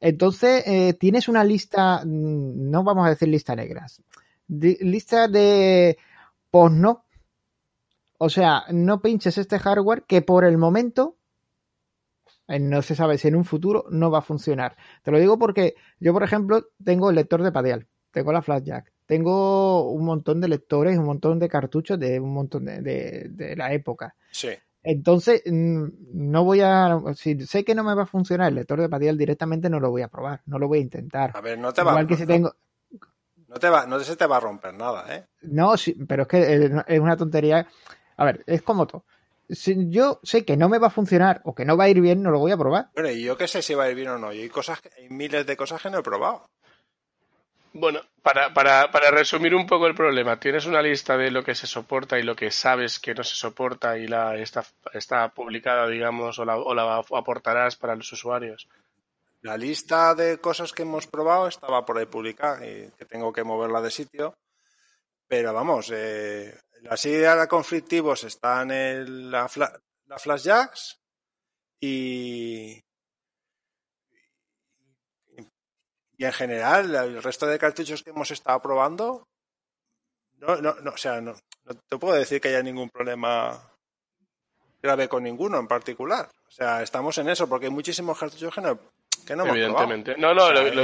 Entonces, 0.00 0.64
eh, 0.66 0.94
tienes 0.94 1.28
una 1.28 1.44
lista, 1.44 2.02
mm, 2.04 2.70
no 2.70 2.82
vamos 2.82 3.06
a 3.06 3.10
decir 3.10 3.28
lista 3.28 3.54
negras, 3.54 4.02
lista 4.48 5.28
de 5.28 5.96
pues 6.50 6.72
no. 6.72 7.04
O 8.22 8.28
sea, 8.28 8.64
no 8.70 9.00
pinches 9.00 9.38
este 9.38 9.58
hardware 9.58 10.02
que 10.02 10.20
por 10.20 10.44
el 10.44 10.58
momento 10.58 11.16
no 12.48 12.82
se 12.82 12.94
sabe 12.94 13.16
si 13.16 13.28
en 13.28 13.34
un 13.34 13.46
futuro 13.46 13.86
no 13.88 14.10
va 14.10 14.18
a 14.18 14.22
funcionar. 14.22 14.76
Te 15.02 15.10
lo 15.10 15.18
digo 15.18 15.38
porque 15.38 15.74
yo, 16.00 16.12
por 16.12 16.22
ejemplo, 16.22 16.66
tengo 16.84 17.08
el 17.08 17.16
lector 17.16 17.42
de 17.42 17.50
Padial, 17.50 17.86
tengo 18.10 18.30
la 18.30 18.42
Flash 18.42 18.64
Jack, 18.64 18.92
tengo 19.06 19.90
un 19.90 20.04
montón 20.04 20.38
de 20.42 20.48
lectores, 20.48 20.98
un 20.98 21.06
montón 21.06 21.38
de 21.38 21.48
cartuchos 21.48 21.98
de 21.98 22.20
un 22.20 22.34
montón 22.34 22.66
de, 22.66 23.54
la 23.56 23.72
época. 23.72 24.14
Sí. 24.30 24.50
Entonces, 24.82 25.42
mm, 25.46 25.86
no 26.12 26.44
voy 26.44 26.60
a. 26.60 27.00
Si 27.14 27.40
sé 27.46 27.64
que 27.64 27.74
no 27.74 27.84
me 27.84 27.94
va 27.94 28.02
a 28.02 28.06
funcionar 28.06 28.50
el 28.50 28.56
lector 28.56 28.82
de 28.82 28.90
Padial 28.90 29.16
directamente, 29.16 29.70
no 29.70 29.80
lo 29.80 29.88
voy 29.88 30.02
a 30.02 30.08
probar, 30.08 30.42
no 30.44 30.58
lo 30.58 30.68
voy 30.68 30.80
a 30.80 30.82
intentar. 30.82 31.32
A 31.34 31.40
ver, 31.40 31.58
no 31.58 31.72
te 31.72 31.82
va 31.82 31.92
Igual 31.92 32.06
que 32.06 32.16
si 32.16 32.26
tengo. 32.26 32.54
No, 33.48 33.56
te 33.56 33.70
va, 33.70 33.86
no 33.86 33.98
se 33.98 34.14
te 34.14 34.26
va 34.26 34.36
a 34.36 34.40
romper 34.40 34.74
nada, 34.74 35.06
¿eh? 35.16 35.26
No, 35.40 35.76
sí, 35.78 35.96
pero 36.06 36.22
es 36.22 36.28
que 36.28 36.70
es 36.86 37.00
una 37.00 37.16
tontería. 37.16 37.66
A 38.20 38.24
ver, 38.24 38.44
es 38.46 38.62
como 38.62 38.86
todo 38.86 39.04
si 39.50 39.90
yo 39.90 40.20
sé 40.22 40.44
que 40.44 40.56
no 40.56 40.68
me 40.68 40.78
va 40.78 40.88
a 40.88 40.90
funcionar 40.90 41.40
o 41.44 41.54
que 41.54 41.64
no 41.64 41.76
va 41.76 41.84
a 41.84 41.88
ir 41.88 42.00
bien, 42.00 42.22
no 42.22 42.30
lo 42.30 42.38
voy 42.38 42.52
a 42.52 42.56
probar. 42.56 42.88
Bueno, 42.94 43.10
y 43.10 43.22
yo 43.22 43.36
qué 43.36 43.48
sé 43.48 43.62
si 43.62 43.74
va 43.74 43.84
a 43.84 43.90
ir 43.90 43.96
bien 43.96 44.08
o 44.08 44.18
no. 44.18 44.32
Y 44.32 44.40
hay 44.40 44.48
cosas, 44.48 44.80
hay 44.96 45.08
miles 45.08 45.46
de 45.46 45.56
cosas 45.56 45.82
que 45.82 45.90
no 45.90 45.98
he 45.98 46.02
probado. 46.02 46.48
Bueno, 47.72 48.00
para, 48.22 48.52
para, 48.52 48.90
para 48.90 49.10
resumir 49.10 49.54
un 49.54 49.66
poco 49.66 49.86
el 49.86 49.94
problema, 49.94 50.40
tienes 50.40 50.66
una 50.66 50.82
lista 50.82 51.16
de 51.16 51.30
lo 51.30 51.44
que 51.44 51.54
se 51.54 51.68
soporta 51.68 52.18
y 52.18 52.24
lo 52.24 52.34
que 52.34 52.50
sabes 52.50 52.98
que 52.98 53.14
no 53.14 53.22
se 53.22 53.36
soporta 53.36 53.96
y 53.96 54.08
la 54.08 54.36
está, 54.36 54.64
está 54.92 55.28
publicada, 55.28 55.86
digamos, 55.86 56.38
o 56.40 56.44
la, 56.44 56.56
o 56.56 56.74
la 56.74 56.96
aportarás 56.98 57.76
para 57.76 57.94
los 57.94 58.10
usuarios. 58.12 58.68
La 59.42 59.56
lista 59.56 60.14
de 60.14 60.38
cosas 60.38 60.72
que 60.72 60.82
hemos 60.82 61.06
probado 61.06 61.46
estaba 61.46 61.86
por 61.86 61.96
ahí 61.98 62.06
publicada 62.06 62.66
y 62.66 62.90
que 62.98 63.04
tengo 63.04 63.32
que 63.32 63.44
moverla 63.44 63.80
de 63.80 63.90
sitio. 63.90 64.36
Pero 65.28 65.54
vamos, 65.54 65.92
eh, 65.94 66.58
las 66.82 67.04
ideas 67.06 67.46
conflictivos 67.46 68.24
están 68.24 68.70
en 68.70 69.30
la, 69.30 69.50
la 70.06 70.18
Flash 70.18 70.42
Jacks 70.42 71.00
y, 71.80 72.80
y 76.16 76.24
en 76.24 76.32
general 76.32 76.94
el 76.94 77.22
resto 77.22 77.46
de 77.46 77.58
cartuchos 77.58 78.02
que 78.02 78.10
hemos 78.10 78.30
estado 78.30 78.60
probando 78.60 79.26
no, 80.40 80.56
no, 80.56 80.74
no 80.82 80.90
o 80.90 80.96
sea, 80.96 81.20
no, 81.20 81.34
no 81.64 81.74
te 81.74 81.98
puedo 81.98 82.14
decir 82.14 82.40
que 82.40 82.48
haya 82.48 82.62
ningún 82.62 82.88
problema 82.88 83.60
grave 84.82 85.08
con 85.08 85.22
ninguno 85.22 85.58
en 85.58 85.68
particular. 85.68 86.28
O 86.48 86.50
sea, 86.50 86.82
estamos 86.82 87.16
en 87.18 87.28
eso 87.28 87.48
porque 87.48 87.66
hay 87.66 87.72
muchísimos 87.72 88.18
cartuchos 88.18 88.54
que 88.54 88.60
no, 88.60 88.78
que 89.26 89.36
no 89.36 89.46
Evidentemente. 89.46 90.16
No, 90.16 90.34
no, 90.34 90.50
lo, 90.50 90.64
digo, 90.64 90.76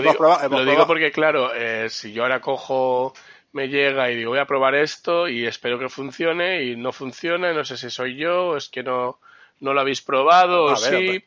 lo 0.50 0.64
digo, 0.64 0.86
porque, 0.86 1.10
claro, 1.10 1.54
eh, 1.54 1.88
si 1.88 2.12
yo 2.12 2.22
ahora 2.22 2.40
cojo 2.40 3.14
me 3.56 3.68
llega 3.68 4.10
y 4.10 4.16
digo 4.16 4.30
voy 4.32 4.38
a 4.38 4.46
probar 4.46 4.74
esto 4.74 5.28
y 5.28 5.46
espero 5.46 5.78
que 5.78 5.88
funcione 5.88 6.62
y 6.62 6.76
no 6.76 6.92
funciona, 6.92 7.54
no 7.54 7.64
sé 7.64 7.78
si 7.78 7.88
soy 7.88 8.16
yo, 8.16 8.48
o 8.48 8.56
es 8.58 8.68
que 8.68 8.82
no, 8.82 9.18
no 9.60 9.72
lo 9.72 9.80
habéis 9.80 10.02
probado 10.02 10.64
o 10.64 10.76
sí. 10.76 11.24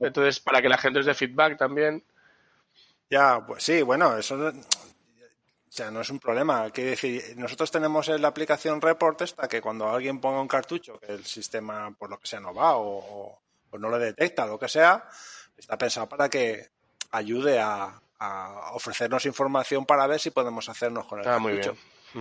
Entonces, 0.00 0.40
para 0.40 0.60
que 0.60 0.68
la 0.68 0.78
gente 0.78 0.98
os 0.98 1.06
dé 1.06 1.14
feedback 1.14 1.56
también. 1.56 2.02
Ya, 3.08 3.44
pues 3.46 3.62
sí, 3.62 3.82
bueno, 3.82 4.16
eso 4.16 4.34
o 4.36 5.72
sea, 5.72 5.92
no 5.92 6.00
es 6.00 6.10
un 6.10 6.18
problema. 6.18 6.68
Quiere 6.70 6.90
decir, 6.90 7.22
nosotros 7.36 7.70
tenemos 7.70 8.08
en 8.08 8.20
la 8.20 8.28
aplicación 8.28 8.80
Report 8.80 9.22
esta 9.22 9.46
que 9.46 9.60
cuando 9.60 9.88
alguien 9.88 10.20
ponga 10.20 10.40
un 10.40 10.48
cartucho 10.48 10.98
que 10.98 11.12
el 11.12 11.24
sistema, 11.24 11.94
por 11.96 12.10
lo 12.10 12.18
que 12.18 12.26
sea, 12.26 12.40
no 12.40 12.52
va 12.52 12.76
o, 12.76 13.38
o 13.70 13.78
no 13.78 13.88
lo 13.88 13.98
detecta, 13.98 14.46
lo 14.46 14.58
que 14.58 14.68
sea, 14.68 15.06
está 15.56 15.78
pensado 15.78 16.08
para 16.08 16.28
que 16.28 16.70
ayude 17.12 17.60
a, 17.60 18.00
a 18.20 18.72
ofrecernos 18.74 19.24
información 19.24 19.86
para 19.86 20.06
ver 20.06 20.20
si 20.20 20.30
podemos 20.30 20.68
hacernos 20.68 21.06
con 21.06 21.20
el 21.20 21.28
ah, 21.28 21.38
Muy 21.38 21.54
bien. 21.54 21.70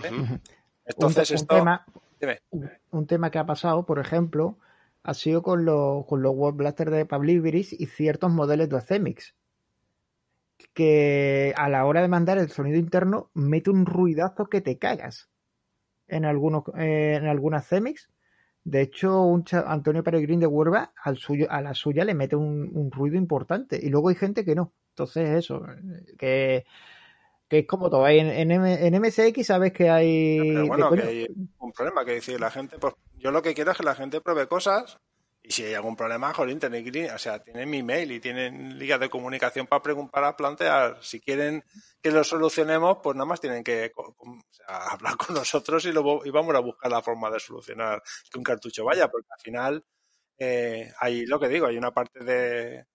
¿Eh? 0.03 0.39
Entonces, 0.85 1.29
un, 1.29 1.35
esto... 1.35 1.55
tema, 1.55 1.85
un 2.89 3.05
tema 3.05 3.29
que 3.29 3.37
ha 3.37 3.45
pasado, 3.45 3.85
por 3.85 3.99
ejemplo, 3.99 4.57
ha 5.03 5.13
sido 5.13 5.43
con, 5.43 5.65
los 5.65 6.05
con 6.05 6.21
los 6.21 6.33
Web 6.33 6.55
Blaster 6.55 6.89
de 6.89 7.05
Pabliveris 7.05 7.73
y 7.73 7.85
ciertos 7.85 8.31
modelos 8.31 8.69
de 8.69 8.81
CEMIX. 8.81 9.35
Que 10.73 11.53
a 11.57 11.69
la 11.69 11.85
hora 11.85 12.01
de 12.01 12.07
mandar 12.07 12.37
el 12.37 12.49
sonido 12.49 12.77
interno 12.77 13.29
mete 13.33 13.69
un 13.69 13.85
ruidazo 13.85 14.47
que 14.47 14.61
te 14.61 14.77
cagas 14.77 15.29
en 16.07 16.25
algunos 16.25 16.63
eh, 16.77 17.15
en 17.15 17.27
algunas 17.27 17.67
CEMIX. 17.67 18.09
De 18.63 18.81
hecho, 18.81 19.21
un 19.23 19.43
Antonio 19.65 20.03
Peregrín 20.03 20.39
de 20.39 20.47
Huerva 20.47 20.93
al 21.03 21.17
suyo, 21.17 21.47
a 21.49 21.61
la 21.61 21.73
suya 21.73 22.05
le 22.05 22.13
mete 22.13 22.35
un 22.35 22.89
ruido 22.91 23.17
importante. 23.17 23.79
Y 23.81 23.89
luego 23.89 24.09
hay 24.09 24.15
gente 24.15 24.45
que 24.45 24.55
no. 24.55 24.73
Entonces, 25.03 25.29
eso, 25.29 25.65
que, 26.17 26.65
es 27.49 27.67
como 27.67 27.89
todo. 27.89 28.07
En, 28.07 28.51
en, 28.51 29.01
MSX 29.01 29.45
sabes 29.45 29.71
que 29.71 29.89
hay. 29.89 30.49
Pero 30.49 30.67
bueno, 30.67 30.91
que 30.91 31.01
hay 31.01 31.27
un 31.59 31.71
problema, 31.71 32.03
que 32.05 32.13
decir, 32.13 32.39
la 32.39 32.51
gente, 32.51 32.77
pues 32.77 32.93
yo 33.17 33.31
lo 33.31 33.41
que 33.41 33.53
quiero 33.53 33.71
es 33.71 33.77
que 33.77 33.83
la 33.83 33.95
gente 33.95 34.21
pruebe 34.21 34.47
cosas 34.47 34.99
y 35.41 35.51
si 35.51 35.63
hay 35.63 35.73
algún 35.73 35.95
problema, 35.95 36.33
jolín, 36.33 36.59
tenéis, 36.59 37.11
o 37.11 37.17
sea, 37.17 37.41
tienen 37.41 37.69
mi 37.69 37.81
mail 37.81 38.11
y 38.11 38.19
tienen 38.19 38.77
ligas 38.77 38.99
de 38.99 39.09
comunicación 39.09 39.67
para 39.67 39.81
preguntar, 39.81 40.35
plantear. 40.35 40.99
Si 41.01 41.21
quieren 41.21 41.63
que 42.01 42.11
lo 42.11 42.23
solucionemos, 42.23 42.97
pues 43.01 43.15
nada 43.15 43.25
más 43.25 43.41
tienen 43.41 43.63
que 43.63 43.91
hablar 44.67 45.17
con 45.17 45.35
nosotros 45.35 45.85
y, 45.85 45.91
luego 45.91 46.25
y 46.25 46.29
vamos 46.29 46.53
a 46.55 46.59
buscar 46.59 46.91
la 46.91 47.01
forma 47.01 47.31
de 47.31 47.39
solucionar 47.39 48.03
que 48.29 48.37
un 48.37 48.43
cartucho 48.43 48.83
vaya, 48.83 49.07
porque 49.07 49.27
al 49.31 49.39
final, 49.41 49.85
eh, 50.37 50.91
hay 50.99 51.25
lo 51.25 51.39
que 51.39 51.47
digo, 51.47 51.67
hay 51.67 51.77
una 51.77 51.91
parte 51.91 52.23
de, 52.23 52.85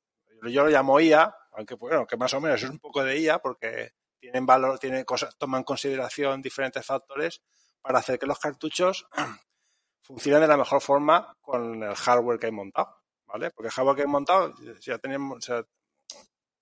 yo 0.43 0.65
lo 0.65 0.71
llamo 0.71 1.01
IA, 1.01 1.35
aunque 1.55 1.75
bueno, 1.75 2.07
que 2.07 2.17
más 2.17 2.35
o 2.35 2.41
menos 2.41 2.63
es 2.63 2.71
un 2.71 2.79
poco 2.79 3.03
de 3.03 3.19
IA 3.19 3.39
porque 3.39 3.93
tienen 4.19 4.47
valor, 4.47 4.79
tienen 4.79 5.05
cosas, 5.05 5.37
toman 5.39 5.65
consideración 5.65 6.43
diferentes 6.43 6.85
factores 6.85 7.43
para 7.81 7.99
hacer 7.99 8.19
que 8.19 8.27
los 8.27 8.39
cartuchos 8.39 9.07
funcionen 10.03 10.43
de 10.43 10.49
la 10.49 10.57
mejor 10.57 10.81
forma 10.81 11.37
con 11.41 11.83
el 11.83 11.95
hardware 11.95 12.39
que 12.39 12.47
hay 12.47 12.53
montado, 12.53 13.03
¿vale? 13.27 13.51
Porque 13.51 13.69
el 13.69 13.73
hardware 13.73 13.97
que 13.97 14.03
hay 14.03 14.09
montado 14.09 14.55
ya 14.81 14.99
tenemos, 14.99 15.47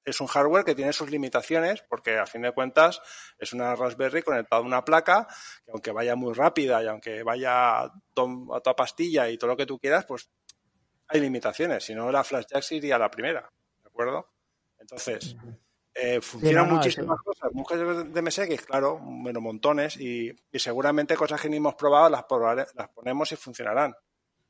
es 0.04 0.20
un 0.20 0.26
hardware 0.26 0.64
que 0.64 0.74
tiene 0.74 0.92
sus 0.92 1.10
limitaciones 1.10 1.82
porque 1.88 2.18
a 2.18 2.26
fin 2.26 2.42
de 2.42 2.52
cuentas 2.52 3.00
es 3.38 3.52
una 3.52 3.74
Raspberry 3.76 4.22
conectada 4.22 4.60
a 4.60 4.64
una 4.64 4.84
placa 4.84 5.26
que 5.64 5.70
aunque 5.70 5.92
vaya 5.92 6.16
muy 6.16 6.34
rápida 6.34 6.82
y 6.82 6.88
aunque 6.88 7.22
vaya 7.22 7.82
a 7.82 7.92
toda 8.12 8.76
pastilla 8.76 9.28
y 9.28 9.38
todo 9.38 9.50
lo 9.50 9.56
que 9.56 9.66
tú 9.66 9.78
quieras, 9.78 10.04
pues 10.06 10.28
hay 11.08 11.20
limitaciones. 11.20 11.84
Si 11.84 11.94
no, 11.94 12.10
la 12.10 12.24
Flash 12.24 12.46
Jack 12.48 12.72
iría 12.72 12.96
a 12.96 12.98
la 12.98 13.10
primera, 13.10 13.52
¿de 13.82 13.88
acuerdo? 13.88 14.28
Entonces, 14.82 15.36
eh, 15.94 16.20
funcionan 16.20 16.70
muchísimas 16.70 17.20
cosas, 17.22 17.50
muchas 17.52 18.12
de 18.12 18.22
MSX, 18.22 18.66
claro, 18.66 18.98
bueno, 19.00 19.40
montones, 19.40 19.96
y, 19.96 20.34
seguramente 20.52 21.16
cosas 21.16 21.40
que 21.40 21.48
ni 21.48 21.56
hemos 21.56 21.74
probado 21.74 22.10
las, 22.10 22.24
las 22.74 22.88
ponemos 22.90 23.32
y 23.32 23.36
funcionarán, 23.36 23.94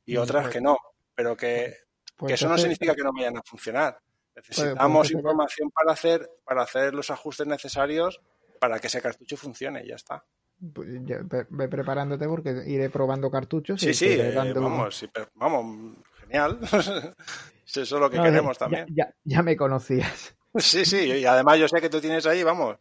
y 0.05 0.17
otras 0.17 0.43
pues 0.43 0.53
que 0.53 0.61
no, 0.61 0.77
pero 1.15 1.37
que, 1.37 1.77
pues 2.17 2.33
eso 2.33 2.49
no 2.49 2.57
significa 2.57 2.95
que 2.95 3.03
no 3.03 3.13
vayan 3.13 3.37
a 3.37 3.43
funcionar. 3.43 3.97
Pues, 4.33 4.49
Necesitamos 4.49 5.11
información 5.11 5.69
para 5.69 5.91
hacer, 5.91 6.29
para 6.43 6.63
hacer 6.63 6.93
los 6.93 7.11
ajustes 7.11 7.45
necesarios 7.45 8.19
para 8.59 8.79
que 8.79 8.87
ese 8.87 9.01
cartucho 9.01 9.37
funciene 9.37 9.83
y 9.83 9.89
ya 9.89 9.95
está. 9.95 10.25
Pues 10.73 10.87
ya, 11.03 11.17
ve, 11.23 11.45
ve 11.49 11.67
preparándote 11.67 12.25
porque 12.27 12.63
iré 12.65 12.89
probando 12.89 13.29
cartuchos. 13.29 13.81
Sí, 13.81 13.89
y 13.89 13.93
sí, 13.93 14.07
eh, 14.07 14.31
dando- 14.31 14.61
vamos, 14.61 14.95
sí, 14.95 15.07
pero- 15.13 15.29
vamos, 15.35 15.97
genial. 16.21 16.59
Si 17.65 17.81
eso 17.81 17.95
es 17.95 18.01
lo 18.01 18.09
que 18.09 18.17
No, 18.17 18.23
queremos 18.23 18.57
ya- 18.57 18.59
también. 18.59 18.85
Ya, 18.93 19.13
ya 19.23 19.41
me 19.43 19.55
conocías. 19.55 20.35
Sí, 20.55 20.85
sí, 20.85 20.97
y 21.05 21.25
además 21.25 21.57
yo 21.57 21.67
sé 21.67 21.81
que 21.81 21.89
tú 21.89 21.99
tienes 21.99 22.27
ahí, 22.27 22.43
vamos, 22.43 22.77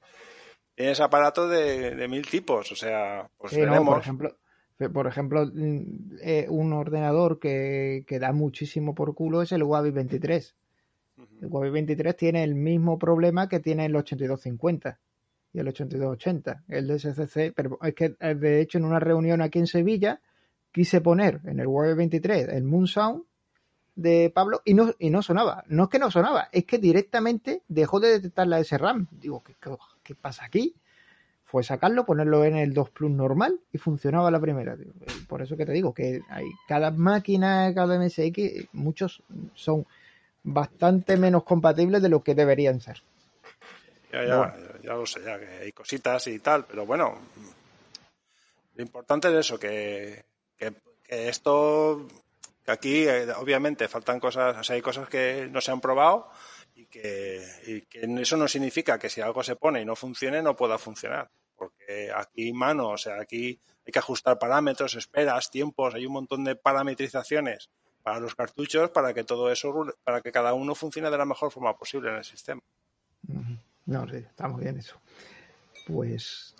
tienes 0.75 1.01
aparatos 1.01 1.51
de, 1.51 1.95
de 1.95 2.07
mil 2.09 2.27
tipos, 2.29 2.71
o 2.71 2.77
sea, 2.77 3.31
pues 3.39 3.55
Sí, 3.55 3.61
no, 3.61 3.67
veremos. 3.71 3.95
por 3.95 3.99
ejemplo, 4.03 4.37
por 4.93 5.07
ejemplo 5.07 5.47
mm, 5.47 6.17
eh, 6.21 6.47
un 6.51 6.75
ordenador 6.75 7.39
que, 7.39 8.05
que 8.07 8.19
da 8.19 8.33
muchísimo 8.33 8.95
por 8.95 9.15
culo 9.15 9.41
es 9.41 9.53
el 9.53 9.63
Huawei 9.63 9.91
23. 9.91 10.55
El 11.41 11.47
Huawei 11.49 11.71
23 11.71 12.15
tiene 12.15 12.45
el 12.45 12.55
mismo 12.55 12.99
problema 12.99 13.49
que 13.49 13.61
tiene 13.61 13.87
el 13.87 13.97
8250 13.97 14.99
y 15.55 15.59
el 15.61 15.69
8280, 15.69 16.65
el 16.69 16.87
DSCC, 16.89 17.53
pero 17.55 17.79
es 17.83 17.95
que 17.95 18.17
eh, 18.21 18.35
de 18.35 18.61
hecho 18.61 18.77
en 18.77 18.85
una 18.85 19.01
reunión 19.01 19.41
aquí 19.41 19.59
en 19.61 19.67
Sevilla 19.67 20.21
quise 20.73 21.01
poner 21.01 21.41
en 21.47 21.59
el 21.61 21.67
Huawei 21.69 21.95
23 21.95 22.49
el 22.49 22.65
Moon 22.65 22.87
Sound 22.87 23.25
de 23.95 24.31
Pablo 24.35 24.63
y 24.65 24.75
no, 24.75 24.95
y 24.99 25.11
no 25.11 25.23
sonaba. 25.23 25.65
No 25.69 25.85
es 25.85 25.91
que 25.91 25.99
no 25.99 26.11
sonaba, 26.11 26.49
es 26.53 26.65
que 26.65 26.79
directamente 26.79 27.63
dejó 27.69 28.01
de 28.01 28.13
detectar 28.13 28.47
la 28.47 28.63
SRAM. 28.63 29.07
Digo, 29.11 29.43
¿qué, 29.43 29.55
qué, 29.61 29.77
qué 30.03 30.15
pasa 30.15 30.45
aquí? 30.45 30.75
Fue 31.45 31.63
sacarlo, 31.63 32.07
ponerlo 32.07 32.45
en 32.45 32.57
el 32.57 32.73
2 32.73 32.91
Plus 32.91 33.11
normal 33.11 33.61
y 33.73 33.79
funcionaba 33.79 34.31
la 34.31 34.41
primera. 34.41 34.75
Digo, 34.75 34.93
eh, 35.03 35.13
Por 35.29 35.43
eso 35.43 35.57
que 35.57 35.67
te 35.67 35.73
digo 35.73 35.93
que 35.93 36.23
hay 36.31 36.47
cada 36.67 36.91
máquina, 36.91 37.73
cada 37.75 37.99
MSX, 37.99 38.69
muchos 38.73 39.23
son 39.55 39.87
bastante 40.43 41.17
menos 41.17 41.45
compatibles 41.45 42.03
de 42.03 42.09
lo 42.09 42.23
que 42.23 42.35
deberían 42.35 42.81
ser. 42.81 43.03
Ya, 44.13 44.25
ya, 44.25 44.55
ya 44.83 44.95
lo 44.95 45.07
sé, 45.07 45.23
ya 45.25 45.39
que 45.39 45.47
hay 45.47 45.73
cositas 45.73 46.27
y 46.27 46.39
tal, 46.39 46.67
pero 46.67 46.85
bueno, 46.85 47.19
lo 48.75 48.83
importante 48.83 49.29
es 49.29 49.35
eso, 49.47 49.59
que, 49.59 50.25
que, 50.59 50.73
que 51.03 51.29
esto, 51.29 52.07
aquí 52.67 53.09
eh, 53.09 53.31
obviamente 53.33 53.89
faltan 53.89 54.21
cosas, 54.21 54.57
o 54.57 54.63
sea, 54.63 54.77
hay 54.77 54.83
cosas 54.83 55.09
que 55.09 55.49
no 55.51 55.61
se 55.61 55.73
han 55.73 55.81
probado 55.81 56.31
y 56.75 56.87
que, 56.87 57.45
y 57.67 57.83
que 57.83 58.01
eso 58.21 58.37
no 58.37 58.49
significa 58.49 58.99
que 58.99 59.09
si 59.09 59.21
algo 59.21 59.43
se 59.43 59.57
pone 59.57 59.83
y 59.83 59.85
no 59.85 59.97
funcione, 59.97 60.43
no 60.43 60.57
pueda 60.57 60.79
funcionar. 60.79 61.31
Porque 61.57 62.11
aquí 62.15 62.53
mano, 62.53 62.91
o 62.91 62.99
sea, 62.99 63.21
aquí 63.21 63.61
hay 63.87 63.93
que 63.93 63.99
ajustar 63.99 64.39
parámetros, 64.39 64.95
esperas, 64.95 65.51
tiempos, 65.51 65.95
hay 65.95 66.07
un 66.07 66.13
montón 66.13 66.45
de 66.45 66.57
parametrizaciones 66.57 67.71
para 68.03 68.21
los 68.21 68.35
cartuchos 68.35 68.91
para 68.91 69.15
que 69.15 69.25
todo 69.25 69.51
eso, 69.51 69.73
para 70.05 70.21
que 70.21 70.33
cada 70.33 70.55
uno 70.55 70.75
funcione 70.75 71.11
de 71.11 71.19
la 71.19 71.25
mejor 71.25 71.51
forma 71.53 71.77
posible 71.77 72.11
en 72.11 72.17
el 72.17 72.25
sistema. 72.25 72.61
No, 73.87 74.09
sí, 74.09 74.17
está 74.17 74.49
muy 74.49 74.63
bien 74.63 74.79
eso. 74.79 75.01
Pues, 75.87 76.55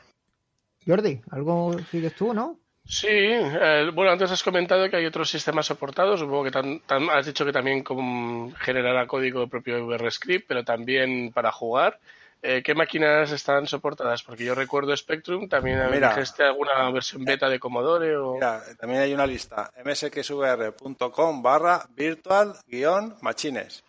Jordi, 0.87 1.21
¿algo 1.31 1.77
sigues 1.91 2.15
tú, 2.15 2.35
no? 2.35 2.59
Sí, 2.85 3.07
eh, 3.09 3.91
bueno, 3.95 4.11
antes 4.11 4.31
has 4.31 4.43
comentado 4.43 4.89
que 4.91 4.97
hay 4.97 5.07
otros 5.07 5.31
sistemas 5.31 5.67
soportados, 5.67 6.21
supongo 6.21 6.45
que 6.45 6.51
tan- 6.51 6.81
tan- 6.81 7.09
has 7.11 7.25
dicho 7.27 7.45
que 7.45 7.53
también 7.53 7.83
con, 7.83 8.53
generará 8.57 9.07
código 9.07 9.47
propio 9.49 9.87
VRScript, 9.87 10.47
pero 10.49 10.65
también 10.65 11.31
para 11.33 11.53
jugar. 11.53 11.99
Eh, 12.45 12.61
¿Qué 12.65 12.75
máquinas 12.75 13.31
están 13.31 13.69
soportadas? 13.69 14.25
Porque 14.25 14.45
yo 14.45 14.57
recuerdo 14.57 14.95
Spectrum, 14.97 15.49
también 15.49 15.79
dijiste 16.11 16.43
alguna 16.43 16.91
versión 16.91 17.25
beta 17.25 17.49
de 17.49 17.61
Commodore 17.61 18.17
o... 18.17 18.35
Mira, 18.35 18.61
también 18.81 19.03
hay 19.03 19.15
una 19.15 19.27
lista, 19.29 19.71
msxvr.com 19.85 21.41
barra 21.41 21.87
virtual 21.95 22.55
guion 22.67 23.15
machines. 23.23 23.85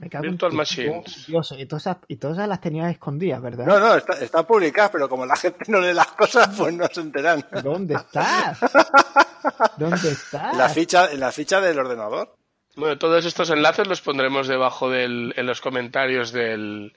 Me 0.00 0.08
cago 0.08 0.22
Virtual 0.22 0.52
en 0.52 0.56
Machines. 0.56 1.26
Dios, 1.26 1.54
y 1.58 1.66
todas, 1.66 1.82
esas, 1.82 1.96
y 2.06 2.16
todas 2.16 2.48
las 2.48 2.60
tenías 2.60 2.90
escondidas, 2.90 3.42
¿verdad? 3.42 3.66
No, 3.66 3.78
no, 3.80 3.94
está, 3.96 4.14
está 4.20 4.46
publicada, 4.46 4.90
pero 4.90 5.08
como 5.08 5.26
la 5.26 5.36
gente 5.36 5.64
no 5.68 5.80
lee 5.80 5.92
las 5.92 6.08
cosas, 6.08 6.48
pues 6.56 6.72
no 6.74 6.86
se 6.86 7.00
enteran. 7.00 7.44
¿Dónde 7.62 7.94
estás? 7.94 8.60
¿Dónde 9.76 10.08
estás? 10.10 10.52
En 10.52 10.58
la 10.58 10.68
ficha, 10.68 11.10
en 11.10 11.20
la 11.20 11.32
ficha 11.32 11.60
del 11.60 11.78
ordenador. 11.78 12.34
Bueno, 12.76 12.96
todos 12.96 13.24
estos 13.24 13.50
enlaces 13.50 13.88
los 13.88 14.00
pondremos 14.00 14.46
debajo 14.46 14.88
del, 14.88 15.34
en 15.36 15.46
los 15.46 15.60
comentarios 15.60 16.30
del 16.30 16.94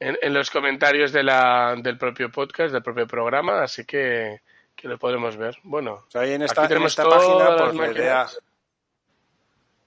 en, 0.00 0.18
en 0.20 0.34
los 0.34 0.50
comentarios 0.50 1.12
de 1.12 1.22
la, 1.22 1.76
del 1.80 1.96
propio 1.96 2.30
podcast, 2.30 2.72
del 2.72 2.82
propio 2.82 3.06
programa, 3.06 3.62
así 3.62 3.84
que, 3.84 4.40
que 4.74 4.88
lo 4.88 4.98
podremos 4.98 5.36
ver. 5.36 5.58
Bueno, 5.62 6.04
O 6.08 6.10
sea, 6.10 6.22
ahí 6.22 6.32
en 6.32 6.42
esta, 6.42 6.62
Aquí 6.62 6.64
en 6.64 6.68
tenemos 6.68 6.92
esta 6.92 7.04
página, 7.04 7.56
pues 7.56 7.74
la 7.74 7.90
idea. 7.92 8.26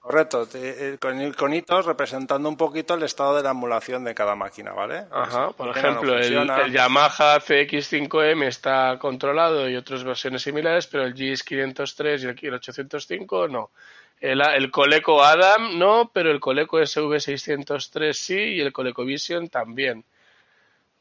Correcto, 0.04 0.45
eh, 0.56 0.97
con 0.99 1.22
iconitos 1.22 1.86
representando 1.86 2.49
un 2.49 2.58
poquito 2.58 2.93
el 2.93 3.04
estado 3.04 3.38
de 3.38 3.43
la 3.43 3.51
emulación 3.51 4.04
de 4.04 4.14
cada 4.14 4.36
máquina, 4.36 4.74
¿vale? 4.74 5.06
Ajá, 5.10 5.45
Pues, 5.45 5.56
por 5.56 5.68
no 5.68 5.76
ejemplo, 5.78 6.18
el, 6.18 6.74
Yamaha 6.74 7.39
CX5M 7.39 8.45
está 8.45 8.99
controlado 8.99 9.70
y 9.70 9.78
otras 9.78 10.04
versiones 10.04 10.41
similares, 10.41 10.88
pero 10.88 11.06
el 11.06 11.16
GX503 11.16 12.38
y 12.41 12.47
el 12.47 12.54
805 12.54 13.47
no. 13.47 13.72
El, 14.20 14.41
el 14.41 14.72
Coleco 14.72 15.24
Adam 15.24 15.80
no, 15.80 16.12
pero 16.14 16.32
el 16.32 16.41
Coleco 16.41 16.82
SV603 16.82 18.12
sí 18.12 18.39
y 18.39 18.60
el 18.60 18.74
ColecoVision 18.74 19.47
también. 19.47 20.04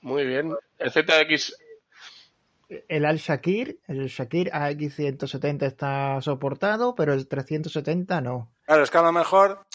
Muy 0.00 0.24
bien. 0.24 0.54
El 0.78 0.92
ZX, 0.92 1.56
El 2.88 3.04
Al 3.04 3.18
Shakir, 3.18 3.80
el 3.86 4.06
Shakir 4.08 4.50
AX170 4.50 5.62
está 5.66 6.20
soportado, 6.20 6.94
pero 6.94 7.12
el 7.12 7.26
370 7.28 8.20
no. 8.20 8.52
Claro, 8.66 8.82
es 8.82 8.90
que 8.90 8.98
a 8.98 9.02
lo 9.02 9.12
mejor 9.12 9.66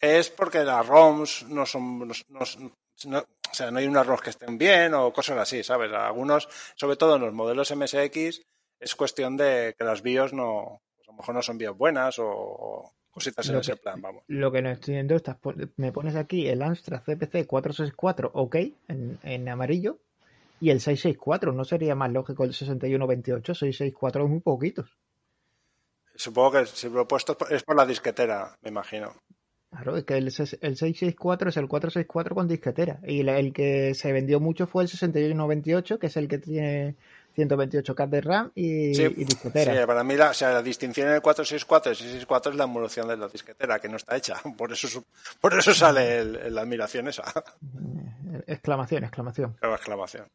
es 0.00 0.30
porque 0.30 0.64
las 0.64 0.86
ROMs 0.86 1.46
no 1.48 1.66
son. 1.66 2.08
no- 2.28 3.18
o 3.18 3.54
sea, 3.56 3.70
no 3.70 3.78
hay 3.78 3.86
unas 3.86 4.06
ROMs 4.06 4.20
que 4.22 4.30
estén 4.30 4.56
bien 4.58 4.94
o 4.94 5.12
cosas 5.12 5.38
así, 5.38 5.62
¿sabes? 5.62 5.92
Algunos, 5.92 6.48
sobre 6.76 6.96
todo 6.96 7.16
en 7.16 7.22
los 7.22 7.32
modelos 7.34 7.70
MSX, 7.74 8.40
es 8.80 8.94
cuestión 8.96 9.36
de 9.36 9.74
que 9.78 9.84
las 9.84 10.02
BIOS 10.02 10.32
no. 10.32 10.80
pues 10.96 11.08
a 11.08 11.12
lo 11.12 11.16
mejor 11.18 11.34
no 11.36 11.42
son 11.42 11.58
BIOS 11.58 11.76
buenas 11.76 12.16
o, 12.18 12.92
cositas 13.10 13.46
en 13.48 13.54
Lo 13.54 13.60
ese 13.60 13.72
que- 13.72 13.76
plan, 13.78 14.00
vamos. 14.02 14.24
Lo 14.26 14.50
que 14.50 14.60
no 14.62 14.70
estoy 14.70 14.94
viendo, 14.94 15.14
estás 15.14 15.36
me 15.76 15.92
pones 15.92 16.16
aquí 16.16 16.48
el 16.48 16.62
Amstrad 16.62 17.02
CPC 17.04 17.46
464 17.46 18.30
OK 18.34 18.56
en, 18.88 19.18
en 19.22 19.48
amarillo 19.48 19.98
y 20.60 20.70
el 20.70 20.80
664. 20.80 21.52
¿No 21.52 21.64
sería 21.64 21.94
más 21.94 22.10
lógico 22.12 22.44
el 22.44 22.54
6128? 22.54 23.54
664 23.54 24.24
es 24.24 24.30
muy 24.30 24.40
poquitos. 24.40 24.96
Supongo 26.16 26.52
que 26.52 26.66
si 26.66 26.88
lo 26.88 27.02
he 27.02 27.06
puesto 27.06 27.36
es 27.50 27.62
por- 27.64 27.76
la 27.76 27.84
disquetera, 27.86 28.56
me 28.62 28.70
imagino. 28.70 29.12
Claro, 29.70 29.96
es 29.96 30.04
que 30.04 30.14
el, 30.16 30.26
el 30.26 30.30
664 30.30 31.48
es 31.48 31.56
el 31.56 31.66
464 31.66 32.34
con 32.36 32.46
disquetera. 32.46 33.00
Y 33.02 33.24
la- 33.24 33.38
el 33.38 33.52
que 33.52 33.94
se 33.94 34.12
vendió 34.12 34.38
mucho 34.38 34.68
fue 34.68 34.84
el 34.84 34.88
6198, 34.88 35.98
que 35.98 36.06
es 36.06 36.16
el 36.16 36.28
que 36.28 36.38
tiene 36.38 36.94
128K 37.36 38.06
de 38.08 38.20
RAM 38.20 38.52
y, 38.54 38.94
Sí, 38.94 39.02
y 39.16 39.24
disquetera. 39.24 39.74
sí, 39.80 39.86
para 39.88 40.04
mí 40.04 40.14
la, 40.14 40.30
o 40.30 40.34
sea, 40.34 40.52
la 40.52 40.62
distinción 40.62 41.08
entre 41.08 41.16
el 41.16 41.22
464 41.22 41.90
y 41.90 41.92
el 41.94 41.96
664 41.96 42.52
es 42.52 42.58
la 42.58 42.64
emulación 42.64 43.08
de 43.08 43.16
la 43.16 43.26
disquetera, 43.26 43.80
que 43.80 43.88
no 43.88 43.96
está 43.96 44.16
hecha. 44.16 44.36
Por 44.56 44.70
eso, 44.72 45.02
por 45.40 45.52
eso 45.58 45.74
sale 45.74 46.18
el- 46.18 46.54
la 46.54 46.60
admiración 46.60 47.08
esa. 47.08 47.24
Eh, 48.32 48.44
Exclamación, 48.46 49.02
exclamación. 49.02 49.56
La 49.60 49.74
exclamación. 49.74 50.28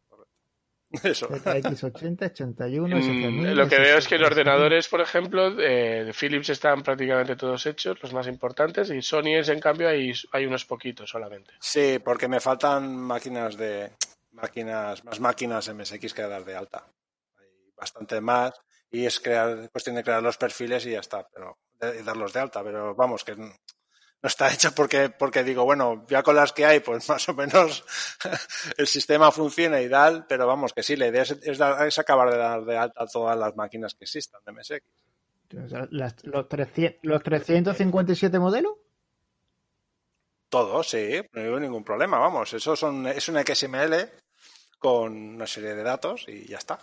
Eso. 1.03 1.29
ZX80, 1.29 2.31
81, 2.31 2.95
Mm, 2.95 2.99
SF1000, 2.99 3.53
lo 3.53 3.67
que 3.67 3.79
veo 3.79 3.97
es 3.97 4.07
que 4.07 4.15
en 4.15 4.21
SF1000. 4.21 4.25
ordenadores, 4.25 4.87
por 4.87 5.01
ejemplo, 5.01 5.59
eh, 5.59 6.03
de 6.05 6.13
Philips 6.13 6.49
están 6.49 6.81
prácticamente 6.81 7.35
todos 7.35 7.65
hechos, 7.65 8.01
los 8.01 8.13
más 8.13 8.27
importantes, 8.27 8.89
y 8.89 9.01
Sony 9.01 9.37
es, 9.37 9.49
en 9.49 9.59
cambio, 9.59 9.87
hay, 9.87 10.11
hay 10.31 10.45
unos 10.45 10.65
poquitos 10.65 11.09
solamente. 11.09 11.53
Sí, 11.59 11.99
porque 12.03 12.27
me 12.27 12.39
faltan 12.39 12.95
máquinas 12.95 13.55
de 13.55 13.91
máquinas, 14.31 15.03
más 15.05 15.19
máquinas 15.19 15.73
MSX 15.73 16.13
que 16.13 16.21
dar 16.23 16.43
de 16.43 16.55
alta. 16.55 16.87
Hay 17.37 17.71
bastante 17.75 18.19
más 18.21 18.53
y 18.91 19.05
es 19.05 19.19
crear, 19.19 19.69
cuestión 19.71 19.95
de 19.95 20.03
crear 20.03 20.23
los 20.23 20.37
perfiles 20.37 20.85
y 20.85 20.91
ya 20.91 20.99
está, 20.99 21.27
pero 21.27 21.57
de, 21.79 22.03
darlos 22.03 22.33
de 22.33 22.39
alta, 22.39 22.63
pero 22.63 22.95
vamos 22.95 23.23
que 23.23 23.35
no 24.21 24.27
está 24.27 24.51
hecho 24.53 24.73
porque 24.75 25.09
porque 25.09 25.43
digo, 25.43 25.63
bueno, 25.63 26.05
ya 26.09 26.23
con 26.23 26.35
las 26.35 26.51
que 26.51 26.65
hay, 26.65 26.79
pues 26.81 27.07
más 27.09 27.27
o 27.29 27.33
menos 27.33 27.83
el 28.77 28.87
sistema 28.87 29.31
funciona 29.31 29.81
y 29.81 29.89
tal, 29.89 30.25
pero 30.27 30.45
vamos 30.47 30.73
que 30.73 30.83
sí, 30.83 30.95
la 30.95 31.07
idea 31.07 31.23
es, 31.23 31.31
es 31.31 31.99
acabar 31.99 32.29
de 32.31 32.37
dar 32.37 32.65
de 32.65 32.77
alta 32.77 33.05
todas 33.07 33.37
las 33.37 33.55
máquinas 33.55 33.93
que 33.95 34.05
existan 34.05 34.41
de 34.45 34.51
MSX. 34.51 34.85
Las- 35.91 36.23
los, 36.23 36.47
300, 36.47 36.99
¿Los 37.03 37.23
357 37.23 38.37
modelos? 38.39 38.73
Todo, 40.49 40.81
sí, 40.83 41.21
no 41.33 41.41
hay 41.41 41.61
ningún 41.61 41.83
problema, 41.83 42.17
vamos. 42.19 42.53
Eso 42.53 42.75
son, 42.75 43.05
es 43.07 43.27
un 43.29 43.37
XML 43.37 44.09
con 44.79 45.15
una 45.35 45.45
serie 45.47 45.75
de 45.75 45.83
datos 45.83 46.25
y 46.27 46.47
ya 46.47 46.57
está. 46.57 46.79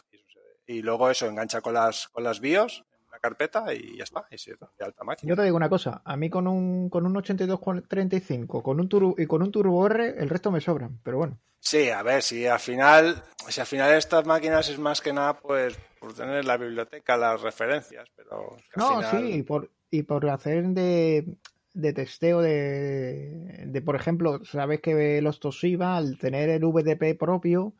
Y 0.67 0.83
luego 0.83 1.11
eso 1.11 1.27
engancha 1.27 1.61
con 1.61 1.75
las, 1.75 2.09
con 2.09 2.23
las 2.25 2.41
BIOS 2.41 2.85
carpeta 3.19 3.73
y 3.75 3.97
ya 3.99 4.05
está. 4.05 4.27
Y 4.31 4.39
se 4.39 4.55
da 4.57 4.71
de 4.79 4.85
alta 4.85 5.05
máquina. 5.05 5.29
Yo 5.29 5.37
te 5.37 5.43
digo 5.43 5.57
una 5.57 5.69
cosa, 5.69 6.03
a 6.05 6.17
mí 6.17 6.31
con 6.31 6.47
un, 6.47 6.89
con 6.91 7.07
un 7.07 7.17
8235 7.17 8.63
con 8.63 8.81
un 8.81 8.89
turbo, 8.89 9.15
y 9.19 9.27
con 9.27 9.43
un 9.43 9.51
turbo 9.51 9.87
R, 9.87 10.15
el 10.19 10.29
resto 10.29 10.51
me 10.51 10.61
sobran, 10.61 10.99
pero 11.03 11.19
bueno. 11.19 11.39
Sí, 11.61 11.91
a 11.91 12.03
ver, 12.03 12.23
si 12.23 12.47
al 12.47 12.61
final, 12.61 13.23
si 13.49 13.61
al 13.61 13.67
final 13.67 13.93
estas 13.95 14.25
máquinas 14.25 14.69
es 14.69 14.79
más 14.79 15.01
que 15.01 15.13
nada, 15.13 15.39
pues, 15.41 15.77
por 15.99 16.13
tener 16.15 16.45
la 16.45 16.57
biblioteca, 16.57 17.17
las 17.17 17.41
referencias, 17.41 18.09
pero 18.15 18.57
No, 18.77 18.99
final- 19.01 19.11
sí, 19.23 19.33
y 19.39 19.43
por, 19.43 19.71
y 19.91 20.03
por 20.05 20.29
hacer 20.31 20.65
de, 20.69 21.27
de 21.75 21.93
testeo 21.93 22.41
de, 22.41 23.65
de, 23.67 23.83
por 23.83 23.97
ejemplo, 23.97 24.45
sabes 24.45 24.81
que 24.81 25.21
los 25.23 25.41
Toshiba, 25.41 25.97
al 25.97 26.19
tener 26.19 26.51
el 26.51 26.65
VDP 26.65 27.17
propio, 27.19 27.73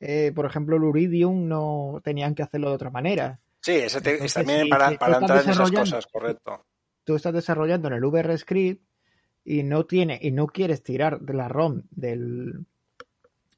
eh, 0.00 0.32
por 0.34 0.44
ejemplo, 0.44 0.76
el 0.76 0.82
Uridium 0.84 1.48
no 1.48 2.00
tenían 2.04 2.34
que 2.34 2.42
hacerlo 2.42 2.68
de 2.68 2.74
otra 2.74 2.90
manera. 2.90 3.38
Sí, 3.64 3.72
ese 3.72 4.02
también 4.02 4.68
para, 4.68 4.90
entrar 4.90 5.42
en 5.42 5.50
esas 5.50 5.70
cosas, 5.70 6.06
correcto. 6.06 6.66
Tú 7.02 7.16
estás 7.16 7.32
desarrollando 7.32 7.88
en 7.88 7.94
el 7.94 8.04
VRScript 8.04 8.84
y 9.42 9.62
no 9.62 9.86
tiene 9.86 10.18
y 10.20 10.32
no 10.32 10.48
quieres 10.48 10.82
tirar 10.82 11.20
de 11.20 11.32
la 11.32 11.48
ROM 11.48 11.80
del 11.90 12.66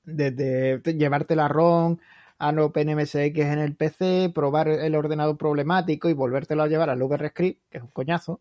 de, 0.04 0.80
llevarte 0.96 1.34
la 1.34 1.48
ROM 1.48 1.96
a 2.38 2.52
no 2.52 2.66
OpenMSX 2.66 3.16
en 3.16 3.58
el 3.58 3.74
PC, 3.74 4.30
probar 4.32 4.68
el 4.68 4.94
ordenador 4.94 5.36
problemático 5.36 6.08
y 6.08 6.12
volvértelo 6.12 6.62
a 6.62 6.68
llevar 6.68 6.88
al 6.88 7.02
VRScript, 7.02 7.62
que 7.68 7.78
es 7.78 7.82
un 7.82 7.90
coñazo. 7.90 8.40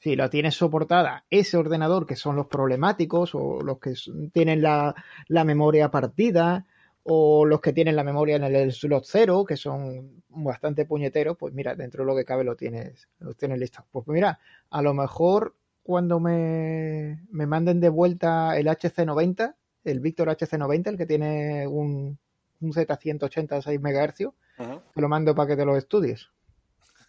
Si 0.00 0.16
lo 0.16 0.28
tienes 0.28 0.56
soportada 0.56 1.24
ese 1.30 1.56
ordenador 1.56 2.04
que 2.04 2.16
son 2.16 2.34
los 2.34 2.48
problemáticos 2.48 3.36
o 3.36 3.60
los 3.62 3.78
que 3.78 3.94
tienen 4.32 4.60
la, 4.60 4.96
la 5.28 5.44
memoria 5.44 5.92
partida 5.92 6.66
o 7.12 7.44
los 7.44 7.60
que 7.60 7.72
tienen 7.72 7.96
la 7.96 8.04
memoria 8.04 8.36
en 8.36 8.44
el 8.44 8.72
slot 8.72 9.02
cero, 9.04 9.44
que 9.44 9.56
son 9.56 10.22
bastante 10.28 10.84
puñeteros, 10.84 11.36
pues 11.36 11.52
mira, 11.52 11.74
dentro 11.74 12.04
de 12.04 12.06
lo 12.06 12.14
que 12.14 12.24
cabe 12.24 12.44
lo 12.44 12.54
tienes, 12.54 13.08
lo 13.18 13.34
tienes 13.34 13.58
listo. 13.58 13.84
Pues 13.90 14.06
mira, 14.06 14.38
a 14.70 14.80
lo 14.80 14.94
mejor 14.94 15.56
cuando 15.82 16.20
me, 16.20 17.26
me 17.32 17.46
manden 17.46 17.80
de 17.80 17.88
vuelta 17.88 18.56
el 18.56 18.68
HC90, 18.68 19.56
el 19.82 19.98
Victor 19.98 20.28
HC90, 20.28 20.86
el 20.86 20.96
que 20.96 21.06
tiene 21.06 21.66
un, 21.66 22.16
un 22.60 22.72
Z180 22.72 23.58
a 23.58 23.62
6 23.62 23.80
MHz, 23.80 24.32
te 24.94 25.00
lo 25.00 25.08
mando 25.08 25.34
para 25.34 25.48
que 25.48 25.56
te 25.56 25.64
lo 25.64 25.76
estudies. 25.76 26.28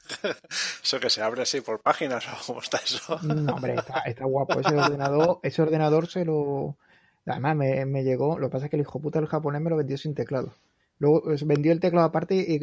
¿Eso 0.84 1.00
que 1.00 1.12
se 1.12 1.22
abre 1.22 1.44
así 1.44 1.62
por 1.62 1.80
páginas 1.80 2.26
o 2.42 2.48
cómo 2.48 2.62
está 2.62 2.78
eso? 2.78 3.20
No, 3.22 3.54
hombre, 3.54 3.76
está, 3.76 4.00
está 4.00 4.26
guapo. 4.26 4.60
Ese 4.62 4.76
ordenador, 4.76 5.40
ese 5.44 5.62
ordenador 5.62 6.08
se 6.08 6.26
lo 6.26 6.78
Además, 7.26 7.56
me, 7.56 7.86
me, 7.86 8.04
llegó, 8.04 8.40
lo 8.40 8.48
que 8.48 8.52
pasa 8.52 8.66
es 8.66 8.70
que 8.72 8.78
el 8.78 8.82
hijo 8.82 9.00
puta 9.00 9.20
del 9.20 9.30
japonés 9.30 9.62
me 9.62 9.70
lo 9.70 9.78
vendió 9.78 9.98
sin 9.98 10.16
teclado. 10.16 10.54
Luego 11.02 11.24
vendió 11.46 11.72
el 11.72 11.80
teclado 11.80 12.06
aparte 12.06 12.36
y, 12.36 12.60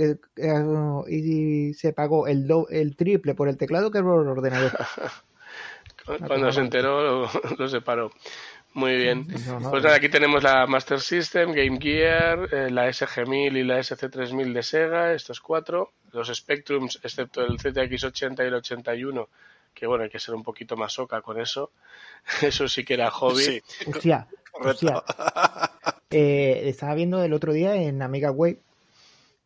y, 1.09 1.74
se 1.74 1.93
pagó 1.93 2.28
el, 2.28 2.47
do, 2.47 2.68
el 2.70 2.94
triple 2.94 3.35
por 3.35 3.48
el 3.48 3.56
teclado 3.56 3.90
que 3.90 4.01
por 4.01 4.22
el 4.22 4.28
ordenador. 4.28 4.72
Cuando 6.26 6.52
se 6.52 6.60
enteró, 6.60 7.28
lo, 7.59 7.68
separó. 7.68 8.12
Muy 8.74 8.97
bien. 8.97 9.26
pues 9.70 9.85
aquí 9.86 10.09
tenemos 10.09 10.43
la 10.43 10.66
Master 10.66 11.01
System, 11.01 11.52
Game 11.52 11.78
Gear, 11.80 12.48
eh, 12.52 12.70
la 12.70 12.89
SG-1000 12.89 13.56
y 13.56 13.64
la 13.64 13.80
SC-3000 13.80 14.52
de 14.52 14.62
Sega, 14.62 15.12
estos 15.12 15.40
cuatro. 15.40 15.93
Los 16.12 16.28
Spectrums, 16.28 17.01
excepto 17.02 17.43
el 17.43 17.59
ZX80 17.59 18.44
y 18.44 18.47
el 18.47 18.55
81, 18.55 19.28
que 19.74 19.86
bueno, 19.86 20.05
hay 20.05 20.10
que 20.10 20.20
ser 20.20 20.35
un 20.35 20.44
poquito 20.44 20.76
más 20.76 20.98
oca 20.98 21.20
con 21.22 21.40
eso. 21.40 21.72
Eso 22.43 22.68
sí 22.68 22.85
que 22.85 22.94
era 22.94 23.10
hobby. 23.10 23.43
Sí. 23.43 23.62
Hostia, 23.86 24.28
eh, 26.10 26.62
estaba 26.64 26.94
viendo 26.94 27.22
el 27.22 27.32
otro 27.32 27.52
día 27.52 27.74
en 27.76 28.02
Amiga 28.02 28.30
Web 28.30 28.60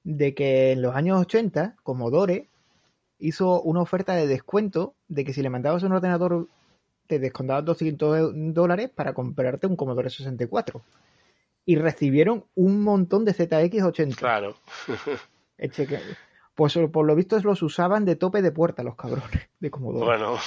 de 0.04 0.34
que 0.34 0.72
en 0.72 0.82
los 0.82 0.94
años 0.94 1.20
80 1.20 1.76
Commodore 1.82 2.48
hizo 3.18 3.62
una 3.62 3.80
oferta 3.80 4.14
de 4.14 4.26
descuento 4.26 4.94
de 5.08 5.24
que 5.24 5.32
si 5.32 5.42
le 5.42 5.50
mandabas 5.50 5.82
un 5.84 5.92
ordenador 5.92 6.48
te 7.06 7.18
descontabas 7.18 7.64
200 7.64 8.32
dólares 8.54 8.90
para 8.90 9.12
comprarte 9.14 9.66
un 9.66 9.76
Commodore 9.76 10.10
64. 10.10 10.82
Y 11.64 11.76
recibieron 11.76 12.44
un 12.54 12.82
montón 12.82 13.24
de 13.24 13.34
ZX80. 13.34 14.16
Claro. 14.16 14.56
Pues 16.54 16.78
por 16.92 17.06
lo 17.06 17.14
visto 17.14 17.38
los 17.40 17.62
usaban 17.62 18.04
de 18.04 18.16
tope 18.16 18.42
de 18.42 18.52
puerta 18.52 18.82
los 18.82 18.96
cabrones 18.96 19.48
de 19.58 19.70
Commodore. 19.70 20.04
Bueno, 20.04 20.38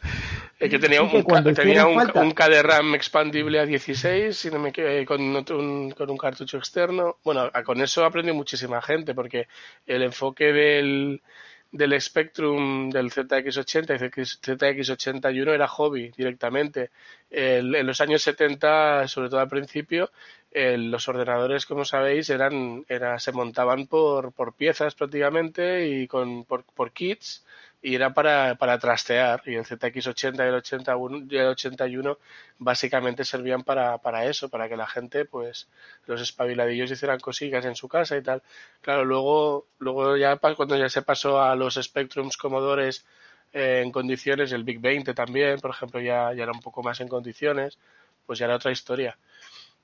es 0.58 0.70
que 0.70 0.78
tenía 0.78 1.02
un, 1.02 1.54
tenía 1.54 1.86
un, 1.86 1.98
un 1.98 2.30
KD 2.32 2.94
expandible 2.94 3.60
a 3.60 3.66
16 3.66 4.36
si 4.36 4.50
no 4.50 4.58
me, 4.58 4.72
con, 5.06 5.20
un, 5.20 5.90
con 5.90 6.10
un 6.10 6.16
cartucho 6.18 6.58
externo. 6.58 7.18
Bueno, 7.24 7.50
con 7.64 7.80
eso 7.80 8.04
aprendió 8.04 8.34
muchísima 8.34 8.82
gente 8.82 9.14
porque 9.14 9.48
el 9.86 10.02
enfoque 10.02 10.52
del, 10.52 11.22
del 11.72 12.00
Spectrum 12.00 12.90
del 12.90 13.10
ZX80 13.10 13.96
y 13.96 13.98
ZX81 13.98 15.54
era 15.54 15.68
hobby 15.68 16.10
directamente. 16.16 16.90
en 17.30 17.86
los 17.86 18.00
años 18.00 18.22
70, 18.22 19.08
sobre 19.08 19.28
todo 19.28 19.40
al 19.40 19.48
principio, 19.48 20.10
los 20.52 21.08
ordenadores, 21.08 21.66
como 21.66 21.84
sabéis, 21.84 22.30
eran, 22.30 22.84
era, 22.88 23.18
se 23.18 23.32
montaban 23.32 23.86
por, 23.86 24.32
piezas 24.54 24.94
prácticamente 24.94 25.86
y 25.88 26.06
con, 26.06 26.44
por 26.44 26.92
kits 26.92 27.44
y 27.82 27.94
era 27.94 28.14
para, 28.14 28.56
para 28.56 28.78
trastear 28.78 29.42
y 29.46 29.54
el 29.54 29.64
ZX80 29.64 30.38
y 30.38 30.48
el, 30.48 30.54
81, 30.54 31.26
y 31.30 31.36
el 31.36 31.46
81 31.48 32.18
básicamente 32.58 33.24
servían 33.24 33.62
para, 33.62 33.98
para 33.98 34.24
eso, 34.26 34.48
para 34.48 34.68
que 34.68 34.76
la 34.76 34.86
gente, 34.86 35.24
pues, 35.24 35.68
los 36.06 36.20
espabiladillos 36.20 36.90
hicieran 36.90 37.20
cosillas 37.20 37.64
en 37.64 37.76
su 37.76 37.88
casa 37.88 38.16
y 38.16 38.22
tal. 38.22 38.42
Claro, 38.80 39.04
luego, 39.04 39.66
luego 39.78 40.16
ya 40.16 40.36
cuando 40.36 40.76
ya 40.76 40.88
se 40.88 41.02
pasó 41.02 41.40
a 41.40 41.54
los 41.54 41.74
Spectrums 41.74 42.36
Commodores 42.36 43.04
eh, 43.52 43.82
en 43.84 43.92
condiciones, 43.92 44.52
el 44.52 44.64
Big 44.64 44.80
20 44.80 45.14
también, 45.14 45.60
por 45.60 45.70
ejemplo, 45.70 46.00
ya, 46.00 46.32
ya 46.34 46.44
era 46.44 46.52
un 46.52 46.60
poco 46.60 46.82
más 46.82 47.00
en 47.00 47.08
condiciones, 47.08 47.78
pues 48.26 48.38
ya 48.38 48.46
era 48.46 48.56
otra 48.56 48.72
historia. 48.72 49.18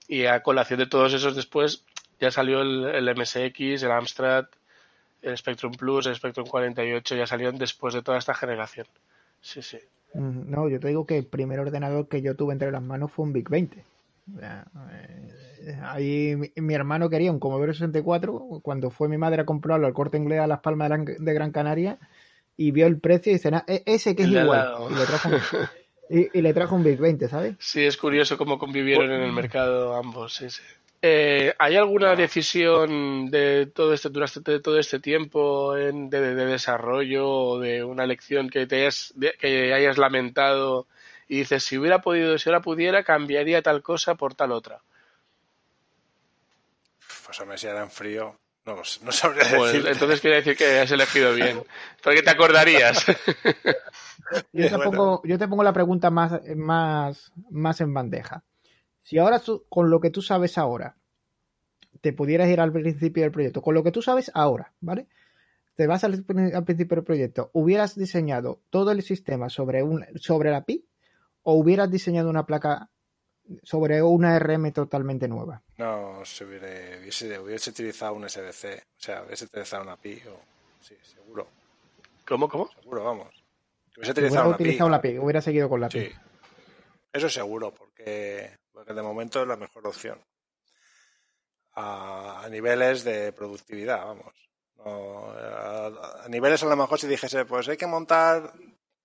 Y 0.09 0.27
a 0.27 0.43
colación 0.43 0.81
de 0.81 0.86
todos 0.86 1.12
esos 1.12 1.36
después 1.36 1.85
ya 2.19 2.31
salió 2.31 2.62
el, 2.62 2.86
el 2.86 3.16
MSX, 3.16 3.82
el 3.82 3.93
Amstrad, 3.93 4.47
el 5.23 5.36
Spectrum 5.36 5.73
Plus, 5.73 6.07
el 6.07 6.16
Spectrum 6.16 6.47
48 6.47 7.16
ya 7.16 7.27
salieron 7.27 7.59
después 7.59 7.94
de 7.94 8.03
toda 8.03 8.19
esta 8.19 8.35
generación. 8.35 8.86
Sí, 9.40 9.62
sí. 9.62 9.78
No, 10.15 10.69
yo 10.69 10.78
te 10.78 10.89
digo 10.89 11.07
que 11.07 11.16
el 11.16 11.24
primer 11.24 11.59
ordenador 11.59 12.07
que 12.07 12.20
yo 12.20 12.36
tuve 12.36 12.53
entre 12.53 12.70
las 12.70 12.82
manos 12.82 13.11
fue 13.11 13.24
un 13.24 13.32
Big 13.32 13.49
20. 13.49 13.82
Eh, 14.40 15.78
ahí 15.82 16.36
mi, 16.57 16.74
hermano 16.74 17.09
quería 17.09 17.32
un 17.32 17.40
Commodore 17.40 17.73
64 17.73 18.61
cuando 18.62 18.90
fue 18.90 19.09
mi 19.09 19.16
madre 19.16 19.43
a 19.43 19.47
comprarlo 19.47 19.86
al 19.86 19.94
corte 19.94 20.16
inglés 20.16 20.40
a 20.40 20.47
Las 20.47 20.61
Palmas 20.61 20.90
de, 21.05 21.35
Gran 21.35 21.51
Canaria 21.51 21.99
y 22.57 22.70
vio 22.70 22.86
el 22.86 22.99
precio 22.99 23.31
y 23.31 23.35
dice, 23.35 23.51
e, 23.66 23.82
ese 23.86 24.15
que 24.15 24.24
es 24.24 24.28
igual. 24.28 24.74
Y 24.90 24.94
le, 24.94 25.07
trajo 25.07 25.28
un, 25.28 25.35
y, 26.11 26.40
le, 26.40 26.55
trajo 26.55 26.74
un, 26.74 26.85
Big 26.85 26.99
20, 26.99 27.28
¿sabes? 27.28 27.57
Sí, 27.59 27.85
es 27.85 27.97
curioso 27.97 28.36
cómo 28.36 28.59
convivieron 28.59 29.11
en 29.11 29.23
el 29.23 29.32
mercado 29.32 29.97
ambos, 29.97 30.35
sí, 30.35 30.51
sí. 30.51 30.62
Eh, 31.05 31.53
¿Hay 31.59 31.74
alguna 31.74 32.15
decisión 32.15 33.29
de 33.29 33.66
todo 33.66 33.93
este 33.93 34.09
durante 34.09 34.61
todo 34.61 34.79
este 34.79 35.01
tiempo 35.01 35.74
de, 35.74 35.91
desarrollo 36.47 37.29
o 37.29 37.59
de 37.59 37.83
una 37.83 38.07
lección 38.07 38.49
que 38.49 38.69
te 38.69 38.83
hayas, 38.83 39.12
que 39.41 39.74
hayas 39.74 39.99
lamentado 39.99 40.87
y 41.27 41.39
dices 41.39 41.65
si 41.65 41.77
hubiera 41.77 42.01
podido, 42.01 42.39
si 42.39 42.49
ahora 42.49 42.61
pudiera, 42.61 43.03
cambiaría 43.03 43.62
tal 43.62 43.83
cosa 43.83 44.15
por 44.15 44.37
tal 44.37 44.53
otra? 44.53 44.81
Pues 47.27 47.41
a 47.41 47.45
mí 47.47 47.59
si 47.59 47.66
era 47.66 47.83
en 47.83 47.91
frío, 47.91 48.39
no, 48.65 48.77
no 48.77 49.12
sabría 49.12 49.43
pues, 49.57 49.74
Entonces 49.74 50.20
quiere 50.20 50.37
decir 50.37 50.57
que 50.57 50.79
has 50.79 50.91
elegido 50.93 51.35
bien. 51.35 51.65
Porque 52.01 52.23
te 52.23 52.31
acordarías. 52.31 53.05
yo, 54.53 54.69
te 54.69 54.79
pongo, 54.79 55.20
yo 55.24 55.37
te 55.37 55.49
pongo 55.49 55.65
la 55.65 55.73
pregunta 55.73 56.11
más, 56.11 56.41
más, 56.55 57.33
más 57.51 57.81
en 57.81 57.93
bandeja. 57.93 58.45
Si 59.03 59.19
ahora 59.19 59.43
con 59.69 59.91
lo 59.91 60.01
que 60.01 60.11
tú 60.11 60.23
sabes 60.23 60.59
ahora, 60.59 60.97
te 62.01 62.12
pudieras 62.12 62.49
ir 62.49 62.61
al 62.61 62.73
principio 62.73 63.23
del 63.23 63.33
proyecto, 63.33 63.62
con 63.62 63.74
lo 63.74 63.83
que 63.83 63.93
tú 63.93 64.03
sabes 64.03 64.31
ahora, 64.35 64.73
¿vale? 64.81 65.07
Te 65.77 65.87
vas 65.87 66.05
al, 66.05 66.23
principio 66.24 66.97
del 66.97 67.05
proyecto, 67.05 67.51
¿hubieras 67.53 67.95
diseñado 67.95 68.61
todo 68.70 68.91
el 68.93 69.03
sistema 69.03 69.49
sobre, 69.49 69.83
un, 69.83 70.05
sobre 70.16 70.51
la 70.51 70.65
PI 70.65 70.85
o 71.45 71.55
hubieras 71.55 71.91
diseñado 71.91 72.29
una 72.29 72.45
placa 72.45 72.91
sobre 73.62 74.03
una 74.03 74.39
RM 74.39 74.73
totalmente 74.73 75.29
nueva? 75.29 75.62
No, 75.79 76.24
se 76.24 76.45
hubiese, 76.45 77.39
hubiese, 77.39 77.70
utilizado 77.70 78.15
un 78.15 78.29
SDC, 78.29 78.65
o 78.65 79.01
sea, 79.01 79.23
hubiese 79.23 79.47
utilizado 79.47 79.83
una 79.83 79.97
PI, 79.97 80.23
o, 80.29 80.41
sí, 80.81 80.95
seguro. 81.03 81.49
¿Cómo, 82.27 82.49
cómo? 82.49 82.69
Seguro, 82.81 83.05
vamos. 83.05 83.29
Hubiese 83.97 84.12
utilizado, 84.12 84.43
hubiera 84.43 84.57
utilizado 84.57 84.91
la 84.91 85.01
PI, 85.01 85.19
hubiera 85.19 85.41
seguido 85.41 85.69
con 85.69 85.81
la 85.81 85.89
PI. 85.89 86.01
Sí, 86.01 86.12
eso 87.12 87.29
seguro, 87.29 87.73
porque 87.73 88.61
porque 88.82 88.94
de 88.94 89.02
momento 89.02 89.42
es 89.42 89.46
la 89.46 89.56
mejor 89.56 89.86
opción. 89.86 90.20
A, 91.74 92.48
niveles 92.50 93.04
de 93.04 93.32
productividad, 93.32 94.04
vamos. 94.04 94.34
a, 94.84 96.26
niveles 96.28 96.60
a 96.64 96.66
lo 96.66 96.76
mejor 96.76 96.98
si 96.98 97.06
dijese, 97.06 97.44
pues 97.44 97.68
hay 97.68 97.76
que 97.76 97.86
montar 97.86 98.52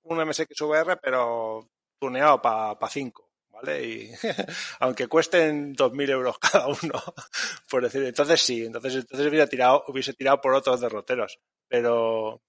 un 0.01 0.25
MSX 0.25 0.61
VR, 0.61 0.97
pero 0.97 1.69
tuneado 1.99 2.41
para 2.41 2.89
5, 2.89 3.29
¿vale? 3.49 3.85
Y 3.85 4.11
aunque 4.79 5.07
cuesten 5.07 5.75
2.000 5.75 6.09
euros 6.09 6.39
cada 6.39 6.67
uno, 6.67 6.99
por 7.69 7.83
decir, 7.83 8.03
entonces 8.03 8.41
sí, 8.41 8.65
entonces, 8.65 8.95
entonces 8.95 9.27
hubiera 9.27 9.45
tirado, 9.45 9.83
hubiese 9.89 10.15
tirado 10.15 10.41
por 10.41 10.55
otros 10.55 10.81
derroteros, 10.81 11.39
pero 11.67 12.41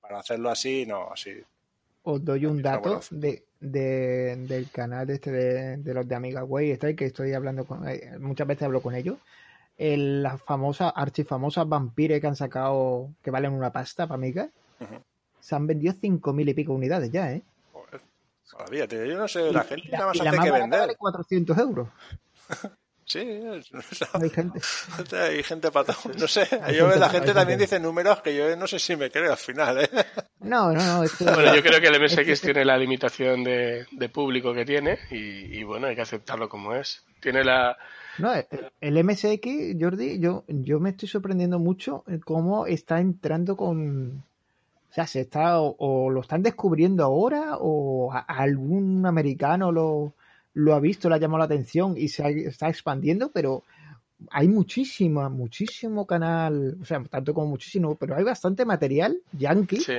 para 0.00 0.18
hacerlo 0.18 0.50
así, 0.50 0.84
no, 0.84 1.12
así 1.12 1.40
os 2.02 2.24
doy 2.24 2.46
un 2.46 2.62
dato 2.62 3.00
de, 3.10 3.44
de, 3.60 4.36
del 4.36 4.70
canal 4.70 5.08
este 5.10 5.30
de, 5.30 5.94
los 5.94 6.06
de 6.06 6.14
Amiga 6.14 6.44
Way, 6.44 6.72
estoy, 6.72 6.96
que 6.96 7.06
estoy 7.06 7.32
hablando 7.32 7.64
con, 7.64 7.88
eh, 7.88 8.18
muchas 8.18 8.46
veces 8.46 8.64
hablo 8.64 8.80
con 8.80 8.94
ellos. 8.94 9.16
El, 9.76 10.22
las 10.22 10.40
famosas, 10.42 10.92
archifamosas 10.94 11.68
vampires 11.68 12.20
que 12.20 12.26
han 12.26 12.36
sacado, 12.36 13.10
que 13.22 13.30
valen 13.30 13.52
una 13.52 13.72
pasta 13.72 14.06
para 14.06 14.16
Amiga, 14.16 14.48
se 15.40 15.54
han 15.54 15.66
vendido 15.66 15.94
cinco 16.00 16.32
mil 16.32 16.48
y 16.48 16.54
pico 16.54 16.72
unidades 16.72 17.10
ya, 17.10 17.32
¿eh? 17.32 17.42
Joder, 17.72 18.88
yo 18.88 19.16
no 19.16 19.28
sé, 19.28 19.50
la 19.50 19.64
gente 19.64 19.88
la, 19.90 20.06
más 20.06 20.20
hace 20.20 20.38
que 20.38 20.50
vender. 20.50 20.80
Vale 20.80 20.96
400 20.96 21.58
euros. 21.58 21.88
Sí, 23.04 23.18
hay 24.14 24.30
gente. 24.30 24.60
hay 25.16 25.42
gente 25.42 25.70
para 25.70 25.92
todo. 25.92 26.14
No 26.18 26.28
sé, 26.28 26.48
yo, 26.78 26.88
la 26.94 27.10
gente 27.10 27.34
también 27.34 27.58
dice 27.58 27.78
números 27.78 28.22
que 28.22 28.34
yo 28.34 28.56
no 28.56 28.66
sé 28.66 28.78
si 28.78 28.96
me 28.96 29.10
creo 29.10 29.32
al 29.32 29.38
final. 29.38 29.82
¿eh? 29.82 29.90
No, 30.42 30.72
no, 30.72 30.84
no. 30.84 31.02
Esto... 31.04 31.24
Bueno, 31.24 31.54
yo 31.54 31.62
creo 31.62 31.80
que 31.80 31.88
el 31.88 32.02
MSX 32.02 32.40
tiene 32.40 32.64
la 32.64 32.76
limitación 32.76 33.44
de, 33.44 33.86
de 33.90 34.08
público 34.08 34.52
que 34.52 34.64
tiene 34.64 34.98
y, 35.10 35.58
y, 35.58 35.64
bueno, 35.64 35.86
hay 35.86 35.94
que 35.94 36.02
aceptarlo 36.02 36.48
como 36.48 36.74
es. 36.74 37.04
Tiene 37.20 37.44
la. 37.44 37.76
No, 38.18 38.32
el 38.80 39.04
MSX, 39.04 39.76
Jordi, 39.80 40.18
yo, 40.18 40.44
yo 40.48 40.80
me 40.80 40.90
estoy 40.90 41.08
sorprendiendo 41.08 41.58
mucho 41.58 42.04
cómo 42.24 42.66
está 42.66 43.00
entrando 43.00 43.56
con. 43.56 44.24
O 44.90 44.94
sea, 44.94 45.06
se 45.06 45.20
está 45.20 45.60
o, 45.60 45.74
o 45.78 46.10
lo 46.10 46.20
están 46.20 46.42
descubriendo 46.42 47.04
ahora 47.04 47.56
o 47.58 48.12
a, 48.12 48.18
algún 48.20 49.06
americano 49.06 49.72
lo 49.72 50.14
lo 50.54 50.74
ha 50.74 50.80
visto, 50.80 51.08
le 51.08 51.14
ha 51.14 51.18
llamado 51.18 51.38
la 51.38 51.44
atención 51.44 51.94
y 51.96 52.08
se 52.08 52.22
ha, 52.22 52.28
está 52.28 52.68
expandiendo, 52.68 53.30
pero 53.32 53.64
hay 54.30 54.48
muchísimo, 54.48 55.28
muchísimo 55.30 56.06
canal, 56.06 56.76
o 56.80 56.84
sea, 56.84 57.02
tanto 57.04 57.34
como 57.34 57.48
muchísimo, 57.48 57.96
pero 57.96 58.16
hay 58.16 58.24
bastante 58.24 58.64
material 58.64 59.18
yankee. 59.32 59.80
Sí. 59.80 59.94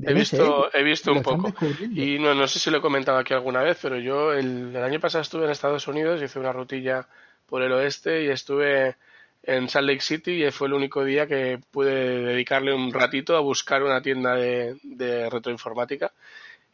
He 0.00 0.14
visto, 0.14 0.70
he 0.72 0.82
visto 0.82 1.12
un 1.12 1.22
poco. 1.22 1.52
Y 1.94 2.18
no, 2.18 2.34
no 2.34 2.48
sé 2.48 2.58
si 2.58 2.70
lo 2.70 2.78
he 2.78 2.80
comentado 2.80 3.18
aquí 3.18 3.34
alguna 3.34 3.62
vez, 3.62 3.78
pero 3.80 3.98
yo 3.98 4.32
el, 4.32 4.74
el 4.74 4.82
año 4.82 5.00
pasado 5.00 5.22
estuve 5.22 5.44
en 5.44 5.50
Estados 5.50 5.86
Unidos 5.86 6.20
y 6.20 6.24
hice 6.24 6.38
una 6.38 6.52
rutilla 6.52 7.06
por 7.46 7.62
el 7.62 7.72
oeste 7.72 8.24
y 8.24 8.28
estuve 8.28 8.96
en 9.42 9.68
Salt 9.68 9.88
Lake 9.88 10.00
City 10.00 10.44
y 10.44 10.50
fue 10.50 10.68
el 10.68 10.74
único 10.74 11.04
día 11.04 11.26
que 11.26 11.60
pude 11.70 12.20
dedicarle 12.24 12.72
un 12.72 12.92
ratito 12.92 13.36
a 13.36 13.40
buscar 13.40 13.82
una 13.82 14.00
tienda 14.00 14.34
de, 14.34 14.76
de 14.82 15.28
retroinformática 15.28 16.12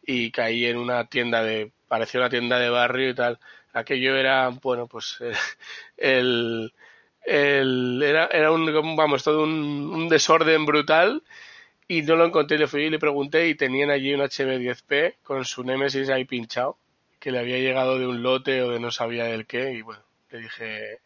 y 0.03 0.31
caí 0.31 0.67
en 0.67 0.77
una 0.77 1.07
tienda 1.07 1.43
de, 1.43 1.73
parecía 1.89 2.21
una 2.21 2.31
tienda 2.31 2.59
de 2.59 2.71
barrio 2.71 3.11
y 3.11 3.15
tal. 3.15 3.39
Aquello 3.73 4.17
era, 4.17 4.49
bueno, 4.49 4.87
pues 4.87 5.19
el, 5.97 6.73
el 7.25 8.03
era, 8.03 8.27
era 8.27 8.53
un, 8.53 8.97
vamos, 8.97 9.25
todo 9.25 9.43
un, 9.43 9.51
un 9.51 10.09
desorden 10.09 10.65
brutal 10.65 11.23
y 11.89 12.03
no 12.03 12.17
lo 12.17 12.27
encontré, 12.27 12.59
le 12.59 12.67
fui 12.67 12.83
y 12.85 12.91
le 12.91 12.99
pregunté 12.99 13.49
y 13.49 13.55
tenían 13.55 13.91
allí 13.91 14.13
un 14.13 14.21
HM10P 14.21 15.15
con 15.23 15.45
su 15.47 15.65
Nemesis 15.65 16.11
ahí 16.11 16.27
pinchado, 16.27 16.77
que 17.19 17.33
le 17.33 17.39
había 17.39 17.59
llegado 17.59 17.99
de 17.99 18.07
un 18.07 18.23
lote 18.23 18.63
o 18.63 18.71
de 18.71 18.79
no 18.79 18.91
sabía 18.91 19.25
del 19.25 19.47
qué 19.47 19.73
y 19.73 19.81
bueno, 19.83 20.03
le 20.31 20.39
dije, 20.41 20.99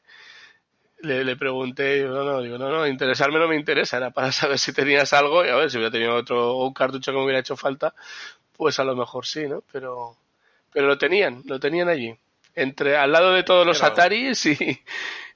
le, 1.03 1.25
le 1.25 1.37
pregunté, 1.37 1.99
y 1.99 2.03
no, 2.03 2.25
no, 2.25 2.43
digo, 2.43 2.59
no, 2.59 2.69
no, 2.69 2.87
interesarme 2.87 3.39
no 3.39 3.47
me 3.47 3.57
interesa, 3.57 3.97
era 3.97 4.11
para 4.11 4.33
saber 4.33 4.59
si 4.59 4.73
tenías 4.73 5.13
algo 5.13 5.45
y 5.45 5.49
a 5.49 5.57
ver 5.57 5.71
si 5.71 5.77
hubiera 5.77 5.93
tenido 5.93 6.17
otro, 6.17 6.57
un 6.57 6.75
cartucho 6.75 7.13
que 7.13 7.19
me 7.19 7.25
hubiera 7.25 7.41
hecho 7.41 7.57
falta, 7.57 7.95
pues 8.57 8.79
a 8.81 8.85
lo 8.85 8.97
mejor 8.97 9.25
sí, 9.25 9.47
¿no? 9.47 9.63
Pero, 9.73 10.17
pero 10.73 10.89
lo 10.89 10.99
tenían, 10.99 11.43
lo 11.47 11.61
tenían 11.61 11.89
allí. 11.89 12.15
Entre, 12.55 12.97
al 12.97 13.13
lado 13.13 13.33
de 13.33 13.45
todos 13.45 13.65
los 13.67 13.83
Ataris 13.83 14.45
y, 14.47 14.81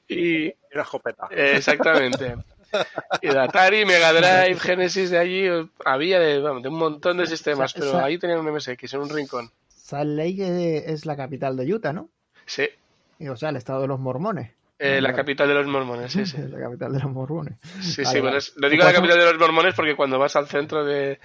y 0.08 0.46
Una 0.72 0.82
escopeta. 0.82 1.28
eh, 1.30 1.54
exactamente. 1.56 2.34
Y 3.22 3.28
de 3.28 3.38
Atari, 3.38 3.84
Mega 3.84 4.12
Drive, 4.12 4.58
Genesis 4.60 5.10
de 5.10 5.18
allí, 5.18 5.68
había 5.84 6.18
de, 6.20 6.40
vamos, 6.40 6.62
de 6.62 6.68
un 6.68 6.76
montón 6.78 7.16
de 7.18 7.26
sistemas, 7.26 7.72
pero 7.72 7.86
esa- 7.86 8.04
ahí 8.04 8.18
tenían 8.18 8.40
un 8.40 8.48
MSX 8.52 8.94
en 8.94 9.00
un 9.00 9.08
rincón. 9.10 9.50
Salt 9.68 10.10
Lake 10.10 10.84
es 10.92 11.06
la 11.06 11.16
capital 11.16 11.56
de 11.56 11.72
Utah, 11.72 11.92
¿no? 11.92 12.10
Sí, 12.44 12.68
Y, 13.18 13.28
O 13.28 13.36
sea, 13.36 13.48
el 13.50 13.56
estado 13.56 13.80
de 13.82 13.88
los 13.88 13.98
mormones. 14.00 14.50
Eh, 14.78 15.00
la 15.00 15.12
capital 15.12 15.48
de 15.48 15.54
los 15.54 15.66
mormones, 15.66 16.12
sí, 16.12 16.24
sí. 16.26 16.36
Es 16.38 16.50
la 16.50 16.58
capital 16.60 16.92
de 16.92 17.00
los 17.00 17.10
mormones. 17.10 17.58
Sí, 17.80 18.02
Vale, 18.02 18.06
sí, 18.10 18.20
bueno, 18.20 18.24
vale. 18.24 18.38
es- 18.38 18.52
lo 18.56 18.68
digo 18.68 18.82
la 18.84 18.90
Pues 18.90 18.96
capital 19.00 19.18
de 19.18 19.24
los 19.24 19.38
mormones 19.38 19.74
porque 19.74 19.96
cuando 19.96 20.18
vas 20.18 20.36
al 20.36 20.48
centro 20.48 20.84
de, 20.84 21.18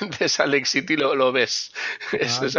de 0.18 0.28
Salt 0.28 0.52
Lake 0.52 0.66
City 0.66 0.96
lo, 0.96 1.14
lo 1.14 1.32
ves. 1.32 1.72
Es, 2.12 2.40
Ah, 2.40 2.46
es 2.46 2.56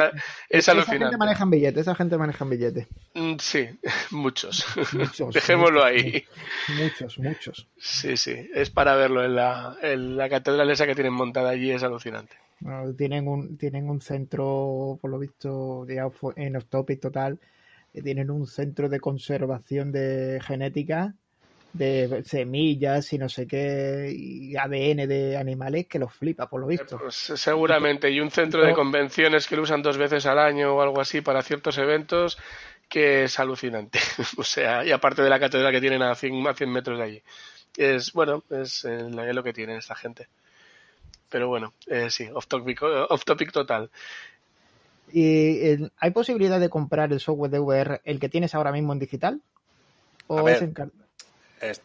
Esa 0.50 0.72
gente 0.72 0.72
alucinante. 0.72 1.18
maneja 1.18 1.46
billetes, 1.46 1.82
esa 1.82 1.96
gente 1.96 2.18
maneja 2.18 2.46
billetes. 2.46 2.88
Mm, 3.14 3.36
Sí, 3.40 3.68
muchos. 4.12 4.66
Muchos, 4.94 5.34
Dejémoslo 5.34 5.84
muchos, 5.84 6.04
ahí. 6.04 6.26
Muchos, 6.68 7.20
muchos. 7.20 7.68
Sí, 7.78 8.18
sí, 8.18 8.50
es 8.54 8.70
para 8.70 8.96
verlo 8.96 9.24
en 9.24 9.36
la, 9.36 9.78
en 9.82 10.18
la 10.18 10.30
catedral 10.30 10.70
esa 10.70 10.86
que 10.86 10.96
tienen 10.96 11.14
montada 11.14 11.50
allí, 11.50 11.72
es 11.72 11.84
alucinante. 11.84 12.36
Bueno, 12.60 12.94
tienen 12.96 13.28
un 13.28 13.58
tienen 13.58 13.90
un 13.90 14.02
centro, 14.02 14.98
por 15.02 15.12
lo 15.12 15.20
visto, 15.20 15.86
ya 15.88 16.10
en 16.36 16.56
Off 16.56 16.66
Topic 16.66 17.00
total, 17.00 17.40
que 17.98 18.04
tienen 18.04 18.30
un 18.30 18.46
centro 18.46 18.90
de 18.90 19.00
conservación 19.00 19.92
de 19.92 20.40
genética 20.46 21.16
de 21.74 22.22
semillas 22.24 23.12
y 23.12 23.18
no 23.18 23.28
sé 23.28 23.48
qué, 23.48 24.14
y 24.16 24.56
ADN 24.56 25.08
de 25.08 25.36
animales 25.36 25.88
que 25.88 25.98
los 25.98 26.14
flipa, 26.14 26.48
por 26.48 26.62
lo 26.62 26.68
visto. 26.68 27.00
Pues 27.00 27.16
seguramente, 27.16 28.12
y 28.12 28.20
un 28.20 28.30
centro 28.30 28.64
de 28.64 28.74
convenciones 28.74 29.48
que 29.48 29.56
lo 29.56 29.64
usan 29.64 29.82
dos 29.82 29.98
veces 29.98 30.28
al 30.28 30.38
año 30.38 30.76
o 30.76 30.82
algo 30.82 31.02
así 31.02 31.22
para 31.22 31.42
ciertos 31.42 31.80
eventos 31.80 32.38
que 32.88 33.24
es 33.24 33.40
alucinante. 33.40 34.00
O 34.38 34.44
sea, 34.44 34.86
y 34.86 34.92
aparte 34.92 35.24
de 35.24 35.30
la 35.32 35.40
catedral 35.40 35.72
que 35.72 35.82
tienen 35.82 36.04
a 36.04 36.14
100, 36.14 36.48
a 36.48 36.54
100 36.54 36.72
metros 36.72 37.00
de 37.00 37.04
allí. 37.04 37.24
Es, 37.76 38.14
bueno, 38.14 38.44
es, 38.52 38.86
eh, 38.86 39.08
es 39.08 39.36
lo 39.36 39.42
que 39.42 39.54
tienen 39.54 39.78
esta 39.78 39.96
gente. 39.96 40.28
Pero 41.30 41.48
bueno, 41.48 41.74
eh, 41.88 42.12
sí, 42.12 42.30
off 42.32 42.46
topic, 42.46 42.84
off 42.84 43.26
topic 43.26 43.52
total. 43.52 43.90
¿Y 45.12 45.68
el- 45.70 45.92
hay 45.98 46.12
posibilidad 46.12 46.60
de 46.60 46.70
comprar 46.70 47.12
el 47.14 47.20
software 47.20 47.52
de 47.52 47.60
VR, 47.60 48.02
el 48.04 48.20
que 48.20 48.30
tienes 48.30 48.54
ahora 48.56 48.72
mismo 48.72 48.94
en 48.94 49.00
digital? 49.00 49.42
¿O 50.28 50.44
ver. 50.44 50.56
es 50.58 50.62
en 50.64 50.92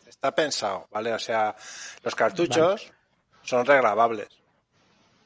Está 0.07 0.35
pensado, 0.35 0.87
¿vale? 0.91 1.13
O 1.13 1.19
sea, 1.19 1.57
los 2.05 2.15
cartuchos 2.15 2.93
son 3.43 3.65
regrabables, 3.65 4.29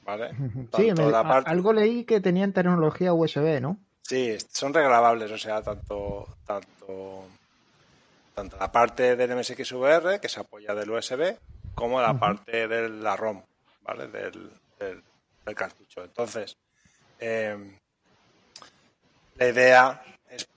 ¿vale? 0.05 0.31
Sí, 0.77 0.93
me- 0.94 1.10
la 1.10 1.23
parte- 1.23 1.51
algo 1.51 1.73
leí 1.73 2.05
que 2.05 2.20
tenían 2.20 2.52
tecnología 2.52 3.12
USB, 3.12 3.60
¿no? 3.60 3.78
Sí, 4.02 4.36
son 4.52 4.73
regrabables, 4.73 5.31
o 5.32 5.39
sea, 5.39 5.62
tanto, 5.62 6.28
tanto, 6.47 7.24
tanto 8.35 8.56
la 8.56 8.70
parte 8.70 9.16
del 9.16 9.32
MSX 9.32 9.73
VR, 9.73 10.20
que 10.20 10.28
se 10.28 10.39
apoya 10.40 10.74
del 10.74 10.90
USB, 10.90 11.36
como 11.74 12.01
la 12.01 12.18
parte 12.18 12.68
de 12.68 12.89
la 12.89 13.16
ROM, 13.16 13.43
¿vale? 13.82 14.06
Del, 14.06 14.51
del- 14.78 15.02
del 15.44 15.55
cartucho. 15.56 16.05
Entonces, 16.05 16.56
eh, 17.18 17.78
la 19.38 19.48
idea 19.48 20.02
es 20.30 20.48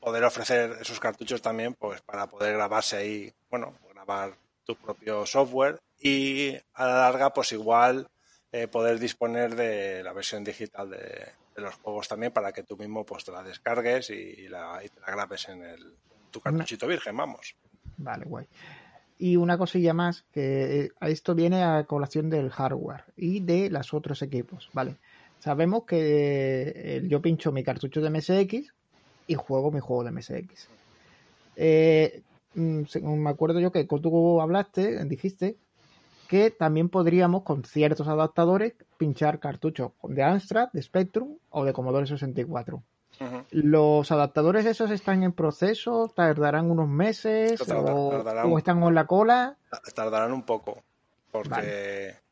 poder 0.00 0.24
ofrecer 0.24 0.76
esos 0.80 1.00
cartuchos 1.00 1.42
también, 1.42 1.74
pues, 1.74 2.00
para 2.02 2.26
poder 2.26 2.54
grabarse 2.54 2.96
ahí, 2.96 3.32
bueno, 3.50 3.74
grabar 3.92 4.36
tu 4.64 4.76
propio 4.76 5.26
software 5.26 5.80
y 6.00 6.54
a 6.74 6.86
la 6.86 6.94
larga, 7.00 7.32
pues 7.32 7.52
igual 7.52 8.08
eh, 8.52 8.68
poder 8.68 8.98
disponer 8.98 9.54
de 9.54 10.02
la 10.02 10.12
versión 10.12 10.44
digital 10.44 10.90
de, 10.90 11.32
de 11.56 11.62
los 11.62 11.74
juegos 11.76 12.06
también 12.06 12.32
para 12.32 12.52
que 12.52 12.62
tú 12.62 12.76
mismo 12.76 13.04
pues 13.04 13.24
te 13.24 13.32
la 13.32 13.42
descargues 13.42 14.10
y, 14.10 14.48
la, 14.48 14.80
y 14.84 14.88
te 14.88 15.00
la 15.00 15.06
grabes 15.06 15.48
en 15.48 15.62
el, 15.62 15.94
tu 16.30 16.40
cartuchito 16.40 16.86
virgen, 16.86 17.16
vamos. 17.16 17.56
Vale, 17.96 18.24
guay. 18.26 18.46
Y 19.18 19.36
una 19.36 19.56
cosilla 19.56 19.94
más, 19.94 20.24
que 20.30 20.80
eh, 20.80 20.90
esto 21.00 21.34
viene 21.34 21.64
a 21.64 21.84
colación 21.84 22.28
del 22.28 22.50
hardware 22.50 23.04
y 23.16 23.40
de 23.40 23.70
los 23.70 23.94
otros 23.94 24.20
equipos, 24.20 24.68
¿vale? 24.74 24.96
Sabemos 25.46 25.84
que 25.84 26.72
eh, 26.74 27.02
yo 27.04 27.22
pincho 27.22 27.52
mi 27.52 27.62
cartucho 27.62 28.00
de 28.00 28.10
MSX 28.10 28.74
y 29.28 29.34
juego 29.36 29.70
mi 29.70 29.78
juego 29.78 30.02
de 30.02 30.10
MSX. 30.10 30.68
Eh, 31.54 32.24
mm, 32.54 32.86
según 32.86 33.22
me 33.22 33.30
acuerdo 33.30 33.60
yo 33.60 33.70
que 33.70 33.84
tú 33.84 34.40
hablaste, 34.40 35.04
dijiste 35.04 35.56
que 36.26 36.50
también 36.50 36.88
podríamos 36.88 37.44
con 37.44 37.62
ciertos 37.62 38.08
adaptadores 38.08 38.74
pinchar 38.98 39.38
cartuchos 39.38 39.92
de 40.02 40.24
Amstrad, 40.24 40.70
de 40.72 40.82
Spectrum 40.82 41.36
o 41.50 41.64
de 41.64 41.72
Commodore 41.72 42.08
64. 42.08 42.82
Ujú. 43.20 43.44
¿Los 43.52 44.10
adaptadores 44.10 44.66
esos 44.66 44.90
están 44.90 45.22
en 45.22 45.30
proceso? 45.30 46.12
¿Tardarán 46.12 46.72
unos 46.72 46.88
meses? 46.88 47.60
O, 47.60 47.66
tardarán. 48.10 48.52
o 48.52 48.58
están 48.58 48.82
en 48.82 48.94
la 48.96 49.06
cola? 49.06 49.56
Tardarán 49.94 50.32
un 50.32 50.42
poco, 50.42 50.82
porque, 51.30 51.50
Vale. 51.50 52.25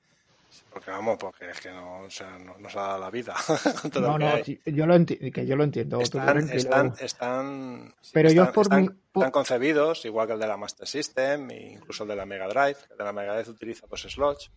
Porque 0.72 0.90
vamos, 0.90 1.16
porque 1.18 1.51
es 1.51 1.60
que 1.60 1.70
no, 1.70 2.01
o 2.02 2.10
sea, 2.10 2.39
no 2.39 2.56
nos 2.59 2.74
ha 2.76 2.81
dado 2.82 2.98
la 3.01 3.10
vida. 3.10 3.35
No, 4.01 4.18
que 4.18 4.60
no, 4.66 4.72
yo 4.76 4.86
lo, 4.86 4.94
enti- 4.97 5.32
que 5.32 5.47
yo 5.47 5.56
lo 5.56 5.64
entiendo. 5.64 6.01
Están, 6.01 6.94
están, 7.01 7.94
Pero 8.12 8.31
yo 8.31 8.51
por 8.52 8.62
están- 8.66 8.82
mi- 8.82 8.89
por- 8.89 9.22
están 9.22 9.31
concebidos, 9.31 10.05
igual 10.05 10.26
que 10.26 10.32
el 10.35 10.39
de 10.40 10.47
la 10.47 10.56
Master 10.56 10.86
System 10.86 11.51
e 11.51 11.72
incluso 11.72 12.02
el 12.05 12.09
de 12.10 12.16
la 12.16 12.26
Mega 12.26 12.47
Drive. 12.48 12.76
El 12.90 12.97
de 12.98 13.05
la 13.05 13.12
Mega 13.12 13.35
Drive 13.35 13.51
utiliza 13.51 13.86
dos 13.89 14.02
slots. 14.02 14.51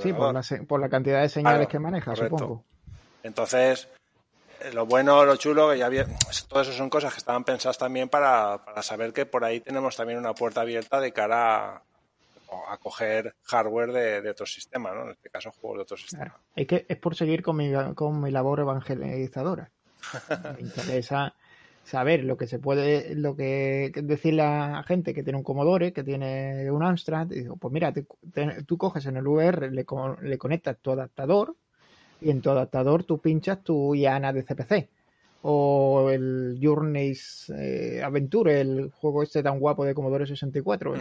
Sí, 0.00 0.12
por 0.12 0.32
la, 0.32 0.42
se- 0.42 0.62
por 0.62 0.80
la 0.80 0.88
cantidad 0.88 1.22
de 1.22 1.28
señales 1.28 1.66
que 1.68 1.78
maneja, 1.78 2.12
correcto. 2.14 2.38
supongo. 2.38 2.64
Entonces, 3.24 3.88
eh, 4.60 4.72
lo 4.72 4.86
bueno, 4.86 5.24
lo 5.24 5.34
chulo, 5.36 5.70
que 5.70 5.78
ya 5.78 5.86
había, 5.86 6.06
todo 6.48 6.60
eso 6.62 6.72
son 6.72 6.88
cosas 6.88 7.12
que 7.12 7.18
estaban 7.18 7.42
pensadas 7.42 7.78
también 7.78 8.08
para, 8.08 8.64
para 8.64 8.82
saber 8.82 9.12
que 9.12 9.26
por 9.26 9.44
ahí 9.44 9.60
tenemos 9.60 9.96
también 9.96 10.18
una 10.20 10.34
puerta 10.34 10.60
abierta 10.60 11.00
de 11.00 11.12
cara 11.12 11.66
a, 11.76 11.82
a 12.68 12.76
coger 12.78 13.34
hardware 13.44 13.92
de, 13.92 14.22
de 14.22 14.30
otros 14.30 14.52
sistemas, 14.52 14.94
¿no? 14.94 15.04
En 15.04 15.10
este 15.12 15.30
caso, 15.30 15.50
juegos 15.52 15.78
de 15.78 15.82
otros 15.82 16.02
sistemas. 16.02 16.28
Claro. 16.28 16.42
Es 16.56 16.66
que 16.66 16.86
es 16.88 16.96
por 16.98 17.14
seguir 17.14 17.42
con 17.42 17.56
mi, 17.56 17.70
con 17.94 18.20
mi 18.20 18.30
labor 18.30 18.60
evangelizadora. 18.60 19.70
Me 20.56 20.60
interesa 20.62 21.34
saber 21.84 22.22
lo 22.24 22.36
que 22.36 22.46
se 22.46 22.58
puede, 22.58 23.14
lo 23.16 23.34
que 23.36 23.90
decirle 24.02 24.42
a 24.42 24.68
la 24.68 24.82
gente 24.84 25.12
que 25.14 25.22
tiene 25.24 25.36
un 25.38 25.42
Commodore, 25.44 25.92
que 25.92 26.04
tiene 26.04 26.70
un 26.70 26.82
Amstrad, 26.84 27.30
y 27.30 27.40
digo, 27.40 27.56
pues 27.56 27.72
mira, 27.72 27.92
te- 27.92 28.06
te- 28.32 28.62
tú 28.64 28.78
coges 28.78 29.06
en 29.06 29.16
el 29.16 29.26
VR, 29.26 29.70
le, 29.70 29.84
con- 29.84 30.16
le 30.22 30.38
conectas 30.38 30.78
tu 30.80 30.92
adaptador 30.92 31.56
y 32.20 32.30
en 32.30 32.40
tu 32.40 32.50
adaptador 32.50 33.02
tú 33.04 33.18
pinchas 33.18 33.62
tu 33.64 33.94
IANA 33.96 34.32
de 34.32 34.44
CPC. 34.44 34.88
o 35.44 36.08
el 36.10 36.60
Journeys 36.62 37.50
eh, 37.58 38.00
Adventure, 38.04 38.60
el 38.60 38.92
juego 38.92 39.24
este 39.24 39.42
tan 39.42 39.58
guapo 39.58 39.84
de 39.84 39.92
Commodore 39.92 40.24
64. 40.24 40.94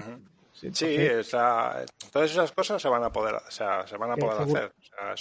Sí, 0.73 0.97
todas 2.11 2.31
esas 2.31 2.51
cosas 2.51 2.81
se 2.81 2.87
van 2.87 3.03
a 3.03 3.11
poder, 3.11 3.35
o 3.35 3.51
sea, 3.51 3.87
se 3.87 3.97
van 3.97 4.11
a 4.11 4.15
poder 4.15 4.41
hacer. 4.41 4.73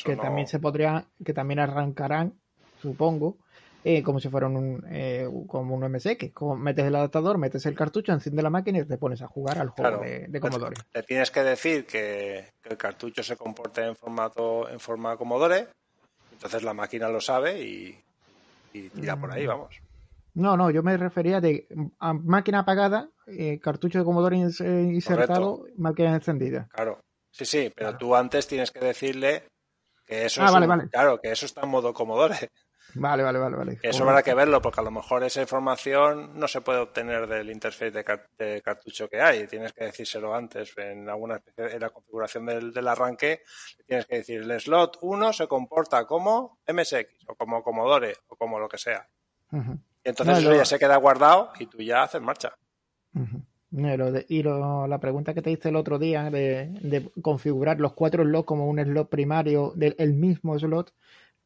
que 0.04 0.16
también 0.16 0.46
se 0.46 0.58
podría, 0.58 1.06
que 1.24 1.32
también 1.32 1.60
arrancarán, 1.60 2.38
supongo, 2.80 3.38
eh, 3.82 4.02
como 4.02 4.20
si 4.20 4.28
fuera 4.28 4.46
un, 4.46 4.84
eh, 4.90 5.26
como 5.46 5.74
un 5.74 5.90
MSX. 5.90 6.32
Como 6.34 6.56
metes 6.56 6.84
el 6.84 6.94
adaptador, 6.94 7.38
metes 7.38 7.64
el 7.64 7.74
cartucho, 7.74 8.12
enciende 8.12 8.42
la 8.42 8.50
máquina 8.50 8.80
y 8.80 8.84
te 8.84 8.98
pones 8.98 9.22
a 9.22 9.26
jugar 9.26 9.58
al 9.58 9.70
juego 9.70 10.02
de, 10.02 10.40
Commodore. 10.40 10.76
Le 10.92 11.02
tienes 11.02 11.30
que 11.30 11.42
decir 11.42 11.86
que, 11.86 12.52
el 12.64 12.76
cartucho 12.76 13.22
se 13.22 13.36
comporte 13.36 13.82
en 13.82 13.96
formato 13.96 14.68
en 14.68 14.78
forma 14.78 15.16
Commodore, 15.16 15.68
entonces 16.32 16.62
la 16.62 16.74
máquina 16.74 17.08
lo 17.08 17.20
sabe 17.20 17.62
y, 17.62 17.98
y 18.74 18.88
tira 18.90 19.18
por 19.18 19.32
ahí, 19.32 19.44
mm. 19.44 19.48
vamos. 19.48 19.80
No, 20.40 20.56
no, 20.56 20.70
yo 20.70 20.82
me 20.82 20.96
refería 20.96 21.40
de 21.40 21.68
a 21.98 22.14
máquina 22.14 22.60
apagada, 22.60 23.10
eh, 23.26 23.60
cartucho 23.60 23.98
de 23.98 24.04
Commodore 24.04 24.36
insertado, 24.36 25.66
máquina 25.76 26.14
encendida. 26.14 26.68
Claro, 26.72 27.00
sí, 27.30 27.44
sí, 27.44 27.72
pero 27.74 27.96
tú 27.96 28.14
antes 28.16 28.46
tienes 28.46 28.70
que 28.70 28.80
decirle 28.80 29.44
que 30.06 30.24
eso 30.24 30.42
ah, 30.42 30.88
claro, 30.90 31.20
que 31.20 31.30
eso 31.30 31.46
está 31.46 31.60
en 31.62 31.68
modo 31.68 31.92
Commodore. 31.92 32.50
Vale, 32.94 33.22
vale, 33.22 33.38
vale, 33.38 33.56
vale. 33.56 33.78
Eso 33.82 34.02
habrá 34.04 34.22
que 34.22 34.34
verlo, 34.34 34.60
porque 34.60 34.80
a 34.80 34.84
lo 34.84 34.90
mejor 34.90 35.22
esa 35.22 35.40
información 35.40 36.38
no 36.38 36.48
se 36.48 36.60
puede 36.60 36.80
obtener 36.80 37.26
del 37.26 37.50
interface 37.50 37.90
de, 37.90 38.62
cartucho 38.62 39.08
que 39.08 39.20
hay. 39.20 39.46
Tienes 39.46 39.72
que 39.72 39.84
decírselo 39.84 40.34
antes. 40.34 40.72
En 40.76 41.08
alguna 41.08 41.36
especie, 41.36 41.76
en 41.76 41.80
la 41.80 41.90
configuración 41.90 42.46
del, 42.46 42.88
arranque, 42.88 43.42
tienes 43.86 44.06
que 44.06 44.16
decir 44.16 44.40
el 44.40 44.60
slot 44.60 44.98
1 45.02 45.32
se 45.32 45.46
comporta 45.46 46.04
como 46.06 46.58
MSX, 46.66 47.28
o 47.28 47.34
como 47.36 47.62
Commodore, 47.62 48.14
o 48.28 48.36
como 48.36 48.58
lo 48.58 48.68
que 48.68 48.78
sea. 48.78 49.06
Y 49.52 49.58
entonces 50.05 50.39
eso 50.39 50.55
ya 50.55 50.64
se 50.64 50.78
queda 50.78 50.97
guardado 50.97 51.51
y 51.59 51.66
tú 51.66 51.78
ya 51.78 52.02
haces 52.02 52.20
marcha. 52.20 52.55
y 54.28 54.43
la 54.43 54.98
pregunta 55.01 55.35
que 55.35 55.43
te 55.43 55.51
hice 55.51 55.68
el 55.68 55.77
otro 55.77 55.98
día 55.98 56.31
de, 56.31 57.10
configurar 57.22 57.81
los 57.81 57.93
cuatro 57.93 58.24
slots 58.24 58.47
como 58.47 58.66
un 58.66 58.82
slot 58.82 59.09
primario 59.09 59.72
del 59.74 60.14
mismo 60.14 60.59
slot, 60.59 60.93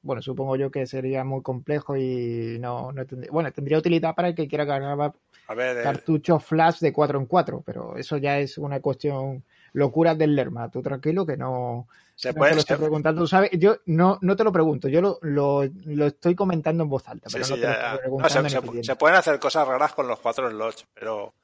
bueno, 0.04 0.20
supongo 0.20 0.56
yo 0.56 0.70
que 0.70 0.86
sería 0.86 1.24
muy 1.24 1.42
complejo 1.42 1.96
y 1.96 2.58
no, 2.60 2.92
tendría, 3.08 3.30
bueno, 3.32 3.50
tendría 3.52 3.78
utilidad 3.78 4.14
para 4.14 4.28
el 4.28 4.34
que 4.34 4.46
quiera 4.46 4.66
grabar 4.66 5.14
eh, 5.48 5.80
cartuchos 5.82 6.44
flash 6.44 6.80
de 6.80 6.92
4 6.92 7.18
en 7.18 7.26
4, 7.26 7.62
pero 7.64 7.96
eso 7.96 8.18
ya 8.18 8.38
es 8.38 8.58
una 8.58 8.80
cuestión 8.80 9.42
locura 9.72 10.14
del 10.14 10.36
Lerma. 10.36 10.70
Tú 10.70 10.82
tranquilo 10.82 11.24
que 11.24 11.38
no, 11.38 11.88
se 12.14 12.32
puede, 12.32 12.50
te 12.50 12.54
lo 12.56 12.60
estoy 12.60 12.76
preguntando, 12.76 13.26
¿sabes? 13.26 13.50
Yo 13.54 13.76
no, 13.86 14.18
no 14.20 14.36
te 14.36 14.44
lo 14.44 14.52
pregunto, 14.52 14.88
yo 14.88 15.00
lo, 15.00 15.18
lo, 15.22 15.64
estoy 16.06 16.34
comentando 16.34 16.84
en 16.84 16.88
voz 16.88 17.08
alta, 17.08 17.28
pero 17.32 17.46
no 17.46 17.54
te 17.54 17.60
lo 17.60 17.70
estoy 17.70 17.98
preguntando. 17.98 18.82
se, 18.82 18.96
pueden 18.96 19.16
hacer 19.16 19.38
cosas 19.38 19.66
raras 19.66 19.92
con 19.94 20.06
los 20.06 20.20
cuatro 20.20 20.48
slots, 20.50 20.86
pero 20.94 21.34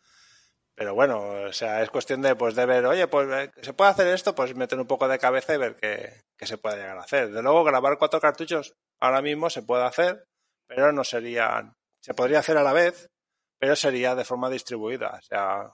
pero 0.81 0.95
bueno, 0.95 1.21
o 1.21 1.53
sea, 1.53 1.83
es 1.83 1.91
cuestión 1.91 2.23
de, 2.23 2.35
pues, 2.37 2.55
de 2.55 2.65
ver, 2.65 2.87
oye, 2.87 3.07
pues, 3.07 3.29
eh, 3.31 3.53
¿se 3.61 3.75
puede 3.75 3.91
hacer 3.91 4.07
esto? 4.07 4.35
Pues 4.35 4.55
meter 4.55 4.81
un 4.81 4.87
poco 4.87 5.09
de 5.09 5.19
cabeza 5.19 5.55
y 5.55 5.59
ver 5.59 5.77
qué, 5.77 6.25
se 6.39 6.57
puede 6.57 6.77
llegar 6.77 6.97
a 6.97 7.03
hacer. 7.03 7.31
De 7.31 7.43
luego, 7.43 7.65
grabar 7.65 7.99
cuatro 7.99 8.19
cartuchos 8.19 8.75
ahora 8.99 9.21
mismo 9.21 9.51
se 9.51 9.61
puede 9.61 9.85
hacer, 9.85 10.27
pero 10.67 10.91
no 10.91 11.05
sería, 11.05 11.71
se 12.01 12.15
podría 12.15 12.39
hacer 12.39 12.57
a 12.57 12.63
la 12.63 12.73
vez, 12.73 13.11
pero 13.59 13.77
sería 13.77 14.15
de 14.15 14.25
forma 14.25 14.49
distribuida. 14.49 15.19
O 15.19 15.23
sea, 15.23 15.71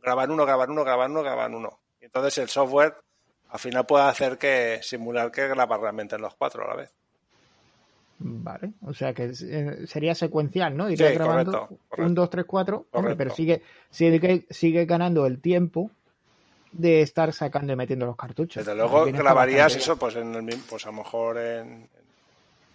grabar 0.00 0.30
uno, 0.30 0.46
grabar 0.46 0.70
uno, 0.70 0.82
grabar 0.82 1.10
uno, 1.10 1.22
grabar 1.22 1.50
uno. 1.50 1.82
Entonces 2.00 2.38
el 2.38 2.48
software 2.48 2.96
al 3.52 3.58
final 3.58 3.84
puede 3.84 4.04
hacer 4.04 4.38
que 4.38 4.80
simular 4.82 5.30
que 5.30 5.46
graba 5.46 5.76
realmente 5.76 6.16
en 6.16 6.22
los 6.22 6.34
cuatro 6.34 6.64
a 6.64 6.68
la 6.68 6.76
vez. 6.76 6.92
Vale, 8.18 8.72
o 8.86 8.94
sea 8.94 9.12
que 9.12 9.32
eh, 9.42 9.86
sería 9.86 10.14
secuencial, 10.14 10.74
¿no? 10.74 10.88
Iría 10.88 11.10
grabando 11.10 11.68
un, 11.98 12.14
dos, 12.14 12.30
tres, 12.30 12.46
cuatro, 12.46 12.86
pero 12.90 13.34
sigue, 13.34 13.62
sigue, 13.90 14.46
sigue 14.48 14.86
ganando 14.86 15.26
el 15.26 15.40
tiempo 15.40 15.90
de 16.70 17.02
estar 17.02 17.32
sacando 17.34 17.74
y 17.74 17.76
metiendo 17.76 18.06
los 18.06 18.16
cartuchos. 18.16 18.64
Desde 18.64 18.76
luego 18.76 19.04
grabarías 19.06 19.76
eso, 19.76 19.98
pues 19.98 20.16
en 20.16 20.34
el 20.34 20.58
pues 20.68 20.86
a 20.86 20.90
lo 20.90 20.98
mejor 20.98 21.36
en, 21.36 21.88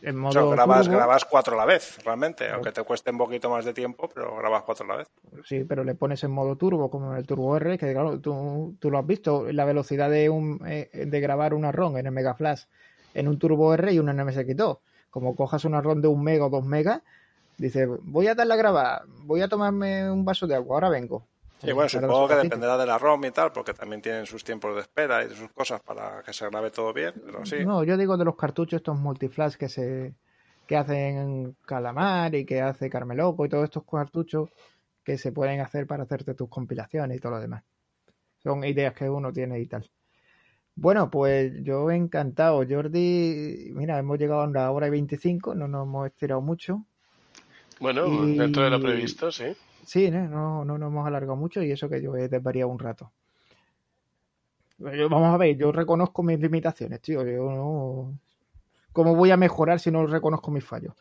en 0.01 0.15
modo 0.15 0.49
grabas, 0.51 0.87
grabas 0.87 1.25
cuatro 1.25 1.55
a 1.55 1.57
la 1.57 1.65
vez, 1.65 1.97
realmente, 2.03 2.49
aunque 2.49 2.71
te 2.71 2.83
cueste 2.83 3.11
un 3.11 3.17
poquito 3.17 3.49
más 3.49 3.65
de 3.65 3.73
tiempo, 3.73 4.09
pero 4.13 4.35
grabas 4.37 4.63
cuatro 4.63 4.85
a 4.85 4.89
la 4.89 4.95
vez. 4.97 5.07
Sí, 5.43 5.63
pero 5.63 5.83
le 5.83 5.95
pones 5.95 6.23
en 6.23 6.31
modo 6.31 6.55
turbo, 6.55 6.89
como 6.89 7.11
en 7.11 7.17
el 7.17 7.25
Turbo 7.25 7.55
R, 7.57 7.77
que 7.77 7.93
claro, 7.93 8.19
tú, 8.19 8.75
tú 8.79 8.91
lo 8.91 8.99
has 8.99 9.07
visto, 9.07 9.51
la 9.51 9.65
velocidad 9.65 10.09
de, 10.09 10.29
un, 10.29 10.61
eh, 10.67 10.89
de 10.93 11.19
grabar 11.19 11.53
una 11.53 11.71
ROM 11.71 11.97
en 11.97 12.05
el 12.05 12.11
Mega 12.11 12.33
Flash 12.33 12.63
en 13.13 13.27
un 13.27 13.39
Turbo 13.39 13.73
R 13.73 13.91
y 13.91 13.99
una 13.99 14.11
en 14.11 14.19
MSX2 14.19 14.77
como 15.17 15.35
cojas 15.35 15.65
una 15.65 15.81
ronda 15.81 16.07
de 16.07 16.13
un 16.13 16.23
mega 16.23 16.45
o 16.45 16.49
dos 16.51 16.63
megas, 16.63 17.01
dice, 17.57 17.87
voy 17.87 18.27
a 18.27 18.35
darle 18.35 18.53
a 18.53 18.57
grabar, 18.57 19.01
voy 19.23 19.41
a 19.41 19.47
tomarme 19.47 20.11
un 20.11 20.23
vaso 20.23 20.45
de 20.45 20.53
agua, 20.53 20.75
ahora 20.75 20.89
vengo. 20.89 21.25
Sí, 21.63 21.71
bueno, 21.71 21.89
supongo 21.89 22.27
que 22.27 22.35
dependerá 22.35 22.77
de 22.77 22.85
la 22.85 22.97
ROM 22.97 23.25
y 23.25 23.31
tal, 23.31 23.51
porque 23.51 23.73
también 23.73 24.01
tienen 24.01 24.25
sus 24.25 24.43
tiempos 24.43 24.75
de 24.75 24.81
espera 24.81 25.23
y 25.23 25.29
sus 25.29 25.51
cosas 25.51 25.81
para 25.81 26.21
que 26.23 26.31
se 26.31 26.47
grabe 26.49 26.69
todo 26.69 26.93
bien, 26.93 27.13
pero 27.25 27.43
sí. 27.45 27.65
No, 27.65 27.83
yo 27.83 27.97
digo 27.97 28.15
de 28.15 28.25
los 28.25 28.35
cartuchos 28.35 28.77
estos 28.77 28.97
multiflash 28.97 29.55
que 29.55 29.69
se 29.69 30.13
que 30.67 30.75
hacen 30.75 31.55
Calamar 31.65 32.35
y 32.35 32.45
que 32.45 32.61
hace 32.61 32.89
Carmeloco 32.89 33.45
y 33.45 33.49
todos 33.49 33.63
estos 33.63 33.83
cartuchos 33.89 34.49
que 35.03 35.17
se 35.17 35.31
pueden 35.31 35.61
hacer 35.61 35.87
para 35.87 36.03
hacerte 36.03 36.33
tus 36.33 36.49
compilaciones 36.49 37.17
y 37.17 37.19
todo 37.21 37.31
lo 37.31 37.39
demás. 37.39 37.63
Son 38.43 38.63
ideas 38.65 38.93
que 38.93 39.09
uno 39.09 39.31
tiene 39.31 39.59
y 39.59 39.65
tal. 39.65 39.89
Bueno, 40.75 41.09
pues 41.09 41.53
yo 41.63 41.89
encantado, 41.89 42.63
Jordi. 42.69 43.71
Mira, 43.73 43.97
hemos 43.97 44.19
llegado 44.19 44.41
a 44.41 44.47
una 44.47 44.69
hora 44.69 44.87
y 44.87 44.91
veinticinco, 44.91 45.55
no 45.55 45.67
nos 45.67 45.87
hemos 45.87 46.07
estirado 46.07 46.41
mucho. 46.41 46.85
Bueno, 47.79 48.27
dentro 48.27 48.63
de 48.63 48.69
lo 48.69 48.81
previsto, 48.81 49.31
sí. 49.31 49.55
Sí, 49.87 50.11
no, 50.11 50.65
no 50.65 50.77
nos 50.77 50.89
hemos 50.89 51.07
alargado 51.07 51.37
mucho 51.37 51.63
y 51.63 51.71
eso 51.71 51.87
que 51.87 52.01
yo 52.01 52.13
he 52.17 52.27
desvariado 52.27 52.69
un 52.69 52.77
rato. 52.77 53.13
Vamos 54.79 55.33
a 55.33 55.37
ver, 55.37 55.55
yo 55.55 55.71
reconozco 55.71 56.23
mis 56.23 56.37
limitaciones, 56.41 57.01
tío. 57.01 57.25
Yo 57.25 57.49
no. 57.49 58.19
¿Cómo 58.91 59.15
voy 59.15 59.31
a 59.31 59.37
mejorar 59.37 59.79
si 59.79 59.89
no 59.89 60.05
reconozco 60.05 60.51
mis 60.51 60.65
fallos? 60.65 60.93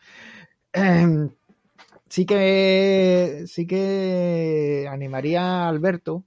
Em, 0.73 1.31
sí 2.09 2.27
que 2.27 3.45
sí 3.49 3.67
que 3.67 4.87
animaría 4.89 5.43
a 5.43 5.69
Alberto 5.69 6.25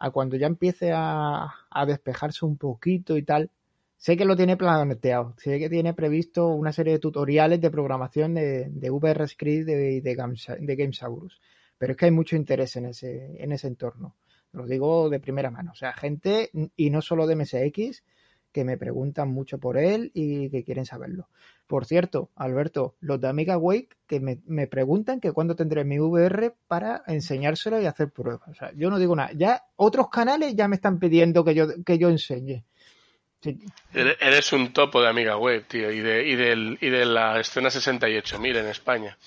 a 0.00 0.10
cuando 0.10 0.36
ya 0.36 0.48
empiece 0.48 0.90
a, 0.92 1.54
despejarse 1.86 2.44
un 2.44 2.56
poquito 2.58 3.16
y 3.16 3.22
tal, 3.22 3.50
sé 3.96 4.16
que 4.16 4.24
lo 4.24 4.36
tiene 4.36 4.56
planteado, 4.56 5.34
sé 5.38 5.60
que 5.60 5.70
tiene 5.70 5.94
previsto 5.94 6.48
una 6.48 6.72
serie 6.72 6.94
de 6.94 6.98
tutoriales 6.98 7.60
de 7.60 7.70
programación 7.70 8.34
de, 8.34 8.68
de 8.70 8.90
VRScript 8.90 9.66
de, 9.66 10.00
de, 10.00 10.00
de 10.00 10.76
Gamesaurus, 10.76 11.40
pero 11.82 11.94
es 11.94 11.96
que 11.96 12.04
hay 12.04 12.12
mucho 12.12 12.36
interés 12.36 12.76
en 12.76 12.86
ese, 12.86 13.42
en 13.42 13.50
ese 13.50 13.66
entorno. 13.66 14.14
Lo 14.52 14.68
digo 14.68 15.10
de 15.10 15.18
primera 15.18 15.50
mano. 15.50 15.72
O 15.72 15.74
sea, 15.74 15.92
gente, 15.92 16.52
y 16.76 16.90
no 16.90 17.02
solo 17.02 17.26
de 17.26 17.34
MSX, 17.34 18.04
que 18.52 18.62
me 18.62 18.78
preguntan 18.78 19.32
mucho 19.32 19.58
por 19.58 19.76
él 19.76 20.12
y 20.14 20.48
que 20.48 20.62
quieren 20.62 20.86
saberlo. 20.86 21.28
Por 21.66 21.84
cierto, 21.84 22.30
Alberto, 22.36 22.94
los 23.00 23.20
de 23.20 23.26
Amiga 23.26 23.58
Wake 23.58 23.96
que 24.06 24.20
me, 24.20 24.66
preguntan 24.68 25.18
que 25.18 25.32
cuándo 25.32 25.56
tendré 25.56 25.82
mi 25.82 25.98
VR 25.98 26.54
para 26.68 27.02
enseñárselo 27.08 27.82
y 27.82 27.86
hacer 27.86 28.12
pruebas. 28.12 28.48
O 28.48 28.54
sea, 28.54 28.70
yo 28.76 28.88
no 28.88 29.00
digo 29.00 29.16
nada. 29.16 29.32
Ya 29.32 29.64
otros 29.74 30.08
canales 30.08 30.54
ya 30.54 30.68
me 30.68 30.76
están 30.76 31.00
pidiendo 31.00 31.42
que 31.44 31.56
yo, 31.56 31.66
que 31.84 31.98
yo 31.98 32.10
enseñe. 32.10 32.64
Eres 33.92 34.52
un 34.52 34.72
topo 34.72 35.02
de 35.02 35.08
Amiga 35.08 35.36
Web, 35.36 35.64
tío, 35.66 35.90
y 35.90 36.00
de, 36.00 36.26
y, 36.26 36.36
del, 36.36 36.78
y 36.80 36.88
de 36.90 37.04
la 37.04 37.40
escena 37.40 37.70
68.000 37.70 38.56
en 38.56 38.66
España. 38.66 39.18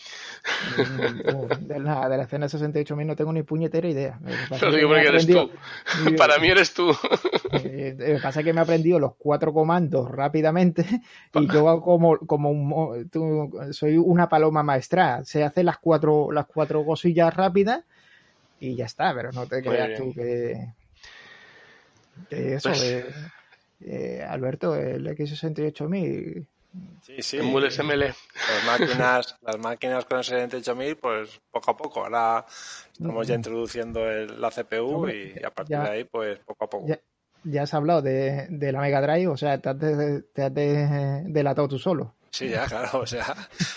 De 1.60 1.80
la, 1.80 2.08
de 2.08 2.18
la 2.18 2.24
escena 2.24 2.46
68.000 2.46 3.06
no 3.06 3.16
tengo 3.16 3.34
ni 3.34 3.44
puñetera 3.44 3.88
idea. 3.88 4.20
Lo 4.62 4.72
digo 4.72 4.90
porque 4.90 5.08
eres 5.08 5.28
tú. 5.28 5.50
Para 6.18 6.38
mí 6.38 6.48
eres 6.48 6.74
tú. 6.74 6.96
Eh, 7.52 7.96
lo 7.98 8.06
que 8.06 8.20
pasa 8.22 8.40
es 8.40 8.46
que 8.46 8.54
me 8.54 8.60
he 8.60 8.64
aprendido 8.64 9.00
los 9.00 9.16
cuatro 9.18 9.54
comandos 9.54 10.10
rápidamente 10.10 10.86
y 11.34 11.52
yo 11.52 11.82
como, 11.82 12.18
como 12.20 12.52
un, 12.52 13.10
soy 13.74 13.98
una 13.98 14.30
paloma 14.30 14.64
maestra. 14.64 15.24
Se 15.26 15.44
hace 15.44 15.64
las 15.64 15.78
cuatro, 15.80 16.32
las 16.32 16.46
cuatro 16.46 16.86
cosillas 16.86 17.34
rápidas 17.34 17.84
y 18.60 18.76
ya 18.76 18.86
está, 18.86 19.14
pero 19.14 19.32
no 19.32 19.48
te 19.48 19.62
creas 19.62 19.98
tú 19.98 20.14
que, 20.14 20.74
eso 22.30 22.70
pues 22.70 23.06
eh, 23.86 24.26
Alberto, 24.28 24.76
el 24.76 25.08
X68000 25.08 26.48
Sí, 27.02 27.22
sí. 27.22 27.38
Las 27.38 27.80
máquinas, 28.66 29.38
las 29.42 29.60
máquinas 29.60 30.06
con 30.06 30.18
el 30.18 30.24
78.000, 30.24 30.98
pues 31.00 31.42
poco 31.52 31.72
a 31.72 31.78
poco. 31.78 32.04
Ahora 32.04 32.46
estamos 32.92 33.28
ya 33.28 33.36
introduciendo 33.36 34.06
la 34.06 34.50
CPU 34.50 35.08
y, 35.08 35.34
a 35.44 35.52
partir 35.52 35.80
de 35.80 35.90
ahí, 35.90 36.04
pues 36.04 36.40
poco 36.40 36.66
a 36.66 36.70
poco. 36.70 36.88
Ya, 37.44 37.62
has 37.62 37.74
hablado 37.74 38.02
de, 38.02 38.48
la 38.50 38.82
Mega 38.82 39.02
Drive, 39.02 39.28
o 39.28 39.38
sea, 39.38 39.60
te 39.60 39.70
has, 39.70 40.54
delatado 40.54 41.68
tú 41.68 41.78
solo. 41.78 42.16
Sí, 42.32 42.50
ya, 42.50 42.66
claro, 42.66 43.00
o 43.00 43.06
sea, 43.06 43.34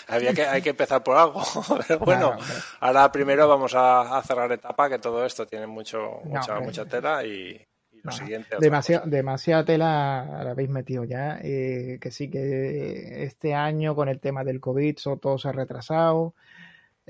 había 0.07 0.33
que, 0.33 0.45
hay 0.45 0.61
que 0.61 0.71
empezar 0.71 1.01
por 1.01 1.15
algo. 1.15 1.41
Pero 1.87 1.99
bueno, 1.99 2.35
ahora 2.81 3.09
primero 3.11 3.47
vamos 3.47 3.73
a, 3.75 4.21
cerrar 4.25 4.51
etapa, 4.51 4.89
que 4.89 4.99
todo 4.99 5.25
esto 5.25 5.45
tiene 5.45 5.67
mucho, 5.67 6.19
mucha, 6.25 6.59
mucha 6.59 6.83
tela 6.85 7.23
y, 7.23 7.65
lo 8.03 8.11
siguiente. 8.11 8.57
Demasiada 8.59 9.65
tela 9.65 10.41
la 10.43 10.51
habéis 10.51 10.69
metido 10.69 11.03
ya. 11.03 11.39
Eh, 11.41 11.97
que 12.01 12.11
sí, 12.11 12.29
que 12.29 13.23
este 13.23 13.53
año 13.53 13.95
con 13.95 14.09
el 14.09 14.19
tema 14.19 14.43
del 14.43 14.59
COVID 14.59 14.97
todo 15.19 15.37
se 15.37 15.49
ha 15.49 15.51
retrasado. 15.51 16.33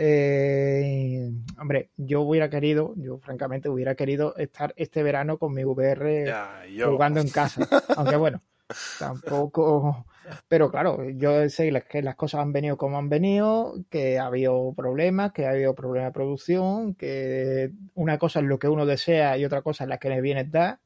Eh, 0.02 1.30
hombre, 1.60 1.90
yo 1.98 2.22
hubiera 2.22 2.50
querido, 2.50 2.94
yo 2.96 3.18
francamente 3.20 3.68
hubiera 3.68 3.96
querido 3.96 4.34
estar 4.38 4.74
este 4.78 5.04
verano 5.04 5.38
con 5.38 5.54
mi 5.54 5.66
VR 5.66 6.34
jugando 6.82 7.20
en 7.20 7.30
casa. 7.30 7.68
Aunque 7.98 8.16
bueno, 8.16 8.42
tampoco. 9.00 10.06
Pero 10.48 10.72
claro, 10.72 11.10
yo 11.10 11.50
sé 11.50 11.72
que 11.90 12.02
las 12.02 12.16
cosas 12.16 12.42
han 12.42 12.54
venido 12.54 12.78
como 12.78 12.98
han 12.98 13.10
venido, 13.10 13.76
que 13.90 14.20
ha 14.20 14.26
habido 14.26 14.74
problemas, 14.76 15.32
que 15.32 15.46
ha 15.46 15.52
habido 15.52 15.76
problemas 15.76 16.10
de 16.10 16.14
producción, 16.14 16.96
que 16.96 17.72
una 17.96 18.18
cosa 18.18 18.40
es 18.40 18.46
lo 18.46 18.60
que 18.60 18.68
uno 18.68 18.86
desea 18.86 19.38
y 19.38 19.46
otra 19.46 19.62
cosa 19.62 19.84
es 19.84 19.90
la 19.90 19.98
que 19.98 20.10
le 20.10 20.22
viene 20.22 20.44
dar. 20.46 20.80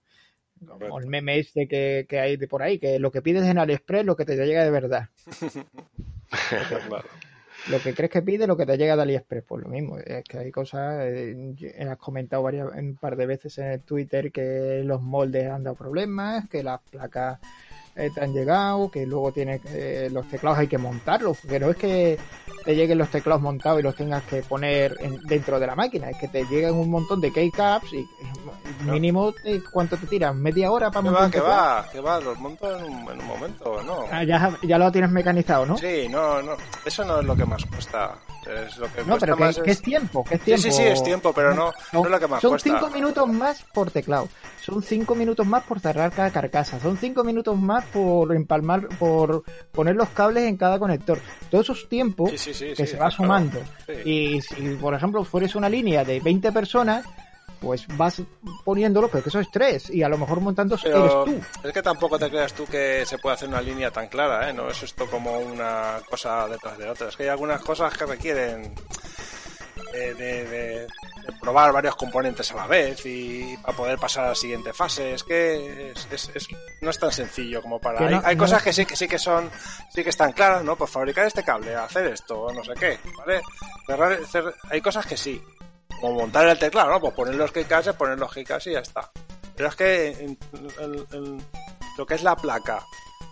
Como 0.66 1.00
el 1.00 1.08
meme 1.08 1.40
este 1.40 1.68
que, 1.68 2.06
que 2.08 2.20
hay 2.20 2.38
de 2.38 2.48
por 2.48 2.64
ahí, 2.64 2.80
que 2.80 2.98
lo 2.98 3.12
que 3.12 3.22
pides 3.22 3.44
en 3.44 3.58
AliExpress 3.58 4.06
lo 4.06 4.16
que 4.16 4.24
te 4.24 4.38
llega 4.38 4.64
de 4.64 4.72
verdad. 4.72 5.10
Lo 7.70 7.80
que 7.80 7.94
crees 7.94 8.12
que 8.12 8.22
pide, 8.22 8.46
lo 8.46 8.58
que 8.58 8.66
te 8.66 8.78
llega 8.78 8.96
de 8.96 9.04
AliExpress, 9.04 9.44
pues 9.48 9.64
lo 9.64 9.70
mismo. 9.70 9.98
Es 9.98 10.24
que 10.26 10.38
hay 10.38 10.52
cosas, 10.52 11.06
eh, 11.06 11.56
has 11.90 11.98
comentado 11.98 12.44
varias, 12.44 12.68
un 12.76 12.98
par 12.98 13.16
de 13.16 13.26
veces 13.26 13.58
en 13.58 13.68
el 13.68 13.82
Twitter 13.82 14.32
que 14.32 14.82
los 14.84 15.02
moldes 15.02 15.50
han 15.50 15.64
dado 15.64 15.76
problemas, 15.78 16.50
que 16.50 16.62
las 16.62 16.82
placas 16.82 17.40
eh, 17.96 18.10
te 18.14 18.22
han 18.22 18.34
llegado, 18.34 18.92
que 18.92 19.06
luego 19.06 19.32
tienes 19.32 19.62
eh, 19.68 20.10
los 20.12 20.28
teclados 20.30 20.60
hay 20.60 20.68
que 20.68 20.78
montarlos, 20.78 21.46
no 21.46 21.70
es 21.70 21.78
que 21.78 22.18
te 22.64 22.76
lleguen 22.76 22.98
los 22.98 23.10
teclados 23.10 23.42
montados 23.42 23.80
y 23.80 23.84
los 23.84 23.96
tengas 23.96 24.24
que 24.24 24.42
poner 24.42 24.96
dentro 25.24 25.60
de 25.60 25.68
la 25.68 25.76
máquina, 25.76 26.10
es 26.10 26.18
que 26.18 26.28
te 26.28 26.46
llegan 26.46 26.74
un 26.74 26.90
montón 26.90 27.22
de 27.22 27.32
keycaps 27.32 27.94
y 27.94 28.08
mínimo 28.86 29.34
cuánto 29.72 29.98
te 29.98 30.08
tiras, 30.08 30.36
media 30.36 30.72
hora 30.72 30.90
para 30.90 31.02
montar. 31.02 31.32
Que 31.32 31.40
va, 31.40 31.86
que 31.92 32.00
va, 32.00 32.20
los 32.20 32.40
monto 32.40 32.78
en 32.78 32.84
un, 32.84 33.12
en 33.12 33.20
un 33.20 33.28
momento, 33.28 33.82
¿no? 33.84 34.06
Ah, 34.12 34.24
ya, 34.24 34.58
ya 34.64 34.78
lo 34.78 34.92
tienes 34.92 35.12
mecanizado, 35.12 35.66
¿no? 35.66 35.78
Sí, 35.78 36.08
no, 36.10 36.42
no, 36.42 36.54
eso 36.86 37.04
no 37.06 37.20
es 37.20 37.26
lo 37.26 37.36
que 37.36 37.46
más 37.46 37.66
cuesta. 37.66 38.16
Es 38.48 38.78
lo 38.78 38.92
que 38.92 39.04
no, 39.04 39.18
pero 39.18 39.38
que, 39.38 39.50
es... 39.50 39.58
es... 39.64 39.82
tiempo, 39.82 40.24
que 40.24 40.36
es 40.36 40.42
tiempo. 40.42 40.62
Sí, 40.62 40.72
sí, 40.72 40.78
sí, 40.78 40.84
es 40.84 41.04
tiempo, 41.04 41.34
pero 41.34 41.54
no, 41.54 41.74
no, 41.92 42.04
es 42.04 42.12
lo 42.12 42.20
que 42.20 42.28
más 42.28 42.42
son 42.42 42.52
cuesta. 42.52 42.70
Son 42.70 42.80
cinco 42.80 42.94
minutos 42.94 43.28
más 43.30 43.64
por 43.74 43.92
teclado, 43.92 44.30
son 44.62 44.84
cinco 44.84 45.16
minutos 45.16 45.46
más 45.46 45.64
por 45.64 45.80
cerrar 45.80 46.12
cada 46.12 46.32
carcasa, 46.32 46.80
son 46.80 46.98
cinco 46.98 47.24
minutos 47.24 47.58
más 47.58 47.86
por 47.86 48.36
empalmar, 48.36 48.88
por 49.00 49.44
poner 49.72 49.96
los 49.96 50.10
cables 50.10 50.44
en 50.44 50.58
cada 50.58 50.80
conector. 50.80 51.20
Todos 51.50 51.66
esos 51.66 51.90
tiempos 51.90 52.32
que 52.32 52.88
se 52.88 52.98
va 52.98 53.10
sumando. 53.12 53.60
Y 54.06 54.42
si, 54.42 54.76
por 54.76 54.94
ejemplo, 54.94 55.24
fueres 55.24 55.56
una 55.56 55.70
línea 55.70 56.04
de 56.04 56.20
20 56.20 56.52
personas, 56.52 57.06
pues 57.64 57.88
vas 57.98 58.22
poniéndolo, 58.66 59.08
pero 59.08 59.24
que 59.24 59.30
eso 59.30 59.40
es 59.40 59.50
tres, 59.50 59.90
y 59.90 60.04
a 60.04 60.10
lo 60.10 60.18
mejor 60.18 60.42
montando 60.42 60.76
eres 60.84 61.12
tú. 61.26 61.42
Es 61.64 61.72
que 61.72 61.82
tampoco 61.82 62.20
te 62.20 62.30
creas 62.30 62.54
tú 62.54 62.66
que 62.66 63.06
se 63.06 63.18
puede 63.18 63.36
hacer 63.36 63.48
una 63.48 63.62
línea 63.62 63.90
tan 63.90 64.08
clara, 64.08 64.50
¿eh? 64.50 64.54
No 64.54 64.68
es 64.70 64.84
esto 64.84 65.10
como 65.10 65.40
una 65.40 66.00
cosa 66.10 66.48
detrás 66.48 66.78
de 66.78 66.90
otra. 66.90 67.08
Es 67.08 67.16
que 67.16 67.24
hay 67.24 67.30
algunas 67.30 67.62
cosas 67.62 67.98
que 67.98 68.06
requieren 68.06 68.74
de, 69.94 70.88
probar 71.40 71.72
varios 71.72 71.96
componentes 71.96 72.52
a 72.52 72.56
la 72.56 72.68
vez 72.68 73.06
y 73.06 73.56
para 73.58 73.78
poder 73.78 74.00
pasar 74.00 74.26
a 74.26 74.30
la 74.30 74.36
siguiente 74.36 74.74
fase. 74.74 75.14
Es 75.14 75.24
que 75.24 75.92
es, 75.92 76.48
no 76.82 76.90
es 76.90 77.00
tan 77.00 77.12
sencillo 77.12 77.62
como 77.62 77.80
para. 77.80 78.22
hay, 78.26 78.36
cosas 78.36 78.62
que 78.62 78.74
sí 78.74 78.86
que 78.86 78.96
sí 78.96 79.08
que 79.08 79.20
son, 79.20 79.50
sí 79.90 80.04
que 80.04 80.10
están 80.10 80.32
claras, 80.34 80.64
¿no? 80.64 80.76
Pues 80.76 80.90
fabricar 80.90 81.26
este 81.28 81.44
cable, 81.44 81.76
hacer 81.76 82.08
esto, 82.08 82.48
no 82.54 82.64
sé 82.64 82.74
qué, 82.80 83.00
¿vale? 83.18 83.42
hay 84.70 84.82
cosas 84.82 85.06
que 85.06 85.18
sí. 85.18 85.42
Como 86.04 86.16
montar 86.16 86.46
el 86.50 86.60
teclado, 86.60 86.90
¿no? 86.90 87.00
Pues 87.00 87.14
poner 87.14 87.36
los 87.36 87.50
keycaps, 87.54 87.94
poner 87.94 88.20
los 88.20 88.30
keycaps 88.30 88.68
y 88.68 88.74
ya 88.74 88.80
está. 88.80 89.10
Pero 89.56 89.70
es 89.70 89.76
que 89.78 90.36
lo 91.98 92.06
que 92.06 92.16
es 92.16 92.24
la 92.24 92.36
placa, 92.36 92.84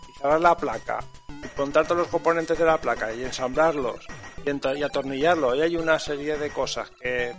instalar 0.07 0.39
la 0.39 0.55
placa, 0.55 0.99
y 1.27 1.59
montar 1.59 1.83
todos 1.83 1.97
los 1.97 2.07
componentes 2.07 2.57
de 2.57 2.63
la 2.63 2.77
placa 2.77 3.11
y 3.11 3.25
ensamblarlos 3.25 4.07
y, 4.45 4.83
atornillarlo. 4.83 5.53
Y 5.53 5.63
hay 5.63 5.75
una 5.75 5.99
serie 5.99 6.37
de 6.37 6.49
cosas 6.49 6.89
que, 6.91 7.35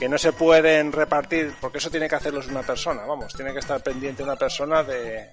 que 0.00 0.08
no 0.08 0.18
se 0.18 0.32
pueden 0.32 0.90
repartir, 0.90 1.54
porque 1.60 1.78
eso 1.78 1.88
tiene 1.88 2.08
que 2.08 2.16
hacerlos 2.16 2.48
una 2.48 2.62
persona, 2.62 3.06
vamos, 3.06 3.32
tiene 3.34 3.52
que 3.52 3.60
estar 3.60 3.80
pendiente 3.84 4.24
una 4.24 4.34
persona 4.34 4.82
de, 4.82 5.30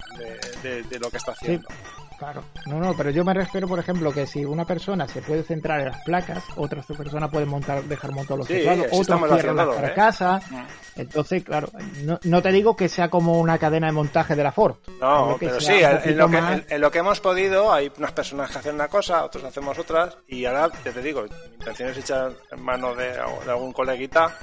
de, 0.62 1.00
lo 1.00 1.10
que 1.10 1.18
está 1.18 1.32
haciendo. 1.32 1.68
Claro, 2.22 2.44
no, 2.68 2.78
no, 2.78 2.94
pero 2.96 3.10
yo 3.10 3.26
me 3.26 3.34
refiero, 3.34 3.68
por 3.68 3.80
ejemplo, 3.80 4.14
que 4.14 4.28
si 4.28 4.46
una 4.46 4.64
persona 4.64 5.08
se 5.08 5.24
puede 5.24 5.42
centrar 5.42 5.80
en 5.80 5.88
las 5.88 6.04
placas, 6.04 6.44
otra 6.56 6.84
persona 6.84 7.32
puede 7.32 7.48
montar, 7.48 7.84
dejar 7.86 8.12
montar 8.12 8.38
los 8.38 8.48
teclados, 8.48 8.86
otro 8.92 9.18
cierra 9.40 9.54
la 9.54 9.88
¿eh? 9.88 9.94
casa. 9.96 10.40
Entonces, 10.96 11.44
claro, 11.44 11.72
no, 12.24 12.42
te 12.44 12.52
digo 12.52 12.76
que 12.76 12.90
sea 12.90 13.10
como 13.10 13.40
una 13.40 13.58
cadena 13.58 13.88
de 13.88 13.94
montaje 13.94 14.36
de 14.36 14.44
la 14.44 14.52
Ford. 14.52 14.76
No, 15.02 15.36
pero 15.40 15.60
sí, 15.60 15.74
en 15.74 16.16
lo, 16.16 16.30
que, 16.30 16.66
en, 16.70 16.80
lo 16.80 16.92
que 16.92 17.00
hemos 17.00 17.20
podido, 17.20 17.74
hay 17.74 17.92
unas 17.98 18.12
personas 18.12 18.52
que 18.52 18.60
hacen 18.60 18.76
una 18.76 18.88
cosa, 18.88 19.26
otros 19.26 19.44
hacemos 19.44 19.80
otras, 19.80 20.16
y 20.28 20.46
ahora, 20.46 20.70
ya 20.86 20.92
te 20.92 21.02
digo, 21.02 21.24
mi 21.24 21.56
intención 21.56 21.90
es 21.90 21.98
echar 21.98 22.34
en 22.52 22.62
mano 22.62 22.94
de, 22.94 23.14
de 23.14 23.52
algún 23.52 23.74
coleguita 23.74 24.38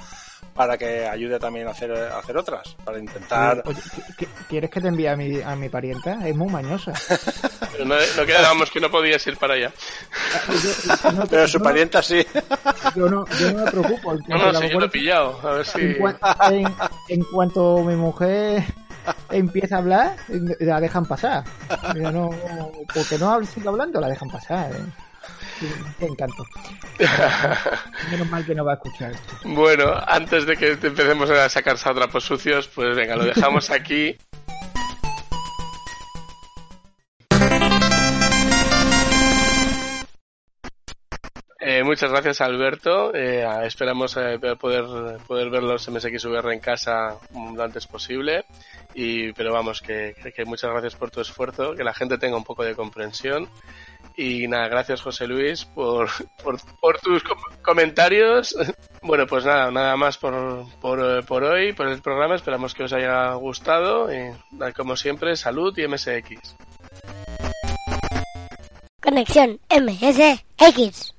para 0.53 0.77
que 0.77 1.07
ayude 1.07 1.39
también 1.39 1.67
a 1.67 1.71
hacer, 1.71 1.91
hacer 1.91 2.37
otras, 2.37 2.75
para 2.83 2.99
intentar... 2.99 3.63
¿Quieres 4.47 4.69
que 4.69 4.81
te 4.81 4.87
envíe 4.87 5.07
a 5.07 5.15
mi, 5.15 5.41
a 5.41 5.55
mi 5.55 5.69
parienta? 5.69 6.27
Es 6.27 6.35
muy 6.35 6.49
mañosa. 6.49 6.91
Pero 7.71 7.85
no, 7.85 7.95
no 8.17 8.25
quedábamos 8.25 8.69
que 8.71 8.79
no 8.79 8.89
podías 8.89 9.25
ir 9.27 9.37
para 9.37 9.53
allá. 9.53 9.71
Pero 11.29 11.47
su 11.47 11.59
parienta 11.59 12.01
sí. 12.01 12.25
Yo 12.95 13.09
no, 13.09 13.25
yo 13.39 13.51
no 13.53 13.63
me 13.65 13.71
preocupo. 13.71 14.15
No, 14.27 14.51
no, 14.51 14.59
sí, 14.59 14.69
yo 14.69 14.79
lo 14.79 14.85
he 14.85 14.89
pillado. 14.89 15.39
A 15.47 15.53
ver 15.53 15.65
si... 15.65 15.79
En, 15.79 16.65
en, 17.07 17.23
cuanto 17.31 17.83
mi 17.83 17.95
mujer 17.95 18.63
empieza 19.29 19.75
a 19.75 19.79
hablar, 19.79 20.15
la 20.59 20.79
dejan 20.79 21.05
pasar. 21.05 21.43
no, 21.95 22.29
porque 22.93 23.17
no 23.17 23.43
sigue 23.45 23.67
hablando, 23.67 23.99
la 23.99 24.09
dejan 24.09 24.29
pasar. 24.29 24.71
¿eh? 24.71 25.08
Qué 25.99 26.05
encanto. 26.05 26.45
Menos 28.11 28.29
mal 28.29 28.45
que 28.45 28.55
no 28.55 28.63
va 28.63 28.73
a 28.73 28.75
escuchar 28.75 29.11
esto. 29.11 29.35
Bueno, 29.43 29.93
antes 30.07 30.45
de 30.45 30.55
que 30.55 30.71
empecemos 30.71 31.29
a 31.29 31.49
sacar 31.49 31.77
trapos 31.77 32.23
sucios, 32.23 32.67
pues 32.69 32.95
venga, 32.95 33.15
lo 33.15 33.25
dejamos 33.25 33.69
aquí. 33.71 34.17
Eh, 41.61 41.83
muchas 41.83 42.09
gracias 42.09 42.39
Alberto. 42.39 43.13
Eh, 43.13 43.45
esperamos 43.65 44.15
eh, 44.15 44.39
poder, 44.57 44.85
poder 45.27 45.49
ver 45.49 45.63
los 45.63 45.89
MSXVR 45.89 46.53
en 46.53 46.61
casa 46.61 47.17
lo 47.33 47.63
antes 47.63 47.85
posible. 47.85 48.45
Y, 48.93 49.33
pero 49.33 49.53
vamos, 49.53 49.81
que, 49.81 50.15
que 50.35 50.45
muchas 50.45 50.71
gracias 50.71 50.95
por 50.95 51.11
tu 51.11 51.21
esfuerzo, 51.21 51.75
que 51.75 51.83
la 51.83 51.93
gente 51.93 52.17
tenga 52.17 52.37
un 52.37 52.43
poco 52.43 52.63
de 52.63 52.75
comprensión 52.75 53.47
y 54.19 54.49
nada, 54.49 54.67
gracias 54.67 55.01
José 55.01 55.27
Luis 55.27 55.63
por, 55.63 56.09
por, 56.43 56.99
tus 56.99 57.23
comentarios. 57.61 58.55
Bueno, 59.01 59.25
pues 59.27 59.45
nada, 59.45 59.71
nada 59.71 59.95
más 59.95 60.17
por, 60.17 60.65
por, 60.81 61.25
por, 61.25 61.43
hoy, 61.45 61.71
por 61.71 61.87
el 61.87 62.01
programa. 62.01 62.35
Esperamos 62.35 62.73
que 62.73 62.83
os 62.83 62.91
haya 62.91 63.33
gustado 63.35 64.09
y 64.13 64.33
como 64.75 64.97
siempre, 64.97 65.37
salud 65.37 65.73
y 65.77 65.87
MSX. 65.87 66.57
Conexión 69.01 69.57
MSX. 69.69 71.15